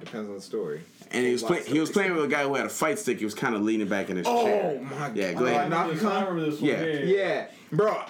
Depends 0.00 0.28
on 0.28 0.34
the 0.36 0.40
story. 0.42 0.82
And 1.10 1.24
he 1.24 1.32
was 1.32 1.42
playing. 1.42 1.64
He 1.66 1.78
was 1.78 1.90
playing 1.90 2.14
with 2.14 2.24
a 2.24 2.28
guy 2.28 2.42
who 2.42 2.54
had 2.54 2.66
a 2.66 2.70
fight 2.70 2.98
stick. 2.98 3.18
He 3.18 3.24
was 3.24 3.34
kind 3.34 3.54
of 3.54 3.62
leaning 3.62 3.88
back 3.88 4.10
in 4.10 4.16
his 4.16 4.26
Oh 4.28 4.44
chair. 4.44 4.78
Oh 4.80 4.84
my 4.84 5.10
Yeah, 5.14 5.32
god. 5.32 5.38
go 5.38 5.46
I 5.46 5.50
ahead. 5.50 5.72
I 5.72 5.86
remember 6.24 6.50
this 6.50 6.60
one. 6.60 6.70
Yeah. 6.70 6.82
Yeah, 6.82 7.04
Yeah, 7.04 7.46
bro. 7.70 8.02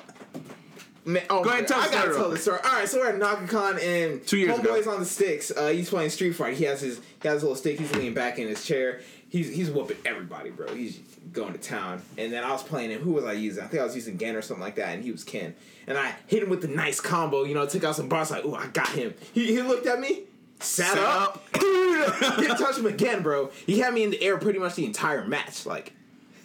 Man, 1.07 1.23
oh 1.29 1.45
Go 1.45 1.51
ahead, 1.51 1.67
God, 1.67 1.69
tell 1.69 1.81
I 1.83 1.87
the 1.89 1.93
gotta 1.93 2.01
story 2.01 2.15
tell 2.15 2.23
real 2.23 2.31
the 2.31 2.39
story. 2.39 2.59
All 2.65 2.73
right, 2.73 2.89
so 2.89 2.99
we're 2.99 3.09
at 3.11 3.21
NakaCon 3.21 3.83
and 3.83 4.27
Two 4.27 4.39
years 4.39 4.59
ago. 4.59 4.91
On 4.91 5.01
the 5.01 5.05
sticks. 5.05 5.51
Uh, 5.55 5.69
he's 5.69 5.91
playing 5.91 6.09
Street 6.09 6.33
Fighter. 6.33 6.55
He 6.57 6.65
has 6.65 6.81
his 6.81 6.99
he 7.21 7.29
has 7.29 7.43
a 7.43 7.45
little 7.47 7.57
stick. 7.57 7.79
He's 7.79 7.93
leaning 7.95 8.15
back 8.15 8.39
in 8.39 8.49
his 8.49 8.65
chair. 8.65 9.01
He's 9.35 9.53
he's 9.53 9.69
whooping 9.69 9.97
everybody, 10.05 10.51
bro. 10.51 10.73
He's 10.73 11.01
going 11.33 11.55
to 11.55 11.59
town. 11.59 12.01
And 12.17 12.33
then 12.33 12.45
I 12.45 12.53
was 12.53 12.63
playing 12.63 12.91
him. 12.91 13.01
Who 13.01 13.15
was 13.15 13.25
I 13.25 13.33
using? 13.33 13.65
I 13.65 13.67
think 13.67 13.81
I 13.83 13.85
was 13.85 13.97
using 13.97 14.17
Gen 14.17 14.37
or 14.37 14.43
something 14.43 14.63
like 14.63 14.77
that. 14.77 14.91
And 14.91 15.03
he 15.03 15.11
was 15.11 15.25
Ken. 15.25 15.57
And 15.89 15.99
I 15.99 16.15
hit 16.29 16.45
him 16.45 16.51
with 16.51 16.63
the 16.63 16.69
nice 16.69 17.01
combo. 17.01 17.43
You 17.43 17.55
know, 17.55 17.67
took 17.67 17.83
out 17.83 17.97
some 17.97 18.09
bars. 18.09 18.31
Like, 18.31 18.45
ooh, 18.45 18.55
I 18.55 18.69
got 18.69 18.91
him. 18.91 19.13
He, 19.33 19.47
he 19.47 19.61
looked 19.61 19.89
at 19.89 19.99
me. 19.99 20.23
Sat, 20.61 20.87
Sat 20.87 20.99
up. 20.99 21.43
Didn't 21.53 22.59
touch 22.59 22.79
him 22.79 22.87
again, 22.87 23.25
bro. 23.25 23.51
He 23.67 23.81
had 23.81 23.93
me 23.93 24.05
in 24.05 24.11
the 24.11 24.23
air 24.23 24.39
pretty 24.39 24.61
much 24.61 24.77
the 24.77 24.85
entire 24.85 25.27
match. 25.27 25.67
Like, 25.67 25.95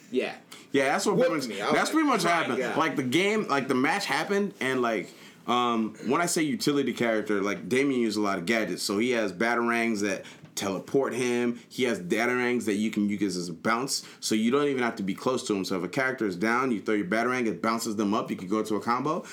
yeah. 0.09 0.33
Yeah, 0.71 0.85
that's 0.85 1.05
what 1.05 1.19
pretty 1.19 1.31
much. 1.31 1.47
That's 1.47 1.71
like, 1.71 1.91
pretty 1.91 2.07
much 2.07 2.23
happened. 2.23 2.57
God. 2.57 2.75
Like 2.75 2.95
the 2.95 3.03
game, 3.03 3.47
like 3.49 3.67
the 3.67 3.75
match 3.75 4.05
happened, 4.05 4.55
and 4.59 4.81
like 4.81 5.11
um, 5.49 5.95
when 6.05 6.21
I 6.21 6.27
say 6.27 6.43
utility 6.43 6.93
character, 6.93 7.41
like 7.41 7.67
Damian 7.67 8.01
used 8.01 8.17
a 8.17 8.21
lot 8.21 8.37
of 8.37 8.45
gadgets, 8.45 8.83
so 8.83 8.99
he 8.99 9.11
has 9.11 9.33
batarangs 9.33 10.01
that 10.01 10.23
teleport 10.59 11.13
him. 11.13 11.59
He 11.69 11.83
has 11.83 11.99
batarangs 11.99 12.65
that 12.65 12.75
you 12.75 12.91
can 12.91 13.07
use 13.09 13.37
as 13.37 13.49
a 13.49 13.53
bounce, 13.53 14.05
so 14.19 14.35
you 14.35 14.51
don't 14.51 14.67
even 14.67 14.83
have 14.83 14.97
to 14.97 15.03
be 15.03 15.15
close 15.15 15.47
to 15.47 15.55
him. 15.55 15.63
So 15.63 15.77
if 15.77 15.83
a 15.83 15.87
character 15.87 16.27
is 16.27 16.35
down, 16.35 16.71
you 16.71 16.81
throw 16.81 16.95
your 16.95 17.07
batarang, 17.07 17.47
it 17.47 17.61
bounces 17.61 17.95
them 17.95 18.13
up. 18.13 18.29
You 18.29 18.35
can 18.35 18.47
go 18.47 18.61
to 18.61 18.75
a 18.75 18.81
combo. 18.81 19.23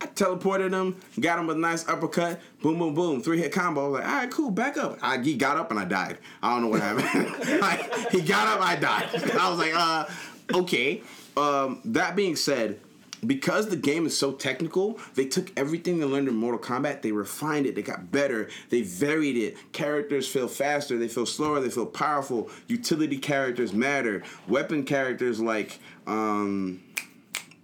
I 0.00 0.06
teleported 0.06 0.72
him, 0.72 0.96
got 1.20 1.38
him 1.38 1.48
a 1.48 1.54
nice 1.54 1.88
uppercut, 1.88 2.40
boom, 2.60 2.76
boom, 2.76 2.92
boom, 2.92 3.22
three 3.22 3.38
hit 3.38 3.52
combo. 3.52 3.84
I 3.84 3.88
was 3.88 4.00
like, 4.00 4.08
all 4.08 4.14
right, 4.16 4.30
cool, 4.32 4.50
back 4.50 4.76
up. 4.76 4.98
I, 5.00 5.18
he 5.18 5.36
got 5.36 5.56
up 5.56 5.70
and 5.70 5.78
I 5.78 5.84
died. 5.84 6.18
I 6.42 6.52
don't 6.52 6.62
know 6.62 6.68
what 6.68 6.80
happened. 6.80 7.60
like, 7.60 8.10
he 8.10 8.20
got 8.20 8.48
up, 8.48 8.60
I 8.60 8.74
died. 8.74 9.08
I 9.38 9.48
was 9.48 9.58
like, 9.60 9.74
uh, 9.74 10.06
okay. 10.54 11.02
Um, 11.36 11.80
that 11.84 12.16
being 12.16 12.34
said, 12.34 12.80
because 13.26 13.68
the 13.68 13.76
game 13.76 14.04
is 14.06 14.16
so 14.18 14.32
technical, 14.32 14.98
they 15.14 15.26
took 15.26 15.52
everything 15.56 15.98
they 16.00 16.06
learned 16.06 16.28
in 16.28 16.34
Mortal 16.34 16.60
Kombat, 16.60 17.02
they 17.02 17.12
refined 17.12 17.66
it, 17.66 17.74
they 17.74 17.82
got 17.82 18.10
better, 18.10 18.48
they 18.70 18.82
varied 18.82 19.36
it. 19.36 19.56
Characters 19.72 20.26
feel 20.28 20.48
faster, 20.48 20.98
they 20.98 21.08
feel 21.08 21.26
slower, 21.26 21.60
they 21.60 21.70
feel 21.70 21.86
powerful. 21.86 22.50
Utility 22.66 23.18
characters 23.18 23.72
matter. 23.72 24.22
Weapon 24.48 24.84
characters 24.84 25.40
like 25.40 25.78
um, 26.06 26.82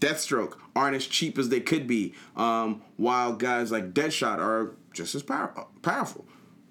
Deathstroke 0.00 0.56
aren't 0.76 0.94
as 0.96 1.06
cheap 1.06 1.38
as 1.38 1.48
they 1.48 1.60
could 1.60 1.86
be, 1.86 2.14
um, 2.36 2.82
while 2.96 3.32
guys 3.32 3.72
like 3.72 3.92
Deadshot 3.92 4.38
are 4.38 4.74
just 4.92 5.14
as 5.14 5.22
power- 5.22 5.66
powerful. 5.82 6.24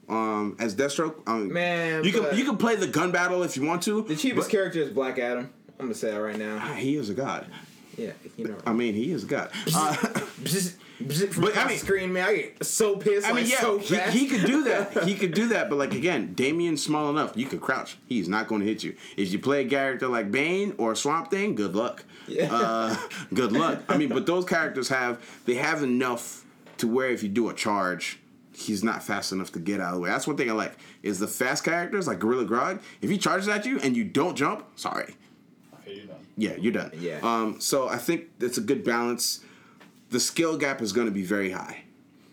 Um, 0.07 0.55
as 0.59 0.73
Deathstroke, 0.73 1.15
um, 1.27 1.51
Man, 1.51 2.05
you 2.05 2.13
can 2.13 2.37
you 2.37 2.45
can 2.45 2.55
play 2.55 2.77
the 2.77 2.87
gun 2.87 3.11
battle 3.11 3.43
if 3.43 3.57
you 3.57 3.65
want 3.65 3.83
to. 3.83 4.03
The 4.03 4.15
cheapest 4.15 4.49
character 4.49 4.79
is 4.79 4.89
Black 4.91 5.19
Adam. 5.19 5.49
I'm 5.77 5.87
gonna 5.87 5.93
say 5.95 6.11
that 6.11 6.17
right 6.21 6.37
now. 6.37 6.57
Ah, 6.61 6.75
He 6.75 6.95
is 6.95 7.09
a 7.09 7.13
god. 7.13 7.47
Yeah, 7.97 8.11
you 8.37 8.47
know. 8.47 8.57
I 8.65 8.73
mean, 8.73 8.93
he 8.93 9.11
is 9.11 9.23
a 9.23 9.27
god. 9.27 9.49
Uh, 9.75 9.93
Bzz, 10.43 10.75
bzz 11.03 11.29
from 11.33 11.43
But, 11.45 11.57
I 11.57 11.67
mean- 11.67 11.77
screen, 11.79 12.13
man. 12.13 12.27
I 12.29 12.35
get 12.35 12.63
so 12.65 12.95
pissed. 12.95 13.25
I 13.27 13.33
mean, 13.33 13.43
like, 13.45 13.51
yeah, 13.51 13.59
so 13.59 13.79
he, 13.79 13.97
he 14.11 14.27
could 14.27 14.45
do 14.45 14.63
that. 14.65 15.03
He 15.07 15.15
could 15.15 15.33
do 15.33 15.47
that, 15.49 15.69
but 15.69 15.77
like 15.79 15.93
again, 15.95 16.33
Damian's 16.35 16.83
small 16.83 17.09
enough. 17.09 17.35
You 17.35 17.47
could 17.47 17.59
crouch. 17.61 17.97
He's 18.07 18.27
not 18.29 18.47
going 18.47 18.61
to 18.61 18.67
hit 18.67 18.83
you. 18.83 18.95
If 19.17 19.31
you 19.33 19.39
play 19.39 19.65
a 19.65 19.69
character 19.69 20.07
like 20.07 20.31
Bane 20.31 20.75
or 20.77 20.93
Swamp 20.95 21.31
Thing, 21.31 21.55
good 21.55 21.75
luck. 21.75 22.03
Yeah. 22.27 22.53
Uh, 22.53 22.95
good 23.33 23.51
luck. 23.51 23.83
I 23.89 23.97
mean, 23.97 24.09
but 24.09 24.25
those 24.25 24.45
characters 24.45 24.89
have 24.89 25.19
they 25.45 25.55
have 25.55 25.81
enough 25.81 26.45
to 26.77 26.87
where 26.87 27.09
if 27.09 27.23
you 27.23 27.29
do 27.29 27.49
a 27.49 27.53
charge, 27.55 28.19
he's 28.53 28.83
not 28.83 29.01
fast 29.01 29.31
enough 29.31 29.51
to 29.53 29.59
get 29.59 29.79
out 29.79 29.89
of 29.89 29.95
the 29.95 30.01
way. 30.01 30.09
That's 30.09 30.27
one 30.27 30.37
thing 30.37 30.49
I 30.51 30.53
like 30.53 30.73
is 31.01 31.17
the 31.19 31.27
fast 31.27 31.63
characters 31.63 32.05
like 32.05 32.19
Gorilla 32.19 32.45
Grodd. 32.45 32.79
If 33.01 33.09
he 33.09 33.17
charges 33.17 33.47
at 33.47 33.65
you 33.65 33.79
and 33.79 33.95
you 33.97 34.03
don't 34.03 34.35
jump, 34.35 34.65
sorry, 34.75 35.15
Okay, 35.81 35.95
you're 35.95 36.05
done. 36.05 36.26
Yeah, 36.37 36.55
you're 36.55 36.71
done. 36.73 36.91
Yeah. 36.99 37.19
Um, 37.23 37.59
so 37.59 37.87
I 37.89 37.97
think 37.97 38.25
it's 38.39 38.57
a 38.57 38.61
good 38.61 38.83
balance. 38.83 39.41
The 40.09 40.19
skill 40.19 40.55
gap 40.57 40.81
is 40.81 40.93
going 40.93 41.07
to 41.07 41.11
be 41.13 41.23
very 41.23 41.49
high. 41.51 41.83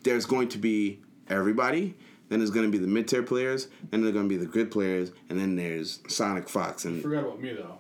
There's 0.05 0.27
going 0.27 0.49
to 0.51 0.59
be 0.59 1.01
everybody. 1.29 1.95
Then 2.29 2.39
there's 2.39 2.51
going 2.51 2.67
to 2.67 2.73
be 2.73 2.79
the 2.79 2.87
mid 2.87 3.09
tier 3.09 3.23
players. 3.23 3.69
Then 3.91 4.03
there's 4.03 4.13
going 4.15 4.29
to 4.29 4.29
be 4.29 4.37
the 4.37 4.51
good 4.51 4.71
players. 4.71 5.11
And 5.29 5.39
then 5.41 5.57
there's 5.57 6.01
Sonic 6.09 6.49
Fox 6.49 6.85
and 6.85 7.03
Forgot 7.03 7.25
about 7.25 7.41
me 7.41 7.53
though. 7.55 7.79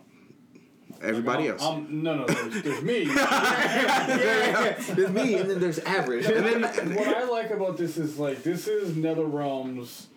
everybody 1.02 1.44
I'm- 1.44 1.52
else. 1.52 1.62
I'm- 1.62 2.02
no, 2.02 2.16
no, 2.16 2.26
there's, 2.26 2.62
there's 2.62 2.82
me. 2.82 3.02
yeah, 3.04 4.74
there's 4.94 5.10
me, 5.10 5.34
and 5.34 5.50
then 5.50 5.60
there's 5.60 5.78
average. 5.80 6.26
and 6.26 6.44
then 6.64 6.94
what 6.94 7.08
I 7.08 7.24
like 7.24 7.50
about 7.50 7.76
this 7.76 7.96
is 7.96 8.18
like 8.18 8.42
this 8.42 8.66
is 8.68 8.92
NetherRealm's 8.96 10.08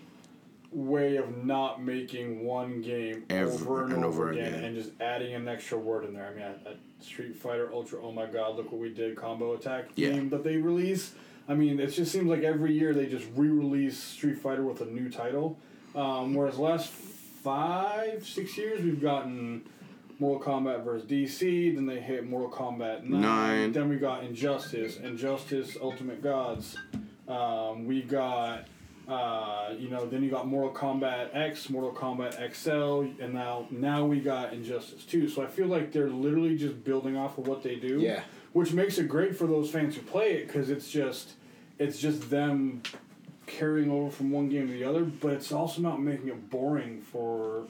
way 0.72 1.15
of 1.18 1.45
not 1.45 1.82
making 1.82 2.43
one 2.45 2.82
game 2.82 3.24
Ever 3.30 3.49
over 3.51 3.84
and, 3.86 3.93
and 3.93 4.05
over, 4.05 4.32
again, 4.32 4.47
again. 4.53 4.63
and 4.65 4.76
just 4.76 4.91
adding 4.99 5.34
an 5.34 5.47
extra 5.47 5.78
word 5.78 6.03
in 6.05 6.13
there. 6.13 6.28
I 6.28 6.34
mean, 6.34 6.43
at 6.43 6.78
Street 6.99 7.36
Fighter 7.36 7.70
Ultra, 7.74 7.99
oh 8.01 8.11
my 8.11 8.26
God, 8.26 8.55
look 8.57 8.72
what 8.72 8.82
we 8.82 8.89
did! 8.89 9.15
Combo 9.15 9.53
attack 9.53 9.86
Yeah. 9.95 10.09
game 10.11 10.30
that 10.30 10.43
they 10.43 10.57
release. 10.57 11.13
I 11.47 11.53
mean, 11.53 11.80
it 11.80 11.88
just 11.88 12.11
seems 12.11 12.28
like 12.28 12.43
every 12.43 12.74
year 12.74 12.93
they 12.93 13.05
just 13.05 13.26
re-release 13.36 13.97
Street 13.97 14.38
Fighter 14.39 14.63
with 14.63 14.82
a 14.82 14.86
new 14.86 15.09
title. 15.09 15.57
Um, 15.95 16.34
whereas 16.34 16.57
last 16.57 16.89
five, 16.89 18.28
six 18.28 18.57
years 18.57 18.84
we've 18.84 19.01
gotten 19.01 19.63
Mortal 20.20 20.45
Kombat 20.61 20.84
versus 20.84 21.07
DC, 21.09 21.74
then 21.76 21.86
they 21.86 21.99
hit 22.01 22.28
Mortal 22.28 22.49
Kombat 22.49 23.03
9, 23.03 23.22
Nine. 23.22 23.72
then 23.72 23.88
we 23.88 23.95
got 23.97 24.24
Injustice, 24.24 24.97
Injustice 24.97 25.78
Ultimate 25.82 26.22
Gods. 26.22 26.76
Um, 27.28 27.86
we 27.86 28.01
got, 28.01 28.65
uh, 29.07 29.73
you 29.77 29.89
know, 29.89 30.05
then 30.05 30.21
you 30.21 30.29
got 30.29 30.47
Mortal 30.47 30.71
Kombat 30.71 31.29
X, 31.33 31.69
Mortal 31.69 31.93
Kombat 31.93 32.53
XL, 32.53 33.23
and 33.23 33.33
now 33.33 33.67
now 33.71 34.05
we 34.05 34.19
got 34.19 34.53
Injustice 34.53 35.05
2. 35.05 35.29
So 35.29 35.43
I 35.43 35.47
feel 35.47 35.67
like 35.67 35.91
they're 35.91 36.09
literally 36.09 36.57
just 36.57 36.83
building 36.83 37.15
off 37.15 37.37
of 37.37 37.47
what 37.47 37.63
they 37.63 37.75
do. 37.75 37.99
Yeah. 37.99 38.21
Which 38.51 38.73
makes 38.73 38.97
it 38.97 39.07
great 39.07 39.37
for 39.37 39.47
those 39.47 39.69
fans 39.69 39.95
who 39.95 40.01
play 40.01 40.33
it 40.33 40.47
because 40.47 40.69
it's 40.69 40.89
just, 40.89 41.33
it's 41.79 41.99
just 41.99 42.29
them 42.29 42.81
carrying 43.45 43.89
over 43.89 44.09
from 44.09 44.31
one 44.31 44.49
game 44.49 44.67
to 44.67 44.73
the 44.73 44.83
other, 44.83 45.03
but 45.03 45.31
it's 45.33 45.51
also 45.51 45.81
not 45.81 46.01
making 46.01 46.27
it 46.27 46.49
boring 46.49 47.01
for 47.01 47.67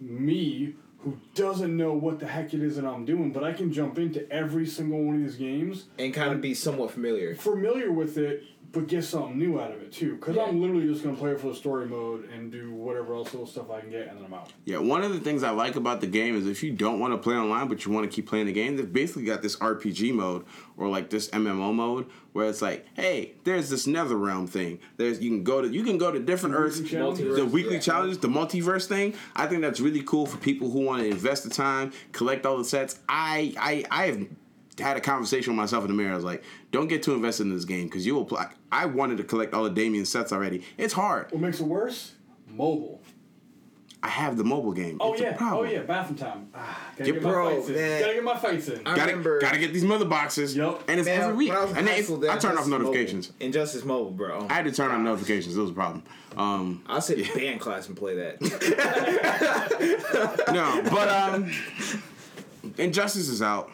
me 0.00 0.74
who 0.98 1.18
doesn't 1.34 1.76
know 1.76 1.92
what 1.92 2.20
the 2.20 2.26
heck 2.26 2.54
it 2.54 2.62
is 2.62 2.76
that 2.76 2.84
I'm 2.84 3.04
doing, 3.04 3.32
but 3.32 3.42
I 3.42 3.52
can 3.52 3.72
jump 3.72 3.98
into 3.98 4.30
every 4.30 4.66
single 4.66 5.02
one 5.02 5.16
of 5.16 5.22
these 5.22 5.36
games, 5.36 5.86
and 5.98 6.14
kind 6.14 6.32
of 6.32 6.40
be 6.40 6.54
somewhat 6.54 6.92
familiar. 6.92 7.34
familiar 7.34 7.90
with 7.90 8.18
it, 8.18 8.44
but 8.72 8.86
get 8.88 9.04
something 9.04 9.38
new 9.38 9.60
out 9.60 9.70
of 9.72 9.82
it 9.82 9.92
too. 9.92 10.16
Because 10.16 10.36
I'm 10.38 10.60
literally 10.60 10.86
just 10.86 11.04
gonna 11.04 11.16
play 11.16 11.30
it 11.32 11.40
for 11.40 11.48
the 11.48 11.54
story 11.54 11.86
mode 11.86 12.28
and 12.30 12.50
do 12.50 12.72
whatever 12.72 13.14
else 13.14 13.32
little 13.32 13.46
stuff 13.46 13.70
I 13.70 13.80
can 13.80 13.90
get, 13.90 14.08
and 14.08 14.18
then 14.18 14.24
I'm 14.24 14.34
out. 14.34 14.50
Yeah, 14.64 14.78
one 14.78 15.02
of 15.02 15.12
the 15.12 15.20
things 15.20 15.42
I 15.42 15.50
like 15.50 15.76
about 15.76 16.00
the 16.00 16.06
game 16.06 16.36
is 16.36 16.46
if 16.46 16.62
you 16.62 16.72
don't 16.72 16.98
want 16.98 17.12
to 17.12 17.18
play 17.18 17.34
online 17.34 17.68
but 17.68 17.84
you 17.84 17.92
want 17.92 18.10
to 18.10 18.14
keep 18.14 18.26
playing 18.26 18.46
the 18.46 18.52
game, 18.52 18.76
they've 18.76 18.92
basically 18.92 19.24
got 19.24 19.42
this 19.42 19.56
RPG 19.56 20.12
mode 20.14 20.44
or 20.76 20.88
like 20.88 21.10
this 21.10 21.28
MMO 21.30 21.72
mode 21.74 22.06
where 22.32 22.48
it's 22.48 22.62
like, 22.62 22.86
hey, 22.94 23.34
there's 23.44 23.68
this 23.68 23.86
nether 23.86 24.16
realm 24.16 24.46
thing. 24.46 24.78
There's 24.96 25.20
you 25.20 25.28
can 25.30 25.44
go 25.44 25.60
to 25.60 25.68
you 25.68 25.84
can 25.84 25.98
go 25.98 26.10
to 26.10 26.18
different 26.18 26.54
Earths, 26.56 26.80
the 26.80 27.48
weekly 27.52 27.74
Yeah. 27.74 27.80
challenges, 27.80 28.18
the 28.18 28.28
multiverse 28.28 28.86
thing. 28.86 29.14
I 29.36 29.46
think 29.46 29.60
that's 29.60 29.80
really 29.80 30.02
cool 30.02 30.24
for 30.26 30.38
people 30.38 30.70
who 30.70 30.80
want 30.80 31.02
to 31.02 31.08
invest 31.08 31.44
the 31.44 31.50
time, 31.50 31.92
collect 32.12 32.46
all 32.46 32.56
the 32.56 32.64
sets. 32.64 32.98
I 33.08 33.54
I 33.58 33.84
I 33.90 34.06
have 34.06 34.26
had 34.78 34.96
a 34.96 35.00
conversation 35.00 35.52
with 35.52 35.58
myself 35.58 35.84
in 35.84 35.90
the 35.90 35.96
mirror. 35.96 36.12
I 36.12 36.16
was 36.16 36.24
like, 36.24 36.42
don't 36.70 36.88
get 36.88 37.02
too 37.02 37.14
invested 37.14 37.44
in 37.44 37.54
this 37.54 37.64
game 37.64 37.86
because 37.86 38.06
you 38.06 38.14
will 38.14 38.24
play. 38.24 38.44
I 38.70 38.86
wanted 38.86 39.18
to 39.18 39.24
collect 39.24 39.52
all 39.54 39.64
the 39.64 39.70
Damian 39.70 40.04
sets 40.06 40.32
already. 40.32 40.64
It's 40.78 40.94
hard. 40.94 41.30
What 41.32 41.40
makes 41.40 41.60
it 41.60 41.66
worse? 41.66 42.12
Mobile. 42.48 43.00
I 44.04 44.08
have 44.08 44.36
the 44.36 44.42
mobile 44.42 44.72
game. 44.72 44.96
Oh 45.00 45.12
it's 45.12 45.22
yeah. 45.22 45.28
A 45.28 45.36
problem. 45.36 45.68
Oh 45.68 45.70
yeah. 45.70 45.82
Bathroom 45.82 46.18
time. 46.18 46.48
Ah, 46.52 46.76
gotta 46.98 47.12
get 47.12 47.22
bro, 47.22 47.44
my 47.44 47.54
fights 47.54 47.68
in. 47.68 48.00
Gotta 48.00 48.14
get 48.14 48.24
my 48.24 48.36
fights 48.36 48.68
in. 48.68 48.80
I 48.80 48.82
Gotta, 48.96 49.10
remember- 49.12 49.40
gotta 49.40 49.58
get 49.60 49.72
these 49.72 49.84
mother 49.84 50.04
boxes. 50.06 50.56
Yup. 50.56 50.82
And 50.88 50.98
it's 50.98 51.08
Man, 51.08 51.20
every 51.20 51.36
week. 51.36 51.52
I 51.52 51.62
was 51.62 51.70
in 51.70 51.78
And 51.78 51.88
high 51.88 52.00
then 52.02 52.30
I 52.30 52.36
turn 52.38 52.58
off 52.58 52.66
notifications. 52.66 53.28
Mobile. 53.30 53.46
Injustice 53.46 53.84
Mobile, 53.84 54.10
bro. 54.10 54.46
I 54.50 54.54
had 54.54 54.64
to 54.64 54.72
turn 54.72 54.90
on 54.90 55.04
notifications. 55.04 55.56
It 55.56 55.60
was 55.60 55.70
a 55.70 55.74
problem. 55.74 56.02
Um, 56.36 56.82
I'll 56.88 57.00
sit 57.00 57.20
in 57.20 57.32
band 57.32 57.60
class 57.60 57.86
and 57.86 57.96
play 57.96 58.16
that. 58.16 58.40
no, 60.52 60.82
but 60.90 61.08
um, 61.08 61.50
Injustice 62.78 63.28
is 63.28 63.42
out, 63.42 63.70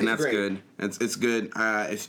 and 0.00 0.08
that's 0.08 0.22
great. 0.22 0.32
good. 0.32 0.62
It's 0.78 0.98
it's 0.98 1.16
good. 1.16 1.52
Uh, 1.54 1.86
if 1.90 2.08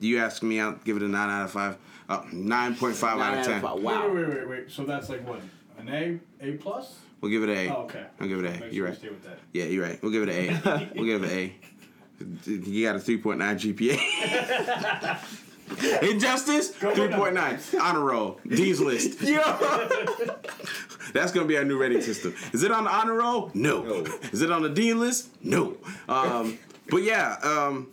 you 0.00 0.18
ask 0.18 0.42
me, 0.42 0.60
I'll 0.60 0.72
give 0.84 0.96
it 0.96 1.02
a 1.02 1.08
nine 1.08 1.30
out 1.30 1.44
of 1.44 1.50
five. 1.52 1.76
Uh, 2.08 2.22
nine 2.32 2.74
point 2.74 2.96
five 2.96 3.20
out 3.20 3.38
of 3.38 3.46
ten. 3.46 3.62
Wow. 3.62 3.76
Wait, 3.76 4.14
wait, 4.14 4.28
wait, 4.28 4.48
wait. 4.48 4.70
So 4.70 4.84
that's 4.84 5.08
like 5.08 5.26
what? 5.26 5.40
An 5.78 5.88
A? 5.88 6.18
A 6.40 6.52
plus? 6.56 6.98
We'll 7.20 7.30
give 7.30 7.42
it 7.42 7.50
a. 7.50 7.74
Oh, 7.76 7.82
okay. 7.82 8.04
I'll 8.20 8.28
give 8.28 8.44
it 8.44 8.46
a. 8.46 8.60
Make 8.60 8.72
You're 8.72 8.72
sure 8.72 8.86
right. 8.86 8.96
stay 8.98 9.08
with 9.08 9.24
that. 9.24 9.38
Yeah, 9.52 9.64
you're 9.64 9.84
right. 9.84 9.98
We'll 10.02 10.12
give 10.12 10.22
it 10.22 10.28
an 10.28 10.60
A. 10.64 10.90
we'll 10.94 11.04
give 11.06 11.24
it 11.24 11.30
an 11.30 11.38
A. 11.38 11.54
You 12.46 12.84
got 12.84 12.96
a 12.96 12.98
3.9 12.98 13.76
GPA. 13.76 16.02
Injustice, 16.10 16.70
Go 16.72 16.92
3.9. 16.92 17.80
Honor 17.84 18.00
roll. 18.00 18.40
D's 18.48 18.80
list. 18.80 19.20
That's 21.12 21.30
gonna 21.32 21.46
be 21.46 21.56
our 21.56 21.64
new 21.64 21.78
rating 21.78 22.02
system. 22.02 22.34
Is 22.52 22.64
it 22.64 22.72
on 22.72 22.84
the 22.84 22.90
honor 22.90 23.14
roll? 23.14 23.50
No. 23.54 23.82
No. 23.82 24.04
Is 24.32 24.42
it 24.42 24.50
on 24.50 24.62
the 24.62 24.68
dean 24.68 24.98
list? 24.98 25.28
No. 25.44 25.76
Um, 26.08 26.58
but 26.88 27.02
yeah, 27.02 27.36
um, 27.42 27.88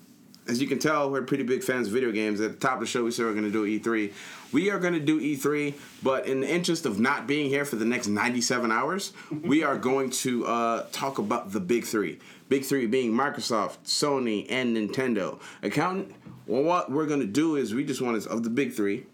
as 0.48 0.62
you 0.62 0.68
can 0.68 0.80
tell, 0.80 1.10
we're 1.10 1.24
pretty 1.24 1.44
big 1.44 1.64
fans 1.64 1.88
of 1.88 1.94
video 1.94 2.12
games. 2.12 2.40
At 2.40 2.52
the 2.52 2.58
top 2.58 2.76
of 2.76 2.80
the 2.82 2.86
show, 2.86 3.04
we 3.04 3.12
said 3.12 3.26
we're 3.26 3.34
gonna 3.34 3.50
do 3.50 3.66
E3. 3.66 4.14
We 4.52 4.70
are 4.70 4.80
gonna 4.80 5.00
do 5.00 5.20
E3, 5.20 5.74
but 6.04 6.28
in 6.28 6.42
the 6.42 6.50
interest 6.50 6.86
of 6.86 7.00
not 7.00 7.28
being 7.28 7.50
here 7.50 7.66
for 7.66 7.78
the 7.78 7.86
next 7.86 8.08
97 8.08 8.72
hours, 8.72 9.14
we 9.44 9.64
are 9.64 9.78
going 9.78 10.12
to 10.12 10.46
uh, 10.46 10.86
talk 10.92 11.18
about 11.18 11.52
the 11.52 11.60
big 11.60 11.86
three. 11.86 12.20
Big 12.48 12.64
three 12.64 12.86
being 12.86 13.12
Microsoft, 13.12 13.78
Sony, 13.86 14.46
and 14.50 14.78
Nintendo. 14.78 15.40
Accountant. 15.64 16.14
Well, 16.46 16.62
what 16.62 16.92
we're 16.92 17.08
gonna 17.08 17.26
do 17.26 17.56
is 17.56 17.74
we 17.74 17.84
just 17.84 18.02
want 18.02 18.22
to 18.22 18.30
of 18.30 18.44
the 18.44 18.52
big 18.52 18.74
three. 18.74 19.08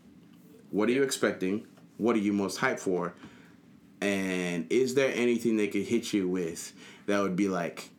What 0.70 0.90
are 0.90 0.92
you 0.92 1.04
expecting? 1.04 1.66
What 1.98 2.16
are 2.16 2.20
you 2.20 2.34
most 2.34 2.60
hyped 2.60 2.80
for? 2.80 3.14
And 4.02 4.66
is 4.72 4.96
there 4.96 5.12
anything 5.14 5.58
they 5.58 5.68
could 5.68 5.84
hit 5.84 6.12
you 6.12 6.28
with 6.28 6.74
that 7.06 7.22
would 7.22 7.36
be 7.36 7.48
like, 7.48 7.90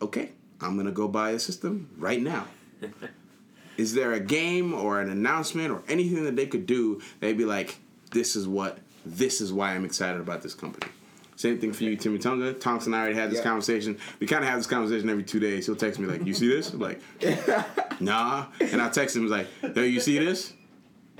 okay, 0.00 0.30
I'm 0.60 0.76
gonna 0.76 0.90
go 0.92 1.08
buy 1.08 1.30
a 1.30 1.38
system 1.38 1.88
right 1.98 2.20
now? 2.20 2.46
is 3.76 3.94
there 3.94 4.12
a 4.12 4.20
game 4.20 4.74
or 4.74 5.00
an 5.00 5.10
announcement 5.10 5.70
or 5.70 5.82
anything 5.88 6.24
that 6.24 6.36
they 6.36 6.46
could 6.46 6.66
do 6.66 7.00
They'd 7.20 7.36
be 7.38 7.44
like, 7.44 7.76
this 8.10 8.34
is 8.36 8.46
what, 8.48 8.78
this 9.06 9.40
is 9.40 9.52
why 9.52 9.74
I'm 9.74 9.84
excited 9.84 10.20
about 10.20 10.42
this 10.42 10.54
company? 10.54 10.90
Same 11.36 11.58
thing 11.60 11.72
for 11.72 11.84
you, 11.84 11.94
Timmy 11.96 12.18
Tonga. 12.18 12.52
Tonks 12.54 12.86
and 12.86 12.96
I 12.96 12.98
already 13.00 13.14
had 13.14 13.30
this 13.30 13.38
Yeah. 13.38 13.44
conversation. 13.44 13.96
We 14.18 14.26
kind 14.26 14.42
of 14.42 14.50
have 14.50 14.58
this 14.58 14.66
conversation 14.66 15.08
every 15.08 15.22
two 15.22 15.38
days. 15.38 15.66
He'll 15.66 15.76
text 15.76 16.00
me 16.00 16.08
like, 16.08 16.26
"You 16.26 16.34
see 16.34 16.48
this?" 16.48 16.72
I'm 16.72 16.80
like, 16.80 17.00
"Nah," 18.00 18.46
and 18.60 18.82
I 18.82 18.88
text 18.88 19.14
him 19.14 19.28
like, 19.28 19.46
"Yo, 19.62 19.82
you 19.82 20.00
see 20.00 20.18
this? 20.18 20.52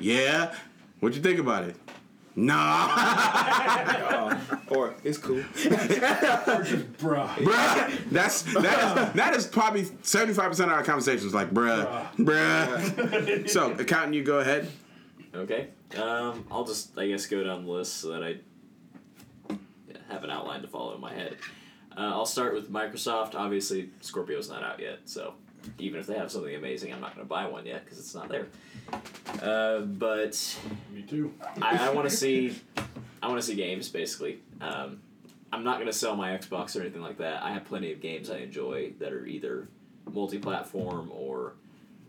Yeah. 0.01 0.53
What 0.99 1.14
you 1.14 1.22
think 1.22 1.39
about 1.39 1.64
it? 1.68 1.76
Nah." 2.47 4.28
or 4.70 4.95
it's 5.05 5.18
cool. 5.18 5.39
Bruh. 6.99 7.28
bruh. 7.28 8.11
That's 8.11 8.43
that 8.43 8.55
is 8.55 9.12
that 9.14 9.36
is 9.36 9.47
probably 9.47 9.86
seventy 10.03 10.34
five 10.34 10.49
percent 10.49 10.70
of 10.70 10.76
our 10.76 10.84
conversations. 10.84 11.34
Like, 11.34 11.51
bruh, 11.51 12.07
bruh. 12.16 13.49
so, 13.49 13.72
accountant, 13.72 14.14
you 14.14 14.22
go 14.22 14.39
ahead. 14.41 14.68
Okay. 15.34 15.68
Um, 15.97 16.45
I'll 16.51 16.64
just, 16.64 16.99
I 16.99 17.09
guess, 17.09 17.26
go 17.26 17.43
down 17.45 17.64
the 17.64 17.70
list 17.70 17.99
so 17.99 18.09
that 18.11 18.22
I 18.22 18.36
have 20.11 20.24
an 20.24 20.30
outline 20.30 20.62
to 20.62 20.68
follow 20.68 20.95
in 20.95 21.01
my 21.01 21.12
head. 21.12 21.36
Uh, 21.97 22.01
I'll 22.01 22.26
start 22.26 22.55
with 22.55 22.70
Microsoft. 22.70 23.34
Obviously, 23.34 23.91
Scorpio's 24.01 24.49
not 24.49 24.62
out 24.62 24.80
yet, 24.80 25.01
so 25.07 25.34
even 25.78 26.01
if 26.01 26.07
they 26.07 26.16
have 26.16 26.30
something 26.30 26.55
amazing, 26.55 26.93
I'm 26.93 27.01
not 27.01 27.14
going 27.14 27.26
to 27.26 27.28
buy 27.28 27.47
one 27.47 27.66
yet 27.66 27.84
because 27.84 27.99
it's 27.99 28.14
not 28.14 28.28
there. 28.28 28.49
Uh, 29.43 29.80
but 29.80 30.59
Me 30.93 31.03
too. 31.03 31.32
I, 31.62 31.89
I 31.89 31.91
want 31.91 32.09
to 32.09 32.14
see, 32.14 32.57
I 33.22 33.28
want 33.28 33.41
to 33.41 33.47
see 33.47 33.55
games 33.55 33.89
basically. 33.89 34.41
Um, 34.61 35.01
I'm 35.53 35.64
not 35.64 35.78
gonna 35.78 35.93
sell 35.93 36.16
my 36.16 36.36
Xbox 36.36 36.76
or 36.76 36.80
anything 36.80 37.03
like 37.03 37.18
that. 37.18 37.43
I 37.43 37.53
have 37.53 37.64
plenty 37.64 37.93
of 37.93 38.01
games 38.01 38.30
I 38.30 38.39
enjoy 38.39 38.93
that 38.99 39.12
are 39.12 39.24
either 39.26 39.68
multi-platform 40.12 41.11
or 41.14 41.55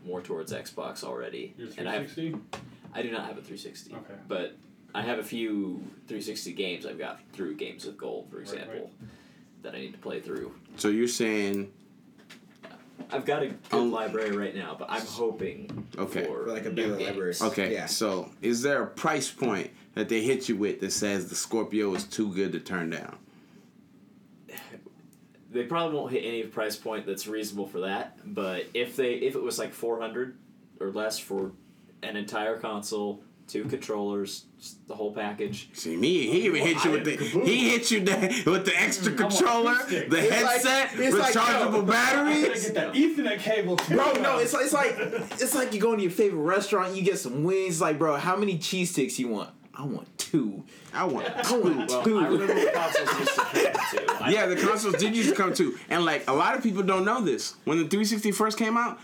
more 0.04 0.20
towards 0.20 0.52
Xbox 0.52 1.04
already. 1.04 1.54
Your 1.56 1.68
And 1.78 1.88
I 1.88 1.94
have 1.94 2.10
360? 2.10 2.60
I 2.94 3.02
do 3.02 3.10
not 3.10 3.26
have 3.26 3.38
a 3.38 3.42
360. 3.42 3.94
Okay. 3.94 4.20
But 4.26 4.56
I 4.94 5.02
have 5.02 5.18
a 5.18 5.22
few 5.22 5.82
360 6.08 6.52
games 6.52 6.86
I've 6.86 6.98
got 6.98 7.20
through 7.32 7.54
Games 7.54 7.86
of 7.86 7.96
Gold, 7.96 8.28
for 8.30 8.38
right. 8.38 8.42
example, 8.42 8.90
that 9.62 9.74
I 9.74 9.78
need 9.78 9.92
to 9.92 9.98
play 9.98 10.20
through. 10.20 10.54
So 10.76 10.88
you're 10.88 11.08
saying 11.08 11.70
I've 13.10 13.24
got 13.24 13.42
a 13.42 13.46
good 13.48 13.58
Um, 13.72 13.92
library 13.92 14.36
right 14.36 14.54
now, 14.54 14.76
but 14.78 14.88
I'm 14.90 15.04
hoping 15.06 15.86
Okay. 15.98 16.24
for, 16.24 16.44
For 16.44 16.50
like 16.52 16.66
a 16.66 16.70
new 16.70 16.74
bigger 16.94 17.04
library. 17.04 17.34
okay? 17.40 17.72
Yeah. 17.72 17.86
So, 17.86 18.30
is 18.42 18.62
there 18.62 18.82
a 18.82 18.86
price 18.86 19.30
point 19.30 19.70
that 19.94 20.08
they 20.08 20.22
hit 20.22 20.48
you 20.48 20.56
with 20.56 20.80
that 20.80 20.92
says 20.92 21.28
the 21.28 21.34
Scorpio 21.34 21.94
is 21.94 22.04
too 22.04 22.32
good 22.32 22.52
to 22.52 22.60
turn 22.60 22.90
down? 22.90 23.16
They 25.52 25.64
probably 25.64 25.96
won't 25.96 26.12
hit 26.12 26.24
any 26.24 26.44
price 26.44 26.76
point 26.76 27.06
that's 27.06 27.26
reasonable 27.26 27.66
for 27.66 27.80
that, 27.80 28.18
but 28.24 28.66
if 28.72 28.94
they 28.94 29.14
if 29.14 29.34
it 29.34 29.42
was 29.42 29.58
like 29.58 29.72
400 29.72 30.36
or 30.78 30.90
less 30.90 31.18
for 31.18 31.50
an 32.04 32.16
entire 32.16 32.56
console, 32.56 33.24
two 33.50 33.64
controllers, 33.64 34.44
the 34.86 34.94
whole 34.94 35.12
package, 35.12 35.68
See 35.72 35.96
me, 35.96 36.26
he 36.28 36.46
even 36.46 36.62
hit 36.66 36.84
you 36.84 36.90
with 36.92 37.04
the 37.04 37.16
he 37.16 37.70
hit 37.70 37.90
you 37.90 38.00
the, 38.00 38.42
with 38.46 38.64
the 38.66 38.76
extra 38.80 39.12
controller, 39.12 39.74
the 39.88 40.06
It's 40.18 40.30
headset, 40.30 40.98
like, 41.14 41.32
rechargeable 41.34 41.72
yo. 41.72 41.82
I 41.82 41.86
batteries. 41.86 42.64
get 42.66 42.74
that 42.74 42.92
Ethernet 42.94 43.38
cable 43.40 43.76
too. 43.76 43.94
Bro, 43.96 44.12
no, 44.14 44.38
it's 44.38 44.52
like, 44.52 44.64
it's 44.64 44.72
like 44.72 44.94
it's 45.40 45.54
like 45.54 45.72
you 45.74 45.80
go 45.80 45.96
to 45.96 46.02
your 46.02 46.10
favorite 46.10 46.42
restaurant, 46.42 46.94
you 46.94 47.02
get 47.02 47.18
some 47.18 47.42
wings. 47.44 47.80
Like, 47.80 47.98
bro, 47.98 48.16
how 48.16 48.36
many 48.36 48.58
cheese 48.58 48.90
sticks 48.90 49.18
you 49.18 49.28
want? 49.28 49.50
I 49.74 49.84
want 49.84 50.18
two. 50.18 50.64
I 50.92 51.04
want 51.04 51.26
I 51.30 51.52
want 51.56 51.88
well, 51.90 52.02
two. 52.04 52.18
I 52.20 52.26
remember 52.28 52.54
the 52.54 52.70
consoles 52.72 53.18
used 53.20 53.34
to 53.34 53.40
come 53.40 53.52
too. 53.90 54.24
I- 54.24 54.30
Yeah, 54.34 54.46
the 54.46 54.56
consoles 54.56 54.94
did 54.96 55.16
used 55.16 55.30
to 55.30 55.34
come 55.34 55.54
too. 55.54 55.78
And 55.88 56.04
like 56.04 56.28
a 56.28 56.34
lot 56.34 56.54
of 56.56 56.62
people 56.62 56.82
don't 56.82 57.04
know 57.06 57.20
this. 57.22 57.54
When 57.64 57.78
the 57.78 57.84
360 57.84 58.32
first 58.32 58.58
came 58.58 58.76
out, 58.76 59.00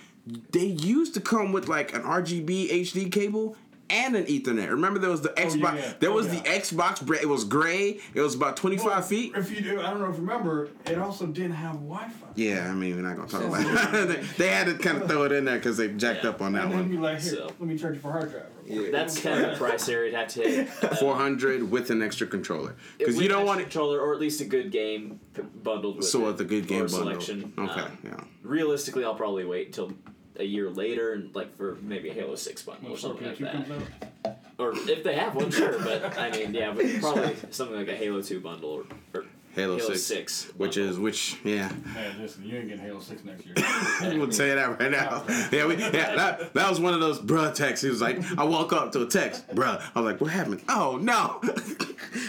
they 0.51 0.65
used 0.67 1.15
to 1.15 1.21
come 1.21 1.53
with 1.53 1.69
like 1.69 1.95
an 1.95 2.03
RGB 2.03 2.71
HD 2.83 3.11
cable 3.11 3.57
and 3.91 4.17
an 4.17 4.25
Ethernet. 4.27 4.69
Remember 4.71 4.99
there 4.99 5.11
was 5.11 5.21
the 5.23 5.29
Xbox 5.31 5.73
Oh, 5.73 5.77
yeah. 5.77 5.93
there 6.01 6.11
Oh, 6.11 6.15
was 6.15 6.27
yeah. 6.27 6.41
the 6.41 6.49
Xbox 6.49 7.05
bra- 7.05 7.19
it 7.21 7.29
was 7.29 7.45
gray. 7.45 8.01
It 8.15 8.21
was 8.21 8.35
about 8.35 8.57
25 8.57 8.87
Well, 8.87 9.03
feet. 9.03 9.33
If 9.37 9.51
you 9.55 9.61
do, 9.63 9.81
I 9.81 9.91
don't 9.91 10.01
know 10.01 10.07
if 10.11 10.17
you 10.17 10.23
remember, 10.23 10.69
it 10.87 10.99
also 10.99 11.27
didn't 11.27 11.53
have 11.53 11.75
Wi-Fi. 11.75 12.27
Yeah, 12.35 12.71
I 12.71 12.75
mean, 12.75 12.97
we're 12.97 13.03
not 13.03 13.17
gonna 13.17 13.29
talk 13.29 13.45
about 13.45 13.95
it. 13.95 14.09
they, 14.39 14.45
they 14.45 14.49
had 14.51 14.67
to 14.67 14.75
kind 14.75 15.01
of 15.03 15.09
throw 15.09 15.25
it 15.25 15.33
in 15.33 15.45
there 15.45 15.57
because 15.57 15.77
they 15.77 15.89
jacked 15.89 16.25
Yeah. 16.25 16.31
up 16.31 16.43
on 16.43 16.53
that 16.55 16.65
And 16.65 16.73
then 16.73 16.79
one. 16.81 16.89
be 16.91 16.97
like, 16.99 17.21
here, 17.21 17.33
So- 17.37 17.45
let 17.47 17.61
me 17.61 17.79
charge 17.79 17.95
you 17.95 18.01
for 18.01 18.13
hard 18.13 18.31
drive. 18.31 18.43
Yeah. 18.67 18.91
That's 18.91 19.21
kind 19.21 19.45
of 19.45 19.53
the 19.53 19.57
price 19.57 19.89
area 19.89 20.11
to 20.11 20.17
have 20.17 20.29
to 20.29 20.41
hit. 20.43 20.69
400 20.99 21.71
with 21.71 21.91
an 21.91 22.03
extra 22.03 22.27
controller 22.27 22.75
because 22.99 23.17
you 23.17 23.29
don't 23.29 23.47
want 23.47 23.61
extra 23.61 23.63
it. 23.63 23.65
controller 23.85 24.01
or 24.01 24.13
at 24.13 24.21
least 24.21 24.41
a 24.41 24.45
good 24.45 24.73
game 24.73 25.21
p- 25.35 25.43
bundled 25.43 25.99
with 25.99 26.07
So 26.07 26.19
it, 26.21 26.23
what 26.25 26.39
the 26.39 26.45
good 26.45 26.67
game 26.67 26.81
bundle? 26.81 26.99
selection. 26.99 27.53
Okay, 27.57 27.81
Um, 27.83 27.99
yeah. 28.03 28.25
Realistically, 28.43 29.05
I'll 29.05 29.15
probably 29.15 29.45
wait 29.45 29.69
until 29.69 29.93
a 30.39 30.45
year 30.45 30.71
later 30.71 31.13
and 31.13 31.35
like 31.35 31.57
for 31.57 31.77
maybe 31.83 32.09
a 32.11 32.15
Halo 32.15 32.35
Six 32.35 32.63
bundle 32.63 32.93
or 32.93 32.97
something 32.97 33.27
like 33.27 33.39
that. 33.39 34.37
Or 34.59 34.73
if 34.73 35.05
they 35.05 35.15
have 35.17 35.35
one, 35.35 35.51
sure. 35.51 35.79
But 35.79 36.19
I 36.19 36.31
mean, 36.31 36.55
yeah, 36.55 36.73
but 36.73 36.87
probably 37.01 37.37
something 37.51 37.77
like 37.77 37.89
a 37.89 37.97
Halo 37.97 38.23
Two 38.23 38.41
bundle 38.41 38.71
or, 38.71 38.85
or 39.15 39.27
Halo, 39.57 39.79
Halo 39.79 39.95
6, 39.95 40.03
6 40.03 40.53
which 40.59 40.77
is 40.77 40.99
which 40.99 41.39
yeah. 41.43 41.73
Hey, 41.95 42.13
listen, 42.21 42.45
you 42.45 42.59
ain't 42.59 42.69
getting 42.69 42.85
Halo 42.85 43.01
6 43.01 43.25
next 43.25 43.47
year. 43.47 43.55
I'm 43.57 44.19
gonna 44.19 44.31
tell 44.31 44.47
you 44.47 44.55
that 44.55 44.79
right 44.79 44.91
now. 44.91 45.25
Yeah, 45.51 45.67
we, 45.67 45.77
yeah, 45.77 46.15
that, 46.15 46.53
that 46.53 46.69
was 46.69 46.79
one 46.79 46.93
of 46.93 47.01
those 47.01 47.19
bruh 47.19 47.55
texts. 47.55 47.83
He 47.83 47.89
was 47.89 48.03
like, 48.03 48.19
I 48.39 48.45
walk 48.45 48.75
up 48.75 48.93
to 48.93 49.03
a 49.03 49.07
text, 49.07 49.49
bruh. 49.49 49.81
I 49.95 50.01
was 50.01 50.13
like, 50.13 50.21
what 50.21 50.31
happened? 50.31 50.63
Oh 50.69 50.99
no. 51.01 51.41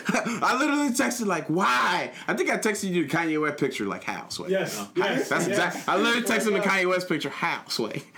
I 0.42 0.58
literally 0.60 0.90
texted 0.90 1.26
like, 1.26 1.48
why? 1.48 2.12
I 2.28 2.34
think 2.34 2.50
I 2.50 2.58
texted 2.58 2.90
you 2.90 3.08
the 3.08 3.10
Kanye 3.10 3.42
West 3.42 3.58
picture 3.58 3.86
like, 3.86 4.04
how? 4.04 4.28
Sway? 4.30 4.50
yes, 4.50 4.86
yes. 4.96 5.30
That's 5.30 5.48
yes. 5.48 5.58
exactly. 5.58 5.82
I 5.88 5.98
literally 5.98 6.28
texted 6.28 6.54
the 6.54 6.60
Kanye 6.60 6.90
West 6.90 7.10
picture, 7.10 7.30
how? 7.30 7.64
Sway. 7.68 8.04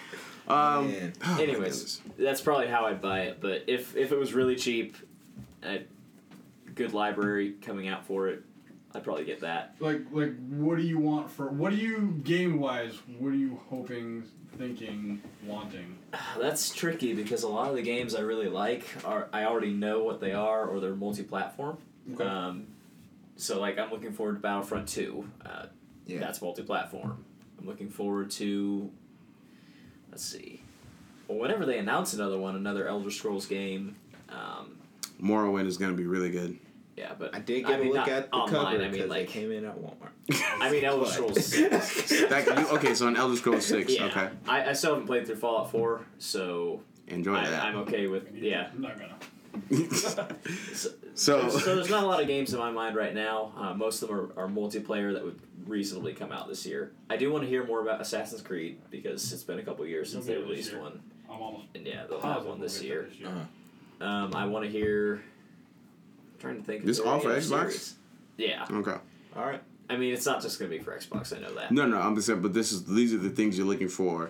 Um, 0.49 0.91
Man. 0.91 1.13
oh 1.23 1.37
Anyways, 1.39 2.01
that's 2.17 2.41
probably 2.41 2.65
how 2.65 2.87
I'd 2.87 3.01
buy 3.01 3.19
it. 3.25 3.39
But 3.39 3.65
if 3.67 3.95
if 3.95 4.11
it 4.11 4.17
was 4.17 4.33
really 4.33 4.55
cheap, 4.55 4.97
a 5.61 5.83
good 6.73 6.91
library 6.91 7.53
coming 7.61 7.87
out 7.87 8.03
for 8.07 8.29
it, 8.29 8.43
I'd 8.95 9.03
probably 9.03 9.25
get 9.25 9.41
that. 9.41 9.75
Like, 9.79 10.01
like, 10.11 10.33
what 10.49 10.77
do 10.77 10.83
you 10.83 10.97
want 10.97 11.29
for? 11.29 11.49
What 11.49 11.69
do 11.69 11.77
you 11.77 12.19
game 12.23 12.59
wise? 12.59 12.97
What 13.19 13.29
are 13.29 13.37
you 13.37 13.59
hoping, 13.69 14.23
thinking, 14.57 15.21
wanting? 15.45 15.98
That's 16.39 16.73
tricky 16.73 17.13
because 17.13 17.43
a 17.43 17.47
lot 17.47 17.69
of 17.69 17.75
the 17.75 17.81
games 17.81 18.15
I 18.15 18.21
really 18.21 18.47
like 18.49 18.85
are 19.05 19.27
I 19.31 19.45
already 19.45 19.71
know 19.73 20.03
what 20.03 20.19
they 20.19 20.33
are 20.33 20.65
or 20.65 20.79
they're 20.79 20.95
multi-platform. 20.95 21.77
Okay. 22.13 22.23
Um, 22.23 22.67
so 23.35 23.59
like 23.59 23.77
I'm 23.77 23.91
looking 23.91 24.11
forward 24.13 24.35
to 24.35 24.39
Battlefront 24.39 24.87
Two. 24.87 25.29
Uh, 25.45 25.65
Yeah. 26.05 26.19
That's 26.19 26.41
multi-platform. 26.41 27.23
I'm 27.59 27.67
looking 27.67 27.89
forward 27.89 28.31
to. 28.31 28.89
Let's 30.09 30.25
see. 30.25 30.61
Well, 31.27 31.37
whenever 31.37 31.65
they 31.65 31.77
announce 31.77 32.13
another 32.13 32.39
one, 32.39 32.55
another 32.55 32.87
Elder 32.87 33.11
Scrolls 33.11 33.45
game. 33.45 33.95
Um, 34.29 34.77
Morrowind 35.21 35.67
is 35.67 35.77
gonna 35.77 35.93
be 35.93 36.07
really 36.07 36.31
good. 36.31 36.57
Yeah, 36.99 37.13
but 37.17 37.33
I 37.33 37.39
did 37.39 37.65
get 37.65 37.79
mean, 37.79 37.89
a 37.89 37.93
look 37.93 38.07
not 38.07 38.09
at 38.09 38.29
the 38.29 38.35
online. 38.35 38.53
cover 38.53 38.67
I 38.67 38.77
mean, 38.77 38.91
because 38.91 39.09
like 39.09 39.21
it 39.21 39.27
came 39.29 39.51
in 39.51 39.63
at 39.65 39.77
Walmart. 39.77 40.11
I 40.59 40.69
mean, 40.69 40.83
Elder 40.83 41.05
But- 41.05 41.13
Scrolls. 41.13 41.51
That, 42.29 42.55
you, 42.57 42.67
okay, 42.77 42.93
so 42.93 43.07
on 43.07 43.15
Elder 43.15 43.37
Scrolls 43.37 43.65
Six, 43.65 43.93
yeah. 43.95 44.05
okay, 44.05 44.29
I, 44.47 44.69
I 44.69 44.73
still 44.73 44.91
haven't 44.91 45.07
played 45.07 45.25
through 45.25 45.37
Fallout 45.37 45.71
Four, 45.71 46.05
so 46.17 46.81
enjoy 47.07 47.35
I, 47.35 47.49
that. 47.49 47.63
I'm 47.63 47.77
okay 47.77 48.07
with 48.07 48.35
yeah. 48.35 48.69
I'm 48.73 48.81
not 48.81 48.99
gonna. 48.99 49.15
So, 51.15 51.49
so, 51.49 51.49
so 51.59 51.75
there's 51.75 51.89
not 51.89 52.03
a 52.03 52.07
lot 52.07 52.21
of 52.21 52.27
games 52.27 52.53
in 52.53 52.59
my 52.59 52.71
mind 52.71 52.95
right 52.95 53.13
now. 53.13 53.51
Uh, 53.57 53.73
most 53.73 54.01
of 54.01 54.07
them 54.07 54.31
are, 54.37 54.43
are 54.45 54.47
multiplayer 54.47 55.11
that 55.13 55.23
would 55.23 55.37
reasonably 55.65 56.13
come 56.13 56.31
out 56.31 56.47
this 56.47 56.65
year. 56.65 56.91
I 57.09 57.17
do 57.17 57.29
want 57.31 57.43
to 57.43 57.49
hear 57.49 57.65
more 57.65 57.81
about 57.81 57.99
Assassin's 57.99 58.41
Creed 58.41 58.79
because 58.89 59.33
it's 59.33 59.43
been 59.43 59.59
a 59.59 59.63
couple 59.63 59.85
years 59.85 60.11
since 60.11 60.25
they 60.25 60.33
They'll 60.33 60.43
get 60.43 60.47
this 60.49 60.51
released 60.51 60.71
year. 60.73 60.81
one, 60.81 61.01
I'm 61.29 61.41
almost 61.41 61.65
and 61.75 61.85
yeah, 61.85 62.05
they'll 62.07 62.21
have 62.21 62.21
positive 62.21 62.47
one 62.47 62.59
we'll 62.59 62.67
this 62.69 62.79
get 62.79 62.87
year. 62.87 63.01
that 63.01 63.09
this 63.09 63.19
year. 63.19 63.27
Uh-huh. 63.29 64.05
Um, 64.07 64.35
I 64.35 64.45
want 64.45 64.65
to 64.65 64.71
hear. 64.71 65.23
I'm 66.39 66.41
trying 66.41 66.57
to 66.57 66.63
think. 66.63 66.79
if 66.81 66.85
This 66.85 66.99
all 66.99 67.19
for 67.19 67.29
Xbox? 67.29 67.71
series. 67.71 67.95
Yeah, 68.37 68.65
okay. 68.71 68.95
All 69.35 69.45
right. 69.45 69.61
I 69.89 69.97
mean 69.97 70.13
it's 70.13 70.25
not 70.25 70.41
just 70.41 70.59
gonna 70.59 70.69
be 70.69 70.79
for 70.79 70.95
Xbox. 70.97 71.35
I 71.35 71.41
know 71.41 71.53
that. 71.55 71.71
No, 71.71 71.85
no, 71.85 71.99
I'm 71.99 72.15
just 72.15 72.27
saying, 72.27 72.41
but 72.41 72.53
this 72.53 72.71
is 72.71 72.85
these 72.85 73.13
are 73.13 73.17
the 73.17 73.29
things 73.29 73.57
you're 73.57 73.67
looking 73.67 73.89
for. 73.89 74.29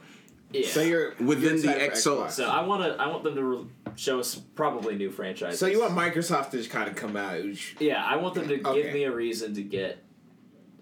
Yeah. 0.51 0.67
So 0.67 0.81
you're 0.81 1.13
Within 1.19 1.57
you're 1.57 1.61
the 1.61 1.69
excited 1.69 1.81
X- 1.91 2.03
so- 2.03 2.17
Xbox. 2.23 2.31
So 2.31 2.49
I 2.49 2.65
want 2.65 2.81
to. 2.83 2.99
I 3.01 3.07
want 3.07 3.23
them 3.23 3.35
to 3.35 3.43
re- 3.43 3.65
show 3.95 4.19
us 4.19 4.35
probably 4.55 4.95
new 4.95 5.11
franchises. 5.11 5.59
So 5.59 5.67
you 5.67 5.79
want 5.81 5.93
Microsoft 5.93 6.49
to 6.51 6.57
just 6.57 6.71
kind 6.71 6.89
of 6.89 6.95
come 6.95 7.15
out? 7.15 7.43
Yeah, 7.79 8.03
I 8.03 8.15
want 8.15 8.33
them 8.35 8.47
to 8.47 8.59
Okay. 8.67 8.81
give 8.83 8.93
me 8.93 9.03
a 9.03 9.11
reason 9.11 9.53
to 9.53 9.61
get 9.61 10.01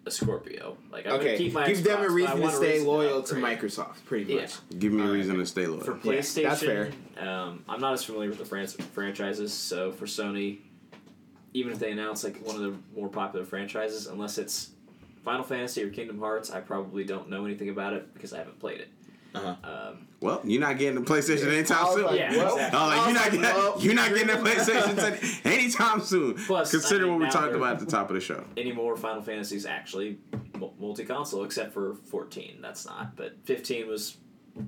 a 0.05 0.11
Scorpio. 0.11 0.77
Like 0.89 1.05
I'm 1.05 1.13
Okay, 1.13 1.25
gonna 1.25 1.37
keep 1.37 1.53
my 1.53 1.67
give 1.67 1.83
them 1.83 2.01
a 2.01 2.09
reason 2.09 2.39
to 2.39 2.51
stay 2.51 2.73
reason 2.73 2.87
loyal 2.87 3.23
to 3.23 3.35
upgrade. 3.35 3.59
Microsoft, 3.59 4.05
pretty 4.05 4.31
Yeah. 4.33 4.41
much. 4.41 4.53
Give 4.79 4.93
me 4.93 5.03
a 5.03 5.11
reason 5.11 5.33
right. 5.33 5.39
to 5.39 5.45
stay 5.47 5.65
loyal. 5.65 5.81
For 5.81 5.95
Yeah, 6.03 6.13
PlayStation, 6.13 6.43
that's 6.43 6.61
fair. 6.63 6.91
Um, 7.19 7.63
I'm 7.67 7.81
not 7.81 7.93
as 7.93 8.03
familiar 8.05 8.29
with 8.29 8.37
the 8.39 8.45
fran- 8.45 8.67
franchises, 8.67 9.51
so 9.51 9.91
for 9.91 10.05
Sony, 10.05 10.59
even 11.53 11.71
if 11.71 11.79
they 11.79 11.91
announce 11.91 12.23
like 12.23 12.37
one 12.45 12.55
of 12.55 12.61
the 12.61 12.73
more 12.95 13.09
popular 13.09 13.45
franchises, 13.45 14.07
unless 14.07 14.37
it's 14.37 14.71
Final 15.23 15.43
Fantasy 15.43 15.83
or 15.83 15.89
Kingdom 15.89 16.19
Hearts, 16.19 16.51
I 16.51 16.59
probably 16.61 17.03
don't 17.03 17.29
know 17.29 17.45
anything 17.45 17.69
about 17.69 17.93
it 17.93 18.13
because 18.13 18.33
I 18.33 18.37
haven't 18.39 18.59
played 18.59 18.81
it. 18.81 18.89
Uh-huh. 19.35 19.55
Um, 19.89 20.07
Well, 20.21 20.41
you're 20.45 20.61
not 20.61 20.77
getting 20.79 20.95
the 20.95 21.01
PlayStation 21.01 21.47
anytime 21.53 21.85
soon. 21.93 22.05
like, 22.05 22.17
Yeah, 22.17 22.35
well, 22.37 22.55
exactly. 22.55 22.79
Oh, 22.79 22.87
like, 22.87 22.95
you're 23.05 23.13
not 23.13 23.21
like, 23.23 23.31
getting 23.31 23.41
well, 23.41 23.75
you're 23.81 23.93
not 23.93 24.09
getting 24.09 24.27
the 24.27 24.49
PlayStation 24.49 25.43
any- 25.45 25.55
anytime 25.57 26.01
soon. 26.01 26.33
Plus, 26.35 26.71
Consider 26.71 27.03
I 27.03 27.07
mean, 27.07 27.11
what 27.13 27.19
we 27.19 27.25
now 27.25 27.31
talked 27.31 27.53
about 27.55 27.73
at 27.73 27.79
the 27.79 27.85
top 27.85 28.09
of 28.09 28.15
the 28.15 28.21
show. 28.21 28.43
any 28.55 28.71
more 28.71 28.95
Final 28.95 29.21
Fantasies 29.21 29.65
actually 29.65 30.17
multi-console, 30.79 31.43
except 31.43 31.73
for 31.73 31.95
14. 32.05 32.59
That's 32.61 32.85
not, 32.85 33.15
but 33.15 33.35
15 33.43 33.87
was 33.87 34.17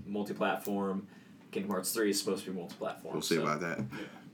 multi-platform. 0.06 1.08
Kingdom 1.52 1.72
Hearts 1.72 1.92
3 1.92 2.12
is 2.12 2.20
supposed 2.20 2.44
to 2.46 2.52
be 2.52 2.58
multi-platform. 2.58 3.14
We'll 3.14 3.22
see 3.22 3.36
so- 3.36 3.44
about 3.44 3.62
that. 3.62 3.80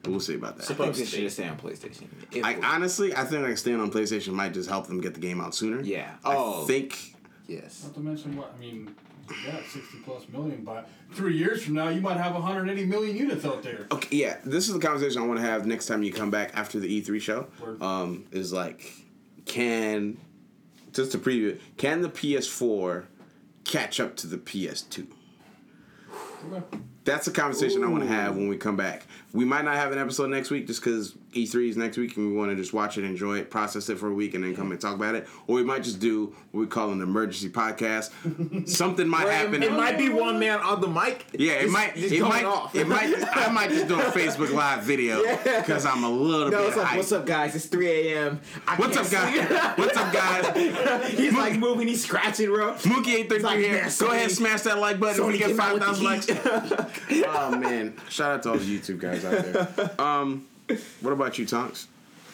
We'll 0.08 0.20
see 0.20 0.36
about 0.36 0.54
I 0.54 0.58
that. 0.58 0.66
think 0.66 0.78
Supposed 0.78 1.00
they 1.00 1.04
to 1.04 1.10
should 1.10 1.18
be. 1.18 1.24
just 1.24 1.36
stay 1.36 1.48
on 1.48 1.58
PlayStation. 1.58 2.44
I 2.44 2.58
honestly, 2.76 3.16
I 3.16 3.24
think 3.26 3.44
like 3.48 3.58
staying 3.58 3.80
on 3.80 3.92
PlayStation 3.92 4.34
might 4.34 4.54
just 4.54 4.70
help 4.70 4.88
them 4.88 5.02
get 5.02 5.14
the 5.14 5.20
game 5.20 5.42
out 5.42 5.56
sooner. 5.56 5.82
yeah. 5.82 6.12
I 6.24 6.36
Oh, 6.36 6.66
think 6.66 7.16
yes. 7.48 7.84
Not 7.84 7.94
to 7.96 8.00
mention 8.02 8.36
what 8.38 8.54
I 8.56 8.60
mean. 8.60 8.94
Yeah, 9.44 9.58
60 9.68 9.80
plus 10.06 10.30
million 10.32 10.64
by 10.64 10.84
three 11.14 11.36
years 11.36 11.64
from 11.64 11.74
now. 11.74 11.90
You 11.90 12.00
might 12.00 12.18
have 12.18 12.36
180 12.36 12.86
million 12.86 13.18
units 13.18 13.44
out 13.44 13.64
there. 13.64 13.88
Okay, 13.92 14.18
yeah, 14.18 14.38
this 14.46 14.68
is 14.68 14.76
the 14.76 14.80
conversation 14.80 15.20
I 15.20 15.26
want 15.26 15.40
to 15.40 15.46
have 15.46 15.66
next 15.66 15.88
time 15.88 16.04
you 16.04 16.14
come 16.14 16.30
back 16.30 16.52
after 16.54 16.80
the 16.80 17.02
E3 17.02 17.20
show. 17.20 17.48
Word. 17.60 17.82
Um, 17.82 18.26
is 18.32 18.54
like, 18.54 18.94
can 19.46 20.18
just 20.94 21.12
to 21.14 21.18
preview, 21.18 21.60
can 21.78 22.02
the 22.02 22.10
PS4 22.10 23.06
catch 23.64 24.00
up 24.00 24.16
to 24.18 24.28
the 24.28 24.38
PS2? 24.38 25.08
Okay. 26.54 26.78
That's 27.06 27.28
a 27.28 27.32
conversation 27.32 27.84
I 27.84 27.88
want 27.88 28.02
to 28.04 28.10
have 28.10 28.36
when 28.36 28.48
we 28.50 28.58
come 28.58 28.76
back. 28.76 29.04
We 29.32 29.46
might 29.46 29.64
not 29.64 29.76
have 29.76 29.92
an 29.92 30.00
episode 30.00 30.30
next 30.32 30.50
week 30.50 30.66
just 30.66 30.82
because 30.84 31.12
E3 31.34 31.70
is 31.70 31.78
next 31.78 31.98
week 31.98 32.16
and 32.18 32.32
we 32.32 32.36
want 32.36 32.50
to 32.50 32.56
just 32.56 32.74
watch 32.74 32.98
it, 32.98 33.04
enjoy 33.04 33.38
it, 33.38 33.52
process 33.52 33.90
it 33.90 34.00
for 34.00 34.08
a 34.08 34.14
week, 34.14 34.34
and 34.34 34.44
then 34.44 34.56
come 34.56 34.72
and 34.72 34.82
talk 34.82 34.96
about 34.96 35.14
it. 35.14 35.28
Or 35.46 35.56
we 35.58 35.64
might 35.64 35.84
just 35.84 36.00
do 36.00 36.34
what 36.52 36.62
we 36.62 36.66
call 36.68 36.92
an 36.92 37.02
emergency 37.02 37.50
podcast. 37.50 38.68
Something 38.70 39.08
might 39.08 39.28
happen. 39.28 39.62
It 39.62 39.72
might 39.74 39.98
be 40.00 40.10
one 40.10 40.40
man 40.40 40.60
on 40.62 40.82
the 40.82 40.88
mic. 40.88 41.26
Yeah, 41.34 41.54
it 41.54 41.62
just- 41.64 41.74
might. 41.74 41.96
just 41.96 42.14
It 42.14 42.22
might. 42.24 42.44
off. 42.46 42.74
It 42.74 42.88
might. 42.88 43.14
I 43.38 43.52
might 43.52 43.70
just 43.70 43.88
do 43.88 44.00
a 44.00 44.04
Facebook 44.06 44.52
Live 44.56 44.82
video 44.84 45.22
because 45.44 45.86
I'm 45.86 46.04
a 46.06 46.10
little 46.10 46.50
bit. 46.50 46.54
No, 46.54 46.60
bit. 46.62 46.68
it's 46.70 46.78
like, 46.78 46.88
hyped. 46.88 46.98
what's 46.98 47.12
up, 47.12 47.26
guys? 47.28 47.56
It's 47.56 47.66
3 47.68 47.88
a.m. 48.14 48.42
What's 48.78 48.98
up, 48.98 49.12
guys? 49.12 49.78
What's 49.78 49.96
up, 49.98 50.12
guys? 50.12 51.12
he's 51.12 51.34
like 51.34 51.58
moving, 51.60 51.88
he's 51.88 52.04
scratching, 52.04 52.48
bro. 52.48 52.74
Mookie 52.76 53.14
eight 53.14 53.30
thirty 53.30 53.44
like, 53.44 53.60
here. 53.60 53.88
Go 54.00 54.08
ahead, 54.12 54.32
smash 54.32 54.62
that 54.62 54.80
like 54.80 55.00
button. 55.00 55.24
Sony 55.24 55.34
we 55.34 55.38
get 55.38 55.56
five 55.56 55.78
thousand 55.80 56.04
likes. 56.06 56.26
Heat. 57.08 57.26
oh 57.28 57.56
man! 57.58 57.96
Shout 58.10 58.32
out 58.32 58.44
to 58.44 58.50
all 58.52 58.58
the 58.58 58.80
YouTube 58.80 59.00
guys 59.00 59.24
out 59.26 59.78
there. 59.78 60.02
Um, 60.02 60.46
what 61.02 61.12
about 61.12 61.38
you, 61.38 61.46
Tonks? 61.46 61.88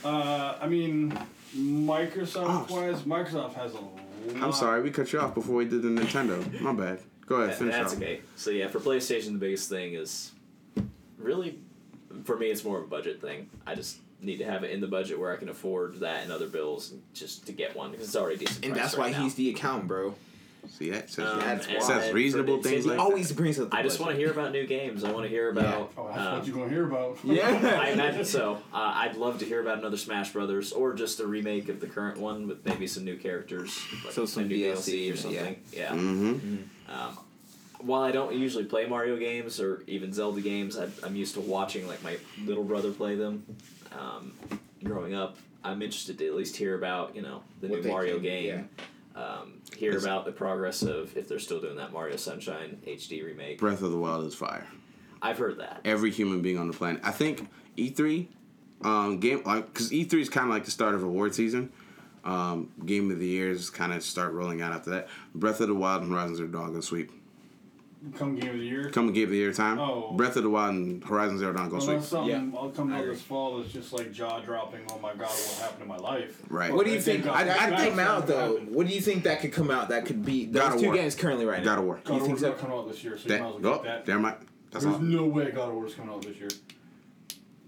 Uh, 0.03 0.55
I 0.61 0.67
mean, 0.67 1.17
Microsoft 1.55 2.67
Oh. 2.71 2.75
wise, 2.75 3.01
Microsoft 3.01 3.53
has 3.55 3.73
a 3.73 3.75
lot. 3.77 3.99
I'm 4.41 4.51
sorry, 4.53 4.81
we 4.81 4.91
cut 4.91 5.11
you 5.13 5.19
off 5.19 5.33
before 5.33 5.55
we 5.55 5.65
did 5.65 5.81
the 5.81 5.89
Nintendo. 5.89 6.61
My 6.61 6.73
bad. 6.73 6.99
Go 7.25 7.35
ahead, 7.37 7.51
That- 7.51 7.57
finish 7.57 7.75
that's 7.75 7.93
off. 7.93 7.97
okay. 7.99 8.21
So 8.35 8.49
yeah, 8.51 8.67
for 8.67 8.79
PlayStation, 8.79 9.33
the 9.33 9.39
biggest 9.39 9.69
thing 9.69 9.93
is 9.93 10.31
really, 11.17 11.59
for 12.25 12.37
me, 12.37 12.47
it's 12.47 12.63
more 12.63 12.77
of 12.79 12.83
a 12.83 12.87
budget 12.87 13.21
thing. 13.21 13.49
I 13.65 13.75
just 13.75 13.97
need 14.21 14.37
to 14.37 14.45
have 14.45 14.63
it 14.63 14.71
in 14.71 14.81
the 14.81 14.87
budget 14.87 15.17
where 15.19 15.31
I 15.33 15.37
can 15.37 15.49
afford 15.49 15.99
that 16.01 16.23
and 16.23 16.31
other 16.31 16.47
bills 16.47 16.93
just 17.13 17.45
to 17.47 17.51
get 17.53 17.75
one 17.75 17.91
because 17.91 18.07
it's 18.07 18.15
already 18.15 18.37
decent. 18.37 18.63
And 18.65 18.73
price 18.73 18.83
that's 18.85 18.97
right 18.97 19.11
why 19.11 19.17
now. 19.17 19.23
he's 19.23 19.35
the 19.35 19.49
accountant, 19.49 19.87
bro. 19.87 20.13
See 20.69 20.89
that? 20.91 21.09
Says, 21.09 21.27
Um, 21.27 21.39
That's 21.39 21.67
and 21.67 21.75
why. 21.77 21.81
says 21.83 22.03
then 22.05 22.13
reasonable 22.15 22.57
for 22.61 22.69
things 22.69 22.85
Nintendo, 22.85 22.89
like 22.89 22.99
Always 22.99 23.31
brings 23.31 23.59
up 23.59 23.69
the 23.71 23.75
I 23.77 23.81
just 23.83 23.99
want 23.99 24.11
to 24.11 24.17
hear 24.17 24.31
about 24.31 24.51
new 24.51 24.65
games. 24.67 25.03
I 25.03 25.11
want 25.11 25.23
to 25.23 25.29
hear 25.29 25.49
about. 25.49 25.91
Oh, 25.97 26.07
that's 26.07 26.19
um, 26.19 26.37
what 26.37 26.47
you're 26.47 26.55
gonna 26.55 26.69
hear 26.69 26.85
about. 26.85 27.17
Yeah. 27.23 27.79
I 27.81 27.89
imagine 27.89 28.25
so. 28.25 28.55
Uh, 28.73 28.77
I'd 28.95 29.15
love 29.15 29.39
to 29.39 29.45
hear 29.45 29.61
about 29.61 29.79
another 29.79 29.97
Smash 29.97 30.31
Brothers 30.33 30.71
or 30.71 30.93
just 30.93 31.19
a 31.19 31.25
remake 31.27 31.67
of 31.69 31.79
the 31.79 31.87
current 31.87 32.19
one 32.19 32.47
with 32.47 32.65
maybe 32.65 32.87
some 32.87 33.03
new 33.05 33.17
characters, 33.17 33.79
like 34.05 34.13
So 34.13 34.25
some 34.25 34.43
a 34.43 34.47
new 34.47 34.55
DLC, 34.55 35.13
or 35.13 35.17
something. 35.17 35.61
Yeah. 35.73 35.89
Mm-hmm. 35.89 36.57
Um, 36.89 37.17
while 37.79 38.03
I 38.03 38.11
don't 38.11 38.33
usually 38.35 38.65
play 38.65 38.85
Mario 38.85 39.17
games 39.17 39.59
or 39.59 39.83
even 39.87 40.13
Zelda 40.13 40.41
games, 40.41 40.77
I, 40.77 40.87
I'm 41.03 41.15
used 41.15 41.33
to 41.33 41.41
watching 41.41 41.87
like 41.87 42.03
my 42.03 42.17
little 42.45 42.63
brother 42.63 42.91
play 42.91 43.15
them. 43.15 43.43
Um, 43.97 44.33
growing 44.83 45.15
up, 45.15 45.37
I'm 45.63 45.81
interested 45.81 46.17
to 46.19 46.27
at 46.27 46.35
least 46.35 46.55
hear 46.55 46.75
about 46.75 47.15
you 47.15 47.21
know 47.23 47.41
the 47.59 47.67
What 47.67 47.81
new 47.83 47.89
Mario 47.89 48.13
can- 48.15 48.23
game. 48.23 48.69
Um, 49.15 49.53
hear 49.75 49.89
It's- 49.91 50.03
about 50.03 50.25
the 50.25 50.31
progress 50.31 50.81
of 50.83 51.15
if 51.17 51.27
they're 51.27 51.39
still 51.39 51.59
doing 51.59 51.75
that 51.77 51.91
Mario 51.91 52.15
Sunshine 52.15 52.77
HD 52.87 53.23
remake. 53.23 53.57
Breath 53.59 53.81
of 53.81 53.91
the 53.91 53.97
Wild 53.97 54.25
is 54.25 54.35
fire. 54.35 54.67
I've 55.21 55.37
heard 55.37 55.59
that. 55.59 55.81
Every 55.85 56.11
human 56.11 56.41
being 56.41 56.57
on 56.57 56.67
the 56.67 56.73
planet. 56.73 57.01
I 57.03 57.11
think 57.11 57.47
E3, 57.77 58.27
um, 58.83 59.19
game 59.19 59.41
like 59.45 59.71
because 59.73 59.91
E3 59.91 60.21
is 60.21 60.29
kind 60.29 60.47
of 60.47 60.51
like 60.53 60.65
the 60.65 60.71
start 60.71 60.95
of 60.95 61.03
award 61.03 61.35
season. 61.35 61.71
Um, 62.23 62.69
game 62.85 63.09
of 63.11 63.19
the 63.19 63.27
years 63.27 63.69
kind 63.69 63.93
of 63.93 64.03
start 64.03 64.33
rolling 64.33 64.61
out 64.61 64.73
after 64.73 64.91
that. 64.91 65.09
Breath 65.35 65.59
of 65.59 65.67
the 65.67 65.75
Wild 65.75 66.03
and 66.03 66.11
Horizon 66.11 66.35
Zero 66.35 66.49
Dawn 66.49 66.73
go 66.73 66.79
sweep. 66.81 67.11
Come 68.17 68.35
game 68.35 68.49
of 68.49 68.57
the 68.57 68.65
year. 68.65 68.89
Come 68.89 69.05
and 69.05 69.13
game 69.13 69.25
of 69.25 69.29
the 69.29 69.37
year 69.37 69.53
time. 69.53 69.77
Oh. 69.77 70.13
Breath 70.13 70.35
of 70.35 70.41
the 70.41 70.49
Wild 70.49 70.73
and 70.73 71.03
Horizon 71.03 71.37
Zero 71.37 71.53
Dawn 71.53 71.69
go 71.69 71.73
Well, 71.75 71.81
sweep. 71.85 71.97
that's 71.97 72.07
something 72.09 72.51
Yeah. 72.51 72.59
I'll 72.59 72.69
come 72.71 72.91
I 72.91 72.97
out 72.97 73.05
this 73.05 73.21
fall 73.21 73.59
that's 73.59 73.71
just 73.71 73.93
like 73.93 74.11
jaw 74.11 74.39
dropping. 74.39 74.79
Oh 74.91 74.97
my 74.97 75.11
god, 75.11 75.29
what 75.29 75.57
happened 75.61 75.81
to 75.81 75.85
my 75.85 75.97
life? 75.97 76.41
Right. 76.49 76.73
What 76.73 76.85
do 76.87 76.91
you 76.91 76.97
I 76.97 77.01
think? 77.01 77.23
think 77.25 77.35
uh, 77.35 77.37
I, 77.37 77.43
that- 77.43 77.59
I 77.61 77.69
that's 77.69 77.83
come 77.89 77.99
out 77.99 78.25
though. 78.25 78.53
happened. 78.55 78.73
What 78.75 78.87
do 78.87 78.93
you 78.95 79.01
think 79.01 79.23
that 79.25 79.41
could 79.41 79.53
come 79.53 79.69
out? 79.69 79.89
That 79.89 80.05
could 80.07 80.25
be 80.25 80.45
God 80.47 80.53
those 80.71 80.73
of 80.75 80.79
two 80.81 80.85
War. 80.87 80.95
games 80.95 81.13
currently 81.13 81.45
right 81.45 81.63
God 81.63 81.75
now. 81.75 81.79
of 81.81 81.85
War. 81.85 81.99
God 82.03 82.09
You 82.09 82.15
of 82.15 82.21
think 82.21 82.29
War's 82.31 82.41
so? 82.41 82.49
not 82.49 82.57
coming 82.57 82.77
out 82.77 82.87
this 82.89 83.03
year, 83.03 83.17
so 83.19 83.23
you 83.23 83.29
That, 83.29 83.41
might 83.41 83.47
as 83.49 83.61
well 83.61 83.73
oh, 83.73 83.75
get 83.75 83.83
that. 83.83 84.05
there 84.07 84.19
might. 84.19 84.37
That's 84.71 84.83
There's 84.85 84.95
all. 84.95 85.01
no 85.01 85.25
way 85.25 85.51
God 85.51 85.69
of 85.69 85.75
War's 85.75 85.93
coming 85.93 86.11
out 86.15 86.23
this 86.23 86.37
year. 86.37 86.49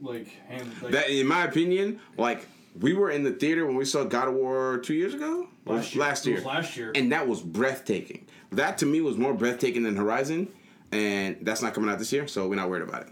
Like, 0.02 0.28
hand, 0.48 0.70
like 0.82 0.92
That, 0.94 1.10
in 1.10 1.28
my 1.28 1.44
opinion, 1.46 2.00
like 2.18 2.48
we 2.80 2.94
were 2.94 3.12
in 3.12 3.24
the 3.24 3.32
theater 3.32 3.66
when 3.68 3.76
we 3.76 3.86
saw 3.86 4.04
God 4.04 4.28
of 4.30 4.34
War 4.34 4.80
two 4.84 4.96
years 4.96 5.14
ago. 5.14 5.48
Or 5.66 5.76
Last 5.76 5.94
year. 5.96 6.04
Last 6.04 6.28
It 6.28 6.36
was 6.36 6.46
last 6.46 6.76
year. 6.78 6.92
And 6.96 7.12
that 7.14 7.28
was 7.28 7.42
breathtaking. 7.42 8.26
That 8.56 8.78
to 8.80 8.86
me 8.86 9.02
was 9.02 9.18
more 9.18 9.34
breathtaking 9.34 9.84
than 9.84 9.96
Horizon, 9.96 10.48
and 10.92 11.38
that's 11.42 11.62
not 11.62 11.74
coming 11.74 11.90
out 11.90 12.00
this 12.00 12.12
year, 12.12 12.28
so 12.28 12.48
we're 12.48 12.56
not 12.56 12.70
worried 12.70 12.84
about 12.84 13.04
it. 13.04 13.10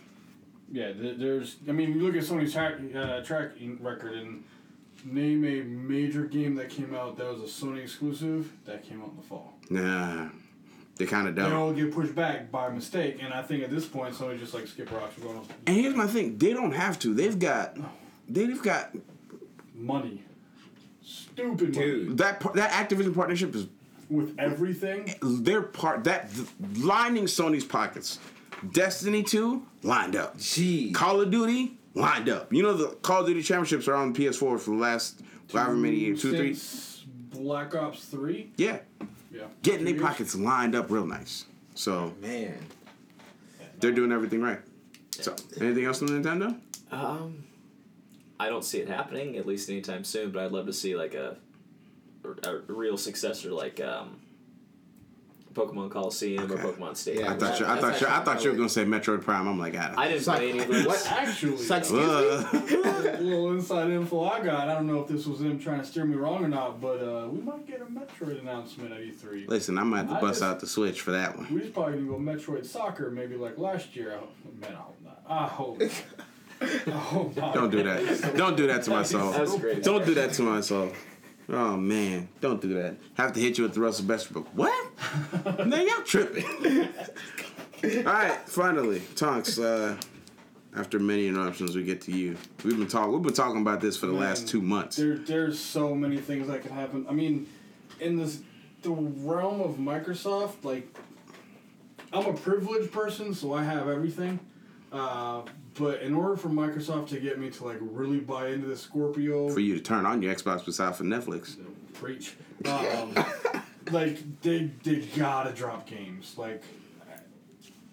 Yeah, 0.71 0.91
there's. 0.95 1.57
I 1.67 1.71
mean, 1.73 1.93
you 1.93 2.01
look 2.01 2.15
at 2.15 2.23
Sony's 2.23 2.53
track 2.53 2.75
uh, 2.95 3.21
tracking 3.21 3.77
record 3.81 4.13
and 4.13 4.43
name 5.03 5.43
a 5.43 5.61
major 5.63 6.25
game 6.25 6.55
that 6.55 6.69
came 6.69 6.95
out 6.95 7.17
that 7.17 7.25
was 7.25 7.41
a 7.41 7.65
Sony 7.65 7.83
exclusive 7.83 8.51
that 8.65 8.83
came 8.87 9.01
out 9.01 9.09
in 9.09 9.17
the 9.17 9.23
fall. 9.23 9.53
Nah, 9.69 10.29
they 10.95 11.05
kind 11.05 11.27
of 11.27 11.35
don't. 11.35 11.49
They 11.49 11.55
all 11.55 11.73
get 11.73 11.93
pushed 11.93 12.15
back 12.15 12.51
by 12.51 12.69
mistake, 12.69 13.17
and 13.21 13.33
I 13.33 13.41
think 13.41 13.63
at 13.63 13.69
this 13.71 13.85
point 13.85 14.13
Sony 14.15 14.39
just 14.39 14.53
like 14.53 14.67
skip 14.67 14.91
rocks. 14.91 15.17
We're 15.17 15.33
going 15.33 15.45
And 15.67 15.75
here's 15.75 15.95
my 15.95 16.07
thing: 16.07 16.37
they 16.37 16.53
don't 16.53 16.73
have 16.73 16.99
to. 16.99 17.13
They've 17.13 17.37
got, 17.37 17.77
they've 18.29 18.61
got 18.61 18.95
money, 19.75 20.23
stupid 21.03 21.75
money 21.75 22.05
that 22.15 22.39
that 22.53 22.71
Activision 22.71 23.15
partnership 23.15 23.55
is 23.55 23.67
with 24.11 24.35
everything. 24.37 25.13
their 25.21 25.61
part 25.61 26.03
that 26.03 26.29
lining 26.77 27.25
Sony's 27.25 27.63
pockets. 27.63 28.19
Destiny 28.73 29.23
two 29.23 29.65
lined 29.81 30.15
up. 30.15 30.37
Gee. 30.37 30.91
Call 30.91 31.21
of 31.21 31.31
Duty 31.31 31.77
lined 31.95 32.29
up. 32.29 32.53
You 32.53 32.61
know 32.61 32.73
the 32.73 32.89
Call 33.01 33.21
of 33.21 33.27
Duty 33.27 33.41
championships 33.41 33.87
are 33.87 33.95
on 33.95 34.13
PS4 34.13 34.59
for 34.59 34.59
the 34.59 34.75
last 34.75 35.21
however 35.51 35.73
many 35.73 35.95
years, 35.95 36.21
two, 36.21 36.35
three. 36.35 36.53
Since 36.53 37.05
Black 37.31 37.73
Ops 37.73 38.05
three. 38.05 38.51
Yeah, 38.57 38.79
Yeah, 39.31 39.45
getting 39.63 39.85
their 39.85 39.99
pockets 39.99 40.35
lined 40.35 40.75
up 40.75 40.91
real 40.91 41.05
nice. 41.07 41.45
So 41.73 42.13
Man. 42.21 42.57
they're 43.79 43.91
doing 43.93 44.11
everything 44.11 44.41
right. 44.41 44.59
So 45.11 45.35
anything 45.59 45.85
else 45.85 46.01
on 46.01 46.09
Nintendo? 46.09 46.59
Um, 46.91 47.45
I 48.39 48.49
don't 48.49 48.63
see 48.63 48.79
it 48.79 48.87
happening 48.87 49.37
at 49.37 49.45
least 49.47 49.69
anytime 49.69 50.03
soon. 50.03 50.31
But 50.31 50.43
I'd 50.43 50.51
love 50.51 50.65
to 50.67 50.73
see 50.73 50.95
like 50.95 51.13
a 51.15 51.37
a 52.43 52.59
real 52.73 52.97
successor 52.97 53.51
like 53.51 53.79
um, 53.81 54.19
Pokemon 55.53 55.91
Colosseum 55.91 56.49
Okay. 56.49 56.61
or 56.63 56.71
Pokemon 56.73 56.95
Stadium. 56.95 57.25
Yeah, 57.25 57.33
I 57.33 57.37
thought 57.37 57.59
you, 57.59 57.65
I 57.65 57.75
thought 57.79 57.99
you, 58.01 58.07
I 58.07 58.19
thought 58.23 58.43
you 58.43 58.51
were 58.51 58.55
gonna 58.55 58.69
say 58.69 58.85
Metroid 58.85 59.21
Prime. 59.21 59.47
I'm 59.47 59.59
like, 59.59 59.75
ah. 59.77 59.93
I 59.97 60.05
didn't 60.07 60.17
It's 60.19 60.27
like- 60.27 60.37
play 60.37 60.49
any 60.51 60.59
of 60.59 60.67
those. 60.69 60.85
what? 60.85 61.07
Actually, 61.11 61.53
It's 61.55 61.69
like, 61.69 61.79
excuse 61.79 61.99
me? 61.99 62.77
Uh, 62.91 63.17
a 63.17 63.21
little 63.21 63.51
inside 63.51 63.89
info 63.91 64.23
I 64.23 64.43
got. 64.43 64.69
I 64.69 64.73
don't 64.73 64.87
know 64.87 65.01
if 65.01 65.07
this 65.09 65.25
was 65.27 65.39
them 65.39 65.59
trying 65.59 65.79
to 65.81 65.85
steer 65.85 66.05
me 66.05 66.15
wrong 66.15 66.43
or 66.43 66.47
not, 66.47 66.79
but 66.81 66.97
uh, 67.03 67.27
we 67.27 67.41
might 67.41 67.67
get 67.67 67.81
a 67.81 67.85
Metroid 67.85 68.39
announcement 68.41 68.91
at 68.93 68.99
E3. 69.01 69.47
listen, 69.47 69.77
I'm 69.77 69.89
gonna 69.89 70.03
have 70.03 70.09
to 70.11 70.15
I 70.15 70.21
bust 70.21 70.39
just- 70.39 70.43
out 70.43 70.59
the 70.61 70.67
Switch 70.67 71.01
for 71.01 71.11
that 71.11 71.37
one. 71.37 71.53
We 71.53 71.59
just 71.61 71.73
probably 71.73 71.95
gonna 72.01 72.07
go 72.07 72.17
Metroid 72.17 72.65
Soccer 72.65 73.11
maybe 73.11 73.35
like 73.35 73.57
last 73.57 73.95
year. 73.95 74.13
I 74.13 74.17
hope, 74.19 74.33
man, 74.61 74.71
I 74.71 74.75
hope 74.75 74.97
not. 75.03 75.21
I 75.29 75.47
hope. 75.47 75.81
I 76.61 76.91
hope 76.91 77.35
not. 77.35 77.53
Don't 77.53 77.71
do 77.71 77.83
that. 77.83 78.35
Don't 78.37 78.55
do 78.55 78.67
that 78.67 78.83
to 78.83 78.89
myself. 78.91 79.33
That 79.33 79.41
was 79.41 79.55
great. 79.57 79.83
Don't 79.83 80.05
do 80.05 80.13
that 80.15 80.31
to 80.33 80.43
myself. 80.43 80.95
Oh 81.51 81.75
man, 81.75 82.29
don't 82.39 82.61
do 82.61 82.73
that. 82.75 82.95
Have 83.15 83.33
to 83.33 83.41
hit 83.41 83.57
you 83.57 83.65
with 83.65 83.73
the 83.73 83.81
Russell 83.81 84.05
Westbrook. 84.05 84.47
What? 84.55 84.73
man, 85.67 85.85
y'all 85.85 86.01
tripping. 86.05 86.87
All 87.83 88.03
right, 88.03 88.39
finally, 88.45 89.01
Tonks. 89.15 89.59
Uh, 89.59 89.97
after 90.77 90.97
many 90.97 91.27
interruptions, 91.27 91.75
we 91.75 91.83
get 91.83 91.99
to 92.01 92.13
you. 92.13 92.37
We've 92.63 92.77
been 92.77 92.87
talking. 92.87 93.11
We've 93.11 93.21
been 93.21 93.33
talking 93.33 93.59
about 93.59 93.81
this 93.81 93.97
for 93.97 94.05
the 94.05 94.13
last 94.13 94.47
two 94.47 94.61
months. 94.61 94.95
There, 94.95 95.17
there's 95.17 95.59
so 95.59 95.93
many 95.93 96.17
things 96.17 96.47
that 96.47 96.61
could 96.61 96.71
happen. 96.71 97.05
I 97.09 97.11
mean, 97.11 97.47
in 97.99 98.15
this 98.15 98.41
the 98.81 98.91
realm 98.91 99.59
of 99.59 99.75
Microsoft, 99.75 100.63
like 100.63 100.87
I'm 102.13 102.27
a 102.27 102.33
privileged 102.33 102.93
person, 102.93 103.33
so 103.33 103.53
I 103.53 103.63
have 103.63 103.89
everything. 103.89 104.39
Uh, 104.91 105.41
but 105.75 106.01
in 106.01 106.13
order 106.13 106.35
for 106.35 106.49
Microsoft 106.49 107.09
to 107.09 107.19
get 107.19 107.39
me 107.39 107.49
to 107.51 107.65
like 107.65 107.77
really 107.81 108.19
buy 108.19 108.49
into 108.49 108.67
the 108.67 108.77
Scorpio, 108.77 109.49
For 109.49 109.59
you 109.59 109.75
to 109.75 109.81
turn 109.81 110.05
on 110.05 110.21
your 110.21 110.33
Xbox 110.33 110.65
beside 110.65 110.95
for 110.95 111.03
Netflix. 111.03 111.57
preach, 111.93 112.35
um, 112.65 113.15
like 113.91 114.41
they 114.41 114.71
they 114.83 114.97
gotta 115.17 115.51
drop 115.51 115.87
games. 115.87 116.35
Like 116.37 116.63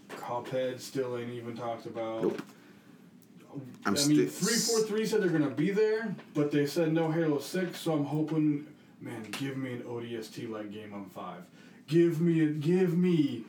Cuphead 0.09 0.81
still 0.81 1.17
ain't 1.19 1.31
even 1.31 1.57
talked 1.57 1.87
about. 1.87 2.23
Nope. 2.23 2.43
I'm 3.87 3.97
I 3.97 4.05
mean, 4.07 4.29
three 4.29 4.57
four 4.57 4.81
three 4.81 5.07
said 5.07 5.23
they're 5.23 5.31
gonna 5.31 5.51
be 5.51 5.71
there, 5.71 6.15
but 6.35 6.51
they 6.51 6.67
said 6.67 6.93
no 6.93 7.11
Halo 7.11 7.39
Six. 7.39 7.81
So 7.81 7.93
I'm 7.93 8.05
hoping, 8.05 8.67
man, 9.01 9.23
give 9.33 9.57
me 9.57 9.73
an 9.73 9.83
ODST 9.83 10.51
like 10.51 10.71
game 10.73 10.93
on 10.93 11.09
five. 11.11 11.43
Give 11.87 12.21
me 12.21 12.43
a, 12.43 12.47
give 12.49 12.97
me 12.97 13.45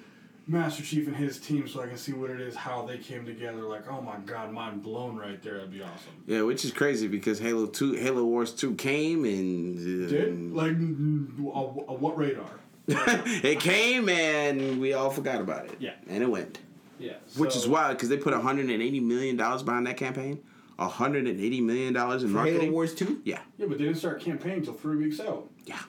Master 0.49 0.81
Chief 0.83 1.05
and 1.07 1.15
his 1.15 1.37
team 1.37 1.67
so 1.67 1.81
I 1.81 1.87
can 1.87 1.97
see 1.97 2.11
what 2.13 2.29
it 2.31 2.41
is, 2.41 2.55
how 2.55 2.83
they 2.85 2.97
came 2.97 3.25
together. 3.25 3.61
Like, 3.61 3.89
oh 3.89 4.01
my 4.01 4.17
god, 4.25 4.51
mind 4.51 4.81
blown 4.81 5.15
right 5.15 5.41
there. 5.43 5.55
That'd 5.55 5.71
be 5.71 5.81
awesome. 5.81 6.23
Yeah, 6.25 6.41
which 6.41 6.65
is 6.65 6.71
crazy 6.71 7.07
because 7.07 7.39
Halo 7.39 7.67
Two, 7.67 7.93
Halo 7.93 8.23
Wars 8.25 8.51
Two 8.53 8.73
came 8.75 9.25
and 9.25 9.77
uh, 10.05 10.09
Did 10.09 10.51
like 10.53 10.71
mm, 10.71 11.39
a, 11.45 11.91
a 11.91 11.93
what 11.93 12.17
radar? 12.17 12.49
it 12.87 13.59
came 13.59 14.09
and 14.09 14.81
we 14.81 14.93
all 14.93 15.11
forgot 15.11 15.39
about 15.41 15.65
it. 15.65 15.75
Yeah. 15.79 15.93
and 16.07 16.23
it 16.23 16.29
went. 16.29 16.59
Yeah, 16.97 17.13
Which 17.37 17.55
is 17.55 17.65
wild 17.67 17.95
because 17.95 18.09
they 18.09 18.17
put 18.17 18.33
180 18.33 18.99
million 18.99 19.37
dollars 19.37 19.63
behind 19.63 19.87
that 19.87 19.95
campaign. 19.95 20.41
180 20.77 21.61
million 21.61 21.93
dollars 21.93 22.23
in 22.23 22.29
For 22.29 22.35
marketing. 22.35 22.61
Halo 22.61 22.73
Wars 22.73 22.95
2? 22.95 23.21
Yeah, 23.23 23.39
Yeah, 23.57 23.67
but 23.69 23.77
they 23.77 23.83
didn't 23.85 23.99
start 23.99 24.19
campaign 24.21 24.53
until 24.59 24.73
three 24.73 24.97
weeks 24.97 25.19
out. 25.19 25.47
yeah. 25.65 25.79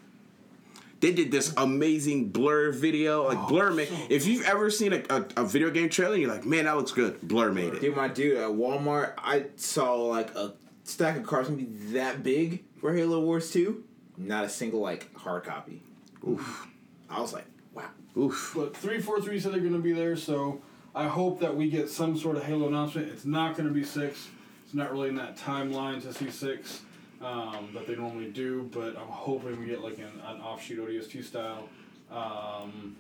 They 1.01 1.13
did 1.13 1.31
this 1.31 1.55
amazing 1.57 2.29
Blur 2.29 2.73
video. 2.73 3.27
Like 3.27 3.39
oh, 3.39 3.49
Blur 3.49 3.71
made. 3.73 3.89
If 4.11 4.27
you've 4.27 4.45
ever 4.45 4.71
seen 4.71 4.93
a, 4.93 5.03
a, 5.09 5.25
a 5.39 5.45
video 5.45 5.71
game 5.71 5.89
trailer, 5.89 6.17
you're 6.17 6.31
like, 6.31 6.45
man, 6.45 6.67
that 6.67 6.77
looks 6.77 6.93
good. 6.93 7.21
Blur 7.23 7.53
made 7.53 7.75
it. 7.75 7.81
Dude, 7.81 7.97
my 7.97 8.09
dude, 8.09 8.37
at 8.37 8.51
Walmart, 8.51 9.15
I 9.17 9.47
saw 9.57 9.95
like 9.95 10.35
a 10.35 10.53
stack 10.85 11.17
of 11.17 11.27
cards 11.27 11.49
gonna 11.49 11.63
be 11.63 11.93
that 11.95 12.23
big 12.23 12.65
for 12.79 12.95
Halo 12.95 13.21
Wars 13.21 13.51
2. 13.51 13.83
Not 14.19 14.45
a 14.45 14.49
single 14.51 14.81
like 14.81 15.15
hard 15.17 15.45
copy. 15.45 15.83
Oof, 16.29 16.67
I 17.09 17.21
was 17.21 17.33
like, 17.33 17.47
wow. 17.73 17.89
oof. 18.19 18.53
But 18.55 18.77
three 18.77 19.01
four 19.01 19.21
three 19.23 19.41
said 19.41 19.53
they're 19.53 19.61
going 19.61 19.73
to 19.73 19.79
be 19.79 19.93
there, 19.93 20.17
so 20.17 20.61
I 20.95 21.09
hope 21.09 21.41
that 21.41 21.57
we 21.57 21.71
get 21.71 21.89
some 21.89 22.19
sort 22.19 22.37
of 22.37 22.45
Halo 22.45 22.69
announcement. 22.69 23.09
It's 23.09 23.25
not 23.25 23.57
going 23.57 23.69
to 23.69 23.75
be 23.75 23.83
six. 23.85 24.29
It's 24.67 24.75
not 24.75 24.93
really 24.93 25.09
in 25.09 25.17
that 25.17 25.39
timeline 25.39 26.03
to 26.03 26.13
see 26.13 26.31
six 26.31 26.83
um, 27.21 27.71
that 27.75 27.87
they 27.87 27.97
normally 27.97 28.31
do, 28.31 28.69
but 28.73 28.97
I'm 28.97 29.09
hoping 29.09 29.59
we 29.61 29.67
get 29.67 29.83
like 29.83 29.99
an, 29.99 30.13
an 30.27 30.41
offshoot 30.41 30.79
ODST 30.89 31.25
style. 31.25 31.69
Um, 32.11 32.97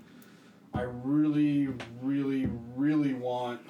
I 0.75 0.83
really, 0.83 1.68
really, 2.03 2.49
really 2.77 3.14
want. 3.14 3.61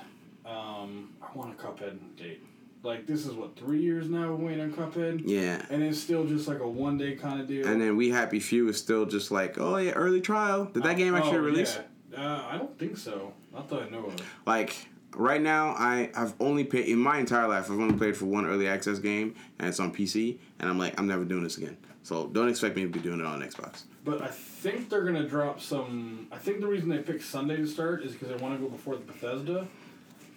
Um, 0.45 1.11
I 1.23 1.37
want 1.37 1.59
a 1.59 1.63
Cuphead 1.63 1.99
date. 2.17 2.43
Like 2.83 3.07
this 3.07 3.27
is 3.27 3.33
what 3.35 3.57
three 3.57 3.81
years 3.81 4.09
now 4.09 4.33
we're 4.33 4.47
waiting 4.47 4.63
on 4.63 4.73
Cuphead, 4.73 5.23
Yeah. 5.25 5.65
and 5.71 5.83
it's 5.83 5.99
still 5.99 6.25
just 6.27 6.49
like 6.49 6.61
a 6.61 6.69
one 6.69 6.97
day 6.99 7.15
kind 7.15 7.41
of 7.41 7.47
deal. 7.47 7.67
And 7.67 7.81
then 7.81 7.97
We 7.97 8.09
Happy 8.11 8.41
Few 8.41 8.69
is 8.69 8.79
still 8.79 9.05
just 9.07 9.31
like, 9.31 9.59
oh 9.59 9.77
yeah, 9.77 9.93
early 9.93 10.21
trial. 10.21 10.65
Did 10.65 10.83
that 10.85 10.97
game 10.97 11.15
actually 11.15 11.37
Oh, 11.39 11.43
release? 11.43 11.79
Yeah. 12.13 12.19
Uh, 12.23 12.45
I 12.51 12.57
don't 12.59 12.77
think 12.79 12.97
so. 12.97 13.33
Not 13.53 13.69
that 13.69 13.83
I 13.83 13.89
know 13.91 14.07
of. 14.07 14.17
Like 14.47 14.75
right 15.15 15.41
now, 15.41 15.71
I 15.71 16.11
I've 16.15 16.35
only 16.41 16.65
paid 16.65 16.87
in 16.87 16.99
my 16.99 17.19
entire 17.19 17.49
life. 17.49 17.71
I've 17.71 17.79
only 17.79 17.97
played 17.97 18.17
for 18.17 18.27
one 18.27 18.47
early 18.47 18.69
access 18.69 18.99
game, 18.99 19.35
and 19.59 19.69
it's 19.69 19.81
on 19.81 19.93
PC. 19.93 20.39
And 20.59 20.69
I'm 20.69 20.79
like, 20.79 20.99
I'm 20.99 21.07
never 21.07 21.25
doing 21.25 21.43
this 21.43 21.59
again. 21.59 21.77
So 22.03 22.29
don't 22.29 22.49
expect 22.49 22.77
me 22.77 22.83
to 22.83 22.89
be 22.89 22.99
doing 23.01 23.21
it 23.21 23.27
on 23.27 23.41
Xbox. 23.43 23.83
But 24.05 24.23
I 24.23 24.29
think 24.29 24.89
they're 24.89 25.05
gonna 25.05 25.29
drop 25.29 25.61
some. 25.61 26.29
I 26.33 26.37
think 26.37 26.61
the 26.61 26.67
reason 26.67 26.89
they 26.89 26.99
picked 26.99 27.23
Sunday 27.23 27.57
to 27.57 27.67
start 27.67 28.03
is 28.03 28.13
because 28.13 28.29
they 28.29 28.37
want 28.37 28.59
to 28.59 28.65
go 28.65 28.71
before 28.71 28.97
the 28.97 29.05
Bethesda. 29.05 29.67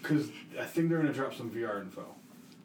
Because 0.01 0.29
I 0.59 0.65
think 0.65 0.89
they're 0.89 0.99
gonna 0.99 1.13
drop 1.13 1.33
some 1.33 1.49
VR 1.49 1.81
info 1.81 2.05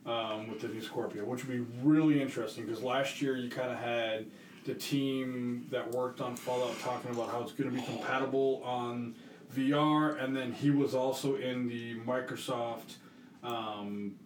um, 0.06 0.48
with 0.48 0.60
the 0.60 0.68
new 0.68 0.82
Scorpio, 0.82 1.24
which 1.24 1.46
would 1.46 1.56
be 1.56 1.64
really 1.82 2.20
interesting. 2.20 2.66
Because 2.66 2.82
last 2.82 3.22
year 3.22 3.36
you 3.36 3.48
kind 3.48 3.70
of 3.70 3.78
had 3.78 4.26
the 4.64 4.74
team 4.74 5.66
that 5.70 5.90
worked 5.92 6.20
on 6.20 6.34
Fallout 6.34 6.78
talking 6.80 7.12
about 7.12 7.30
how 7.30 7.40
it's 7.40 7.52
gonna 7.52 7.70
be 7.70 7.82
compatible 7.82 8.60
on 8.64 9.14
VR, 9.54 10.22
and 10.22 10.36
then 10.36 10.52
he 10.52 10.70
was 10.70 10.94
also 10.94 11.36
in 11.36 11.68
the 11.68 11.96
Microsoft. 12.00 12.94
Um, 13.42 14.16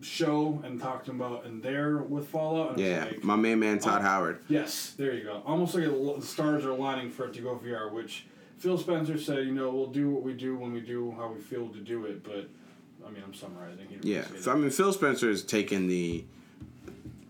show 0.00 0.60
and 0.64 0.78
talked 0.80 1.08
about 1.08 1.46
in 1.46 1.62
there 1.62 1.96
with 1.98 2.28
Fallout 2.28 2.72
and 2.72 2.80
Yeah, 2.80 3.04
like, 3.04 3.24
my 3.24 3.36
main 3.36 3.60
man 3.60 3.78
Todd 3.78 4.00
Oh. 4.00 4.04
Howard. 4.04 4.40
Yes, 4.48 4.90
there 4.98 5.14
you 5.14 5.24
go. 5.24 5.42
Almost 5.46 5.74
like 5.76 5.84
the 5.84 6.20
stars 6.20 6.64
are 6.66 6.70
aligning 6.72 7.10
for 7.10 7.26
it 7.26 7.34
to 7.34 7.40
go 7.40 7.54
VR, 7.64 7.90
which 7.90 8.26
Phil 8.58 8.76
Spencer 8.76 9.16
said, 9.16 9.46
you 9.46 9.52
know, 9.54 9.70
we'll 9.70 9.86
do 9.86 10.10
what 10.10 10.22
we 10.22 10.34
do 10.34 10.56
when 10.56 10.72
we 10.74 10.80
do 10.80 11.12
how 11.16 11.28
we 11.32 11.40
feel 11.40 11.68
to 11.68 11.78
do 11.78 12.04
it, 12.04 12.22
but 12.22 12.48
I 13.06 13.10
mean, 13.10 13.22
I'm 13.24 13.32
summarizing. 13.32 13.86
Yeah, 14.02 14.24
really 14.28 14.40
so, 14.42 14.52
I 14.52 14.56
mean 14.56 14.70
Phil 14.70 14.92
Spencer 14.92 15.30
is 15.30 15.42
taking 15.42 15.86
the 15.86 16.24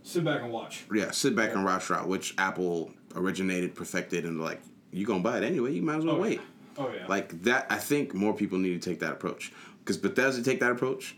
Sit 0.03 0.24
back 0.24 0.42
and 0.42 0.51
watch. 0.53 0.84
yeah 0.92 1.11
sit 1.12 1.36
back 1.36 1.55
and 1.55 1.64
watch 1.64 1.88
route, 1.90 2.09
which 2.09 2.34
Apple 2.38 2.92
originated, 3.14 3.74
perfected, 3.76 4.24
and 4.24 4.40
like 4.40 4.61
you 4.90 5.07
gonna 5.07 5.22
buy 5.22 5.38
it 5.38 5.45
anyway. 5.45 5.72
You 5.72 5.82
might 5.82 5.99
as 5.99 6.05
well 6.05 6.16
Oh, 6.16 6.20
wait. 6.20 6.40
Oh, 6.78 6.90
yeah. 6.92 7.06
Like 7.06 7.42
that, 7.42 7.66
I 7.70 7.76
think 7.76 8.14
more 8.14 8.34
people 8.34 8.58
need 8.58 8.80
to 8.80 8.90
take 8.90 9.00
that 9.00 9.12
approach 9.12 9.52
because 9.80 9.96
Bethesda 9.96 10.42
take 10.42 10.60
that 10.60 10.70
approach. 10.72 11.16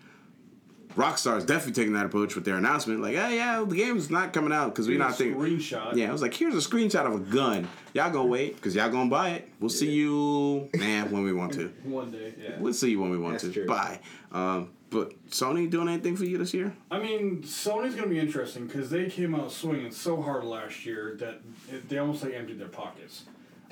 Rockstar 0.94 1.36
is 1.36 1.44
definitely 1.44 1.74
taking 1.74 1.92
that 1.92 2.06
approach 2.06 2.34
with 2.34 2.46
their 2.46 2.56
announcement. 2.56 3.02
Like, 3.02 3.12
yeah, 3.12 3.28
yeah, 3.28 3.64
the 3.68 3.76
game's 3.76 4.08
not 4.08 4.32
coming 4.32 4.50
out 4.52 4.68
because 4.68 4.88
we're 4.88 4.98
not 4.98 5.14
thinking. 5.14 5.38
screenshot. 5.38 5.94
Yeah, 5.94 6.08
I 6.08 6.12
was 6.12 6.22
like, 6.22 6.32
here's 6.32 6.54
a 6.54 6.66
screenshot 6.70 7.04
of 7.04 7.14
a 7.14 7.18
gun. 7.18 7.68
Y'all 7.92 8.10
gonna 8.10 8.24
wait 8.26 8.56
because 8.56 8.74
y'all 8.74 8.88
gonna 8.88 9.10
buy 9.10 9.30
it. 9.30 9.48
We'll 9.60 9.68
see 9.68 9.90
you, 9.90 10.70
man, 10.74 11.10
when 11.10 11.22
we 11.22 11.34
want 11.34 11.52
to. 11.54 11.68
One 11.84 12.10
day, 12.12 12.32
yeah. 12.42 12.58
We'll 12.58 12.72
see 12.72 12.90
you 12.92 13.00
when 13.00 13.10
we 13.10 13.18
want 13.18 13.34
That's 13.34 13.44
to. 13.44 13.52
true. 13.52 13.66
Bye. 13.66 14.00
Um, 14.32 14.70
But 14.88 15.12
Sony 15.28 15.68
doing 15.68 15.88
anything 15.88 16.16
for 16.16 16.24
you 16.24 16.38
this 16.38 16.54
year? 16.54 16.72
I 16.90 16.98
mean, 16.98 17.42
Sony's 17.42 17.94
going 17.94 18.08
to 18.08 18.14
be 18.14 18.18
interesting 18.20 18.66
because 18.66 18.88
they 18.88 19.06
came 19.10 19.34
out 19.34 19.52
swinging 19.52 19.90
so 19.90 20.22
hard 20.22 20.44
last 20.44 20.86
year 20.86 21.16
that 21.18 21.40
it, 21.70 21.88
they 21.90 21.98
almost 21.98 22.22
like 22.22 22.32
emptied 22.32 22.58
their 22.60 22.68
pockets. 22.68 23.24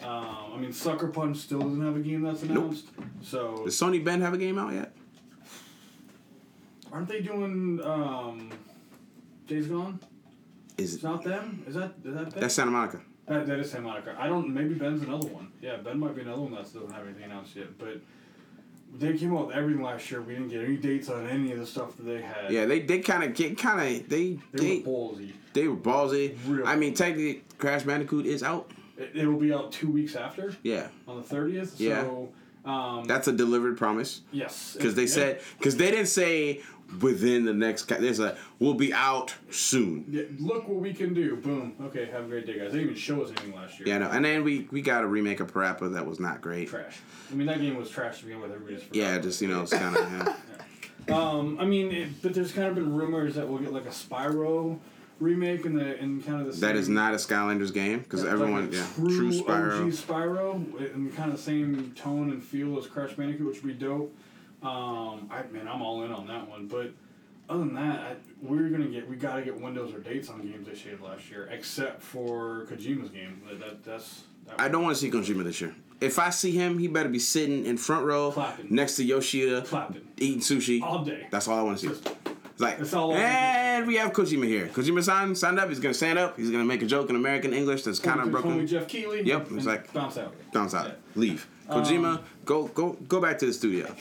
Um, 0.03 0.53
I 0.55 0.57
mean, 0.59 0.73
Sucker 0.73 1.09
Punch 1.09 1.37
still 1.39 1.61
doesn't 1.61 1.81
have 1.85 1.97
a 1.97 2.01
game 2.01 2.23
that's 2.23 2.43
announced. 2.43 2.87
Nope. 2.99 3.07
So 3.23 3.63
Does 3.65 3.75
Sony 3.81 4.03
Bend 4.05 4.23
have 4.23 4.35
a 4.35 4.39
game 4.39 4.59
out 4.59 4.73
yet? 4.73 4.93
aren't 6.93 7.09
they 7.09 7.21
doing 7.21 7.81
um, 7.83 8.51
Days 9.49 9.67
Gone? 9.67 9.99
Is 10.79 10.95
It's 10.95 11.03
it? 11.03 11.07
not 11.07 11.25
them. 11.25 11.63
Is 11.67 11.75
that 11.75 11.93
is 12.05 12.15
that 12.15 12.31
Bend? 12.31 12.43
That's 12.43 12.55
Santa 12.55 12.71
Monica. 12.71 13.01
That, 13.27 13.47
that 13.47 13.59
is 13.59 13.71
Santa 13.71 13.85
Monica. 13.85 14.15
I 14.19 14.27
don't. 14.29 14.53
Maybe 14.53 14.75
Bend's 14.75 15.03
another 15.03 15.29
one. 15.29 15.51
Yeah, 15.63 15.77
Ben 15.77 15.99
might 15.99 16.15
be 16.15 16.23
another 16.23 16.43
one 16.43 16.53
that 16.53 16.65
doesn't 16.65 16.93
have 16.93 17.05
anything 17.07 17.25
announced 17.25 17.57
yet. 17.57 17.79
But 17.79 18.01
they 18.99 19.17
came 19.17 19.35
out 19.37 19.47
with 19.49 19.57
everything 19.57 19.83
last 19.83 20.11
year. 20.11 20.21
We 20.21 20.35
didn't 20.35 20.51
get 20.51 20.63
any 20.65 20.77
dates 20.77 21.09
on 21.09 21.27
any 21.27 21.53
of 21.53 21.59
the 21.59 21.67
stuff 21.67 21.97
that 21.97 22.03
they 22.03 22.21
had. 22.21 22.51
Yeah, 22.53 22.67
they 22.67 22.81
they 22.81 22.99
kind 22.99 23.25
of 23.25 23.35
get 23.35 23.57
kind 23.57 23.81
of 23.81 24.09
they 24.09 24.33
they, 24.33 24.39
they 24.53 24.77
were 24.79 24.83
ballsy. 24.93 25.33
they 25.55 25.69
were 25.69 25.77
ballsy. 25.77 26.37
Real 26.47 26.67
I 26.67 26.77
mean, 26.77 26.95
technically, 26.95 27.45
Crash 27.59 27.85
Bandicoot 27.85 28.27
is 28.27 28.43
out. 28.43 28.71
It, 28.97 29.11
it'll 29.15 29.37
be 29.39 29.53
out 29.53 29.73
two 29.73 29.91
weeks 29.91 30.15
after 30.17 30.55
Yeah, 30.63 30.89
on 31.09 31.17
the 31.17 31.23
thirtieth. 31.23 31.81
Yeah. 31.81 32.03
So 32.03 32.29
um, 32.65 33.05
that's 33.05 33.29
a 33.29 33.33
delivered 33.33 33.77
promise 33.77 34.23
yes, 34.33 34.75
because 34.75 34.95
they 34.95 35.03
Yeah. 35.03 35.09
said 35.09 35.41
because 35.59 35.77
they 35.77 35.91
didn't 35.91 36.07
say 36.07 36.63
within 37.01 37.45
the 37.45 37.53
next. 37.53 37.89
There's 37.89 38.21
a 38.21 38.37
we'll 38.59 38.75
be 38.75 38.93
out 38.93 39.35
soon. 39.51 40.07
Yeah, 40.09 40.23
look 40.39 40.69
what 40.69 40.79
we 40.81 40.93
can 40.95 41.13
do. 41.13 41.37
Boom. 41.37 41.75
Okay, 41.83 42.07
have 42.07 42.25
a 42.25 42.29
great 42.29 42.47
day, 42.47 42.55
guys. 42.59 42.73
They 42.73 42.79
didn't 42.79 42.91
even 42.91 42.95
show 42.95 43.23
us 43.23 43.31
anything 43.31 43.55
last 43.55 43.79
year. 43.79 43.89
Yeah, 43.89 43.99
no, 43.99 44.09
and 44.11 44.25
then 44.25 44.45
we 44.45 44.67
we 44.71 44.81
got 44.81 45.05
a 45.05 45.07
remake 45.07 45.41
of 45.41 45.53
Parappa 45.53 45.93
that 45.95 46.07
was 46.07 46.21
not 46.21 46.41
great. 46.41 46.69
Trash. 46.69 46.99
I 47.31 47.35
mean, 47.35 47.47
that 47.49 47.61
game 47.61 47.77
was 47.77 47.91
trash 47.91 48.19
to 48.21 48.25
begin 48.27 48.41
with. 48.41 48.51
Everybody 48.53 48.77
just 48.77 48.87
forgot 48.87 48.99
Yeah, 49.01 49.19
just 49.19 49.43
you 49.43 49.49
know, 49.49 49.63
it's 49.63 49.73
kind 49.73 49.97
of 49.97 50.09
yeah. 51.09 51.15
Um, 51.15 51.59
I 51.61 51.67
mean, 51.67 51.93
it, 51.93 52.23
but 52.23 52.33
there's 52.33 52.53
kind 52.53 52.69
of 52.69 52.75
been 52.77 52.95
rumors 52.95 53.35
that 53.35 53.47
we'll 53.47 53.59
get 53.59 53.73
like 53.75 53.85
a 53.85 53.91
Spyro 53.91 54.79
remake 55.21 55.65
in 55.65 55.75
the 55.75 55.97
in 55.99 56.23
kind 56.23 56.41
of 56.41 56.47
the 56.47 56.53
same, 56.53 56.61
that 56.63 56.77
is 56.77 56.89
not 56.89 57.13
a 57.15 57.17
Skylanders 57.17 57.73
game 57.73 58.01
because 58.01 58.25
like 58.25 58.33
everyone 58.33 58.69
a 58.69 58.77
yeah 58.77 58.87
true, 58.95 59.17
true 59.17 59.31
Spyro. 59.31 59.87
OG 59.87 59.93
Spyro 59.93 60.95
in 60.95 61.13
kind 61.13 61.31
of 61.31 61.37
the 61.37 61.43
same 61.43 61.93
tone 61.97 62.31
and 62.31 62.43
feel 62.43 62.79
as 62.79 62.87
Crash 62.87 63.15
Bandicoot, 63.15 63.47
which 63.47 63.63
would 63.63 63.79
be 63.79 63.85
dope. 63.85 64.15
Um, 64.63 65.29
I 65.31 65.43
man, 65.53 65.69
I'm 65.69 65.83
all 65.83 66.03
in 66.05 66.13
on 66.13 66.27
that 66.29 66.49
one. 66.49 66.67
But 66.69 66.93
other 67.49 67.61
than 67.61 67.75
that, 67.75 67.99
I, 68.01 68.15
we're 68.43 68.69
gonna 68.71 68.87
get 68.89 69.09
we 69.09 69.17
gotta 69.17 69.43
get 69.43 69.61
windows 69.61 69.93
or 69.95 69.99
dates 69.99 70.29
on 70.31 70.41
games 70.43 70.67
they 70.67 70.75
showed 70.75 71.01
last 71.01 71.31
year, 71.31 71.49
except 71.53 72.03
for 72.03 72.67
Kojima's 72.71 73.11
game. 73.11 73.43
That, 73.49 73.61
that 73.61 73.85
that's. 73.85 74.23
That 74.47 74.61
I 74.61 74.69
don't 74.69 74.83
want 74.83 74.97
to 74.97 75.01
see 75.01 75.11
Kojima 75.11 75.43
this 75.45 75.61
year. 75.61 75.75
If 76.01 76.19
I 76.19 76.29
see 76.31 76.51
him, 76.51 76.79
he 76.79 76.87
better 76.89 77.09
be 77.09 77.19
sitting 77.19 77.65
in 77.65 77.79
front 77.79 78.05
row 78.05 78.31
Clapping. 78.31 78.67
next 78.69 78.97
to 78.97 79.05
Yoshida, 79.05 79.63
Clapping. 79.63 80.07
eating 80.19 80.41
sushi. 80.41 80.83
all 80.83 81.03
day. 81.03 81.29
That's 81.31 81.49
all 81.49 81.59
I 81.59 81.63
want 81.63 81.79
to 81.79 81.89
see. 81.89 81.89
Just- 81.89 82.09
It's 82.55 82.61
like, 82.63 82.79
That's 82.79 82.95
all 82.95 83.13
and 83.13 83.85
we 83.85 83.97
have 83.97 84.13
Kojima 84.13 84.47
here. 84.47 84.69
Kojima 84.69 85.03
signed, 85.03 85.37
signed 85.37 85.59
up. 85.59 85.69
He's 85.69 85.81
gonna 85.81 85.93
stand 85.93 86.21
up. 86.21 86.37
He's 86.37 86.51
gonna 86.51 86.65
make 86.65 86.83
a 86.83 86.87
joke 86.87 87.11
in 87.11 87.17
American 87.17 87.53
English 87.53 87.83
that's 87.83 87.99
kind 87.99 88.21
of 88.21 88.31
broken. 88.31 88.65
Geoff 88.65 88.87
Keighley. 88.87 89.23
Yep, 89.23 89.49
it's 89.53 89.67
like- 89.67 89.93
bounce 89.93 90.17
out. 90.19 90.33
Bounce 90.53 90.73
out. 90.73 90.87
Yeah. 90.87 90.93
Leave. 91.17 91.49
Um, 91.69 91.83
Kojima, 91.83 92.23
go 92.45 92.69
go 92.69 92.93
go 93.09 93.21
back 93.21 93.39
to 93.39 93.47
the 93.47 93.53
studio. 93.53 93.93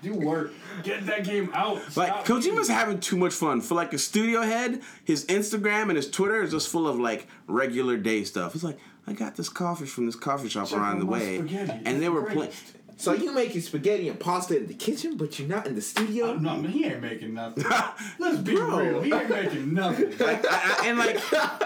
Do 0.00 0.14
work. 0.14 0.52
Get 0.84 1.06
that 1.06 1.24
game 1.24 1.50
out. 1.52 1.76
Like 1.96 2.24
Stop 2.24 2.24
Kojima's 2.24 2.68
having 2.68 3.00
too 3.00 3.16
much 3.16 3.32
fun. 3.34 3.60
For 3.60 3.74
like 3.74 3.92
a 3.92 3.98
studio 3.98 4.42
head, 4.42 4.80
his 5.04 5.24
Instagram 5.26 5.88
and 5.88 5.96
his 5.96 6.08
Twitter 6.08 6.40
is 6.42 6.52
just 6.52 6.68
full 6.68 6.86
of 6.86 7.00
like 7.00 7.26
regular 7.48 7.96
day 7.96 8.22
stuff. 8.22 8.54
It's 8.54 8.62
like 8.62 8.78
I 9.08 9.12
got 9.12 9.34
this 9.34 9.48
coffee 9.48 9.86
from 9.86 10.06
this 10.06 10.14
coffee 10.14 10.48
shop 10.48 10.68
Check 10.68 10.78
around 10.78 11.00
the 11.00 11.06
way, 11.06 11.38
and 11.38 12.00
they 12.00 12.08
were 12.08 12.22
playing. 12.30 12.52
Greatest. 12.98 13.04
So 13.04 13.24
you 13.24 13.32
making 13.32 13.60
spaghetti 13.60 14.08
and 14.08 14.18
pasta 14.18 14.56
in 14.56 14.66
the 14.66 14.74
kitchen, 14.74 15.16
but 15.16 15.38
you're 15.38 15.48
not 15.48 15.66
in 15.66 15.74
the 15.74 15.82
studio? 15.82 16.34
No, 16.34 16.56
man, 16.56 16.70
he 16.70 16.84
ain't 16.84 17.00
making 17.00 17.34
nothing. 17.34 17.64
Let's 18.18 18.38
be 18.38 18.56
real. 18.56 19.00
He 19.02 19.12
ain't 19.12 19.30
making 19.30 19.74
nothing. 19.74 20.14
I, 20.20 20.40
I, 20.50 20.86
and 20.86 20.98
like 20.98 21.20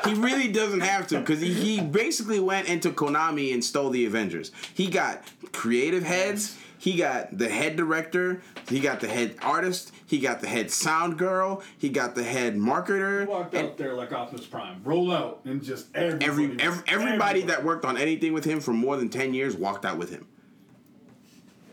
he 0.07 0.15
really 0.15 0.53
doesn't 0.53 0.81
have 0.81 1.07
to 1.09 1.19
because 1.21 1.41
he, 1.41 1.53
he 1.53 1.81
basically 1.81 2.41
went 2.41 2.69
into 2.69 2.91
Konami 2.91 3.53
and 3.53 3.65
stole 3.65 3.91
the 3.91 4.07
Avengers. 4.07 4.53
He 4.75 4.89
got 4.89 5.23
creative 5.53 6.03
heads. 6.03 6.59
He 6.79 6.97
got 6.97 7.39
the 7.39 7.49
head 7.49 7.77
director. 7.77 8.43
He 8.69 8.81
got 8.81 8.99
the 8.99 9.07
head 9.07 9.37
artist. 9.41 9.93
He 10.05 10.19
got 10.19 10.41
the 10.41 10.49
head 10.49 10.69
sound 10.73 11.17
girl. 11.17 11.63
He 11.79 11.89
got 11.89 12.17
the 12.17 12.25
head 12.25 12.57
marketer. 12.57 13.21
He 13.21 13.27
Walked 13.29 13.55
and 13.55 13.69
out 13.69 13.79
there 13.79 13.95
like 13.95 14.13
Optimus 14.13 14.47
Prime. 14.47 14.83
Roll 14.83 15.13
out 15.13 15.43
and 15.45 15.63
just 15.63 15.95
everybody. 15.95 16.27
every, 16.27 16.61
every 16.61 16.83
everybody 16.89 17.43
that 17.43 17.65
worked 17.65 17.85
on 17.85 17.97
anything 17.97 18.33
with 18.33 18.45
him 18.45 18.59
for 18.59 18.73
more 18.73 18.97
than 18.97 19.09
ten 19.09 19.33
years 19.33 19.57
walked 19.57 19.85
out 19.85 19.97
with 19.97 20.11
him. 20.11 20.27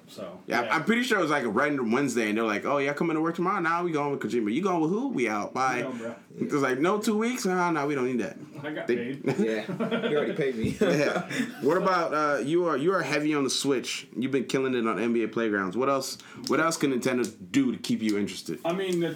So 0.10 0.40
Yeah, 0.48 0.68
I'm 0.72 0.84
pretty 0.84 1.04
sure 1.04 1.20
it 1.20 1.22
was 1.22 1.30
like 1.32 1.44
a 1.44 1.50
random 1.50 1.92
Wednesday, 1.92 2.30
and 2.30 2.38
they're 2.38 2.44
like, 2.46 2.66
"Oh 2.66 2.80
yeah, 2.80 2.94
coming 2.94 3.16
to 3.16 3.22
work 3.22 3.36
tomorrow. 3.36 3.60
Now 3.60 3.84
we 3.84 3.92
going 3.92 4.12
with 4.12 4.20
Kojima. 4.20 4.52
You 4.52 4.62
going 4.62 4.82
with 4.82 4.90
who? 4.90 5.10
We 5.10 5.30
out. 5.30 5.54
Bye." 5.54 5.82
No, 5.82 5.92
bro. 5.92 6.16
It 6.40 6.52
was 6.52 6.62
like, 6.64 6.80
"No, 6.80 6.98
two 7.00 7.18
weeks. 7.18 7.46
No, 7.46 7.70
no, 7.72 7.86
we 7.86 7.94
don't 7.96 8.06
need 8.08 8.20
that." 8.20 8.38
I 8.64 8.72
got 8.72 8.88
They- 8.88 9.16
paid. 9.16 9.24
Yeah, 9.40 10.10
you 10.10 10.18
already 10.18 10.34
paid 10.34 10.56
me. 10.56 10.76
Yeah. 10.82 11.30
What 11.62 11.78
about 11.78 12.14
uh, 12.14 12.40
you? 12.44 12.66
Are 12.66 12.76
you 12.78 12.94
are 12.94 13.02
heavy 13.04 13.34
on 13.36 13.44
the 13.44 13.50
Switch? 13.50 14.08
You've 14.18 14.32
been 14.32 14.46
killing 14.46 14.74
it 14.74 14.88
on 14.88 14.98
NBA 14.98 15.32
Playgrounds. 15.32 15.78
What 15.78 15.90
else? 15.90 16.18
What 16.48 16.60
else 16.60 16.76
can 16.76 16.92
Nintendo 16.92 17.32
do 17.52 17.72
to 17.72 17.78
keep 17.78 18.02
you 18.02 18.18
interested? 18.18 18.60
I 18.66 18.74
mean, 18.74 19.00
that- 19.02 19.16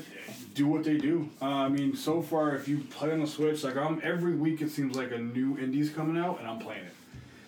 do 0.53 0.67
what 0.67 0.83
they 0.83 0.97
do. 0.97 1.27
Uh, 1.41 1.45
I 1.45 1.69
mean, 1.69 1.95
so 1.95 2.21
far, 2.21 2.55
if 2.55 2.67
you 2.67 2.77
play 2.91 3.11
on 3.11 3.21
the 3.21 3.25
Switch, 3.27 3.63
like 3.63 3.75
I'm 3.75 3.99
every 4.03 4.35
week, 4.35 4.61
it 4.61 4.69
seems 4.69 4.95
like 4.95 5.11
a 5.11 5.17
new 5.17 5.57
indie's 5.57 5.89
coming 5.89 6.15
out, 6.23 6.37
and 6.39 6.47
I'm 6.47 6.59
playing 6.59 6.83
it. 6.85 6.93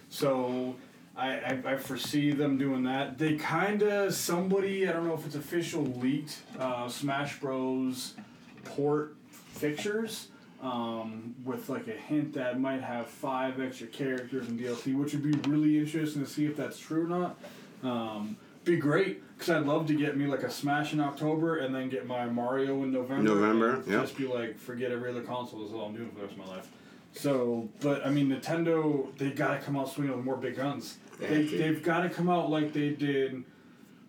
So 0.10 0.76
I, 1.18 1.28
I, 1.28 1.62
I 1.66 1.78
foresee 1.78 2.32
them 2.32 2.58
doing 2.58 2.84
that. 2.84 3.18
They 3.18 3.36
kind 3.36 3.82
of 3.82 4.14
somebody 4.14 4.88
I 4.88 4.94
don't 4.94 5.08
know 5.08 5.14
if 5.14 5.26
it's 5.26 5.36
official 5.36 5.84
leaked 5.84 6.42
uh, 6.60 6.90
Smash 6.90 7.40
Bros. 7.40 8.16
port 8.64 9.16
pictures. 9.60 10.30
Um, 10.62 11.36
with 11.44 11.70
like 11.70 11.88
a 11.88 11.92
hint 11.92 12.34
that 12.34 12.60
might 12.60 12.82
have 12.82 13.08
five 13.08 13.60
extra 13.60 13.86
characters 13.86 14.48
in 14.48 14.58
DLC, 14.58 14.98
which 14.98 15.14
would 15.14 15.22
be 15.22 15.34
really 15.48 15.78
interesting 15.78 16.24
to 16.24 16.30
see 16.30 16.48
if 16.48 16.58
that's 16.58 16.80
true 16.80 17.06
or 17.06 17.08
not. 17.08 17.38
Um, 17.84 18.38
be 18.64 18.78
great 18.78 19.22
because 19.38 19.52
I'd 19.52 19.68
love 19.68 19.86
to 19.88 19.94
get 19.94 20.18
me 20.18 20.26
like 20.26 20.42
a 20.42 20.50
Smash 20.50 20.92
in 20.94 21.00
October 21.00 21.58
and 21.58 21.76
then 21.76 21.90
get 21.90 22.08
my 22.08 22.26
Mario 22.26 22.82
in 22.84 22.92
November. 22.92 23.24
November, 23.24 23.84
yeah. 23.86 24.02
Just 24.02 24.18
be 24.18 24.26
like, 24.26 24.58
forget 24.58 24.92
every 24.92 25.12
other 25.12 25.22
console. 25.22 25.60
This 25.60 25.70
is 25.70 25.76
all 25.76 25.86
I'm 25.86 25.96
doing 25.96 26.10
for 26.10 26.16
the 26.16 26.22
rest 26.26 26.38
of 26.40 26.48
my 26.48 26.48
life. 26.48 26.72
So, 27.14 27.70
but 27.80 28.06
I 28.06 28.10
mean, 28.10 28.30
Nintendo, 28.30 29.16
they 29.18 29.30
gotta 29.32 29.60
come 29.60 29.78
out 29.78 29.90
swinging 29.92 30.16
with 30.16 30.26
more 30.26 30.36
big 30.36 30.56
guns. 30.56 30.98
They 31.20 31.44
They, 31.44 31.68
have 31.68 31.84
gotta 31.84 32.10
come 32.10 32.30
out 32.30 32.50
like 32.50 32.74
they 32.74 32.90
did 32.90 33.44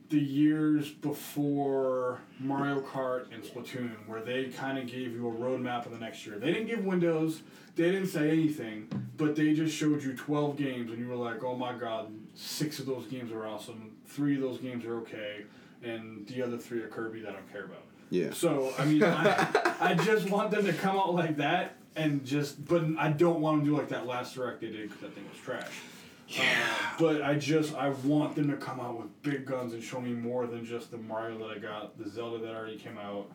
the 0.08 0.18
years 0.20 0.90
before 0.90 2.20
Mario 2.38 2.80
Kart 2.80 3.32
and 3.32 3.42
Splatoon, 3.42 4.06
where 4.06 4.20
they 4.20 4.44
kind 4.46 4.78
of 4.78 4.86
gave 4.86 5.12
you 5.12 5.28
a 5.28 5.32
roadmap 5.32 5.86
of 5.86 5.92
the 5.92 5.98
next 5.98 6.24
year. 6.24 6.38
They 6.38 6.52
didn't 6.52 6.68
give 6.68 6.84
windows, 6.84 7.42
they 7.74 7.90
didn't 7.90 8.08
say 8.08 8.30
anything, 8.30 8.88
but 9.16 9.34
they 9.34 9.52
just 9.52 9.74
showed 9.76 10.02
you 10.02 10.14
12 10.14 10.56
games, 10.56 10.90
and 10.90 10.98
you 11.00 11.08
were 11.08 11.16
like, 11.16 11.42
oh 11.42 11.56
my 11.56 11.72
god, 11.72 12.12
six 12.34 12.78
of 12.78 12.86
those 12.86 13.06
games 13.06 13.32
are 13.32 13.46
awesome, 13.46 13.96
three 14.06 14.36
of 14.36 14.42
those 14.42 14.58
games 14.58 14.84
are 14.84 14.98
okay, 14.98 15.44
and 15.82 16.26
the 16.28 16.42
other 16.42 16.56
three 16.56 16.80
are 16.82 16.88
Kirby 16.88 17.20
that 17.22 17.30
I 17.30 17.32
don't 17.32 17.52
care 17.52 17.64
about. 17.64 17.82
Yeah. 18.10 18.32
So 18.32 18.72
I 18.78 18.84
mean, 18.84 19.02
I, 19.02 19.74
I 19.80 19.94
just 19.94 20.30
want 20.30 20.52
them 20.52 20.64
to 20.66 20.72
come 20.72 20.96
out 20.96 21.14
like 21.14 21.36
that 21.38 21.76
and 21.96 22.24
just, 22.24 22.64
but 22.64 22.84
I 22.98 23.08
don't 23.08 23.40
want 23.40 23.58
them 23.58 23.66
to 23.66 23.70
do 23.72 23.76
like 23.76 23.88
that 23.88 24.06
last 24.06 24.34
direct 24.34 24.60
they 24.60 24.68
did 24.68 24.82
because 24.82 25.00
that 25.00 25.14
thing 25.14 25.24
was 25.28 25.40
trash. 25.40 25.72
Yeah. 26.28 26.56
but 26.98 27.22
I 27.22 27.34
just 27.34 27.74
I 27.74 27.90
want 27.90 28.34
them 28.34 28.50
to 28.50 28.56
come 28.56 28.80
out 28.80 28.98
with 28.98 29.22
big 29.22 29.46
guns 29.46 29.72
and 29.74 29.82
show 29.82 30.00
me 30.00 30.10
more 30.10 30.46
than 30.46 30.64
just 30.64 30.90
the 30.90 30.98
Mario 30.98 31.38
that 31.38 31.56
I 31.56 31.58
got, 31.58 31.96
the 32.02 32.08
Zelda 32.10 32.38
that 32.44 32.54
already 32.54 32.76
came 32.76 32.98
out, 32.98 33.30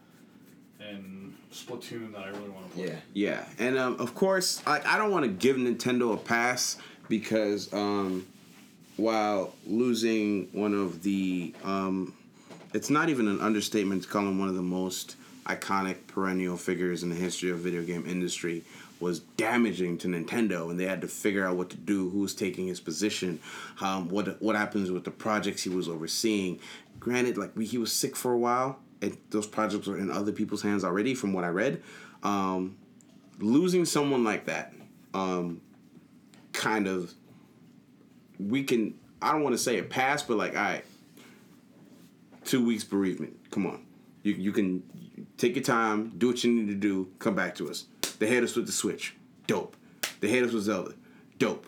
and 0.79 1.33
Splatoon 1.53 2.11
that 2.13 2.21
I 2.23 2.27
really 2.29 2.49
want 2.49 2.69
to 2.69 2.75
play. 2.77 2.85
yeah. 2.87 2.95
Yeah, 3.13 3.45
and 3.59 3.77
um, 3.77 3.99
of 3.99 4.13
course, 4.15 4.61
I, 4.65 4.81
I 4.85 4.97
don't 4.97 5.11
want 5.11 5.25
to 5.25 5.31
give 5.31 5.55
Nintendo 5.57 6.13
a 6.13 6.17
pass 6.17 6.77
because 7.07 7.71
um, 7.73 8.25
while 8.97 9.53
losing 9.65 10.47
one 10.51 10.73
of 10.73 11.03
the, 11.03 11.53
um, 11.63 12.13
it's 12.73 12.89
not 12.89 13.09
even 13.09 13.27
an 13.27 13.39
understatement 13.41 14.03
to 14.03 14.09
call 14.09 14.21
him 14.23 14.39
one 14.39 14.49
of 14.49 14.55
the 14.55 14.61
most 14.61 15.15
iconic 15.45 16.07
perennial 16.07 16.55
figures 16.57 17.03
in 17.03 17.09
the 17.09 17.15
history 17.15 17.49
of 17.49 17.59
video 17.59 17.83
game 17.83 18.05
industry 18.07 18.63
was 19.01 19.19
damaging 19.19 19.97
to 19.99 20.07
Nintendo, 20.07 20.69
and 20.69 20.79
they 20.79 20.85
had 20.85 21.01
to 21.01 21.07
figure 21.07 21.45
out 21.45 21.57
what 21.57 21.69
to 21.71 21.77
do, 21.77 22.09
who 22.09 22.19
was 22.19 22.35
taking 22.35 22.67
his 22.67 22.79
position, 22.79 23.39
um, 23.81 24.09
what 24.09 24.41
what 24.41 24.55
happens 24.55 24.91
with 24.91 25.03
the 25.03 25.11
projects 25.11 25.63
he 25.63 25.69
was 25.69 25.89
overseeing. 25.89 26.59
Granted, 26.99 27.37
like 27.37 27.57
he 27.59 27.77
was 27.77 27.91
sick 27.91 28.15
for 28.15 28.31
a 28.31 28.37
while, 28.37 28.79
and 29.01 29.17
those 29.31 29.47
projects 29.47 29.87
were 29.87 29.97
in 29.97 30.11
other 30.11 30.31
people's 30.31 30.61
hands 30.61 30.83
already, 30.83 31.15
from 31.15 31.33
what 31.33 31.43
I 31.43 31.49
read. 31.49 31.81
Um, 32.23 32.77
losing 33.39 33.85
someone 33.85 34.23
like 34.23 34.45
that, 34.45 34.73
um, 35.13 35.61
kind 36.53 36.87
of, 36.87 37.13
we 38.39 38.63
can. 38.63 38.93
I 39.21 39.31
don't 39.33 39.43
want 39.43 39.53
to 39.53 39.61
say 39.61 39.77
it 39.77 39.89
passed, 39.89 40.27
but 40.27 40.37
like, 40.37 40.55
all 40.55 40.61
right, 40.61 40.85
two 42.43 42.65
weeks 42.65 42.83
bereavement. 42.83 43.35
Come 43.51 43.65
on, 43.65 43.83
you 44.23 44.33
you 44.33 44.51
can 44.51 44.83
take 45.37 45.55
your 45.55 45.63
time, 45.63 46.13
do 46.17 46.27
what 46.27 46.43
you 46.43 46.51
need 46.51 46.67
to 46.67 46.75
do, 46.75 47.09
come 47.19 47.33
back 47.33 47.55
to 47.55 47.69
us. 47.69 47.85
They 48.21 48.27
hit 48.27 48.43
us 48.43 48.55
with 48.55 48.67
the 48.67 48.71
Switch, 48.71 49.15
dope. 49.47 49.75
They 50.19 50.27
hit 50.27 50.43
us 50.43 50.53
with 50.53 50.61
Zelda, 50.61 50.93
dope. 51.39 51.65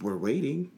We're 0.00 0.16
waiting. 0.16 0.72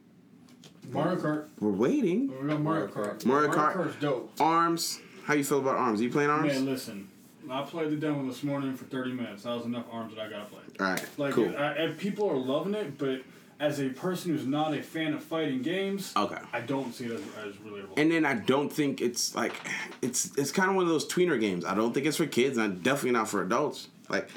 Mario 0.90 1.16
Kart. 1.16 1.48
We're 1.58 1.70
waiting. 1.70 2.30
We 2.38 2.48
got 2.48 2.60
Mario 2.60 2.88
Kart. 2.88 3.24
Mario 3.24 3.50
Kart. 3.50 3.72
Kart's 3.72 3.96
dope. 3.98 4.30
Arms. 4.38 5.00
How 5.24 5.32
you 5.32 5.42
feel 5.42 5.60
about 5.60 5.76
arms? 5.76 6.00
Are 6.00 6.04
You 6.04 6.10
playing 6.10 6.28
arms? 6.28 6.52
Man, 6.52 6.66
listen. 6.66 7.08
I 7.50 7.62
played 7.62 7.88
the 7.88 7.96
demo 7.96 8.26
this 8.26 8.42
morning 8.42 8.76
for 8.76 8.84
30 8.84 9.12
minutes. 9.12 9.44
That 9.44 9.56
was 9.56 9.64
enough 9.64 9.86
arms 9.90 10.14
that 10.14 10.20
I 10.20 10.28
gotta 10.28 10.44
play. 10.44 10.60
All 10.78 10.86
right. 10.92 11.06
Like, 11.16 11.32
cool. 11.32 11.56
I, 11.56 11.72
and 11.76 11.96
people 11.96 12.28
are 12.28 12.36
loving 12.36 12.74
it, 12.74 12.98
but 12.98 13.22
as 13.58 13.80
a 13.80 13.88
person 13.88 14.32
who's 14.32 14.46
not 14.46 14.74
a 14.74 14.82
fan 14.82 15.14
of 15.14 15.22
fighting 15.22 15.62
games, 15.62 16.12
Okay. 16.16 16.38
I 16.52 16.60
don't 16.60 16.92
see 16.94 17.06
it 17.06 17.12
as, 17.12 17.20
as 17.44 17.54
relatable. 17.56 17.98
And 17.98 18.10
then 18.10 18.24
I 18.26 18.34
don't 18.34 18.70
think 18.70 19.00
it's 19.00 19.34
like 19.34 19.54
it's 20.02 20.36
it's 20.36 20.52
kind 20.52 20.70
of 20.70 20.76
one 20.76 20.84
of 20.84 20.90
those 20.90 21.06
tweener 21.08 21.40
games. 21.40 21.64
I 21.64 21.74
don't 21.74 21.92
think 21.92 22.06
it's 22.06 22.16
for 22.18 22.26
kids, 22.26 22.58
and 22.58 22.82
definitely 22.82 23.12
not 23.12 23.28
for 23.28 23.42
adults. 23.42 23.88
Like 24.08 24.28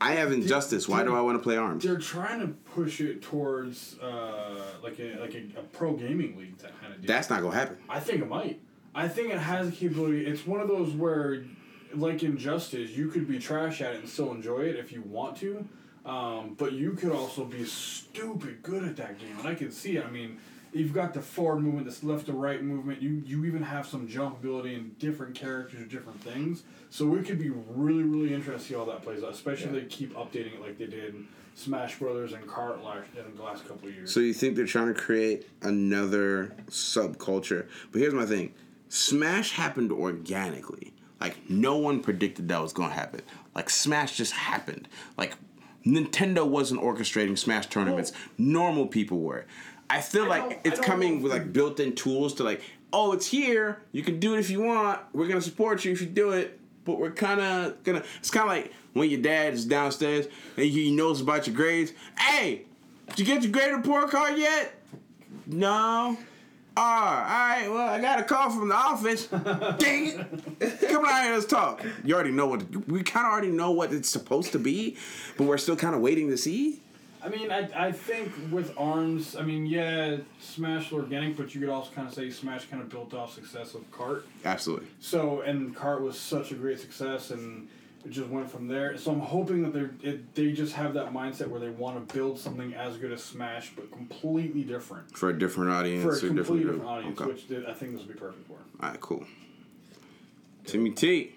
I 0.00 0.12
have 0.12 0.32
Injustice. 0.32 0.88
Why 0.88 1.04
do 1.04 1.14
I 1.14 1.20
want 1.20 1.38
to 1.38 1.42
play 1.42 1.56
arms? 1.56 1.84
They're 1.84 1.98
trying 1.98 2.40
to 2.40 2.48
push 2.48 3.00
it 3.00 3.22
towards 3.22 3.98
uh, 3.98 4.62
like 4.82 4.98
a 4.98 5.18
like 5.20 5.34
a, 5.34 5.58
a 5.58 5.62
pro 5.72 5.92
gaming 5.94 6.36
league 6.38 6.58
that 6.58 6.78
kind 6.80 6.92
of 6.94 7.00
deal. 7.02 7.08
That's 7.08 7.28
not 7.30 7.42
gonna 7.42 7.54
happen. 7.54 7.76
I 7.88 8.00
think 8.00 8.22
it 8.22 8.28
might. 8.28 8.60
I 8.94 9.08
think 9.08 9.32
it 9.32 9.38
has 9.38 9.68
a 9.68 9.72
capability. 9.72 10.26
It's 10.26 10.46
one 10.46 10.60
of 10.60 10.68
those 10.68 10.92
where, 10.92 11.44
like 11.94 12.22
Injustice, 12.22 12.90
you 12.90 13.08
could 13.08 13.28
be 13.28 13.38
trash 13.38 13.80
at 13.80 13.94
it 13.94 14.00
and 14.00 14.08
still 14.08 14.32
enjoy 14.32 14.60
it 14.62 14.76
if 14.76 14.90
you 14.90 15.02
want 15.02 15.36
to, 15.38 15.68
um, 16.04 16.54
but 16.58 16.72
you 16.72 16.92
could 16.92 17.12
also 17.12 17.44
be 17.44 17.64
stupid 17.64 18.62
good 18.62 18.84
at 18.84 18.96
that 18.96 19.18
game, 19.18 19.38
and 19.38 19.46
I 19.46 19.54
can 19.54 19.70
see 19.70 19.96
it. 19.96 20.04
I 20.04 20.10
mean, 20.10 20.38
you've 20.72 20.94
got 20.94 21.14
the 21.14 21.20
forward 21.20 21.60
movement, 21.60 21.86
this 21.86 22.02
left 22.02 22.26
to 22.26 22.32
right 22.32 22.62
movement. 22.62 23.02
You 23.02 23.22
you 23.26 23.44
even 23.44 23.62
have 23.62 23.86
some 23.86 24.08
jump 24.08 24.38
ability 24.38 24.74
and 24.74 24.98
different 24.98 25.34
characters, 25.34 25.88
different 25.90 26.22
things. 26.22 26.62
So 26.90 27.14
it 27.16 27.26
could 27.26 27.38
be 27.38 27.50
really 27.50 28.02
really 28.02 28.32
interesting 28.34 28.58
to 28.58 28.64
see 28.64 28.74
how 28.74 28.84
that 28.86 29.02
plays 29.02 29.22
out, 29.22 29.32
especially 29.32 29.66
if 29.66 29.72
they 29.72 29.84
keep 29.84 30.14
updating 30.14 30.54
it 30.54 30.60
like 30.60 30.78
they 30.78 30.86
did 30.86 31.14
in 31.14 31.28
Smash 31.54 31.98
Brothers 31.98 32.32
and 32.32 32.46
Kart 32.46 32.82
last 32.82 33.08
in 33.16 33.36
the 33.36 33.42
last 33.42 33.66
couple 33.68 33.88
of 33.88 33.94
years. 33.94 34.12
So 34.12 34.20
you 34.20 34.32
think 34.32 34.56
they're 34.56 34.66
trying 34.66 34.92
to 34.92 34.98
create 34.98 35.46
another 35.62 36.54
subculture? 36.68 37.66
But 37.92 38.00
here's 38.00 38.14
my 38.14 38.26
thing: 38.26 38.54
Smash 38.88 39.52
happened 39.52 39.92
organically. 39.92 40.94
Like 41.20 41.50
no 41.50 41.76
one 41.76 42.00
predicted 42.00 42.48
that 42.48 42.62
was 42.62 42.72
gonna 42.72 42.94
happen. 42.94 43.20
Like 43.54 43.68
Smash 43.68 44.16
just 44.16 44.32
happened. 44.32 44.88
Like 45.18 45.34
Nintendo 45.84 46.46
wasn't 46.46 46.80
orchestrating 46.80 47.38
Smash 47.38 47.66
tournaments. 47.66 48.12
Normal 48.38 48.86
people 48.86 49.20
were. 49.20 49.46
I 49.88 50.00
feel 50.00 50.24
I 50.24 50.38
like 50.38 50.60
it's 50.64 50.80
coming 50.80 51.16
know 51.16 51.22
with 51.22 51.32
like 51.32 51.52
built-in 51.52 51.94
tools 51.94 52.34
to 52.34 52.44
like, 52.44 52.62
oh, 52.92 53.12
it's 53.12 53.26
here. 53.26 53.82
You 53.92 54.02
can 54.02 54.20
do 54.20 54.34
it 54.34 54.40
if 54.40 54.50
you 54.50 54.62
want. 54.62 55.00
We're 55.12 55.26
gonna 55.26 55.40
support 55.40 55.84
you 55.84 55.92
if 55.92 56.00
you 56.00 56.06
do 56.06 56.30
it. 56.30 56.58
But 56.84 56.98
we're 56.98 57.10
kind 57.10 57.40
of 57.40 57.82
gonna. 57.82 58.02
It's 58.18 58.30
kind 58.30 58.44
of 58.44 58.56
like 58.56 58.72
when 58.92 59.10
your 59.10 59.20
dad 59.20 59.54
is 59.54 59.64
downstairs 59.64 60.26
and 60.56 60.66
he 60.66 60.90
knows 60.90 61.20
about 61.20 61.46
your 61.46 61.56
grades. 61.56 61.92
Hey, 62.18 62.62
did 63.08 63.18
you 63.20 63.24
get 63.24 63.42
your 63.42 63.52
grade 63.52 63.72
report 63.72 64.10
card 64.10 64.38
yet? 64.38 64.74
No. 65.46 66.16
Oh, 66.76 66.82
all 66.82 66.86
right. 66.86 67.66
Well, 67.68 67.88
I 67.88 68.00
got 68.00 68.20
a 68.20 68.22
call 68.22 68.50
from 68.50 68.68
the 68.68 68.74
office. 68.74 69.26
Dang 69.78 70.26
it! 70.60 70.88
Come 70.88 71.04
on 71.04 71.22
here, 71.24 71.34
let's 71.34 71.46
talk. 71.46 71.84
You 72.04 72.14
already 72.14 72.30
know 72.30 72.46
what 72.46 72.88
we 72.88 73.02
kind 73.02 73.26
of 73.26 73.32
already 73.32 73.50
know 73.50 73.70
what 73.72 73.92
it's 73.92 74.08
supposed 74.08 74.52
to 74.52 74.58
be, 74.58 74.96
but 75.36 75.46
we're 75.46 75.58
still 75.58 75.76
kind 75.76 75.94
of 75.94 76.00
waiting 76.00 76.28
to 76.30 76.36
see. 76.36 76.80
I 77.22 77.28
mean, 77.28 77.50
I, 77.50 77.68
I 77.74 77.92
think 77.92 78.32
with 78.50 78.72
arms, 78.78 79.36
I 79.36 79.42
mean, 79.42 79.66
yeah, 79.66 80.18
Smash 80.40 80.92
organic, 80.92 81.36
but 81.36 81.54
you 81.54 81.60
could 81.60 81.68
also 81.68 81.90
kind 81.92 82.08
of 82.08 82.14
say 82.14 82.30
Smash 82.30 82.66
kind 82.66 82.82
of 82.82 82.88
built 82.88 83.12
off 83.12 83.34
success 83.34 83.74
of 83.74 83.90
Kart. 83.90 84.22
Absolutely. 84.44 84.86
So, 85.00 85.42
and 85.42 85.76
Cart 85.76 86.00
was 86.00 86.18
such 86.18 86.50
a 86.50 86.54
great 86.54 86.80
success, 86.80 87.30
and 87.30 87.68
it 88.04 88.10
just 88.10 88.28
went 88.28 88.50
from 88.50 88.66
there. 88.68 88.96
So 88.96 89.10
I'm 89.12 89.20
hoping 89.20 89.62
that 89.62 89.72
they're 89.72 89.90
it, 90.02 90.34
they 90.34 90.52
just 90.52 90.72
have 90.74 90.94
that 90.94 91.12
mindset 91.12 91.48
where 91.48 91.60
they 91.60 91.68
want 91.70 92.08
to 92.08 92.14
build 92.14 92.38
something 92.38 92.72
as 92.74 92.96
good 92.96 93.12
as 93.12 93.22
Smash, 93.22 93.72
but 93.76 93.90
completely 93.92 94.62
different 94.62 95.16
For 95.16 95.28
a 95.30 95.38
different 95.38 95.70
audience. 95.70 96.02
for 96.02 96.14
a 96.16 96.20
completely 96.20 96.60
group. 96.64 96.76
different 96.76 96.90
audience, 96.90 97.20
Okay. 97.20 97.30
which 97.30 97.48
th- 97.48 97.66
I 97.66 97.74
think 97.74 97.92
this 97.92 98.00
would 98.06 98.12
be 98.14 98.18
perfect 98.18 98.46
for. 98.46 98.54
All 98.82 98.90
right, 98.90 99.00
cool. 99.00 99.24
Timmy 100.64 100.90
T. 100.90 101.34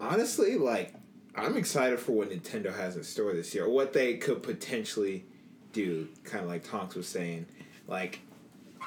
honestly, 0.00 0.56
like 0.56 0.94
I'm 1.36 1.56
excited 1.56 1.98
for 1.98 2.12
what 2.12 2.30
Nintendo 2.30 2.74
has 2.74 2.96
in 2.96 3.02
store 3.04 3.32
this 3.32 3.54
year, 3.54 3.64
or 3.64 3.70
what 3.70 3.92
they 3.92 4.16
could 4.16 4.42
potentially 4.42 5.24
do. 5.72 6.08
Kind 6.24 6.44
of 6.44 6.48
like 6.50 6.64
Tonks 6.64 6.94
was 6.94 7.08
saying, 7.08 7.46
like 7.88 8.20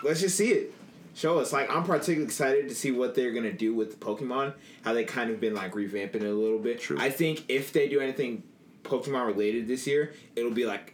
let's 0.03 0.21
just 0.21 0.37
see 0.37 0.51
it. 0.51 0.73
Show 1.17 1.39
us. 1.39 1.51
Like 1.51 1.69
I'm 1.71 1.83
particularly 1.83 2.25
excited 2.25 2.69
to 2.69 2.75
see 2.75 2.91
what 2.91 3.15
they're 3.15 3.31
gonna 3.31 3.51
do 3.51 3.73
with 3.73 3.99
the 3.99 4.05
Pokemon. 4.05 4.53
How 4.83 4.93
they 4.93 5.03
kind 5.03 5.31
of 5.31 5.39
been 5.39 5.55
like 5.55 5.73
revamping 5.73 6.15
it 6.17 6.21
a 6.23 6.31
little 6.31 6.59
bit. 6.59 6.79
True. 6.79 6.97
I 6.99 7.09
think 7.09 7.45
if 7.49 7.73
they 7.73 7.87
do 7.89 7.99
anything 7.99 8.43
Pokemon 8.83 9.25
related 9.25 9.67
this 9.67 9.87
year, 9.87 10.13
it'll 10.35 10.51
be 10.51 10.67
like 10.67 10.93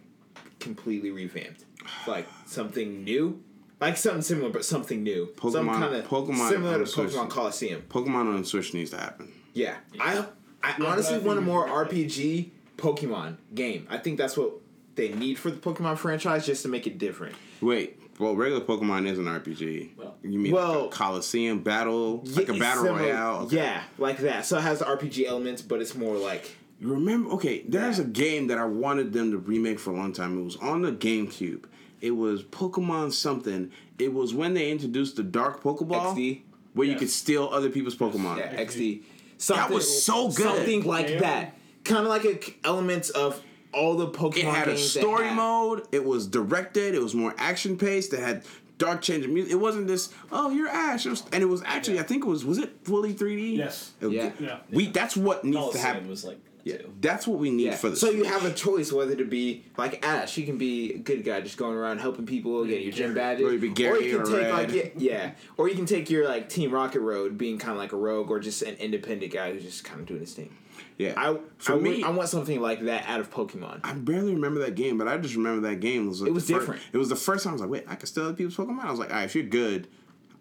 completely 0.62 1.12
revamped, 1.12 1.66
like 2.08 2.26
something 2.45 3.04
new. 3.04 3.44
Like 3.82 3.98
something 3.98 4.22
similar, 4.22 4.50
but 4.50 4.64
something 4.64 5.04
new. 5.04 5.34
Some 5.41 5.52
Pokemon- 5.52 5.74
kind 5.74 5.95
of 5.95 6.08
Pokemon 6.08 6.50
similar 6.50 6.74
on 6.74 6.80
to 6.80 6.86
the 6.86 6.90
Switch. 6.90 7.12
Pokemon 7.12 7.30
Colosseum. 7.30 7.82
Pokemon 7.90 8.34
on 8.34 8.45
Switch 8.45 8.74
needs 8.74 8.91
to 8.91 8.98
happen. 8.98 9.30
Yeah, 9.54 9.76
I 10.00 10.26
I 10.64 10.76
but 10.78 10.88
honestly 10.88 11.16
I 11.16 11.18
want 11.18 11.38
a 11.38 11.41
more. 11.41 11.68
RPG 11.68 12.52
Pokemon 12.78 13.38
game. 13.54 13.88
I 13.90 13.98
think 13.98 14.18
that's 14.18 14.38
what 14.38 14.52
they 14.95 15.10
need 15.10 15.38
for 15.38 15.52
the 15.52 15.58
Pokemon 15.58 15.98
franchise, 15.98 16.45
just 16.45 16.62
to 16.64 16.70
make 16.70 16.88
it 16.88 16.98
different. 16.98 17.36
Wait, 17.60 18.00
well, 18.19 18.35
regular 18.35 18.61
Pokemon 18.64 19.07
is 19.07 19.18
an 19.19 19.26
RPG. 19.26 19.91
Well- 19.98 20.15
you 20.23 20.40
mean 20.40 20.53
Well- 20.53 20.84
like 20.85 20.94
a 20.94 20.95
Coliseum 20.95 21.60
battle, 21.60 22.23
like 22.35 22.49
a 22.49 22.53
Yeah, 22.53 22.60
battle 22.60 22.84
similar- 22.84 23.02
royale? 23.03 23.44
Okay. 23.45 23.56
Yeah, 23.57 23.84
like 23.98 24.18
that. 24.19 24.45
So 24.45 24.57
it 24.57 24.61
has 24.61 24.80
the 24.80 24.85
RPG 24.85 25.26
elements, 25.26 25.61
but 25.61 25.81
it's 25.81 25.95
more 25.95 26.15
like 26.18 26.52
You 26.80 26.90
remember? 26.90 27.30
Okay, 27.35 27.64
there's 27.68 27.98
Yeah. 27.98 28.03
a 28.06 28.07
game 28.07 28.48
that 28.48 28.57
I 28.57 28.65
wanted 28.65 29.14
them 29.14 29.31
to 29.31 29.38
remake 29.38 29.80
for 29.80 29.91
a 29.91 29.95
long 29.95 30.11
time. 30.11 30.38
It 30.38 30.44
was 30.44 30.57
on 30.57 30.81
the 30.81 30.91
GameCube. 30.91 31.64
It 32.02 32.11
was 32.11 32.44
Pokemon 32.44 33.14
something. 33.14 33.72
It 33.98 34.14
was 34.14 34.34
when 34.34 34.53
they 34.53 34.69
introduced 34.69 35.15
the 35.15 35.23
Dark 35.23 35.64
Pokeball, 35.64 36.14
XD. 36.14 36.41
where 36.73 36.85
you 36.88 36.95
could 36.95 37.10
steal 37.10 37.48
other 37.53 37.69
people's 37.69 37.95
Pokemon. 37.95 38.38
Yeah, 38.40 38.53
XD. 38.60 39.02
XD. 39.02 39.03
Something, 39.38 39.73
was 39.76 40.03
so 40.03 40.27
good. 40.27 40.38
Something 40.45 40.84
like 40.84 41.10
Yeah. 41.10 41.19
that. 41.19 41.57
Kind 41.85 42.02
of 42.02 42.07
like 42.07 42.26
a 42.26 42.34
k- 42.35 42.56
elements 42.65 43.10
of 43.11 43.40
all 43.74 43.95
the 43.95 44.08
Pokemon 44.08 44.38
It 44.38 44.45
had 44.45 44.68
a 44.68 44.72
games 44.72 44.94
that 44.94 45.00
story 45.02 45.26
have- 45.28 45.36
mode. 45.36 45.88
It 45.91 46.04
was 46.06 46.28
directed. 46.28 46.95
It 46.95 47.02
was 47.02 47.14
more 47.16 47.34
action 47.38 47.78
paced. 47.78 48.14
It 48.14 48.20
had 48.20 48.44
dark 48.78 49.02
change 49.02 49.24
of 49.26 49.32
music. 49.32 49.52
It 49.54 49.58
wasn't 49.60 49.88
this. 49.88 50.10
Oh, 50.32 50.50
you're 50.50 50.68
Ash. 50.70 51.06
It 51.06 51.10
was, 51.10 51.24
and 51.32 51.41
it 51.44 51.48
was 51.48 51.62
actually. 51.66 52.00
I 52.00 52.04
think 52.04 52.24
it 52.26 52.28
was. 52.28 52.44
Was 52.45 52.58
it 52.58 52.72
fully 52.84 53.14
3D? 53.14 53.56
Yes. 53.58 53.91
It 54.02 54.08
Yeah. 54.08 54.32
Yeah. 54.40 54.58
We. 54.72 54.88
That's 54.88 55.16
what 55.16 55.44
needs 55.44 55.72
to 55.74 55.78
happen. 55.78 56.08
was 56.10 56.24
like 56.26 56.40
Yeah, 56.66 56.78
too. 56.78 56.94
that's 57.02 57.28
what 57.28 57.40
we 57.40 57.50
need 57.52 57.66
Yeah. 57.66 57.76
for 57.76 57.90
the. 57.90 57.95
So 57.95 58.10
you 58.10 58.24
have 58.24 58.45
a 58.45 58.52
choice 58.54 58.91
whether 58.91 59.16
to 59.16 59.26
be 59.26 59.64
like 59.78 60.06
Ash, 60.06 60.38
you 60.38 60.45
can 60.45 60.58
be 60.58 60.94
a 60.94 60.98
good 60.98 61.24
guy, 61.24 61.41
just 61.41 61.58
going 61.58 61.76
around 61.78 62.00
helping 62.00 62.26
people, 62.26 62.64
getting 62.66 62.84
your 62.84 62.91
gym 62.94 63.14
badges, 63.14 63.45
Or 63.45 63.54
you 63.54 63.60
be 63.60 63.70
Gary 63.70 64.08
you 64.08 64.18
can 64.20 64.22
or 64.22 64.26
take 64.26 64.52
Red. 64.52 64.54
like 64.54 64.72
yeah, 64.74 64.90
yeah, 64.98 65.32
or 65.58 65.68
you 65.70 65.76
can 65.76 65.86
take 65.86 66.10
your 66.10 66.28
like 66.28 66.50
Team 66.50 66.72
Rocket 66.72 67.02
road, 67.02 67.38
being 67.38 67.58
kind 67.58 67.72
of 67.74 67.78
like 67.78 67.91
a 67.94 67.98
rogue 67.98 68.32
or 68.32 68.40
just 68.40 68.62
an 68.64 68.76
independent 68.76 69.32
guy 69.34 69.52
who's 69.54 69.64
just 69.64 69.84
kind 69.84 70.00
of 70.00 70.06
doing 70.08 70.22
his 70.22 70.34
thing. 70.34 70.56
Yeah. 70.98 71.14
I 71.18 71.38
for 71.58 71.74
I, 71.74 71.78
me, 71.78 72.04
I 72.04 72.10
want 72.10 72.30
something 72.30 72.62
like 72.62 72.82
that 72.86 73.08
out 73.08 73.20
of 73.20 73.32
Pokemon. 73.32 73.82
I 73.84 73.94
barely 73.94 74.34
remember 74.34 74.60
that 74.62 74.76
game, 74.76 74.98
but 74.98 75.08
I 75.08 75.18
just 75.18 75.36
remember 75.36 75.68
that 75.70 75.80
game 75.80 76.08
was. 76.08 76.22
Like 76.22 76.30
It 76.30 76.34
was 76.34 76.48
different. 76.48 76.82
it 76.91 76.98
was 76.98 77.10
the 77.10 77.16
first 77.16 77.44
time 77.44 77.52
I 77.52 77.54
was 77.54 77.62
like, 77.62 77.70
wait, 77.70 77.86
I 77.88 77.95
can 77.95 78.08
steal 78.08 78.26
other 78.26 78.34
people's 78.34 78.56
Pokemon. 78.56 78.84
I 78.84 78.91
was 78.91 79.00
like, 79.00 79.10
all 79.10 79.18
right, 79.18 79.26
if 79.26 79.36
you're 79.36 79.44
good, 79.44 79.88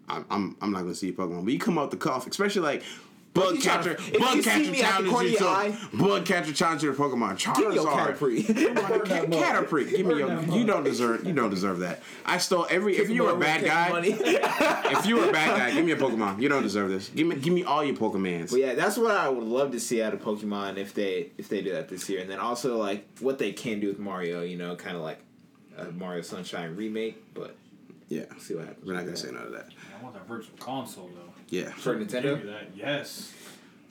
I'm 0.09 0.25
I'm, 0.29 0.57
I'm 0.61 0.71
not 0.71 0.81
gonna 0.81 0.95
see 0.95 1.11
Pokemon. 1.11 1.43
But 1.45 1.53
you 1.53 1.59
come 1.59 1.77
out 1.77 1.91
the 1.91 1.97
cuff, 1.97 2.27
especially 2.27 2.61
like. 2.61 2.83
Bug 3.33 3.55
you 3.55 3.61
try 3.61 3.77
catcher, 3.77 3.95
to- 3.95 4.19
bug 4.19 4.43
catcher 4.43 4.59
me 4.71 4.81
at 4.83 5.01
the 5.01 5.09
challenges 5.09 5.39
your 5.39 5.65
your 5.65 6.07
bug 6.07 6.25
catcher 6.25 6.53
challenges 6.53 6.83
your 6.83 6.93
Pokemon. 6.93 7.31
Charizard, 7.39 7.55
Give 7.57 7.69
me 7.69 7.75
your 7.75 7.85
Caterpie. 7.87 8.47
Burn 8.75 9.09
that 9.09 9.29
mug. 9.29 9.39
Caterpie, 9.69 9.89
give 9.89 10.05
me 10.05 10.15
your. 10.19 10.41
You 10.55 10.65
don't 10.65 10.83
deserve. 10.83 11.25
You 11.25 11.33
don't 11.33 11.49
deserve 11.49 11.79
that. 11.79 12.03
I 12.25 12.37
stole 12.37 12.67
every. 12.69 12.95
If 12.97 13.09
you 13.09 13.23
were 13.23 13.31
a 13.31 13.37
bad 13.39 13.65
guy, 13.65 13.89
if 14.03 15.05
you 15.07 15.15
were 15.17 15.29
a 15.29 15.31
bad 15.31 15.57
guy, 15.57 15.71
give 15.73 15.83
me 15.83 15.93
a 15.93 15.95
Pokemon. 15.97 16.41
You 16.41 16.47
don't 16.49 16.61
deserve 16.61 16.89
this. 16.91 17.09
Give 17.09 17.25
me, 17.25 17.35
give 17.37 17.53
me 17.53 17.63
all 17.63 17.83
your 17.83 17.95
Pokemans. 17.95 18.51
But 18.51 18.59
yeah, 18.59 18.75
that's 18.75 18.97
what 18.97 19.11
I 19.11 19.29
would 19.29 19.43
love 19.43 19.71
to 19.71 19.79
see 19.79 20.03
out 20.03 20.13
of 20.13 20.21
Pokemon 20.21 20.77
if 20.77 20.93
they 20.93 21.31
if 21.39 21.49
they 21.49 21.61
do 21.63 21.71
that 21.71 21.89
this 21.89 22.07
year, 22.09 22.21
and 22.21 22.29
then 22.29 22.39
also 22.39 22.77
like 22.77 23.05
what 23.19 23.39
they 23.39 23.51
can 23.51 23.79
do 23.79 23.87
with 23.87 23.97
Mario. 23.97 24.41
You 24.43 24.57
know, 24.57 24.75
kind 24.75 24.95
of 24.95 25.01
like 25.01 25.19
a 25.75 25.85
Mario 25.85 26.21
Sunshine 26.21 26.75
remake, 26.75 27.33
but 27.33 27.55
Yeah, 28.09 28.25
see 28.37 28.53
what 28.53 28.67
happens. 28.67 28.85
we're 28.85 28.93
not 28.93 28.99
gonna 28.99 29.11
that. 29.11 29.17
say 29.17 29.31
no 29.31 29.43
to 29.43 29.49
that. 29.49 29.69
I 29.99 30.03
want 30.03 30.13
that 30.13 30.27
virtual 30.27 30.55
console 30.59 31.09
though. 31.15 31.32
Yeah, 31.53 31.69
for 31.69 31.95
Nintendo. 31.95 32.43
that. 32.45 32.69
Yes. 32.75 33.31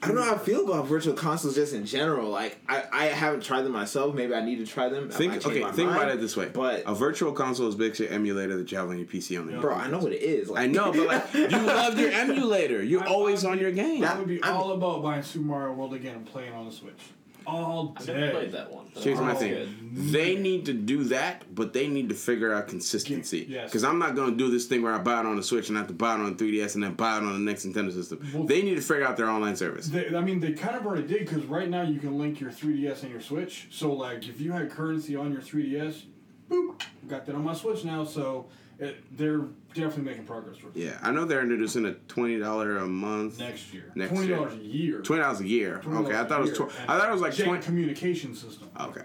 I 0.02 0.08
don't 0.08 0.16
know 0.16 0.24
how 0.24 0.34
I 0.34 0.38
feel 0.38 0.64
about 0.68 0.88
virtual 0.88 1.14
consoles 1.14 1.54
just 1.54 1.72
in 1.74 1.86
general. 1.86 2.28
Like 2.28 2.58
I, 2.68 2.82
I 2.92 3.04
haven't 3.06 3.44
tried 3.44 3.62
them 3.62 3.70
myself. 3.70 4.16
Maybe 4.16 4.34
I 4.34 4.44
need 4.44 4.56
to 4.56 4.66
try 4.66 4.88
them. 4.88 5.08
I 5.12 5.14
Think 5.16 5.46
okay. 5.46 5.60
Think 5.62 5.76
mind. 5.90 5.90
about 5.90 6.08
it 6.10 6.20
this 6.20 6.36
way. 6.36 6.48
But 6.52 6.82
a 6.86 6.92
virtual 6.94 7.30
console 7.30 7.68
is 7.68 7.76
basically 7.76 8.08
an 8.08 8.14
emulator 8.14 8.56
that 8.56 8.72
you 8.72 8.78
have 8.78 8.88
on 8.88 8.98
your 8.98 9.06
PC 9.06 9.38
on 9.38 9.46
the 9.46 9.58
bro, 9.58 9.72
I 9.74 9.86
know 9.86 10.00
what 10.00 10.10
it 10.12 10.20
is. 10.22 10.50
Like, 10.50 10.64
I 10.64 10.66
know, 10.66 10.92
but 10.92 11.06
like 11.06 11.32
you 11.34 11.46
love 11.50 11.96
your 12.00 12.10
emulator. 12.10 12.82
You're 12.82 13.02
I'm- 13.04 13.12
always 13.12 13.44
I'm- 13.44 13.52
on 13.52 13.58
your 13.60 13.70
game. 13.70 14.00
That 14.00 14.18
would 14.18 14.26
be 14.26 14.42
I'm- 14.42 14.56
all 14.56 14.72
about 14.72 15.04
buying 15.04 15.22
Super 15.22 15.44
Mario 15.46 15.72
World 15.74 15.94
again 15.94 16.16
and 16.16 16.26
playing 16.26 16.52
on 16.52 16.66
the 16.66 16.72
Switch. 16.72 16.98
All 17.46 17.94
I've 17.96 18.06
day. 18.06 18.20
never 18.20 18.32
played 18.32 18.52
that 18.52 18.72
one. 18.72 18.86
Here's 18.94 19.18
my 19.20 19.34
thing. 19.34 19.78
They 19.94 20.36
need 20.36 20.66
to 20.66 20.72
do 20.72 21.04
that, 21.04 21.54
but 21.54 21.72
they 21.72 21.88
need 21.88 22.08
to 22.10 22.14
figure 22.14 22.52
out 22.52 22.68
consistency. 22.68 23.46
Yes. 23.48 23.70
Because 23.70 23.84
I'm 23.84 23.98
not 23.98 24.14
gonna 24.14 24.36
do 24.36 24.50
this 24.50 24.66
thing 24.66 24.82
where 24.82 24.92
I 24.92 24.98
buy 24.98 25.20
it 25.20 25.26
on 25.26 25.36
the 25.36 25.42
Switch 25.42 25.68
and 25.68 25.78
I 25.78 25.80
have 25.80 25.88
to 25.88 25.94
buy 25.94 26.14
it 26.14 26.20
on 26.20 26.36
3DS 26.36 26.74
and 26.74 26.82
then 26.84 26.94
buy 26.94 27.16
it 27.16 27.22
on 27.24 27.32
the 27.32 27.38
next 27.38 27.64
Nintendo 27.66 27.92
system. 27.92 28.20
Well- 28.34 28.44
they 28.44 28.62
need 28.62 28.74
to 28.76 28.80
figure 28.82 29.04
out 29.06 29.16
their 29.16 29.28
online 29.28 29.56
service. 29.56 29.88
They, 29.88 30.14
I 30.14 30.20
mean, 30.20 30.40
they 30.40 30.52
kind 30.52 30.76
of 30.76 30.86
already 30.86 31.06
did 31.06 31.20
because 31.20 31.44
right 31.44 31.68
now 31.68 31.82
you 31.82 31.98
can 31.98 32.18
link 32.18 32.40
your 32.40 32.50
3DS 32.50 33.02
and 33.02 33.10
your 33.12 33.20
Switch. 33.20 33.68
So, 33.70 33.92
like, 33.92 34.28
if 34.28 34.40
you 34.40 34.52
had 34.52 34.70
currency 34.70 35.16
on 35.16 35.32
your 35.32 35.42
3DS, 35.42 36.02
boop, 36.50 36.80
got 37.08 37.24
that 37.26 37.34
on 37.34 37.44
my 37.44 37.54
Switch 37.54 37.84
now, 37.84 38.04
so 38.04 38.46
it, 38.82 39.16
they're 39.16 39.40
definitely 39.74 40.02
making 40.04 40.24
progress 40.24 40.58
towards 40.58 40.76
it. 40.76 40.84
Yeah, 40.84 40.98
I 41.02 41.10
know 41.10 41.24
they're 41.24 41.40
introducing 41.42 41.86
a 41.86 41.92
twenty 41.94 42.38
dollar 42.38 42.78
a 42.78 42.86
month. 42.86 43.38
Next 43.38 43.72
year, 43.72 43.92
Next 43.94 44.10
twenty 44.12 44.26
year. 44.28 44.36
dollars 44.36 44.54
a 44.54 44.56
year. 44.62 45.00
Twenty 45.00 45.22
dollars 45.22 45.40
a 45.40 45.46
year. 45.48 45.80
$20 45.84 46.04
Okay, 46.06 46.14
I 46.16 46.20
a 46.20 46.24
thought 46.26 46.38
it 46.40 46.50
was. 46.50 46.58
year. 46.58 46.68
Tw- 46.68 46.72
I 46.90 46.98
thought 46.98 47.08
it 47.08 47.12
was 47.12 47.20
like 47.22 47.32
Jank 47.32 47.44
twenty. 47.44 47.62
communication 47.62 48.34
system. 48.34 48.68
Okay. 48.80 49.02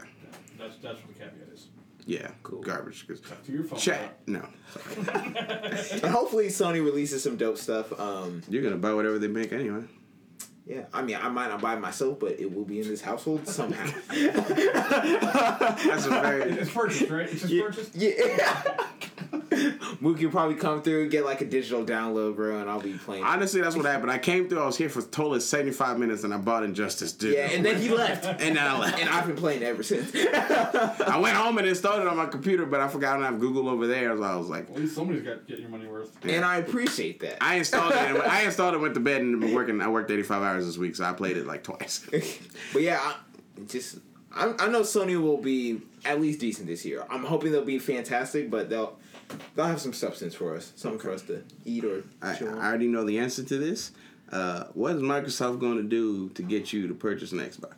That's 0.57 0.75
that's 0.77 0.99
what 0.99 1.07
the 1.07 1.13
caveat 1.13 1.49
is. 1.53 1.67
Yeah. 2.05 2.31
Cool. 2.43 2.61
Garbage. 2.61 3.05
'cause- 3.07 3.19
Talk 3.21 3.43
to 3.45 3.51
your 3.51 3.63
phone. 3.63 3.79
Chat. 3.79 4.17
No. 4.27 4.47
And 4.97 6.05
hopefully 6.05 6.47
Sony 6.47 6.83
releases 6.83 7.21
some 7.23 7.35
dope 7.37 7.57
stuff. 7.57 7.91
Um, 7.99 8.41
You're 8.49 8.63
gonna 8.63 8.77
buy 8.77 8.93
whatever 8.93 9.19
they 9.19 9.27
make 9.27 9.51
anyway. 9.53 9.83
yeah, 10.65 10.85
I 10.93 11.01
mean, 11.01 11.17
I 11.21 11.29
might 11.29 11.47
not 11.49 11.61
buy 11.61 11.73
it 11.75 11.79
myself, 11.79 12.19
but 12.19 12.39
it 12.39 12.53
will 12.53 12.65
be 12.65 12.79
in 12.81 12.87
this 12.87 13.01
household 13.01 13.47
somehow. 13.47 13.85
That's 14.09 16.05
a 16.05 16.09
very. 16.09 16.51
It's 16.51 16.71
purchased, 16.73 17.09
right? 17.09 17.29
It's 17.29 17.41
just 17.41 17.53
yeah, 17.53 17.63
purchased. 17.63 17.95
yeah. 17.95 18.77
Mookie 20.01 20.23
will 20.23 20.31
probably 20.31 20.55
come 20.55 20.81
through, 20.81 21.09
get 21.09 21.25
like 21.25 21.41
a 21.41 21.45
digital 21.45 21.83
download, 21.85 22.35
bro, 22.35 22.59
and 22.59 22.69
I'll 22.69 22.79
be 22.79 22.93
playing. 22.93 23.23
Honestly, 23.23 23.61
that's 23.61 23.75
what 23.75 23.85
happened. 23.85 24.11
I 24.11 24.17
came 24.17 24.47
through. 24.47 24.61
I 24.61 24.65
was 24.65 24.77
here 24.77 24.89
for 24.89 25.01
total 25.01 25.39
seventy 25.39 25.71
five 25.71 25.99
minutes, 25.99 26.23
and 26.23 26.33
I 26.33 26.37
bought 26.37 26.63
Injustice. 26.63 27.13
Dude. 27.13 27.33
yeah, 27.35 27.49
and 27.49 27.65
then 27.65 27.81
he 27.81 27.89
left. 27.89 28.25
and 28.41 28.55
then 28.55 28.57
I 28.57 28.77
left. 28.77 28.99
and 28.99 29.09
I've 29.09 29.27
been 29.27 29.35
playing 29.35 29.63
ever 29.63 29.83
since. 29.83 30.11
I 30.15 31.17
went 31.21 31.35
home 31.35 31.57
and 31.57 31.67
installed 31.67 32.01
it 32.01 32.07
on 32.07 32.17
my 32.17 32.25
computer, 32.27 32.65
but 32.65 32.79
I 32.79 32.87
forgot 32.87 33.13
I 33.15 33.17
don't 33.17 33.31
have 33.31 33.39
Google 33.39 33.69
over 33.69 33.87
there. 33.87 34.15
So 34.15 34.23
I 34.23 34.35
was 34.35 34.49
like, 34.49 34.69
At 34.69 34.75
least 34.77 34.95
somebody's 34.95 35.23
got 35.23 35.47
getting 35.47 35.63
your 35.63 35.71
money 35.71 35.87
worth. 35.87 36.15
and 36.25 36.45
I 36.45 36.57
appreciate 36.57 37.19
that. 37.21 37.37
I 37.41 37.55
installed 37.55 37.91
it. 37.93 37.97
And 37.97 38.17
I 38.19 38.43
installed 38.43 38.75
it, 38.75 38.79
went 38.79 38.93
to 38.93 38.99
bed, 38.99 39.21
and 39.21 39.39
been 39.39 39.53
working. 39.53 39.81
I 39.81 39.87
worked 39.87 40.11
eighty 40.11 40.23
five 40.23 40.41
hours 40.43 40.65
this 40.65 40.77
week, 40.77 40.95
so 40.95 41.03
I 41.05 41.13
played 41.13 41.37
it 41.37 41.45
like 41.47 41.63
twice. 41.63 42.05
but 42.73 42.81
yeah, 42.81 42.99
I, 43.01 43.15
just 43.67 43.97
I, 44.33 44.53
I 44.59 44.67
know 44.67 44.81
Sony 44.81 45.19
will 45.21 45.37
be 45.37 45.81
at 46.05 46.21
least 46.21 46.39
decent 46.39 46.67
this 46.67 46.85
year. 46.85 47.05
I'm 47.09 47.23
hoping 47.23 47.51
they'll 47.51 47.65
be 47.65 47.79
fantastic, 47.79 48.49
but 48.49 48.69
they'll 48.69 48.97
they'll 49.55 49.65
have 49.65 49.81
some 49.81 49.93
substance 49.93 50.35
for 50.35 50.55
us, 50.55 50.71
something 50.75 50.99
for 50.99 51.11
us 51.11 51.23
to 51.23 51.43
eat 51.65 51.83
or 51.83 52.03
I, 52.21 52.35
chew 52.35 52.47
on. 52.47 52.59
I 52.59 52.67
already 52.67 52.87
know 52.87 53.03
the 53.03 53.19
answer 53.19 53.43
to 53.43 53.57
this. 53.57 53.91
Uh, 54.31 54.65
what 54.73 54.95
is 54.95 55.01
Microsoft 55.01 55.59
going 55.59 55.77
to 55.77 55.83
do 55.83 56.29
to 56.29 56.41
get 56.41 56.73
you 56.73 56.87
to 56.87 56.93
purchase 56.93 57.31
an 57.31 57.39
Xbox? 57.39 57.75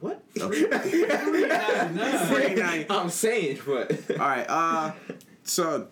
what? 0.00 0.22
$49. 0.34 2.86
I'm 2.90 3.10
saying, 3.10 3.60
but 3.66 4.10
All 4.10 4.16
right. 4.16 4.46
Uh, 4.48 4.92
so 5.44 5.88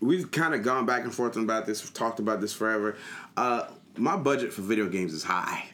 we've 0.00 0.30
kind 0.30 0.54
of 0.54 0.62
gone 0.62 0.86
back 0.86 1.04
and 1.04 1.14
forth 1.14 1.36
about 1.36 1.66
this. 1.66 1.82
We've 1.82 1.92
talked 1.92 2.20
about 2.20 2.40
this 2.40 2.52
forever. 2.52 2.96
Uh, 3.36 3.64
my 3.96 4.16
budget 4.16 4.52
for 4.52 4.62
video 4.62 4.88
games 4.88 5.12
is 5.12 5.24
high. 5.24 5.66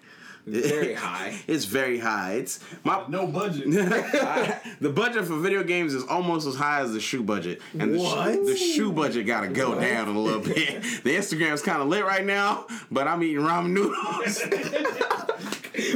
Very 0.47 0.93
high. 1.07 1.39
it's 1.47 1.65
very 1.65 1.99
high. 1.99 2.35
It's 2.35 2.61
my 2.85 3.05
No 3.09 3.27
budget. 3.27 3.65
the 4.81 4.91
budget 4.91 5.25
for 5.25 5.39
video 5.39 5.63
games 5.65 5.95
is 5.95 6.05
almost 6.05 6.47
as 6.47 6.55
high 6.55 6.81
as 6.81 6.93
the 6.93 7.01
shoe 7.01 7.23
budget, 7.23 7.63
and 7.79 7.95
the, 7.95 7.99
Shoe, 7.99 8.45
the 8.47 8.57
shoe 8.57 8.93
budget 8.93 9.27
got 9.27 9.41
to 9.43 9.49
go 9.49 9.79
down 9.81 10.09
a 10.09 10.19
little 10.21 10.41
bit. 10.41 10.83
The 11.03 11.17
Instagram's 11.17 11.63
kind 11.63 11.81
of 11.81 11.89
lit 11.89 12.05
right 12.05 12.25
now, 12.25 12.67
but 12.91 13.09
I'm 13.09 13.23
eating 13.23 13.39
ramen 13.43 13.71
noodles. 13.71 14.43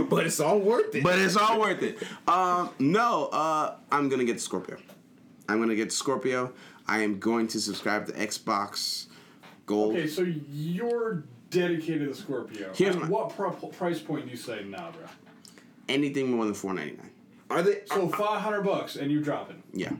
but 0.09 0.27
it's 0.27 0.41
all 0.41 0.59
worth 0.59 0.95
it. 0.95 1.03
but 1.03 1.19
it's 1.19 1.37
all 1.37 1.61
worth 1.61 1.83
it. 1.83 1.99
Um, 2.27 2.71
no, 2.79 3.27
uh, 3.27 3.77
I'm 3.93 4.09
gonna 4.09 4.25
get 4.25 4.41
Scorpio. 4.41 4.79
I'm 5.49 5.61
gonna 5.61 5.75
get 5.77 5.93
Scorpio. 5.93 6.53
I 6.87 7.03
am 7.03 7.19
going 7.19 7.49
to 7.49 7.61
subscribe 7.61 8.07
to 8.07 8.13
Xbox 8.13 9.07
Gold. 9.67 9.95
Okay, 9.97 10.07
so 10.07 10.23
you're 10.23 11.25
dedicated 11.51 12.01
to 12.01 12.07
the 12.09 12.15
Scorpio. 12.15 12.73
Here's 12.75 12.97
At 12.97 13.03
my- 13.03 13.09
what 13.09 13.31
pro- 13.35 13.51
price 13.53 14.01
point 14.01 14.25
do 14.27 14.31
you 14.31 14.37
say 14.37 14.65
nah, 14.65 14.91
bro? 14.91 15.03
Anything 15.89 16.31
more 16.33 16.45
than 16.45 16.55
four 16.55 16.75
ninety 16.75 16.97
nine. 16.97 17.11
are 17.51 17.63
they? 17.63 17.83
So 17.87 18.09
five 18.09 18.41
hundred 18.43 18.63
bucks 18.63 18.97
and 18.97 19.11
you 19.11 19.21
dropping. 19.21 19.63
Yeah. 19.73 19.93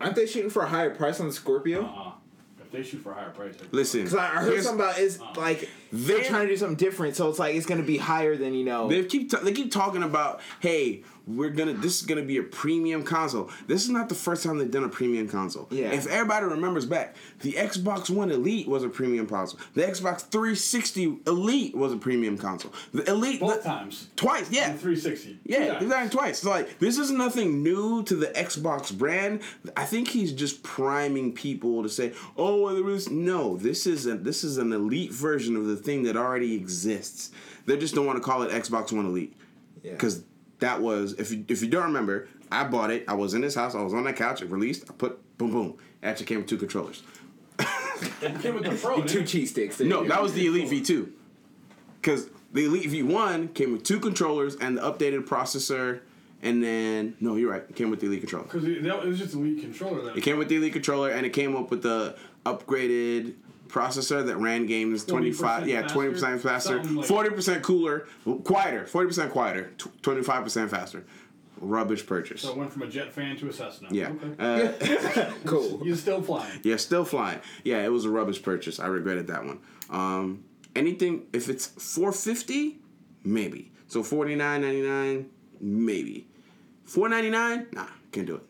aren't 0.00 0.14
they 0.16 0.26
shooting 0.26 0.50
for 0.50 0.62
a 0.62 0.68
higher 0.68 0.94
price 0.94 1.20
on 1.20 1.26
the 1.26 1.32
Scorpio? 1.32 1.82
Uh-uh. 1.84 2.12
If 2.60 2.70
they 2.70 2.82
shoot 2.82 2.98
for 3.02 3.10
a 3.12 3.14
higher 3.14 3.30
price, 3.30 3.54
Listen, 3.72 4.00
Because 4.00 4.14
I 4.14 4.26
I 4.26 4.42
heard 4.42 4.62
something 4.62 4.80
about 4.84 4.98
it's 4.98 5.18
uh-huh. 5.20 5.40
like 5.40 5.68
they're 5.92 6.18
They're- 6.18 6.24
trying 6.24 6.46
to 6.46 6.52
do 6.52 6.56
something 6.56 6.76
different, 6.76 7.16
so 7.16 7.28
it's 7.28 7.38
like 7.38 7.54
it's 7.56 7.66
gonna 7.66 7.82
be 7.82 7.96
higher 7.96 8.36
than 8.36 8.54
you 8.54 8.64
know. 8.64 8.88
They 8.88 9.04
keep 9.04 9.30
they 9.30 9.52
keep 9.52 9.72
talking 9.72 10.02
about, 10.02 10.40
hey, 10.60 11.02
we're 11.36 11.50
gonna 11.50 11.74
this 11.74 12.00
is 12.00 12.06
gonna 12.06 12.22
be 12.22 12.38
a 12.38 12.42
premium 12.42 13.02
console. 13.02 13.50
This 13.66 13.82
is 13.82 13.90
not 13.90 14.08
the 14.08 14.14
first 14.14 14.42
time 14.42 14.58
they've 14.58 14.70
done 14.70 14.84
a 14.84 14.88
premium 14.88 15.28
console. 15.28 15.66
Yeah. 15.70 15.92
If 15.92 16.06
everybody 16.06 16.46
remembers 16.46 16.86
back, 16.86 17.16
the 17.40 17.52
Xbox 17.52 18.10
One 18.10 18.30
Elite 18.30 18.68
was 18.68 18.84
a 18.84 18.88
premium 18.88 19.26
console. 19.26 19.58
The 19.74 19.82
Xbox 19.82 20.20
360 20.22 21.18
Elite 21.26 21.76
was 21.76 21.92
a 21.92 21.96
premium 21.96 22.36
console. 22.38 22.72
The 22.92 23.08
Elite 23.10 23.40
both 23.40 23.62
the- 23.62 23.68
times. 23.68 24.08
twice, 24.16 24.50
yeah. 24.50 24.72
Three 24.74 24.96
sixty. 24.96 25.38
Yeah, 25.44 25.78
he's 25.78 25.88
done 25.88 26.06
it 26.06 26.12
twice. 26.12 26.40
So 26.40 26.50
like, 26.50 26.78
this 26.78 26.98
is 26.98 27.10
nothing 27.10 27.62
new 27.62 28.02
to 28.04 28.14
the 28.16 28.26
Xbox 28.28 28.96
brand. 28.96 29.40
I 29.76 29.84
think 29.84 30.08
he's 30.08 30.32
just 30.32 30.62
priming 30.62 31.32
people 31.32 31.82
to 31.82 31.88
say, 31.88 32.12
"Oh, 32.36 32.62
well, 32.62 32.74
there 32.74 32.84
was 32.84 33.10
no. 33.10 33.56
This 33.56 33.86
is 33.86 34.06
a, 34.06 34.16
this 34.16 34.44
is 34.44 34.58
an 34.58 34.72
elite 34.72 35.12
version 35.12 35.56
of 35.56 35.66
the 35.66 35.76
thing 35.76 36.02
that 36.04 36.16
already 36.16 36.54
exists." 36.54 37.30
They 37.66 37.76
just 37.76 37.94
don't 37.94 38.06
want 38.06 38.16
to 38.16 38.22
call 38.22 38.42
it 38.42 38.50
Xbox 38.50 38.90
One 38.92 39.06
Elite 39.06 39.34
Yeah. 39.82 39.92
Because 40.60 40.76
that 40.76 40.80
was 40.82 41.14
if 41.14 41.30
you 41.30 41.44
if 41.48 41.62
you 41.62 41.68
don't 41.68 41.84
remember, 41.84 42.28
I 42.50 42.64
bought 42.64 42.90
it. 42.90 43.04
I 43.08 43.14
was 43.14 43.34
in 43.34 43.40
this 43.40 43.54
house. 43.54 43.74
I 43.74 43.82
was 43.82 43.94
on 43.94 44.04
that 44.04 44.16
couch. 44.16 44.42
It 44.42 44.50
released. 44.50 44.84
I 44.90 44.92
put 44.94 45.18
boom 45.38 45.50
boom. 45.52 45.78
It 46.02 46.06
actually 46.06 46.26
came 46.26 46.38
with 46.38 46.46
two 46.46 46.56
controllers. 46.58 47.02
It 48.22 48.40
came 48.40 48.54
with 48.54 48.64
the 48.70 48.78
pro. 48.80 49.02
two 49.02 49.24
cheese 49.24 49.50
sticks. 49.50 49.80
No, 49.80 50.02
you 50.02 50.08
that 50.08 50.22
was 50.22 50.32
the 50.32 50.46
Elite 50.46 50.68
V2. 50.70 51.10
Because 52.00 52.28
the 52.52 52.64
Elite 52.64 52.90
V1 52.90 53.54
came 53.54 53.72
with 53.72 53.84
two 53.84 54.00
controllers 54.00 54.56
and 54.56 54.78
the 54.78 54.82
updated 54.82 55.26
processor, 55.26 56.00
and 56.42 56.62
then 56.62 57.14
no, 57.20 57.36
you're 57.36 57.50
right, 57.50 57.62
it 57.68 57.76
came 57.76 57.90
with 57.90 58.00
the 58.00 58.06
Elite 58.06 58.20
controller. 58.20 58.44
Because 58.44 58.64
it, 58.64 58.82
that- 58.82 59.00
it 59.02 59.06
was 59.06 59.18
just 59.18 59.34
a 59.34 59.38
Elite 59.38 59.60
controller. 59.60 60.02
That 60.02 60.16
It 60.16 60.22
came 60.22 60.38
with 60.38 60.48
the 60.48 60.56
Elite 60.56 60.72
controller, 60.72 61.10
and 61.10 61.26
it 61.26 61.30
came 61.34 61.54
up 61.54 61.70
with 61.70 61.82
the 61.82 62.16
upgraded 62.46 63.34
processor 63.70 64.24
that 64.26 64.36
ran 64.36 64.66
games 64.66 65.04
25 65.04 65.68
yeah 65.68 65.82
20% 65.82 66.12
faster? 66.14 66.38
faster 66.38 66.82
Something 66.82 66.96
like- 66.96 67.06
40% 67.08 67.62
cooler 67.62 68.06
quieter 68.44 68.84
40% 68.84 69.30
quieter 69.30 69.70
25% 69.78 70.68
faster 70.70 71.04
rubbish 71.60 72.06
purchase 72.06 72.40
So 72.42 72.50
it 72.50 72.56
went 72.56 72.72
from 72.72 72.82
a 72.82 72.86
jet 72.86 73.12
fan 73.12 73.36
to 73.36 73.48
a 73.48 73.52
Cessna. 73.52 73.88
yeah 73.90 74.10
Okay. 74.24 74.34
uh, 74.38 75.32
cool. 75.44 75.80
You're 75.84 75.96
still 75.96 76.22
flying. 76.22 76.58
Yeah, 76.62 76.76
still 76.76 77.04
flying. 77.04 77.40
Yeah, 77.64 77.84
it 77.84 77.92
was 77.92 78.06
a 78.06 78.10
rubbish 78.10 78.42
purchase. 78.42 78.80
I 78.80 78.86
regretted 78.86 79.26
that 79.26 79.44
one. 79.44 79.58
Um, 79.90 80.44
anything 80.74 81.26
if 81.34 81.48
it's 81.50 81.66
four 81.66 82.12
fifty, 82.12 82.78
maybe. 83.24 83.72
So 83.88 84.02
forty 84.02 84.36
nine 84.36 84.62
ninety 84.62 84.80
nine, 84.80 85.28
maybe. 85.60 86.26
Four 86.84 87.10
ninety 87.10 87.28
nine, 87.28 87.66
nah, 87.72 87.86
can't 88.10 88.26
do 88.26 88.36
it. 88.36 88.42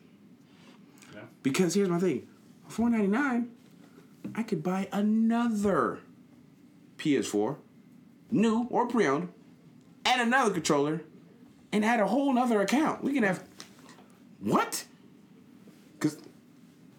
Yeah. 1.12 1.20
Because 1.42 1.74
here's 1.74 1.88
my 1.88 1.98
thing, 1.98 2.28
four 2.68 2.88
ninety 2.90 3.08
nine, 3.08 3.50
I 4.34 4.42
could 4.42 4.62
buy 4.62 4.88
another 4.92 5.98
PS4, 6.98 7.56
new 8.30 8.66
or 8.70 8.86
pre 8.86 9.06
owned, 9.06 9.28
and 10.04 10.20
another 10.20 10.52
controller, 10.52 11.02
and 11.72 11.84
add 11.84 12.00
a 12.00 12.06
whole 12.06 12.32
nother 12.32 12.60
account. 12.60 13.02
We 13.02 13.12
can 13.12 13.22
have 13.22 13.44
what? 14.40 14.84
Because 15.98 16.18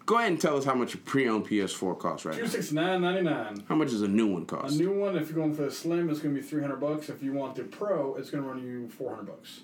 go 0.06 0.18
ahead 0.18 0.32
and 0.32 0.40
tell 0.40 0.56
us 0.56 0.64
how 0.64 0.74
much 0.74 0.94
a 0.94 0.98
pre-owned 0.98 1.46
PS4 1.46 1.98
costs 1.98 2.24
right 2.26 2.34
Two 2.36 2.42
now. 2.42 2.48
sixty 2.48 2.74
nine 2.74 3.00
ninety 3.02 3.22
nine. 3.22 3.64
How 3.68 3.74
much 3.74 3.90
does 3.90 4.02
a 4.02 4.08
new 4.08 4.26
one 4.28 4.46
cost? 4.46 4.74
A 4.74 4.78
new 4.78 4.92
one, 4.92 5.16
if 5.16 5.28
you're 5.28 5.36
going 5.38 5.54
for 5.54 5.62
the 5.62 5.70
slim, 5.70 6.10
it's 6.10 6.20
gonna 6.20 6.34
be 6.34 6.42
three 6.42 6.60
hundred 6.60 6.80
bucks. 6.80 7.08
If 7.08 7.22
you 7.22 7.32
want 7.32 7.54
the 7.56 7.64
pro, 7.64 8.14
it's 8.16 8.30
gonna 8.30 8.44
run 8.46 8.62
you 8.62 8.88
four 8.88 9.10
hundred 9.14 9.26
bucks. 9.26 9.60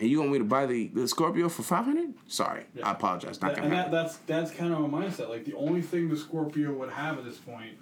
And 0.00 0.08
you 0.08 0.18
want 0.20 0.32
me 0.32 0.38
to 0.38 0.44
buy 0.44 0.66
the, 0.66 0.88
the 0.88 1.06
Scorpio 1.08 1.48
for 1.48 1.62
five 1.62 1.84
hundred? 1.84 2.14
Sorry, 2.26 2.64
Yeah. 2.74 2.88
I 2.88 2.92
apologize. 2.92 3.40
Not 3.40 3.54
That- 3.54 3.62
gonna 3.62 3.68
and 3.68 3.76
that, 3.76 3.90
that's 3.90 4.16
that's 4.26 4.50
kind 4.50 4.72
of 4.72 4.80
my 4.90 5.02
mindset. 5.04 5.28
Like 5.28 5.44
the 5.44 5.54
only 5.54 5.82
thing 5.82 6.08
the 6.08 6.16
Scorpio 6.16 6.72
would 6.72 6.90
have 6.90 7.18
at 7.18 7.24
this 7.24 7.38
point 7.38 7.72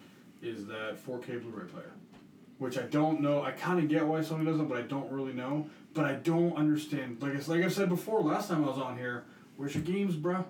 is 0.43 0.67
that 0.67 0.99
4K 1.07 1.41
Blu-ray 1.41 1.67
player, 1.69 1.93
which 2.59 2.77
I 2.77 2.83
don't 2.83 3.21
know. 3.21 3.43
I 3.43 3.53
kind 3.53 3.79
of 3.79 3.89
get 3.89 4.05
why 4.07 4.19
Sony 4.21 4.45
doesn't, 4.45 4.67
but 4.67 4.77
I 4.77 4.83
don't 4.83 5.11
really 5.13 5.33
know. 5.33 5.67
But 5.95 6.05
I 6.07 6.15
don't 6.15 6.57
understand. 6.57 7.19
Like 7.21 7.35
it's 7.35 7.49
like 7.49 7.63
I 7.63 7.69
said 7.69 7.89
before 7.89 8.21
last 8.23 8.49
time 8.49 8.65
I 8.65 8.69
was 8.69 8.79
on 8.79 8.97
here. 8.99 9.25
Where's 9.57 9.75
your 9.75 9.85
games, 9.85 10.17
bro? 10.17 10.45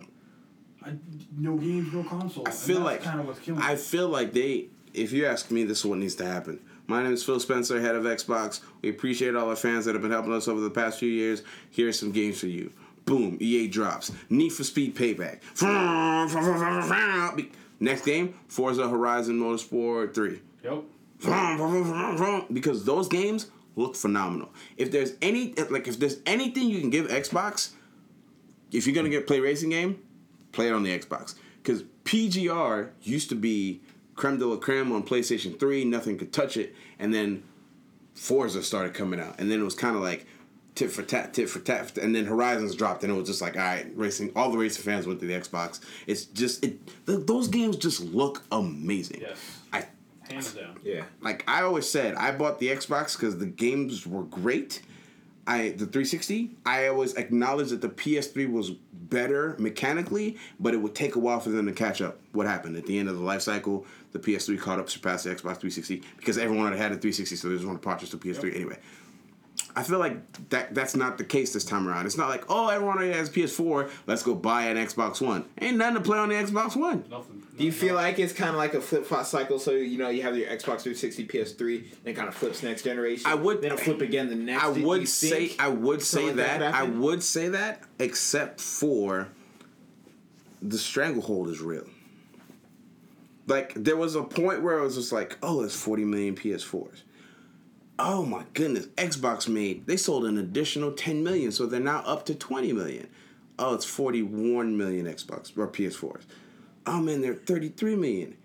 I, 0.84 0.94
no 1.36 1.56
games, 1.56 1.92
no 1.92 2.02
console. 2.04 2.46
I 2.48 2.50
feel 2.52 2.80
like 2.80 3.02
kind 3.02 3.20
of 3.20 3.26
what's 3.26 3.38
killing. 3.40 3.60
I 3.60 3.74
me. 3.74 3.80
feel 3.80 4.08
like 4.08 4.32
they. 4.32 4.68
If 4.94 5.12
you 5.12 5.24
ask 5.26 5.50
me, 5.50 5.64
this 5.64 5.78
is 5.80 5.84
what 5.86 5.98
needs 5.98 6.14
to 6.16 6.26
happen. 6.26 6.60
My 6.92 7.02
name 7.02 7.14
is 7.14 7.24
Phil 7.24 7.40
Spencer, 7.40 7.80
head 7.80 7.94
of 7.94 8.04
Xbox. 8.04 8.60
We 8.82 8.90
appreciate 8.90 9.34
all 9.34 9.48
our 9.48 9.56
fans 9.56 9.86
that 9.86 9.94
have 9.94 10.02
been 10.02 10.10
helping 10.10 10.34
us 10.34 10.46
over 10.46 10.60
the 10.60 10.68
past 10.68 10.98
few 10.98 11.08
years. 11.08 11.42
Here's 11.70 11.98
some 11.98 12.12
games 12.12 12.38
for 12.38 12.48
you. 12.48 12.70
Boom, 13.06 13.38
EA 13.40 13.66
drops. 13.66 14.12
Need 14.28 14.50
for 14.50 14.62
Speed 14.62 14.94
Payback. 14.94 15.40
Next 17.80 18.04
game, 18.04 18.34
Forza 18.46 18.86
Horizon 18.90 19.40
Motorsport 19.40 20.14
3. 20.14 20.38
Yep. 20.64 20.82
because 22.52 22.84
those 22.84 23.08
games 23.08 23.46
look 23.74 23.96
phenomenal. 23.96 24.50
If 24.76 24.92
there's 24.92 25.14
any 25.22 25.54
like 25.70 25.88
if 25.88 25.98
there's 25.98 26.18
anything 26.26 26.68
you 26.68 26.80
can 26.80 26.90
give 26.90 27.08
Xbox, 27.08 27.70
if 28.70 28.86
you're 28.86 28.94
gonna 28.94 29.08
get 29.08 29.26
play 29.26 29.40
racing 29.40 29.70
game, 29.70 29.98
play 30.52 30.68
it 30.68 30.74
on 30.74 30.82
the 30.82 30.98
Xbox. 30.98 31.36
Because 31.62 31.84
PGR 32.04 32.90
used 33.02 33.30
to 33.30 33.34
be 33.34 33.80
creme 34.14 34.38
de 34.38 34.46
la 34.46 34.56
creme 34.56 34.92
on 34.92 35.02
PlayStation 35.02 35.58
3, 35.58 35.84
nothing 35.84 36.18
could 36.18 36.32
touch 36.32 36.56
it, 36.56 36.74
and 36.98 37.12
then 37.12 37.42
Forza 38.14 38.62
started 38.62 38.94
coming 38.94 39.20
out, 39.20 39.38
and 39.38 39.50
then 39.50 39.60
it 39.60 39.64
was 39.64 39.74
kind 39.74 39.96
of 39.96 40.02
like 40.02 40.26
tit 40.74 40.90
for 40.90 41.02
tat, 41.02 41.34
tit 41.34 41.48
for 41.48 41.60
tat, 41.60 41.98
and 41.98 42.14
then 42.14 42.24
Horizons 42.24 42.74
dropped, 42.74 43.02
and 43.04 43.12
it 43.12 43.16
was 43.16 43.28
just 43.28 43.42
like, 43.42 43.56
all 43.56 43.62
right, 43.62 43.86
racing. 43.94 44.32
All 44.36 44.50
the 44.50 44.58
racing 44.58 44.84
fans 44.84 45.06
went 45.06 45.20
to 45.20 45.26
the 45.26 45.34
Xbox. 45.34 45.80
It's 46.06 46.24
just 46.24 46.64
it. 46.64 46.78
Th- 47.06 47.26
those 47.26 47.48
games 47.48 47.76
just 47.76 48.00
look 48.00 48.42
amazing. 48.50 49.20
Yes. 49.20 49.38
I 49.72 49.86
Hands 50.28 50.54
down. 50.54 50.78
Yeah. 50.82 51.04
like 51.20 51.44
I 51.48 51.62
always 51.62 51.88
said, 51.88 52.14
I 52.14 52.32
bought 52.32 52.58
the 52.58 52.68
Xbox 52.68 53.16
because 53.16 53.38
the 53.38 53.46
games 53.46 54.06
were 54.06 54.22
great. 54.24 54.82
I 55.46 55.70
the 55.70 55.86
360. 55.86 56.52
I 56.64 56.86
always 56.86 57.14
acknowledged 57.14 57.70
that 57.70 57.80
the 57.80 57.88
PS3 57.88 58.50
was 58.50 58.70
better 58.70 59.56
mechanically, 59.58 60.38
but 60.58 60.72
it 60.74 60.78
would 60.78 60.94
take 60.94 61.16
a 61.16 61.18
while 61.18 61.40
for 61.40 61.50
them 61.50 61.66
to 61.66 61.72
catch 61.72 62.00
up. 62.00 62.18
What 62.32 62.46
happened 62.46 62.76
at 62.76 62.86
the 62.86 62.98
end 62.98 63.08
of 63.08 63.16
the 63.16 63.22
life 63.22 63.42
cycle? 63.42 63.84
The 64.12 64.18
PS3 64.18 64.60
caught 64.60 64.78
up, 64.78 64.90
surpassed 64.90 65.24
the 65.24 65.30
Xbox 65.30 65.58
360 65.60 66.02
because 66.18 66.36
everyone 66.38 66.70
had 66.72 66.78
had 66.78 66.92
a 66.92 66.96
360, 66.96 67.36
so 67.36 67.48
they 67.48 67.54
just 67.54 67.66
want 67.66 67.80
to 67.80 67.88
purchase 67.88 68.10
the 68.10 68.18
PS3 68.18 68.54
anyway. 68.54 68.78
I 69.74 69.82
feel 69.82 69.98
like 69.98 70.48
that 70.50 70.74
that's 70.74 70.94
not 70.94 71.16
the 71.16 71.24
case 71.24 71.54
this 71.54 71.64
time 71.64 71.88
around. 71.88 72.04
It's 72.04 72.18
not 72.18 72.28
like 72.28 72.44
oh 72.50 72.68
everyone 72.68 72.98
already 72.98 73.12
has 73.14 73.30
PS4, 73.30 73.90
let's 74.06 74.22
go 74.22 74.34
buy 74.34 74.64
an 74.64 74.76
Xbox 74.76 75.20
One. 75.26 75.46
Ain't 75.62 75.78
nothing 75.78 75.94
to 75.94 76.00
play 76.02 76.18
on 76.18 76.28
the 76.28 76.34
Xbox 76.34 76.76
One. 76.76 77.04
Nothing. 77.10 77.42
Do 77.56 77.64
you 77.64 77.72
feel 77.72 77.94
like 77.94 78.18
it's 78.18 78.32
kind 78.34 78.50
of 78.50 78.56
like 78.56 78.74
a 78.74 78.82
flip 78.82 79.06
flop 79.06 79.24
cycle? 79.24 79.58
So 79.58 79.70
you 79.70 79.96
know 79.96 80.10
you 80.10 80.22
have 80.22 80.36
your 80.36 80.48
Xbox 80.48 80.82
360, 80.82 81.26
PS3, 81.26 81.56
then 82.04 82.12
it 82.12 82.16
kind 82.16 82.28
of 82.28 82.34
flips 82.34 82.62
next 82.62 82.82
generation. 82.82 83.24
I 83.26 83.34
would- 83.34 83.62
then 83.62 83.72
it 83.72 83.80
flip 83.80 84.02
again 84.02 84.28
the 84.28 84.34
next. 84.36 84.62
I 84.62 84.68
would 84.68 85.08
say 85.08 85.48
think 85.48 85.62
I 85.62 85.68
would 85.68 86.02
say 86.02 86.18
something 86.26 86.36
like 86.36 86.58
that, 86.58 86.74
I 86.74 86.82
would 86.82 87.22
say 87.22 87.48
that 87.48 87.82
except 87.98 88.60
for 88.60 89.28
the 90.60 90.76
stranglehold 90.78 91.48
is 91.48 91.60
real. 91.60 91.86
Like 93.46 93.74
there 93.74 93.96
was 93.96 94.14
a 94.14 94.22
point 94.22 94.62
where 94.62 94.78
it 94.78 94.82
was 94.82 94.96
just 94.96 95.12
like, 95.12 95.36
oh, 95.42 95.62
it's 95.62 95.74
40 95.74 96.04
million 96.04 96.34
PS4s. 96.34 97.02
Oh 97.98 98.24
my 98.24 98.44
goodness, 98.54 98.86
Xbox 98.96 99.48
made 99.48 99.86
they 99.86 99.96
sold 99.96 100.24
an 100.24 100.38
additional 100.38 100.92
10 100.92 101.22
million, 101.22 101.52
so 101.52 101.66
they're 101.66 101.80
now 101.80 102.00
up 102.00 102.24
to 102.26 102.34
20 102.34 102.72
million. 102.72 103.08
Oh, 103.58 103.74
it's 103.74 103.84
41 103.84 104.76
million 104.76 105.06
Xbox 105.06 105.56
or 105.56 105.68
PS4s. 105.68 106.22
Oh 106.86 107.00
man, 107.00 107.20
they're 107.20 107.34
33 107.34 107.96
million. 107.96 108.36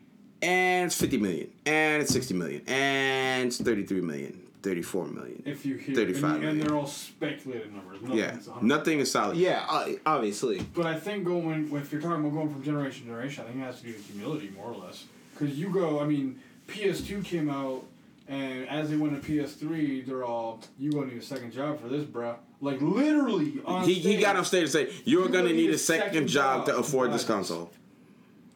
And 0.41 0.85
it's 0.87 0.99
50 0.99 1.17
million. 1.17 1.49
And 1.65 2.03
it's 2.03 2.13
60 2.13 2.33
million. 2.35 2.61
And 2.67 3.47
it's 3.47 3.59
33 3.59 4.01
million. 4.01 4.46
34 4.67 5.05
million. 5.07 5.43
If 5.45 5.65
you 5.65 5.75
hear, 5.75 5.95
35 5.95 6.23
and, 6.35 6.43
you- 6.43 6.49
and 6.49 6.61
they're 6.61 6.75
all 6.75 6.87
speculated 6.87 7.73
numbers. 7.73 7.99
Yeah, 8.03 8.25
Nothing's 8.27 8.47
100. 8.47 8.67
nothing 8.67 8.99
is 8.99 9.11
solid. 9.11 9.37
Yeah, 9.37 9.65
uh, 9.69 9.89
obviously. 10.05 10.59
But 10.73 10.85
I 10.85 10.99
think 10.99 11.23
going, 11.23 11.69
if 11.73 11.91
you're 11.91 12.01
talking 12.01 12.19
about 12.19 12.33
going 12.33 12.51
from 12.51 12.63
generation 12.63 13.03
to 13.03 13.07
generation, 13.09 13.43
I 13.43 13.47
think 13.47 13.59
it 13.63 13.65
has 13.65 13.79
to 13.79 13.87
do 13.87 13.93
with 13.93 14.05
humility 14.07 14.51
more 14.55 14.71
or 14.71 14.75
less. 14.75 15.05
Because 15.33 15.57
you 15.57 15.69
go, 15.69 15.99
I 16.01 16.05
mean, 16.05 16.39
PS2 16.67 17.23
came 17.23 17.49
out, 17.49 17.83
and 18.27 18.67
as 18.67 18.89
they 18.89 18.97
went 18.97 19.21
to 19.21 19.31
PS3, 19.31 20.05
they're 20.05 20.25
all, 20.25 20.59
you 20.77 20.91
gonna 20.91 21.07
need 21.07 21.19
a 21.19 21.21
second 21.21 21.53
job 21.53 21.79
for 21.81 21.87
this, 21.87 22.03
bruh. 22.03 22.35
Like 22.59 22.81
literally 22.81 23.61
on 23.65 23.83
He, 23.85 23.93
he 23.93 24.17
got 24.17 24.35
on 24.35 24.43
stage 24.43 24.63
and 24.63 24.71
say, 24.71 24.89
"You're 25.05 25.29
gonna 25.29 25.53
need 25.53 25.69
a 25.69 25.77
second 25.77 26.27
job 26.27 26.65
to 26.65 26.75
afford 26.75 27.13
this 27.13 27.23
console." 27.23 27.69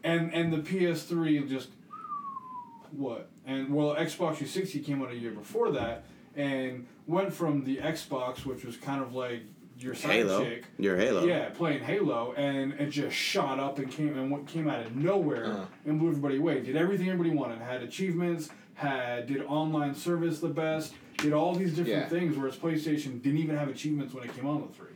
And 0.04 0.34
and 0.34 0.52
the 0.52 0.58
PS3 0.58 1.48
just 1.48 1.70
what? 2.92 3.30
And 3.46 3.74
well, 3.74 3.96
Xbox 3.96 4.38
360 4.38 4.80
came 4.82 5.02
out 5.02 5.12
a 5.12 5.16
year 5.16 5.32
before 5.32 5.72
that, 5.72 6.04
and 6.36 6.86
went 7.08 7.34
from 7.34 7.64
the 7.64 7.78
Xbox, 7.78 8.46
which 8.46 8.64
was 8.64 8.78
kind 8.78 9.02
of 9.02 9.14
like 9.16 9.42
your 9.80 9.96
side 9.96 10.12
Halo, 10.12 10.44
chick. 10.44 10.66
your 10.78 10.96
Halo. 10.96 11.26
Yeah, 11.26 11.50
playing 11.50 11.84
Halo, 11.84 12.34
and 12.38 12.74
it 12.74 12.92
just 12.92 13.16
shot 13.16 13.60
up 13.60 13.80
and 13.80 13.90
came 13.92 14.16
and 14.18 14.30
what 14.30 14.46
came 14.46 14.68
out 14.70 14.86
of 14.86 14.96
nowhere 14.96 15.46
Uh-huh. 15.48 15.66
and 15.86 16.00
blew 16.00 16.10
everybody 16.10 16.38
away. 16.38 16.62
Did 16.62 16.76
everything 16.76 17.10
everybody 17.10 17.36
wanted. 17.36 17.60
Had 17.60 17.82
achievements. 17.82 18.50
Had 18.76 19.28
did 19.28 19.42
online 19.44 19.96
service 19.96 20.40
the 20.40 20.48
best. 20.50 20.94
Did 21.18 21.34
all 21.34 21.54
these 21.56 21.72
different 21.76 21.90
Yeah. 22.04 22.08
things. 22.10 22.38
Whereas 22.38 22.58
PlayStation 22.58 23.22
didn't 23.22 23.40
even 23.40 23.56
have 23.58 23.70
achievements 23.70 24.14
when 24.14 24.24
it 24.24 24.36
came 24.36 24.46
on 24.48 24.62
the 24.62 24.68
three. 24.74 24.88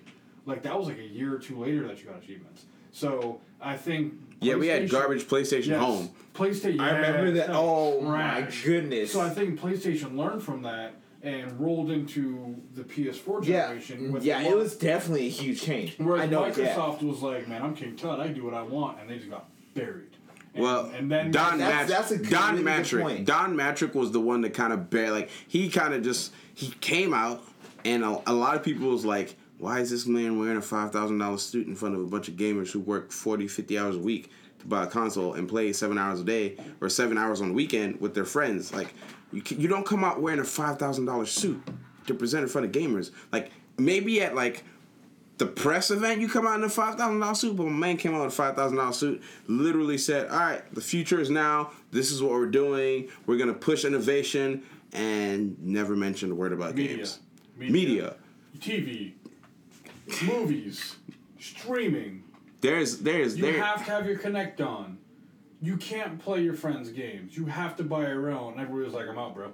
Like 0.45 0.61
that 0.63 0.77
was 0.77 0.87
like 0.87 0.99
a 0.99 1.03
year 1.07 1.33
or 1.35 1.39
two 1.39 1.57
later 1.59 1.87
that 1.87 1.99
you 1.99 2.05
got 2.09 2.21
achievements. 2.23 2.65
So 2.91 3.41
I 3.59 3.75
think. 3.77 4.13
Yeah, 4.41 4.55
we 4.55 4.67
had 4.67 4.89
garbage 4.89 5.23
PlayStation 5.27 5.67
Yes. 5.67 5.79
home. 5.81 6.09
PlayStation. 6.33 6.79
I 6.81 6.91
remember 6.97 7.27
yeah, 7.31 7.47
that. 7.47 7.49
Oh 7.55 8.01
my 8.01 8.47
goodness. 8.63 9.11
So 9.11 9.21
I 9.21 9.29
think 9.29 9.59
PlayStation 9.59 10.17
learned 10.17 10.43
from 10.43 10.63
that 10.63 10.95
and 11.23 11.59
rolled 11.59 11.89
into 11.89 12.55
the 12.75 12.83
PS4 12.83 13.45
yeah, 13.45 13.67
generation. 13.67 14.11
with 14.11 14.23
yeah, 14.23 14.41
it 14.41 14.55
was 14.55 14.75
definitely 14.75 15.27
a 15.27 15.31
huge 15.31 15.61
change. 15.61 15.95
Whereas 15.97 16.23
I 16.23 16.25
know. 16.27 16.45
Yeah. 16.45 16.51
Microsoft 16.53 17.01
was 17.03 17.21
like, 17.21 17.47
man, 17.47 17.61
I'm 17.63 17.75
King 17.75 17.95
Tut. 17.95 18.19
I 18.19 18.27
do 18.27 18.43
what 18.43 18.53
I 18.53 18.61
want, 18.63 18.99
and 18.99 19.09
they 19.09 19.17
just 19.17 19.29
got 19.29 19.45
buried. 19.73 20.09
And, 20.53 20.63
Well, 20.63 20.85
and 20.95 21.09
then 21.11 21.31
Don 21.31 21.57
That's- 21.57 21.85
Mattrick, 21.85 21.87
that's 21.89 22.11
a 22.11 22.17
Don 22.17 22.51
really 22.53 22.63
Mattrick, 22.65 23.01
point. 23.01 23.25
Don 23.25 23.55
Mattrick 23.55 23.93
was 23.95 24.11
the 24.11 24.19
one 24.21 24.41
that 24.41 24.53
kind 24.53 24.71
of 24.71 24.89
bear 24.89 25.11
like 25.11 25.29
he 25.47 25.69
kind 25.69 25.93
of 25.93 26.03
just 26.03 26.31
he 26.53 26.69
came 26.81 27.13
out 27.13 27.43
and 27.83 28.03
a, 28.03 28.21
a 28.27 28.33
lot 28.33 28.55
of 28.55 28.63
people 28.63 28.89
was 28.89 29.03
like, 29.05 29.35
why 29.65 29.79
is 29.79 29.89
this 29.89 30.05
man 30.05 30.37
wearing 30.37 30.57
a 30.57 30.61
five 30.61 30.91
thousand 30.91 31.17
dollars 31.17 31.41
suit 31.41 31.65
in 31.65 31.75
front 31.75 31.95
of 31.95 32.01
a 32.01 32.05
bunch 32.05 32.27
of 32.27 32.35
gamers 32.35 32.71
who 32.71 32.79
work 32.79 33.11
40, 33.11 33.47
50 33.47 33.79
hours 33.79 33.95
a 33.95 33.99
week 33.99 34.29
to 34.59 34.67
buy 34.67 34.83
a 34.83 34.87
console 34.87 35.33
and 35.33 35.49
play 35.49 35.73
seven 35.73 35.97
hours 35.97 36.19
a 36.19 36.23
day 36.23 36.55
or 36.81 36.87
seven 36.87 37.17
hours 37.17 37.41
on 37.41 37.47
the 37.47 37.53
weekend 37.55 37.99
with 37.99 38.13
their 38.13 38.25
friends? 38.25 38.71
Like, 38.71 38.93
you 39.33 39.41
can, 39.41 39.59
you 39.59 39.67
don't 39.67 39.83
come 39.83 40.03
out 40.03 40.21
wearing 40.21 40.39
a 40.39 40.43
five 40.43 40.77
thousand 40.77 41.05
dollars 41.05 41.31
suit 41.31 41.59
to 42.05 42.13
present 42.13 42.43
in 42.43 42.47
front 42.47 42.67
of 42.67 42.73
gamers. 42.73 43.09
Like 43.31 43.49
maybe 43.79 44.21
at 44.21 44.35
like 44.35 44.63
the 45.39 45.47
press 45.47 45.89
event, 45.89 46.21
you 46.21 46.29
come 46.29 46.45
out 46.45 46.59
in 46.59 46.63
a 46.63 46.69
five 46.69 46.93
thousand 46.93 47.19
dollar 47.19 47.33
suit, 47.33 47.57
but 47.57 47.63
my 47.63 47.71
man 47.71 47.97
came 47.97 48.13
out 48.13 48.21
in 48.21 48.27
a 48.27 48.29
five 48.29 48.55
thousand 48.55 48.77
dollar 48.77 48.93
suit. 48.93 49.23
Literally 49.47 49.97
said, 49.97 50.29
"All 50.29 50.37
right, 50.37 50.75
the 50.75 50.81
future 50.81 51.19
is 51.19 51.31
now. 51.31 51.71
This 51.89 52.11
is 52.11 52.21
what 52.21 52.33
we're 52.33 52.45
doing. 52.45 53.09
We're 53.25 53.37
gonna 53.37 53.55
push 53.55 53.83
innovation," 53.83 54.61
and 54.93 55.57
never 55.59 55.95
mentioned 55.95 56.33
a 56.33 56.35
word 56.35 56.53
about 56.53 56.75
Media. 56.75 56.97
games. 56.97 57.19
Media. 57.57 57.73
Media. 57.73 58.15
TV, 58.59 59.13
movies, 60.23 60.95
streaming. 61.39 62.23
There's, 62.61 62.99
there's, 62.99 63.35
there 63.35 63.45
You 63.51 63.53
there. 63.57 63.63
have 63.63 63.85
to 63.85 63.91
have 63.91 64.05
your 64.05 64.17
Kinect 64.17 64.59
on. 64.61 64.97
You 65.61 65.77
can't 65.77 66.19
play 66.19 66.41
your 66.41 66.53
friends' 66.53 66.89
games. 66.89 67.35
You 67.37 67.45
have 67.45 67.75
to 67.77 67.83
buy 67.83 68.01
your 68.07 68.29
own. 68.31 68.53
And 68.53 68.61
everybody's 68.61 68.93
like, 68.93 69.07
I'm 69.07 69.17
out, 69.17 69.33
bro. 69.35 69.51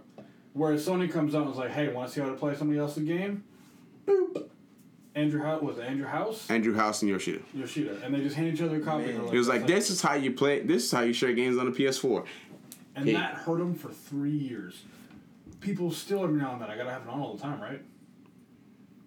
Whereas 0.54 0.86
Sony 0.86 1.12
comes 1.12 1.36
out 1.36 1.44
and 1.44 1.52
is 1.52 1.58
like, 1.58 1.72
hey, 1.72 1.90
want 1.90 2.10
to 2.10 2.14
see 2.14 2.22
how 2.22 2.28
to 2.28 2.36
play 2.36 2.56
somebody 2.56 2.80
else's 2.80 3.04
game? 3.04 3.44
Boop. 4.06 4.48
Andrew 5.14 5.42
House 5.44 5.62
was 5.62 5.78
it 5.78 5.84
Andrew 5.84 6.06
House? 6.08 6.50
Andrew 6.50 6.74
House 6.74 7.02
and 7.02 7.10
Yoshida. 7.12 7.40
Yoshida. 7.54 8.00
And 8.04 8.14
they 8.16 8.22
just 8.22 8.36
hand 8.36 8.54
each 8.54 8.62
other 8.62 8.78
a 8.78 8.80
copy. 8.80 9.08
Man. 9.08 9.16
and 9.22 9.30
was 9.32 9.48
like, 9.50 9.62
"That's 9.62 9.74
"This 9.74 9.90
is 9.90 10.02
how 10.02 10.14
you 10.14 10.32
play. 10.32 10.62
This 10.62 10.86
is 10.86 10.92
how 10.92 11.02
you 11.02 11.12
share 11.12 11.34
games 11.34 11.58
on 11.58 11.66
the 11.66 11.72
PS4." 11.78 12.26
And 12.96 13.06
Hey. 13.06 13.14
that 13.14 13.34
hurt 13.34 13.58
them 13.60 13.76
for 13.76 13.90
three 13.90 14.32
years. 14.32 14.84
People 15.60 15.92
still 15.92 16.24
every 16.24 16.40
now 16.40 16.54
and 16.54 16.62
then, 16.62 16.70
I 16.70 16.78
gotta 16.78 16.92
have 16.92 17.02
it 17.02 17.10
on 17.10 17.20
all 17.20 17.36
the 17.36 17.42
time, 17.42 17.60
right? 17.62 17.82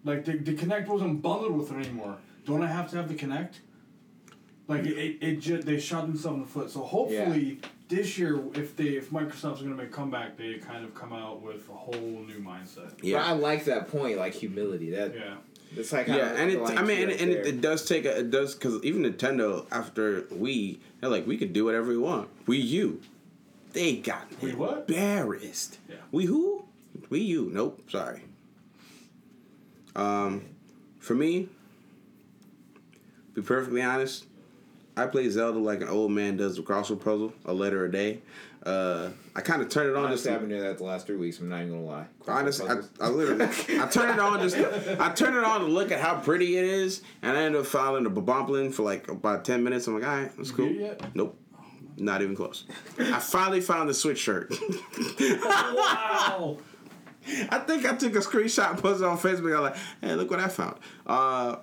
Like 0.04 0.24
the, 0.24 0.32
the 0.36 0.54
Kinect 0.54 0.86
wasn't 0.86 1.22
bundled 1.22 1.56
with 1.56 1.72
it 1.72 1.76
anymore. 1.76 2.18
Don't 2.46 2.62
I 2.62 2.66
have 2.66 2.90
to 2.90 2.96
have 2.96 3.08
the 3.08 3.14
Kinect? 3.14 3.54
Like 4.68 4.84
it, 4.84 4.96
it, 4.96 5.18
it 5.20 5.40
just 5.40 5.66
they 5.66 5.78
shot 5.78 6.06
themselves 6.06 6.36
in 6.36 6.42
the 6.42 6.48
foot. 6.48 6.70
So 6.70 6.80
hopefully 6.80 7.60
this 7.88 8.16
year, 8.18 8.40
if 8.54 8.76
they 8.76 8.84
if 8.88 9.10
Microsoft's 9.10 9.62
gonna 9.62 9.74
make 9.74 9.88
a 9.88 9.90
comeback, 9.90 10.36
they 10.36 10.54
kind 10.54 10.84
of 10.84 10.94
come 10.94 11.12
out 11.12 11.42
with 11.42 11.68
a 11.68 11.72
whole 11.72 11.94
new 12.26 12.38
mindset. 12.38 12.92
Yeah, 13.02 13.18
But 13.18 13.26
I 13.26 13.32
like 13.32 13.64
that 13.66 13.88
point, 13.88 14.18
like 14.18 14.32
humility. 14.34 14.90
That 14.90 15.14
Yeah. 15.14 15.34
it's 15.76 15.92
like 15.92 16.06
Yeah, 16.06 16.34
and 16.34 16.50
it. 16.50 16.60
I 16.62 16.82
mean, 16.82 17.10
and, 17.10 17.12
and 17.12 17.30
it, 17.30 17.46
it 17.46 17.60
does 17.60 17.84
take 17.84 18.04
a. 18.06 18.20
It 18.20 18.30
does 18.30 18.54
because 18.54 18.82
even 18.84 19.02
Nintendo 19.02 19.66
after 19.70 20.22
Wii, 20.22 20.78
they're 21.00 21.10
like, 21.10 21.26
we 21.26 21.36
could 21.36 21.52
do 21.52 21.64
whatever 21.66 21.88
we 21.88 21.98
want. 21.98 22.28
Wii 22.46 22.64
U, 22.66 23.00
they 23.72 23.96
got 23.96 24.30
Wii 24.40 24.54
what? 24.54 24.84
embarrassed. 24.88 25.78
Yeah. 25.88 25.96
Wii 26.12 26.24
who? 26.26 26.64
Wii 27.10 27.26
U. 27.26 27.50
Nope. 27.52 27.82
Sorry. 27.90 28.22
Um, 29.96 30.44
for 30.98 31.14
me, 31.14 31.48
be 33.34 33.42
perfectly 33.42 33.82
honest, 33.82 34.26
I 34.96 35.06
play 35.06 35.28
Zelda 35.28 35.58
like 35.58 35.80
an 35.80 35.88
old 35.88 36.12
man 36.12 36.36
does 36.36 36.56
the 36.56 36.62
crossword 36.62 37.00
puzzle, 37.04 37.32
a 37.44 37.52
letter 37.52 37.84
a 37.84 37.90
day. 37.90 38.22
Uh, 38.64 39.10
I 39.36 39.42
kind 39.42 39.60
of 39.60 39.68
turn 39.68 39.88
it 39.90 39.96
on 39.96 40.10
just 40.10 40.26
Honestly, 40.26 40.30
to- 40.30 40.34
I've 40.34 40.40
been 40.40 40.48
doing 40.48 40.62
that 40.62 40.78
the 40.78 40.84
last 40.84 41.06
three 41.06 41.16
weeks. 41.16 41.38
I'm 41.38 41.50
not 41.50 41.60
even 41.60 41.72
gonna 41.72 41.84
lie. 41.84 42.06
Honestly, 42.26 42.66
I, 42.70 42.76
I 43.04 43.08
literally, 43.10 43.44
I 43.78 43.86
turn 43.88 44.08
it 44.10 44.18
on 44.18 44.40
just, 44.40 44.56
I 44.56 45.12
turn 45.12 45.36
it 45.36 45.44
on 45.44 45.60
to 45.60 45.66
look 45.66 45.92
at 45.92 46.00
how 46.00 46.18
pretty 46.20 46.56
it 46.56 46.64
is, 46.64 47.02
and 47.22 47.36
I 47.36 47.42
end 47.42 47.56
up 47.56 47.66
following 47.66 48.04
the 48.04 48.10
Bokoblin 48.10 48.72
for 48.72 48.82
like 48.82 49.08
about 49.08 49.44
ten 49.44 49.62
minutes. 49.62 49.86
I'm 49.86 49.94
like, 50.00 50.08
all 50.08 50.16
right, 50.16 50.36
that's 50.36 50.50
cool. 50.50 50.66
yet? 50.70 51.14
Nope, 51.14 51.38
not 51.98 52.22
even 52.22 52.34
close. 52.34 52.64
I 52.98 53.18
finally 53.20 53.60
found 53.60 53.90
the 53.90 53.94
Switch 53.94 54.18
shirt. 54.18 54.54
Wow. 55.44 56.58
I 57.50 57.58
think 57.60 57.84
I 57.84 57.94
took 57.96 58.14
a 58.14 58.18
screenshot 58.18 58.70
and 58.70 58.78
posted 58.78 59.06
it 59.06 59.08
on 59.08 59.18
Facebook. 59.18 59.56
I'm 59.56 59.62
like, 59.62 59.76
hey, 60.00 60.14
look 60.14 60.30
what 60.30 60.40
I 60.40 60.48
found. 60.48 60.76
Uh, 61.06 61.56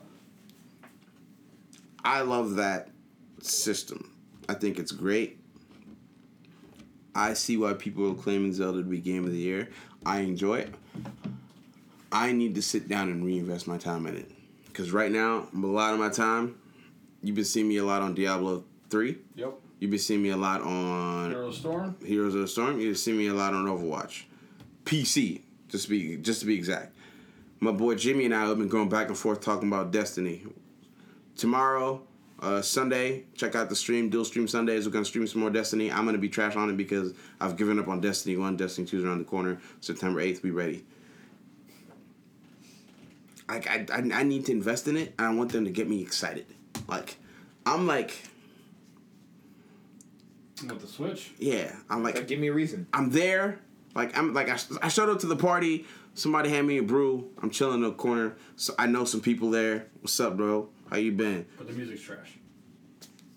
I 2.04 2.22
love 2.22 2.56
that 2.56 2.90
system. 3.42 4.14
I 4.50 4.54
think 4.54 4.80
it's 4.80 4.92
great. 4.92 5.40
I 7.14 7.34
see 7.34 7.58
why 7.58 7.74
people 7.74 8.10
are 8.12 8.16
claiming 8.16 8.54
Zelda 8.54 8.80
to 8.80 8.84
be 8.84 9.00
game 9.00 9.26
of 9.26 9.32
the 9.32 9.38
year. 9.38 9.70
I 10.06 10.20
enjoy 10.20 10.60
it. 10.60 10.74
I 12.12 12.32
need 12.32 12.56
to 12.56 12.62
sit 12.62 12.88
down 12.88 13.10
and 13.10 13.26
reinvest 13.26 13.68
my 13.68 13.78
time 13.78 14.06
in 14.08 14.18
it. 14.18 14.32
Because 14.66 14.92
right 14.92 15.12
now, 15.12 15.48
a 15.54 15.58
lot 15.58 15.94
of 15.94 16.00
my 16.00 16.10
time, 16.10 16.56
you've 17.22 17.36
been 17.36 17.46
seeing 17.46 17.68
me 17.68 17.78
a 17.78 17.84
lot 17.86 18.02
on 18.02 18.16
Diablo 18.16 18.64
3. 18.90 19.18
yep. 19.36 19.54
You've 19.80 19.90
been 19.90 20.00
seeing 20.00 20.22
me 20.22 20.30
a 20.30 20.38
lot 20.38 20.62
on 20.62 21.32
Hero 21.32 21.52
Storm. 21.52 21.96
Heroes 22.06 22.36
of 22.36 22.42
the 22.42 22.48
Storm. 22.48 22.80
You've 22.80 23.00
seen 23.00 23.18
me 23.18 23.28
a 23.28 23.34
lot 23.34 23.56
on 23.56 23.66
Overwatch, 23.66 24.26
PC, 24.86 25.42
just 25.72 25.86
to 25.86 25.90
be 25.90 26.18
just 26.18 26.42
to 26.42 26.46
be 26.46 26.56
exact. 26.56 26.94
my 27.60 27.72
boy 27.72 27.96
Jimmy 27.96 28.26
and 28.26 28.36
I 28.36 28.46
have 28.46 28.58
been 28.58 28.68
going 28.68 28.90
back 28.90 29.08
and 29.08 29.18
forth 29.18 29.42
talking 29.42 29.68
about 29.68 29.92
Destiny. 29.92 30.44
Tomorrow, 31.38 32.04
uh, 32.40 32.62
Sunday, 32.62 33.24
check 33.36 33.56
out 33.56 33.70
the 33.70 33.76
stream. 33.76 34.10
Dual 34.10 34.26
Stream 34.26 34.48
Sundays. 34.48 34.86
We're 34.86 34.92
gonna 34.92 35.06
stream 35.06 35.26
some 35.26 35.42
more 35.42 35.50
Destiny. 35.50 35.92
I'm 35.92 36.06
gonna 36.06 36.18
be 36.18 36.30
trash 36.30 36.56
on 36.56 36.70
it 36.70 36.78
because 36.78 37.14
I've 37.40 37.56
given 37.56 37.80
up 37.80 37.88
on 37.88 38.02
Destiny 38.02 38.36
One. 38.38 38.58
Destiny 38.58 38.86
Two's 38.86 39.04
around 39.06 39.20
the 39.20 39.24
corner. 39.26 39.60
September 39.80 40.20
eighth, 40.20 40.44
be 40.44 40.52
ready. 40.52 40.84
Like 43.48 43.68
I, 43.70 43.86
I, 43.94 43.98
I 44.20 44.24
need 44.24 44.46
to 44.48 44.52
invest 44.52 44.88
in 44.88 44.98
it, 44.98 45.14
and 45.18 45.28
I 45.28 45.34
want 45.34 45.52
them 45.52 45.66
to 45.66 45.72
get 45.72 45.90
me 45.90 46.02
excited. 46.02 46.46
Like, 46.88 47.18
I'm 47.66 47.86
like, 47.88 48.18
With 50.64 50.80
the 50.82 50.88
Switch? 50.88 51.32
yeah, 51.38 51.76
I'm 51.90 52.02
like, 52.04 52.16
Like, 52.16 52.28
give 52.28 52.40
me 52.40 52.48
a 52.48 52.54
reason. 52.54 52.88
I'm 52.94 53.10
there. 53.10 53.60
Like 53.96 54.18
I'm 54.18 54.34
like 54.34 54.50
I, 54.50 54.58
I 54.82 54.88
showed 54.88 55.10
up 55.10 55.20
to 55.20 55.28
the 55.28 55.36
party. 55.36 55.86
Somebody 56.14 56.50
had 56.50 56.66
me 56.66 56.78
a 56.78 56.84
brew. 56.84 57.30
I'm 57.42 57.50
chilling 57.50 57.76
in 57.76 57.82
the 57.84 57.92
corner. 57.92 58.36
So 58.56 58.74
I 58.78 58.86
know 58.88 59.06
some 59.06 59.22
people 59.22 59.50
there. 59.50 59.88
What's 60.02 60.20
up, 60.20 60.36
bro? 60.38 60.70
How 60.90 60.98
you 60.98 61.12
been? 61.12 61.46
But 61.58 61.68
the 61.68 61.74
music's 61.74 62.02
trash. 62.02 62.34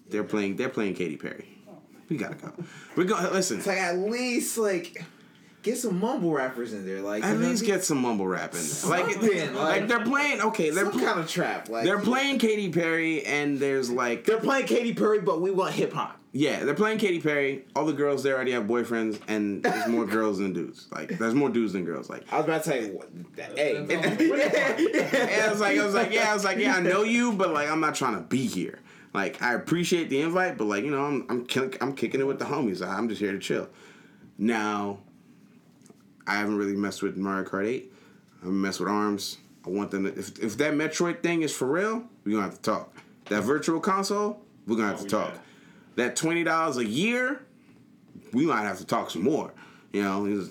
They're 0.08 0.24
playing. 0.24 0.56
They're 0.56 0.68
playing 0.68 0.94
Katy 0.94 1.16
Perry. 1.16 1.48
Oh. 1.68 1.72
We 2.08 2.16
gotta 2.16 2.34
go. 2.34 2.52
We 2.96 3.04
go. 3.04 3.16
Listen. 3.32 3.58
It's 3.58 3.66
like 3.66 3.78
at 3.78 3.96
least 3.98 4.58
like 4.58 5.04
get 5.62 5.78
some 5.78 5.98
mumble 5.98 6.32
rappers 6.32 6.72
in 6.72 6.86
there. 6.86 7.00
Like 7.00 7.24
At 7.24 7.38
least 7.38 7.64
get 7.64 7.84
some 7.84 7.98
mumble 7.98 8.26
rapping. 8.26 8.60
Like, 8.86 9.20
like, 9.22 9.54
like- 9.54 9.88
they're 9.88 10.04
playing. 10.04 10.40
Okay, 10.42 10.70
they're 10.70 10.84
some 10.84 10.92
pl- 10.92 11.06
kind 11.06 11.20
of 11.20 11.28
trap. 11.28 11.68
Like 11.68 11.84
they're 11.84 12.00
playing 12.00 12.38
Katy 12.38 12.70
Perry, 12.70 13.24
and 13.24 13.58
there's 13.58 13.90
like 13.90 14.24
They're 14.24 14.38
playing 14.38 14.66
Katy 14.66 14.94
Perry, 14.94 15.20
but 15.20 15.40
we 15.40 15.50
want 15.50 15.72
hip 15.74 15.92
hop. 15.92 16.18
Yeah, 16.36 16.64
they're 16.64 16.74
playing 16.74 16.98
Katy 16.98 17.20
Perry. 17.20 17.64
All 17.76 17.86
the 17.86 17.92
girls 17.92 18.24
there 18.24 18.34
already 18.34 18.50
have 18.52 18.64
boyfriends, 18.64 19.20
and 19.28 19.62
there's 19.62 19.86
more 19.88 20.04
girls 20.04 20.38
than 20.38 20.52
dudes. 20.52 20.88
Like 20.92 21.16
there's 21.18 21.32
more 21.34 21.48
dudes 21.48 21.72
than 21.72 21.84
girls. 21.84 22.10
Like 22.10 22.24
I 22.32 22.36
was 22.38 22.44
about 22.44 22.64
to 22.64 22.70
say, 22.70 22.90
what, 22.90 23.08
hey, 23.56 23.86
Yeah, 23.88 25.46
I 25.46 25.50
was 25.50 25.60
like, 25.60 25.78
I 25.78 25.84
was 25.84 25.94
like, 25.94 26.12
yeah, 26.12 26.30
I 26.30 26.34
was 26.34 26.44
like, 26.44 26.58
yeah, 26.58 26.74
I 26.76 26.80
know 26.80 27.02
you, 27.04 27.32
but 27.32 27.52
like, 27.52 27.70
I'm 27.70 27.80
not 27.80 27.94
trying 27.94 28.16
to 28.16 28.20
be 28.22 28.44
here. 28.46 28.80
Like, 29.12 29.40
I 29.40 29.54
appreciate 29.54 30.10
the 30.10 30.20
invite, 30.22 30.58
but 30.58 30.64
like, 30.64 30.82
you 30.84 30.90
know, 30.90 31.04
I'm 31.04 31.24
I'm 31.28 31.46
kick, 31.46 31.80
I'm 31.80 31.94
kicking 31.94 32.20
it 32.20 32.26
with 32.26 32.40
the 32.40 32.44
homies. 32.46 32.84
I'm 32.86 33.08
just 33.08 33.20
here 33.20 33.30
to 33.32 33.38
chill. 33.38 33.68
Now, 34.36 34.98
I 36.26 36.34
haven't 36.34 36.56
really 36.56 36.74
messed 36.74 37.02
with 37.02 37.16
Mario 37.16 37.48
Kart 37.48 37.66
8. 37.66 37.92
I 37.92 38.44
haven't 38.44 38.60
messed 38.60 38.80
with 38.80 38.88
Arms. 38.88 39.38
I 39.66 39.70
want 39.70 39.90
them 39.92 40.04
to. 40.04 40.18
If 40.18 40.38
if 40.42 40.56
that 40.58 40.74
Metroid 40.74 41.22
thing 41.22 41.42
is 41.42 41.54
for 41.54 41.66
real, 41.66 42.02
we're 42.24 42.32
gonna 42.32 42.42
have 42.42 42.56
to 42.56 42.60
talk. 42.62 42.96
That 43.26 43.42
virtual 43.42 43.78
console, 43.80 44.42
we're 44.66 44.76
gonna 44.76 44.88
have 44.88 45.06
to 45.06 45.16
Oh, 45.16 45.20
talk. 45.20 45.34
yeah. 45.34 45.40
That 45.96 46.16
twenty 46.16 46.44
dollars 46.44 46.76
a 46.76 46.84
year, 46.84 47.42
we 48.32 48.46
might 48.46 48.62
have 48.62 48.78
to 48.78 48.86
talk 48.86 49.10
some 49.10 49.22
more. 49.22 49.52
You 49.92 50.02
know, 50.02 50.48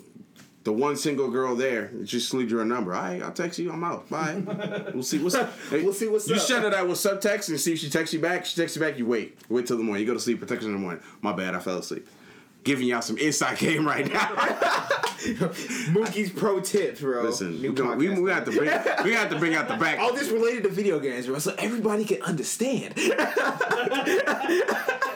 the 0.63 0.71
one 0.71 0.95
single 0.95 1.29
girl 1.29 1.55
there, 1.55 1.91
just 2.03 2.29
slid 2.29 2.49
you 2.49 2.61
a 2.61 2.65
number. 2.65 2.93
All 2.93 3.01
right, 3.01 3.21
I'll 3.21 3.33
text 3.33 3.59
you. 3.59 3.71
I'm 3.71 3.83
out. 3.83 4.09
Bye. 4.09 4.41
we'll 4.93 5.03
see 5.03 5.21
what's 5.21 5.35
up. 5.35 5.51
Hey, 5.69 5.83
We'll 5.83 5.93
see 5.93 6.07
what's 6.07 6.27
you 6.29 6.35
up. 6.35 6.41
send 6.41 6.63
her 6.63 6.69
that 6.69 6.87
with 6.87 6.97
subtext 6.97 7.49
and 7.49 7.59
see 7.59 7.73
if 7.73 7.79
she 7.79 7.89
texts 7.89 8.13
you 8.13 8.21
back. 8.21 8.45
She 8.45 8.55
texts 8.55 8.77
you 8.77 8.81
back. 8.81 8.97
You 8.97 9.05
wait. 9.05 9.37
Wait 9.49 9.67
till 9.67 9.77
the 9.77 9.83
morning. 9.83 10.01
You 10.01 10.07
go 10.07 10.13
to 10.13 10.19
sleep. 10.19 10.39
Her 10.47 10.55
in 10.55 10.71
the 10.71 10.79
morning. 10.79 11.03
My 11.21 11.33
bad. 11.33 11.55
I 11.55 11.59
fell 11.59 11.77
asleep. 11.79 12.07
Giving 12.63 12.87
y'all 12.87 13.01
some 13.01 13.17
inside 13.17 13.57
game 13.57 13.85
right 13.85 14.11
now. 14.11 14.27
Mookie's 15.91 16.31
pro 16.31 16.59
tips, 16.59 17.01
bro. 17.01 17.23
Listen, 17.23 17.61
New 17.61 17.69
we, 17.69 17.75
gonna, 17.75 17.95
we, 17.95 18.09
we 18.21 18.31
have 18.31 18.45
to 18.45 18.51
bring 18.51 18.69
we 19.03 19.13
have 19.13 19.29
to 19.29 19.37
bring 19.37 19.55
out 19.55 19.67
the 19.67 19.75
back. 19.75 19.99
all 20.01 20.13
this 20.13 20.29
related 20.29 20.63
to 20.63 20.69
video 20.69 20.99
games, 20.99 21.27
bro, 21.27 21.39
so 21.39 21.53
everybody 21.57 22.05
can 22.05 22.21
understand. 22.21 22.93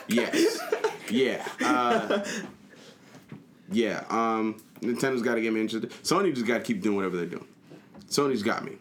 Yes. 0.08 0.58
Yeah. 1.10 1.46
Uh, 1.62 2.24
yeah. 3.70 4.04
Um, 4.08 4.62
Nintendo's 4.80 5.22
got 5.22 5.34
to 5.34 5.40
get 5.40 5.52
me 5.52 5.60
interested. 5.60 5.90
Sony 6.02 6.34
just 6.34 6.46
got 6.46 6.58
to 6.58 6.64
keep 6.64 6.82
doing 6.82 6.96
whatever 6.96 7.16
they're 7.16 7.26
doing. 7.26 7.46
Sony's 8.08 8.42
got 8.42 8.64
me. 8.64 8.72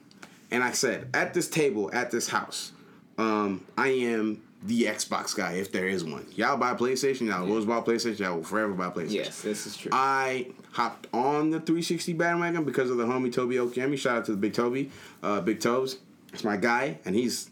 And 0.52 0.64
I 0.64 0.72
said, 0.72 1.10
at 1.14 1.34
this 1.34 1.50
table, 1.50 1.90
at 1.94 2.12
this 2.12 2.30
house, 2.30 2.72
um, 3.18 3.66
I 3.78 3.90
am 3.90 4.42
the 4.64 4.84
Xbox 4.84 5.36
guy, 5.36 5.54
if 5.54 5.72
there 5.72 5.88
is 5.88 6.04
one. 6.04 6.26
Y'all 6.36 6.58
buy 6.58 6.74
PlayStation, 6.74 7.28
y'all 7.28 7.48
always 7.48 7.66
buy 7.66 7.80
PlayStation, 7.82 8.20
y'all 8.20 8.36
will 8.38 8.44
forever 8.44 8.74
buy 8.74 8.90
PlayStation. 8.90 9.12
yes, 9.14 9.42
this 9.42 9.68
is 9.68 9.78
true. 9.78 9.92
I 9.94 10.48
hopped 10.72 11.08
on 11.14 11.52
the 11.52 11.60
360 11.60 12.14
bandwagon 12.14 12.64
because 12.64 12.90
of 12.90 12.98
the 12.98 13.06
homie 13.06 13.32
Toby 13.32 13.56
Okami. 13.56 13.98
Shout 13.98 14.18
out 14.18 14.26
to 14.26 14.32
the 14.32 14.38
Big 14.38 14.54
Toby, 14.54 14.92
uh, 15.22 15.42
Big 15.42 15.60
Toes. 15.60 16.00
It's 16.34 16.44
my 16.44 16.58
guy, 16.58 17.00
and 17.06 17.16
he's 17.16 17.50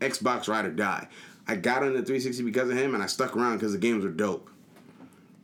Xbox 0.00 0.48
ride 0.48 0.64
or 0.64 0.70
die. 0.70 1.08
I 1.46 1.56
got 1.56 1.82
on 1.82 1.88
the 1.92 2.02
360 2.02 2.42
because 2.42 2.68
of 2.70 2.76
him, 2.76 2.94
and 2.94 3.02
I 3.02 3.06
stuck 3.06 3.36
around 3.36 3.56
because 3.56 3.72
the 3.72 3.78
games 3.78 4.04
were 4.04 4.10
dope. 4.10 4.50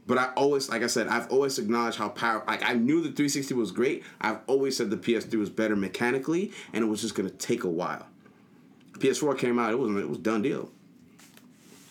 But 0.06 0.18
I 0.18 0.32
always, 0.36 0.68
like 0.68 0.82
I 0.82 0.88
said, 0.88 1.06
I've 1.06 1.30
always 1.30 1.58
acknowledged 1.58 1.98
how 1.98 2.08
power. 2.08 2.42
Like 2.46 2.68
I 2.68 2.72
knew 2.72 2.96
the 2.96 3.08
360 3.08 3.54
was 3.54 3.70
great. 3.70 4.02
I've 4.20 4.38
always 4.48 4.76
said 4.76 4.90
the 4.90 4.96
PS3 4.96 5.38
was 5.38 5.50
better 5.50 5.76
mechanically, 5.76 6.50
and 6.72 6.82
it 6.82 6.88
was 6.88 7.00
just 7.00 7.14
gonna 7.14 7.30
take 7.30 7.62
a 7.62 7.68
while. 7.68 8.06
PS4 8.94 9.38
came 9.38 9.58
out. 9.58 9.70
It 9.70 9.78
was 9.78 9.94
it 10.02 10.08
was 10.08 10.18
done 10.18 10.42
deal. 10.42 10.70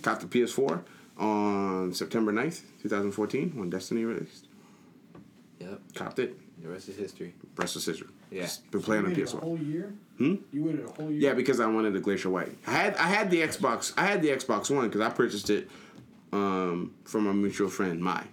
Got 0.01 0.21
the 0.21 0.27
PS4 0.27 0.81
on 1.17 1.93
September 1.93 2.31
9th, 2.31 2.61
2014, 2.81 3.51
when 3.55 3.69
Destiny 3.69 4.05
released. 4.05 4.47
yep, 5.59 5.81
Copped 5.93 6.19
it. 6.19 6.37
the 6.61 6.69
rest 6.69 6.87
is 6.87 6.95
history. 6.95 7.33
Rest 7.57 7.75
of 7.75 7.81
Sister. 7.81 8.05
Yeah. 8.31 8.43
Just 8.43 8.69
been 8.71 8.81
playing 8.81 9.03
you 9.03 9.09
on 9.09 9.15
PS4. 9.15 9.39
whole 9.41 9.57
year? 9.59 9.93
Hmm? 10.17 10.35
You 10.53 10.63
waited 10.63 10.85
a 10.85 10.89
whole 10.91 11.11
year? 11.11 11.19
Yeah, 11.29 11.33
because 11.33 11.59
I 11.59 11.65
wanted 11.65 11.93
the 11.93 11.99
Glacier 11.99 12.29
White. 12.29 12.55
I 12.67 12.71
had 12.71 12.95
I 12.97 13.07
had 13.07 13.29
the 13.31 13.41
Xbox. 13.41 13.93
I 13.97 14.05
had 14.05 14.21
the 14.21 14.29
Xbox 14.29 14.73
One 14.73 14.85
because 14.87 15.01
I 15.01 15.09
purchased 15.09 15.49
it 15.49 15.69
um, 16.31 16.93
from 17.05 17.27
a 17.27 17.33
mutual 17.33 17.69
friend, 17.69 17.99
Mai. 18.01 18.23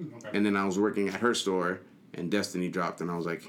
Okay. 0.00 0.28
And 0.32 0.46
then 0.46 0.56
I 0.56 0.64
was 0.64 0.78
working 0.78 1.08
at 1.08 1.14
her 1.20 1.34
store, 1.34 1.80
and 2.14 2.30
Destiny 2.30 2.68
dropped, 2.68 3.00
and 3.00 3.10
I 3.10 3.16
was 3.16 3.26
like, 3.26 3.42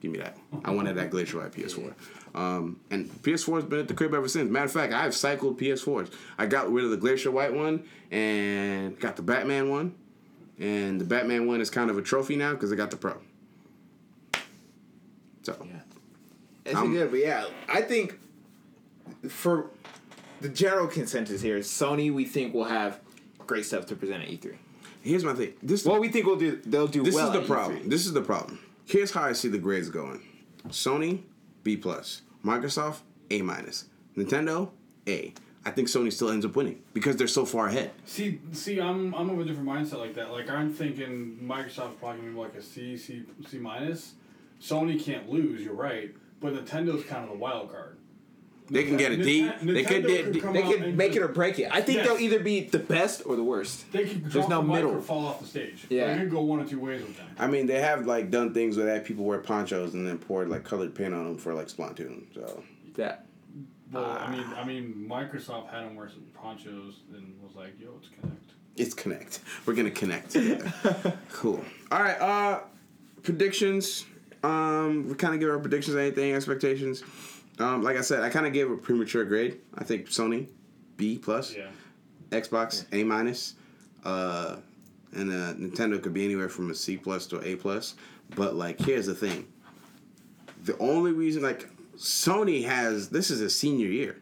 "Give 0.00 0.10
me 0.10 0.18
that." 0.18 0.36
I 0.64 0.70
wanted 0.72 0.96
that 0.96 1.10
Glacier 1.10 1.38
White 1.38 1.52
PS4. 1.52 1.94
Um, 2.34 2.80
and 2.90 3.08
PS4 3.22 3.54
has 3.56 3.64
been 3.64 3.78
at 3.80 3.88
the 3.88 3.94
crib 3.94 4.12
ever 4.14 4.28
since. 4.28 4.50
Matter 4.50 4.66
of 4.66 4.72
fact, 4.72 4.92
I've 4.92 5.14
cycled 5.14 5.58
PS4s. 5.58 6.10
I 6.36 6.46
got 6.46 6.70
rid 6.70 6.84
of 6.84 6.90
the 6.90 6.96
Glacier 6.98 7.30
White 7.30 7.54
one 7.54 7.82
and 8.10 8.98
got 9.00 9.16
the 9.16 9.22
Batman 9.22 9.70
one. 9.70 9.94
And 10.58 11.00
the 11.00 11.04
Batman 11.04 11.46
one 11.46 11.60
is 11.60 11.70
kind 11.70 11.90
of 11.90 11.96
a 11.98 12.02
trophy 12.02 12.36
now 12.36 12.52
because 12.52 12.72
I 12.72 12.76
got 12.76 12.90
the 12.90 12.96
Pro. 12.96 13.16
So 15.42 15.56
Yeah, 15.64 15.80
it's 16.64 16.74
Um, 16.76 16.92
good, 16.92 17.10
but 17.10 17.20
yeah, 17.20 17.46
I 17.68 17.82
think 17.82 18.18
for 19.28 19.70
the 20.40 20.48
general 20.48 20.86
consensus 20.88 21.40
here, 21.40 21.58
Sony, 21.60 22.12
we 22.12 22.24
think 22.24 22.52
will 22.52 22.64
have 22.64 23.00
great 23.46 23.64
stuff 23.64 23.86
to 23.86 23.96
present 23.96 24.22
at 24.24 24.28
E3. 24.28 24.56
here's 25.02 25.24
my 25.24 25.34
thing. 25.34 25.52
This 25.62 25.84
Well, 25.84 26.00
we 26.00 26.08
think 26.08 26.26
we'll 26.26 26.36
do. 26.36 26.60
They'll 26.66 26.88
do 26.88 27.02
This 27.04 27.14
well. 27.14 27.28
is 27.28 27.32
the 27.32 27.40
at 27.42 27.46
problem. 27.46 27.78
E3. 27.80 27.90
This 27.90 28.06
is 28.06 28.12
the 28.12 28.22
problem. 28.22 28.58
Here's 28.88 29.10
how 29.10 29.22
I 29.22 29.32
see 29.32 29.48
the 29.48 29.58
grades 29.58 29.90
going: 29.90 30.22
Sony 30.68 31.22
B 31.64 31.76
plus, 31.76 32.22
Microsoft 32.44 33.00
A 33.32 33.42
minus, 33.42 33.86
Nintendo 34.16 34.70
A. 35.08 35.34
I 35.64 35.70
think 35.72 35.88
Sony 35.88 36.12
still 36.12 36.30
ends 36.30 36.46
up 36.46 36.54
winning 36.54 36.80
because 36.94 37.16
they're 37.16 37.26
so 37.26 37.44
far 37.44 37.66
ahead. 37.66 37.90
See, 38.04 38.40
see, 38.52 38.80
I'm 38.80 39.12
I'm 39.12 39.28
of 39.28 39.40
a 39.40 39.44
different 39.44 39.68
mindset 39.68 39.98
like 39.98 40.14
that. 40.14 40.30
Like 40.30 40.48
I'm 40.48 40.72
thinking 40.72 41.36
Microsoft 41.42 41.98
probably 41.98 42.20
gonna 42.20 42.30
be 42.30 42.38
like 42.38 42.54
a 42.54 42.62
C, 42.62 42.96
C, 42.96 43.24
C 43.48 43.58
minus. 43.58 44.14
Sony 44.62 45.02
can't 45.02 45.28
lose. 45.28 45.62
You're 45.62 45.74
right, 45.74 46.14
but 46.40 46.54
Nintendo's 46.54 47.04
kind 47.06 47.24
of 47.24 47.30
the 47.30 47.36
wild 47.36 47.72
card. 47.72 47.98
They 48.68 48.82
can 48.84 48.96
get 48.96 49.12
a 49.12 49.16
D. 49.16 49.42
Ninte- 49.42 49.74
They 49.74 49.84
could 49.84 50.04
Nintendo 50.04 50.06
get. 50.08 50.24
could 50.24 50.32
D- 50.32 50.40
come 50.40 50.52
They 50.54 50.62
could 50.62 50.82
and 50.82 50.96
make 50.96 51.14
it 51.14 51.22
or 51.22 51.28
break 51.28 51.58
it. 51.60 51.68
I 51.70 51.80
think 51.80 51.98
Yes. 51.98 52.06
they'll 52.08 52.18
either 52.18 52.40
be 52.40 52.60
the 52.62 52.78
best 52.80 53.22
or 53.24 53.36
the 53.36 53.44
worst. 53.44 53.90
They 53.92 54.04
could 54.04 54.24
There's 54.30 54.48
no 54.48 54.60
the 54.60 54.66
middle. 54.68 55.00
fall 55.00 55.26
off 55.26 55.40
the 55.40 55.46
stage. 55.46 55.86
Yeah. 55.88 56.12
they 56.12 56.20
could 56.20 56.30
go 56.32 56.40
one 56.42 56.60
or 56.60 56.66
two 56.66 56.80
ways 56.80 57.00
with 57.02 57.16
them. 57.16 57.26
I 57.38 57.46
mean, 57.46 57.66
they 57.66 57.80
have 57.80 58.06
like 58.06 58.30
done 58.30 58.52
things 58.52 58.76
where 58.76 58.86
they 58.86 58.92
had 58.92 59.04
people 59.04 59.24
wear 59.24 59.38
ponchos 59.38 59.94
and 59.94 60.06
then 60.06 60.18
poured 60.18 60.48
like 60.48 60.64
colored 60.64 60.94
paint 60.94 61.14
on 61.14 61.24
them 61.24 61.38
for 61.38 61.54
like 61.54 61.68
Splatoon. 61.68 62.24
So 62.34 62.62
That 62.96 63.26
Well, 63.92 64.04
Ah. 64.04 64.26
I 64.26 64.32
mean, 64.32 64.44
I 64.56 64.64
mean, 64.64 65.06
Microsoft 65.08 65.70
had 65.70 65.84
them 65.84 65.94
wear 65.94 66.08
some 66.08 66.24
ponchos 66.34 67.02
and 67.14 67.34
was 67.40 67.54
like, 67.54 67.74
"Yo, 67.80 67.90
it's 68.00 68.08
Kinect." 68.08 68.52
it's 68.76 68.94
Kinect. 68.96 69.38
We're 69.64 69.74
gonna 69.74 69.90
connect. 69.92 70.36
cool. 71.32 71.64
All 71.92 72.02
right. 72.02 72.20
Uh, 72.20 72.60
predictions. 73.22 74.06
Um, 74.42 75.08
we 75.08 75.14
kind 75.14 75.34
of 75.34 75.40
give 75.40 75.50
our 75.50 75.58
predictions. 75.60 75.96
Anything 75.96 76.32
expectations? 76.34 77.02
Um, 77.58 77.82
like 77.82 77.96
I 77.96 78.02
said, 78.02 78.22
I 78.22 78.28
kind 78.28 78.46
of 78.46 78.52
gave 78.52 78.70
a 78.70 78.76
premature 78.76 79.24
grade. 79.24 79.60
I 79.76 79.84
think 79.84 80.08
Sony 80.08 80.48
B 80.96 81.18
plus. 81.18 81.54
Yeah. 81.54 81.68
Xbox 82.30 82.86
A 82.92 83.04
minus, 83.04 83.54
uh, 84.04 84.56
and 85.12 85.30
uh, 85.30 85.54
Nintendo 85.54 86.02
could 86.02 86.12
be 86.12 86.24
anywhere 86.24 86.48
from 86.48 86.70
a 86.70 86.74
C 86.74 86.96
plus 86.96 87.26
to 87.28 87.40
A 87.46 87.56
plus. 87.56 87.94
But 88.34 88.56
like, 88.56 88.80
here's 88.80 89.06
the 89.06 89.14
thing: 89.14 89.46
the 90.64 90.76
only 90.78 91.12
reason, 91.12 91.42
like, 91.42 91.68
Sony 91.96 92.64
has 92.64 93.08
this 93.08 93.30
is 93.30 93.40
his 93.40 93.56
senior 93.56 93.86
year. 93.86 94.20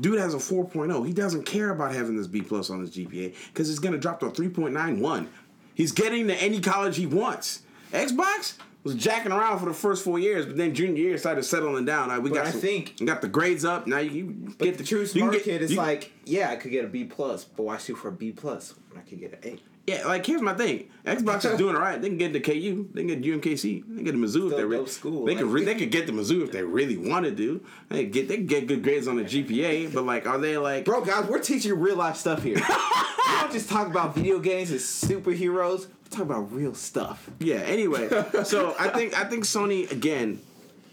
Dude 0.00 0.20
has 0.20 0.32
a 0.32 0.38
4.0. 0.38 1.06
He 1.06 1.12
doesn't 1.12 1.42
care 1.42 1.70
about 1.70 1.92
having 1.92 2.16
this 2.16 2.28
B 2.28 2.40
plus 2.40 2.70
on 2.70 2.80
his 2.80 2.90
GPA 2.90 3.34
because 3.48 3.68
it's 3.68 3.80
gonna 3.80 3.98
drop 3.98 4.20
to 4.20 4.26
a 4.26 4.30
3.91. 4.30 5.26
He's 5.74 5.92
getting 5.92 6.28
to 6.28 6.34
any 6.36 6.60
college 6.60 6.96
he 6.96 7.06
wants. 7.06 7.62
Xbox 7.92 8.54
was 8.84 8.94
jacking 8.94 9.32
around 9.32 9.58
for 9.58 9.66
the 9.66 9.74
first 9.74 10.04
four 10.04 10.18
years, 10.18 10.46
but 10.46 10.56
then 10.56 10.74
junior 10.74 11.02
year 11.02 11.18
started 11.18 11.42
settling 11.42 11.84
down. 11.84 12.08
Like, 12.08 12.22
we 12.22 12.30
But 12.30 12.36
got 12.36 12.46
I 12.46 12.50
some- 12.52 12.60
think- 12.60 12.94
we 13.00 13.06
got 13.06 13.20
the 13.20 13.28
grades 13.28 13.64
up. 13.64 13.86
Now 13.86 13.98
you, 13.98 14.10
you 14.10 14.54
get 14.58 14.78
the 14.78 14.84
true 14.84 15.04
smart 15.06 15.32
get- 15.32 15.42
kid 15.44 15.62
is 15.62 15.72
you- 15.72 15.76
like, 15.76 16.12
yeah, 16.24 16.50
I 16.50 16.56
could 16.56 16.70
get 16.70 16.84
a 16.84 16.88
B 16.88 17.04
plus, 17.04 17.44
but 17.44 17.64
why 17.64 17.76
shoot 17.78 17.96
for 17.96 18.08
a 18.08 18.12
B 18.12 18.32
plus 18.32 18.74
when 18.90 19.00
I 19.00 19.08
could 19.08 19.20
get 19.20 19.32
an 19.32 19.38
A? 19.52 19.58
Yeah, 19.88 20.06
like 20.06 20.26
here's 20.26 20.42
my 20.42 20.54
thing. 20.54 20.90
Xbox 21.06 21.50
is 21.50 21.56
doing 21.58 21.74
all 21.74 21.80
right. 21.82 22.00
They 22.00 22.08
can 22.08 22.18
get 22.18 22.32
the 22.32 22.40
KU, 22.40 22.88
they 22.92 23.04
can 23.04 23.20
get 23.20 23.22
to 23.22 23.38
UMKC, 23.38 23.62
they 23.88 23.94
can 23.96 24.04
get 24.04 24.12
the 24.12 24.18
Mizzou 24.18 24.50
if 24.50 24.56
they 24.56 24.64
really. 24.64 24.86
school, 24.86 25.24
They 25.24 25.34
could 25.34 25.46
re- 25.46 25.64
they 25.70 25.74
could 25.74 25.90
get 25.90 26.06
the 26.06 26.12
Mizzou 26.12 26.42
if 26.44 26.52
they 26.52 26.62
really 26.62 26.96
wanted 26.96 27.36
to. 27.38 27.64
They 27.88 28.04
get 28.06 28.28
they 28.28 28.38
get 28.38 28.66
good 28.66 28.82
grades 28.82 29.08
on 29.08 29.16
the 29.16 29.24
GPA, 29.24 29.92
but 29.94 30.04
like, 30.04 30.26
are 30.26 30.38
they 30.38 30.58
like? 30.58 30.84
Bro, 30.84 31.04
guys, 31.04 31.26
we're 31.26 31.40
teaching 31.40 31.78
real 31.78 31.96
life 31.96 32.16
stuff 32.16 32.42
here. 32.42 32.56
we 33.28 33.34
don't 33.40 33.52
just 33.52 33.68
talk 33.68 33.86
about 33.86 34.14
video 34.14 34.38
games 34.38 34.70
and 34.70 34.80
superheroes. 34.80 35.86
We 35.86 36.10
talk 36.10 36.22
about 36.22 36.52
real 36.52 36.74
stuff. 36.74 37.28
Yeah. 37.38 37.56
Anyway, 37.56 38.08
so 38.44 38.74
I 38.78 38.88
think 38.88 39.18
I 39.18 39.24
think 39.24 39.44
Sony 39.44 39.90
again, 39.90 40.40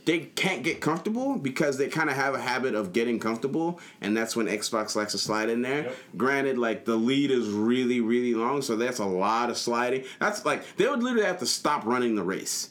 they 0.05 0.19
can't 0.19 0.63
get 0.63 0.81
comfortable 0.81 1.35
because 1.35 1.77
they 1.77 1.87
kind 1.87 2.09
of 2.09 2.15
have 2.15 2.35
a 2.35 2.39
habit 2.39 2.75
of 2.75 2.93
getting 2.93 3.19
comfortable, 3.19 3.79
and 4.01 4.15
that's 4.15 4.35
when 4.35 4.45
Xbox 4.45 4.95
likes 4.95 5.11
to 5.13 5.17
slide 5.17 5.49
in 5.49 5.61
there. 5.61 5.83
Yep. 5.83 5.95
Granted, 6.15 6.57
like 6.57 6.85
the 6.85 6.95
lead 6.95 7.31
is 7.31 7.49
really 7.49 8.01
really 8.01 8.33
long, 8.33 8.61
so 8.61 8.75
that's 8.75 8.99
a 8.99 9.05
lot 9.05 9.49
of 9.49 9.57
sliding. 9.57 10.03
That's 10.19 10.45
like 10.45 10.77
they 10.77 10.87
would 10.87 11.03
literally 11.03 11.25
have 11.25 11.39
to 11.39 11.45
stop 11.45 11.85
running 11.85 12.15
the 12.15 12.23
race. 12.23 12.69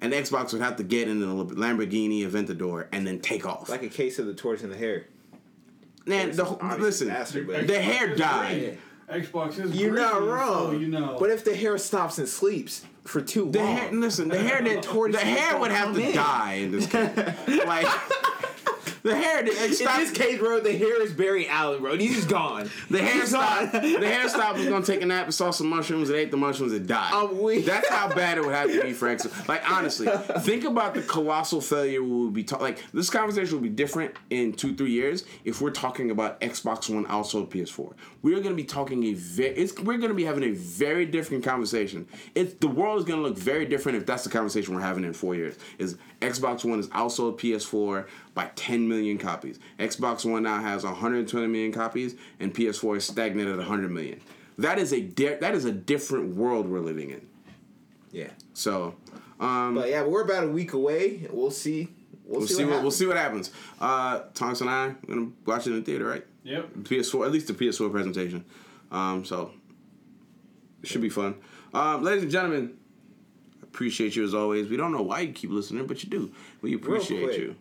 And 0.00 0.12
Xbox 0.12 0.52
would 0.52 0.60
have 0.60 0.76
to 0.76 0.82
get 0.82 1.08
in 1.08 1.20
the 1.20 1.26
Lamborghini 1.26 2.28
Aventador 2.28 2.88
and 2.92 3.06
then 3.06 3.20
take 3.20 3.46
off. 3.46 3.70
Like 3.70 3.82
a 3.82 3.88
case 3.88 4.18
of 4.18 4.26
the 4.26 4.34
tortoise 4.34 4.62
and 4.62 4.70
the 4.70 4.76
hare. 4.76 5.06
Man, 6.04 6.32
the, 6.32 6.44
listen, 6.78 7.08
faster, 7.08 7.42
but- 7.42 7.66
the 7.66 7.80
hare 7.80 8.14
died. 8.14 8.78
Xbox 9.08 9.58
is 9.58 9.74
You're 9.74 9.94
not 9.94 10.22
wrong. 10.26 10.72
So 10.72 10.78
you 10.78 10.88
know. 10.88 11.16
But 11.18 11.30
if 11.30 11.44
the 11.44 11.54
hare 11.54 11.78
stops 11.78 12.18
and 12.18 12.28
sleeps 12.28 12.84
for 13.04 13.20
too 13.20 13.50
The 13.50 13.58
long, 13.58 13.76
hare, 13.76 13.92
listen, 13.92 14.28
the 14.28 14.38
hare 14.38 14.62
didn't. 14.62 14.84
The 15.12 15.18
hare 15.18 15.58
would 15.58 15.70
have 15.70 15.94
to 15.94 16.00
in. 16.00 16.14
die 16.14 16.52
in 16.54 16.72
this 16.72 16.86
case. 16.86 17.10
like 17.66 17.86
the 19.04 19.14
hare 19.14 19.42
didn't 19.42 19.62
in 19.62 19.70
this 19.70 20.10
case, 20.10 20.38
bro, 20.38 20.60
the 20.60 20.72
hare 20.72 21.02
is 21.02 21.12
Barry 21.12 21.46
Allen, 21.46 21.82
bro. 21.82 21.96
He's 21.96 22.14
just 22.16 22.28
gone. 22.28 22.70
The 22.88 23.02
hare 23.02 23.20
He's 23.20 23.28
stop. 23.28 23.70
The 23.70 23.80
hare 23.80 24.28
stop 24.30 24.56
was 24.56 24.66
gonna 24.66 24.84
take 24.84 25.02
a 25.02 25.06
nap 25.06 25.26
and 25.26 25.34
saw 25.34 25.50
some 25.50 25.68
mushrooms 25.68 26.08
and 26.08 26.18
ate 26.18 26.30
the 26.30 26.38
mushrooms 26.38 26.72
and 26.72 26.86
died. 26.86 27.12
I'm 27.12 27.40
weak. 27.42 27.66
That's 27.66 27.88
how 27.90 28.08
bad 28.14 28.38
it 28.38 28.40
would 28.44 28.54
have 28.54 28.72
to 28.72 28.82
be 28.82 28.94
for 28.94 29.14
Xbox. 29.14 29.46
Like 29.46 29.70
honestly, 29.70 30.08
think 30.40 30.64
about 30.64 30.94
the 30.94 31.02
colossal 31.02 31.60
failure 31.60 32.02
we 32.02 32.24
would 32.24 32.32
be 32.32 32.44
talking. 32.44 32.64
Like 32.64 32.82
this 32.92 33.10
conversation 33.10 33.54
will 33.56 33.62
be 33.62 33.68
different 33.68 34.14
in 34.30 34.54
two 34.54 34.74
three 34.74 34.92
years 34.92 35.24
if 35.44 35.60
we're 35.60 35.70
talking 35.70 36.10
about 36.10 36.40
Xbox 36.40 36.92
One 36.92 37.04
also 37.04 37.44
PS4. 37.44 37.92
We 38.22 38.34
are 38.34 38.40
gonna 38.40 38.54
be 38.54 38.64
talking 38.64 39.04
a 39.04 39.12
very. 39.12 39.50
It's 39.50 39.78
we're 39.80 39.98
gonna 39.98 40.14
be 40.14 40.24
having 40.24 40.44
a 40.44 40.52
very 40.52 41.04
different 41.04 41.44
conversation. 41.44 42.08
It's 42.34 42.54
the 42.54 42.68
world 42.68 43.00
is 43.00 43.04
gonna 43.04 43.20
look 43.20 43.36
very 43.36 43.66
different 43.66 43.98
if 43.98 44.06
that's 44.06 44.24
the 44.24 44.30
conversation 44.30 44.74
we're 44.74 44.80
having 44.80 45.04
in 45.04 45.12
four 45.12 45.34
years. 45.34 45.58
Is 45.76 45.98
Xbox 46.24 46.64
One 46.64 46.78
is 46.80 46.88
outsold 46.88 47.38
PS4 47.38 48.06
by 48.34 48.50
10 48.56 48.88
million 48.88 49.18
copies. 49.18 49.58
Xbox 49.78 50.28
One 50.30 50.42
now 50.44 50.60
has 50.60 50.84
120 50.84 51.46
million 51.46 51.72
copies, 51.72 52.14
and 52.40 52.54
PS4 52.54 52.96
is 52.98 53.04
stagnant 53.04 53.48
at 53.48 53.58
100 53.58 53.90
million. 53.90 54.20
That 54.58 54.78
is 54.78 54.92
a 54.92 55.00
di- 55.00 55.34
that 55.36 55.54
is 55.54 55.64
a 55.64 55.72
different 55.72 56.36
world 56.36 56.68
we're 56.68 56.80
living 56.80 57.10
in. 57.10 57.26
Yeah. 58.12 58.30
So, 58.54 58.94
um, 59.40 59.74
But 59.74 59.88
yeah, 59.90 60.02
we're 60.04 60.22
about 60.22 60.44
a 60.44 60.48
week 60.48 60.72
away. 60.72 61.26
We'll 61.30 61.50
see. 61.50 61.88
We'll, 62.24 62.38
we'll 62.40 62.48
see, 62.48 62.54
see 62.54 62.64
what, 62.64 62.70
what 62.70 62.70
we'll 62.70 62.78
happens. 62.82 62.96
see 62.96 63.06
what 63.06 63.16
happens. 63.16 63.50
Uh, 63.80 64.20
Tonks 64.34 64.60
and 64.60 64.70
I 64.70 64.86
are 64.86 64.96
gonna 65.06 65.28
watch 65.44 65.66
it 65.66 65.70
in 65.70 65.76
the 65.80 65.82
theater, 65.84 66.06
right? 66.06 66.24
Yep. 66.44 66.74
PS4, 66.84 67.26
at 67.26 67.32
least 67.32 67.48
the 67.48 67.54
PS4 67.54 67.90
presentation. 67.90 68.44
Um, 68.92 69.24
so 69.24 69.50
it 70.82 70.88
should 70.88 71.02
be 71.02 71.08
fun. 71.08 71.34
Um, 71.72 72.02
ladies 72.04 72.22
and 72.22 72.30
gentlemen, 72.30 72.76
appreciate 73.74 74.14
you 74.14 74.22
as 74.24 74.34
always. 74.34 74.68
We 74.68 74.76
don't 74.76 74.92
know 74.92 75.02
why 75.02 75.20
you 75.20 75.32
keep 75.32 75.50
listening, 75.50 75.86
but 75.86 76.02
you 76.04 76.08
do. 76.08 76.32
We 76.62 76.74
appreciate 76.74 77.24
quick. 77.24 77.38
you. 77.38 77.56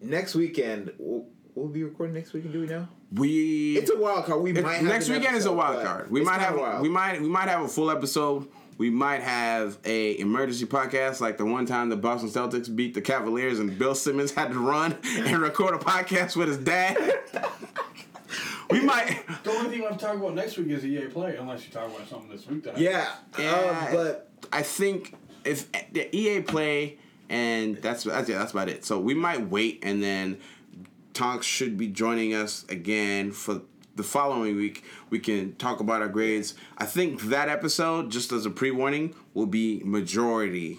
Next 0.00 0.36
weekend, 0.36 0.92
we'll, 0.98 1.26
we'll 1.54 1.66
be 1.68 1.82
recording 1.82 2.14
next 2.14 2.32
weekend. 2.32 2.52
Do 2.52 2.60
we 2.60 2.66
know? 2.68 2.86
We 3.12 3.76
It's 3.76 3.90
a 3.90 3.96
wild 3.98 4.26
card. 4.26 4.40
We 4.42 4.52
might 4.52 4.74
have 4.76 4.84
next 4.84 5.08
an 5.08 5.14
weekend 5.14 5.36
is 5.36 5.46
a 5.46 5.52
wild 5.52 5.84
card. 5.84 6.10
We 6.10 6.22
might 6.22 6.40
have 6.40 6.56
wild. 6.56 6.82
we 6.82 6.88
might 6.88 7.20
we 7.20 7.28
might 7.28 7.48
have 7.48 7.62
a 7.62 7.68
full 7.68 7.90
episode. 7.90 8.46
We 8.76 8.90
might 8.90 9.22
have 9.22 9.78
a 9.84 10.16
emergency 10.20 10.64
podcast 10.66 11.20
like 11.20 11.36
the 11.38 11.44
one 11.44 11.66
time 11.66 11.88
the 11.88 11.96
Boston 11.96 12.28
Celtics 12.30 12.74
beat 12.74 12.94
the 12.94 13.00
Cavaliers 13.00 13.58
and 13.58 13.76
Bill 13.76 13.96
Simmons 13.96 14.30
had 14.32 14.52
to 14.52 14.60
run 14.60 14.96
and 15.04 15.38
record 15.38 15.74
a 15.74 15.78
podcast 15.78 16.36
with 16.36 16.46
his 16.48 16.58
dad. 16.58 16.96
we 18.70 18.80
might 18.82 19.24
The 19.42 19.50
only 19.50 19.70
thing 19.78 19.86
I'm 19.90 19.98
talking 19.98 20.20
about 20.20 20.34
next 20.34 20.56
week 20.58 20.68
is 20.68 20.84
EA 20.84 21.06
Play, 21.06 21.36
unless 21.36 21.64
you 21.66 21.72
talk 21.72 21.88
about 21.92 22.06
something 22.08 22.30
this 22.30 22.46
week. 22.46 22.62
That 22.64 22.76
I- 22.76 22.80
Yeah, 22.80 23.08
Yeah. 23.38 23.86
um, 23.88 23.94
but 23.94 24.30
I 24.52 24.62
think 24.62 25.14
if 25.48 25.92
the 25.92 26.14
EA 26.14 26.42
play 26.42 26.98
and 27.28 27.76
that's 27.76 28.04
that's 28.04 28.28
yeah, 28.28 28.38
that's 28.38 28.52
about 28.52 28.68
it. 28.68 28.84
So 28.84 28.98
we 28.98 29.14
might 29.14 29.48
wait 29.48 29.80
and 29.82 30.02
then 30.02 30.38
Tonks 31.14 31.46
should 31.46 31.76
be 31.76 31.88
joining 31.88 32.34
us 32.34 32.64
again 32.68 33.32
for 33.32 33.62
the 33.96 34.02
following 34.02 34.56
week. 34.56 34.84
We 35.10 35.18
can 35.18 35.54
talk 35.56 35.80
about 35.80 36.00
our 36.00 36.08
grades. 36.08 36.54
I 36.78 36.86
think 36.86 37.22
that 37.22 37.48
episode, 37.48 38.10
just 38.10 38.32
as 38.32 38.46
a 38.46 38.50
pre 38.50 38.70
warning, 38.70 39.14
will 39.34 39.46
be 39.46 39.82
majority 39.84 40.78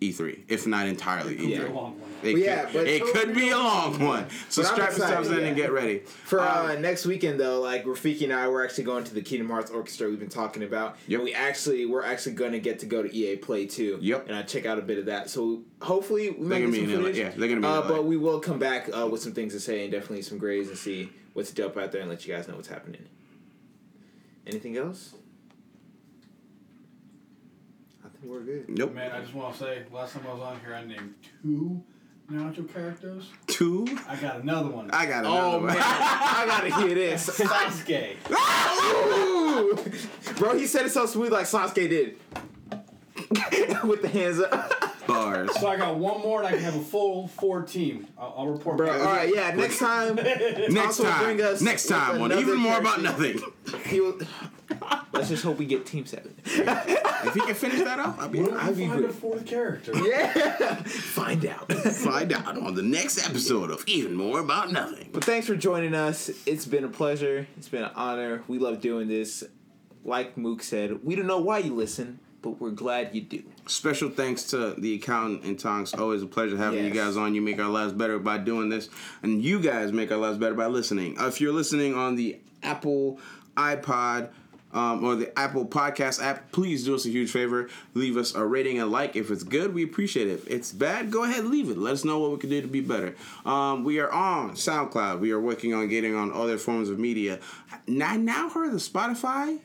E3, 0.00 0.44
if 0.48 0.66
not 0.66 0.86
entirely 0.86 1.36
E3. 1.36 1.50
It's 1.50 1.68
a 1.68 1.72
long 1.72 2.00
one. 2.00 2.10
It, 2.22 2.32
Well, 2.34 2.42
yeah, 2.42 2.64
could, 2.64 2.72
but- 2.72 2.86
it 2.86 3.02
could 3.12 3.34
be 3.34 3.50
a 3.50 3.58
long 3.58 3.98
one. 4.02 4.26
So 4.48 4.62
strap 4.62 4.90
yourselves 4.90 5.28
excited, 5.28 5.42
in 5.42 5.48
and 5.48 5.56
get 5.56 5.72
ready. 5.72 5.98
for 6.24 6.40
uh, 6.40 6.74
Um, 6.74 6.80
next 6.82 7.04
weekend 7.04 7.38
though, 7.38 7.60
like 7.60 7.84
Rafiki 7.84 8.24
and 8.24 8.32
I, 8.32 8.48
we're 8.48 8.64
actually 8.64 8.84
going 8.84 9.04
to 9.04 9.14
the 9.14 9.20
Kingdom 9.20 9.50
Hearts 9.50 9.70
Orchestra 9.70 10.08
we've 10.08 10.18
been 10.18 10.28
talking 10.30 10.62
about. 10.62 10.96
Yep. 11.06 11.18
And 11.18 11.24
we 11.24 11.34
actually 11.34 11.84
we're 11.84 12.02
actually 12.04 12.34
going 12.34 12.52
to 12.52 12.60
get 12.60 12.78
to 12.80 12.86
go 12.86 13.02
to 13.02 13.14
EA 13.14 13.36
Play 13.36 13.66
too. 13.66 13.98
Yep. 14.00 14.28
And 14.28 14.36
I 14.36 14.42
check 14.42 14.64
out 14.64 14.78
a 14.78 14.82
bit 14.82 14.96
of 14.98 15.06
that. 15.06 15.28
So 15.28 15.62
hopefully 15.82 16.30
we 16.30 16.46
They're 16.48 16.60
might 16.68 16.72
get 16.72 16.88
some 16.88 17.02
footage. 17.02 17.18
Yeah, 17.18 17.30
they're 17.36 17.48
gonna 17.48 17.60
be 17.60 17.66
Uh, 17.66 17.80
LA. 17.82 17.88
but 17.88 18.04
we 18.06 18.16
will 18.16 18.40
come 18.40 18.58
back 18.58 18.88
uh, 18.96 19.06
with 19.06 19.20
some 19.20 19.32
things 19.32 19.52
to 19.52 19.60
say 19.60 19.82
and 19.82 19.92
definitely 19.92 20.22
some 20.22 20.38
grades 20.38 20.68
and 20.70 20.78
see 20.78 21.10
what's 21.34 21.52
dope 21.52 21.76
out 21.76 21.92
there 21.92 22.00
and 22.00 22.08
let 22.10 22.26
you 22.26 22.34
guys 22.34 22.48
know 22.48 22.56
what's 22.56 22.68
happening. 22.68 23.02
Anything 24.46 24.76
else? 24.78 25.14
I 28.04 28.08
think 28.08 28.09
we're 28.24 28.40
good. 28.40 28.68
nope. 28.68 28.94
Man, 28.94 29.10
I 29.12 29.20
just 29.20 29.34
want 29.34 29.54
to 29.54 29.60
say, 29.60 29.82
last 29.92 30.14
time 30.14 30.24
I 30.28 30.32
was 30.32 30.42
on 30.42 30.60
here, 30.60 30.74
I 30.74 30.84
named 30.84 31.14
two 31.42 31.82
Naruto 32.30 32.72
characters. 32.72 33.28
Two. 33.48 33.86
I 34.08 34.16
got 34.16 34.40
another 34.42 34.68
one. 34.68 34.90
I 34.92 35.06
got 35.06 35.24
oh, 35.24 35.32
another 35.32 35.46
Oh 35.46 35.56
one. 35.58 35.66
man, 35.66 35.76
I 35.80 36.44
gotta 36.46 36.82
hear 36.86 36.94
this. 36.94 37.28
Sasuke. 37.40 38.16
Ooh. 38.30 40.34
Bro, 40.38 40.58
he 40.58 40.66
said 40.66 40.86
it 40.86 40.90
so 40.90 41.06
smooth 41.06 41.32
like 41.32 41.46
Sasuke 41.46 41.88
did. 41.88 42.16
With 43.84 44.02
the 44.02 44.08
hands 44.08 44.40
up. 44.40 44.72
Bars. 45.06 45.50
So 45.58 45.66
I 45.66 45.76
got 45.76 45.96
one 45.96 46.20
more, 46.20 46.38
and 46.38 46.48
I 46.48 46.52
can 46.52 46.60
have 46.60 46.76
a 46.76 46.80
full 46.80 47.26
four 47.26 47.62
team. 47.62 48.06
I'll, 48.18 48.34
I'll 48.38 48.46
report 48.48 48.76
Bro, 48.76 48.86
back. 48.86 49.00
alright, 49.00 49.34
yeah, 49.34 49.52
next 49.54 49.78
time. 49.78 50.14
Next 50.14 50.98
time. 50.98 51.24
bring 51.24 51.42
us 51.42 51.60
Next 51.60 51.86
time 51.86 52.22
on 52.22 52.32
even 52.32 52.56
more 52.58 52.78
about 52.78 53.02
nothing. 53.02 53.40
He 53.86 54.00
will, 54.00 54.18
let's 55.12 55.28
just 55.28 55.42
hope 55.42 55.58
we 55.58 55.66
get 55.66 55.86
Team 55.86 56.06
7. 56.06 56.34
If 56.44 57.34
he 57.34 57.40
can 57.40 57.54
finish 57.54 57.80
that 57.80 57.98
off, 57.98 58.18
I'll 58.18 58.28
be 58.28 58.40
What 58.40 58.52
if 58.52 58.62
I'd 58.62 58.76
we 58.76 58.82
be 58.84 58.88
find 58.88 59.04
a 59.04 59.08
fourth 59.12 59.46
character? 59.46 59.92
Yeah! 60.04 60.74
Find 60.84 61.44
out. 61.46 61.70
find 61.72 62.32
out 62.32 62.56
on 62.56 62.74
the 62.74 62.82
next 62.82 63.26
episode 63.28 63.70
of 63.70 63.84
Even 63.86 64.14
More 64.14 64.40
About 64.40 64.72
Nothing. 64.72 65.10
But 65.12 65.24
thanks 65.24 65.46
for 65.46 65.54
joining 65.56 65.94
us. 65.94 66.30
It's 66.46 66.64
been 66.66 66.84
a 66.84 66.88
pleasure. 66.88 67.46
It's 67.56 67.68
been 67.68 67.82
an 67.84 67.90
honor. 67.94 68.42
We 68.48 68.58
love 68.58 68.80
doing 68.80 69.08
this. 69.08 69.44
Like 70.04 70.36
Mook 70.38 70.62
said, 70.62 71.04
we 71.04 71.14
don't 71.14 71.26
know 71.26 71.40
why 71.40 71.58
you 71.58 71.74
listen, 71.74 72.20
but 72.40 72.58
we're 72.60 72.70
glad 72.70 73.14
you 73.14 73.20
do. 73.20 73.42
Special 73.66 74.08
thanks 74.08 74.44
to 74.44 74.74
the 74.78 74.94
accountant 74.94 75.44
and 75.44 75.58
Tonks. 75.58 75.92
Always 75.92 76.22
a 76.22 76.26
pleasure 76.26 76.56
having 76.56 76.82
you 76.84 76.90
guys 76.90 77.18
on. 77.18 77.34
You 77.34 77.42
make 77.42 77.60
our 77.60 77.68
lives 77.68 77.92
better 77.92 78.18
by 78.18 78.38
doing 78.38 78.70
this, 78.70 78.88
and 79.22 79.42
you 79.44 79.60
guys 79.60 79.92
make 79.92 80.10
our 80.10 80.16
lives 80.16 80.38
better 80.38 80.54
by 80.54 80.66
listening. 80.66 81.20
Uh, 81.20 81.26
if 81.26 81.40
you're 81.40 81.52
listening 81.52 81.94
on 81.94 82.16
the 82.16 82.40
Apple 82.62 83.18
iPod. 83.56 84.30
Um, 84.72 85.04
or 85.04 85.16
the 85.16 85.36
Apple 85.36 85.66
Podcast 85.66 86.22
app, 86.22 86.52
please 86.52 86.84
do 86.84 86.94
us 86.94 87.04
a 87.04 87.08
huge 87.08 87.30
favor. 87.30 87.68
Leave 87.94 88.16
us 88.16 88.34
a 88.36 88.44
rating 88.46 88.78
and 88.78 88.90
like. 88.90 89.16
If 89.16 89.30
it's 89.30 89.42
good, 89.42 89.74
we 89.74 89.82
appreciate 89.82 90.28
it. 90.28 90.34
If 90.34 90.48
it's 90.48 90.72
bad, 90.72 91.10
go 91.10 91.24
ahead, 91.24 91.44
leave 91.44 91.70
it. 91.70 91.76
Let 91.76 91.94
us 91.94 92.04
know 92.04 92.20
what 92.20 92.30
we 92.30 92.38
can 92.38 92.50
do 92.50 92.62
to 92.62 92.68
be 92.68 92.80
better. 92.80 93.16
Um, 93.44 93.82
we 93.82 93.98
are 93.98 94.10
on 94.10 94.52
SoundCloud. 94.52 95.18
We 95.18 95.32
are 95.32 95.40
working 95.40 95.74
on 95.74 95.88
getting 95.88 96.14
on 96.14 96.32
other 96.32 96.56
forms 96.56 96.88
of 96.88 97.00
media. 97.00 97.40
I 97.88 98.16
now 98.16 98.48
heard 98.48 98.72
that 98.72 98.76
Spotify 98.76 99.58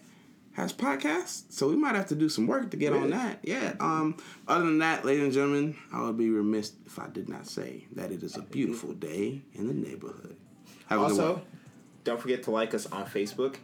has 0.53 0.71
podcasts, 0.71 1.43
so 1.49 1.67
we 1.67 1.75
might 1.75 1.95
have 1.95 2.07
to 2.07 2.15
do 2.15 2.29
some 2.29 2.47
work 2.47 2.71
to 2.71 2.77
get 2.77 2.93
on 2.93 3.09
that. 3.09 3.39
Yeah. 3.43 3.73
Um. 3.79 4.17
Other 4.47 4.65
than 4.65 4.79
that, 4.79 5.05
ladies 5.05 5.23
and 5.25 5.33
gentlemen, 5.33 5.75
I 5.91 6.01
would 6.01 6.17
be 6.17 6.29
remiss 6.29 6.71
if 6.85 6.97
I 6.97 7.09
did 7.09 7.27
not 7.29 7.45
say 7.45 7.85
that 7.91 8.11
it 8.11 8.23
is 8.23 8.37
a 8.37 8.41
beautiful 8.41 8.93
day 8.93 9.41
in 9.53 9.67
the 9.67 9.73
neighborhood. 9.73 10.37
Have 10.87 11.01
Also, 11.01 11.41
don't 12.05 12.21
forget 12.21 12.43
to 12.43 12.51
like 12.51 12.73
us 12.73 12.85
on 12.87 13.05
Facebook 13.05 13.55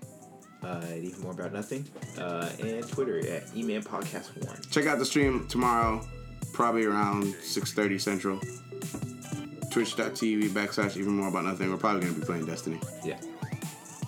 uh, 0.63 0.85
even 0.95 1.21
more 1.21 1.31
about 1.31 1.53
nothing, 1.53 1.85
uh, 2.17 2.49
and 2.59 2.88
Twitter 2.88 3.19
at 3.19 3.47
Eman 3.47 3.83
Podcast 3.83 4.29
One. 4.45 4.57
Check 4.69 4.85
out 4.85 4.99
the 4.99 5.05
stream 5.05 5.47
tomorrow, 5.47 6.05
probably 6.53 6.85
around 6.85 7.33
six 7.41 7.73
thirty 7.73 7.97
Central. 7.97 8.39
Twitch.tv 9.71 10.49
backslash 10.49 10.97
even 10.97 11.13
more 11.13 11.29
about 11.29 11.45
nothing. 11.45 11.69
We're 11.71 11.77
probably 11.77 12.01
gonna 12.01 12.19
be 12.19 12.25
playing 12.25 12.45
Destiny. 12.45 12.79
Yeah. 13.05 13.17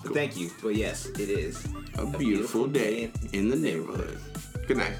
Cool. 0.04 0.14
Thank 0.14 0.36
you. 0.36 0.50
But 0.62 0.74
yes, 0.76 1.06
it 1.06 1.30
is 1.30 1.64
a, 1.96 2.02
a 2.02 2.18
beautiful, 2.18 2.18
beautiful, 2.18 2.66
day, 2.66 3.10
in 3.32 3.48
the 3.48 3.56
neighborhood. 3.56 4.18
Good 4.66 4.76
night. 4.76 4.92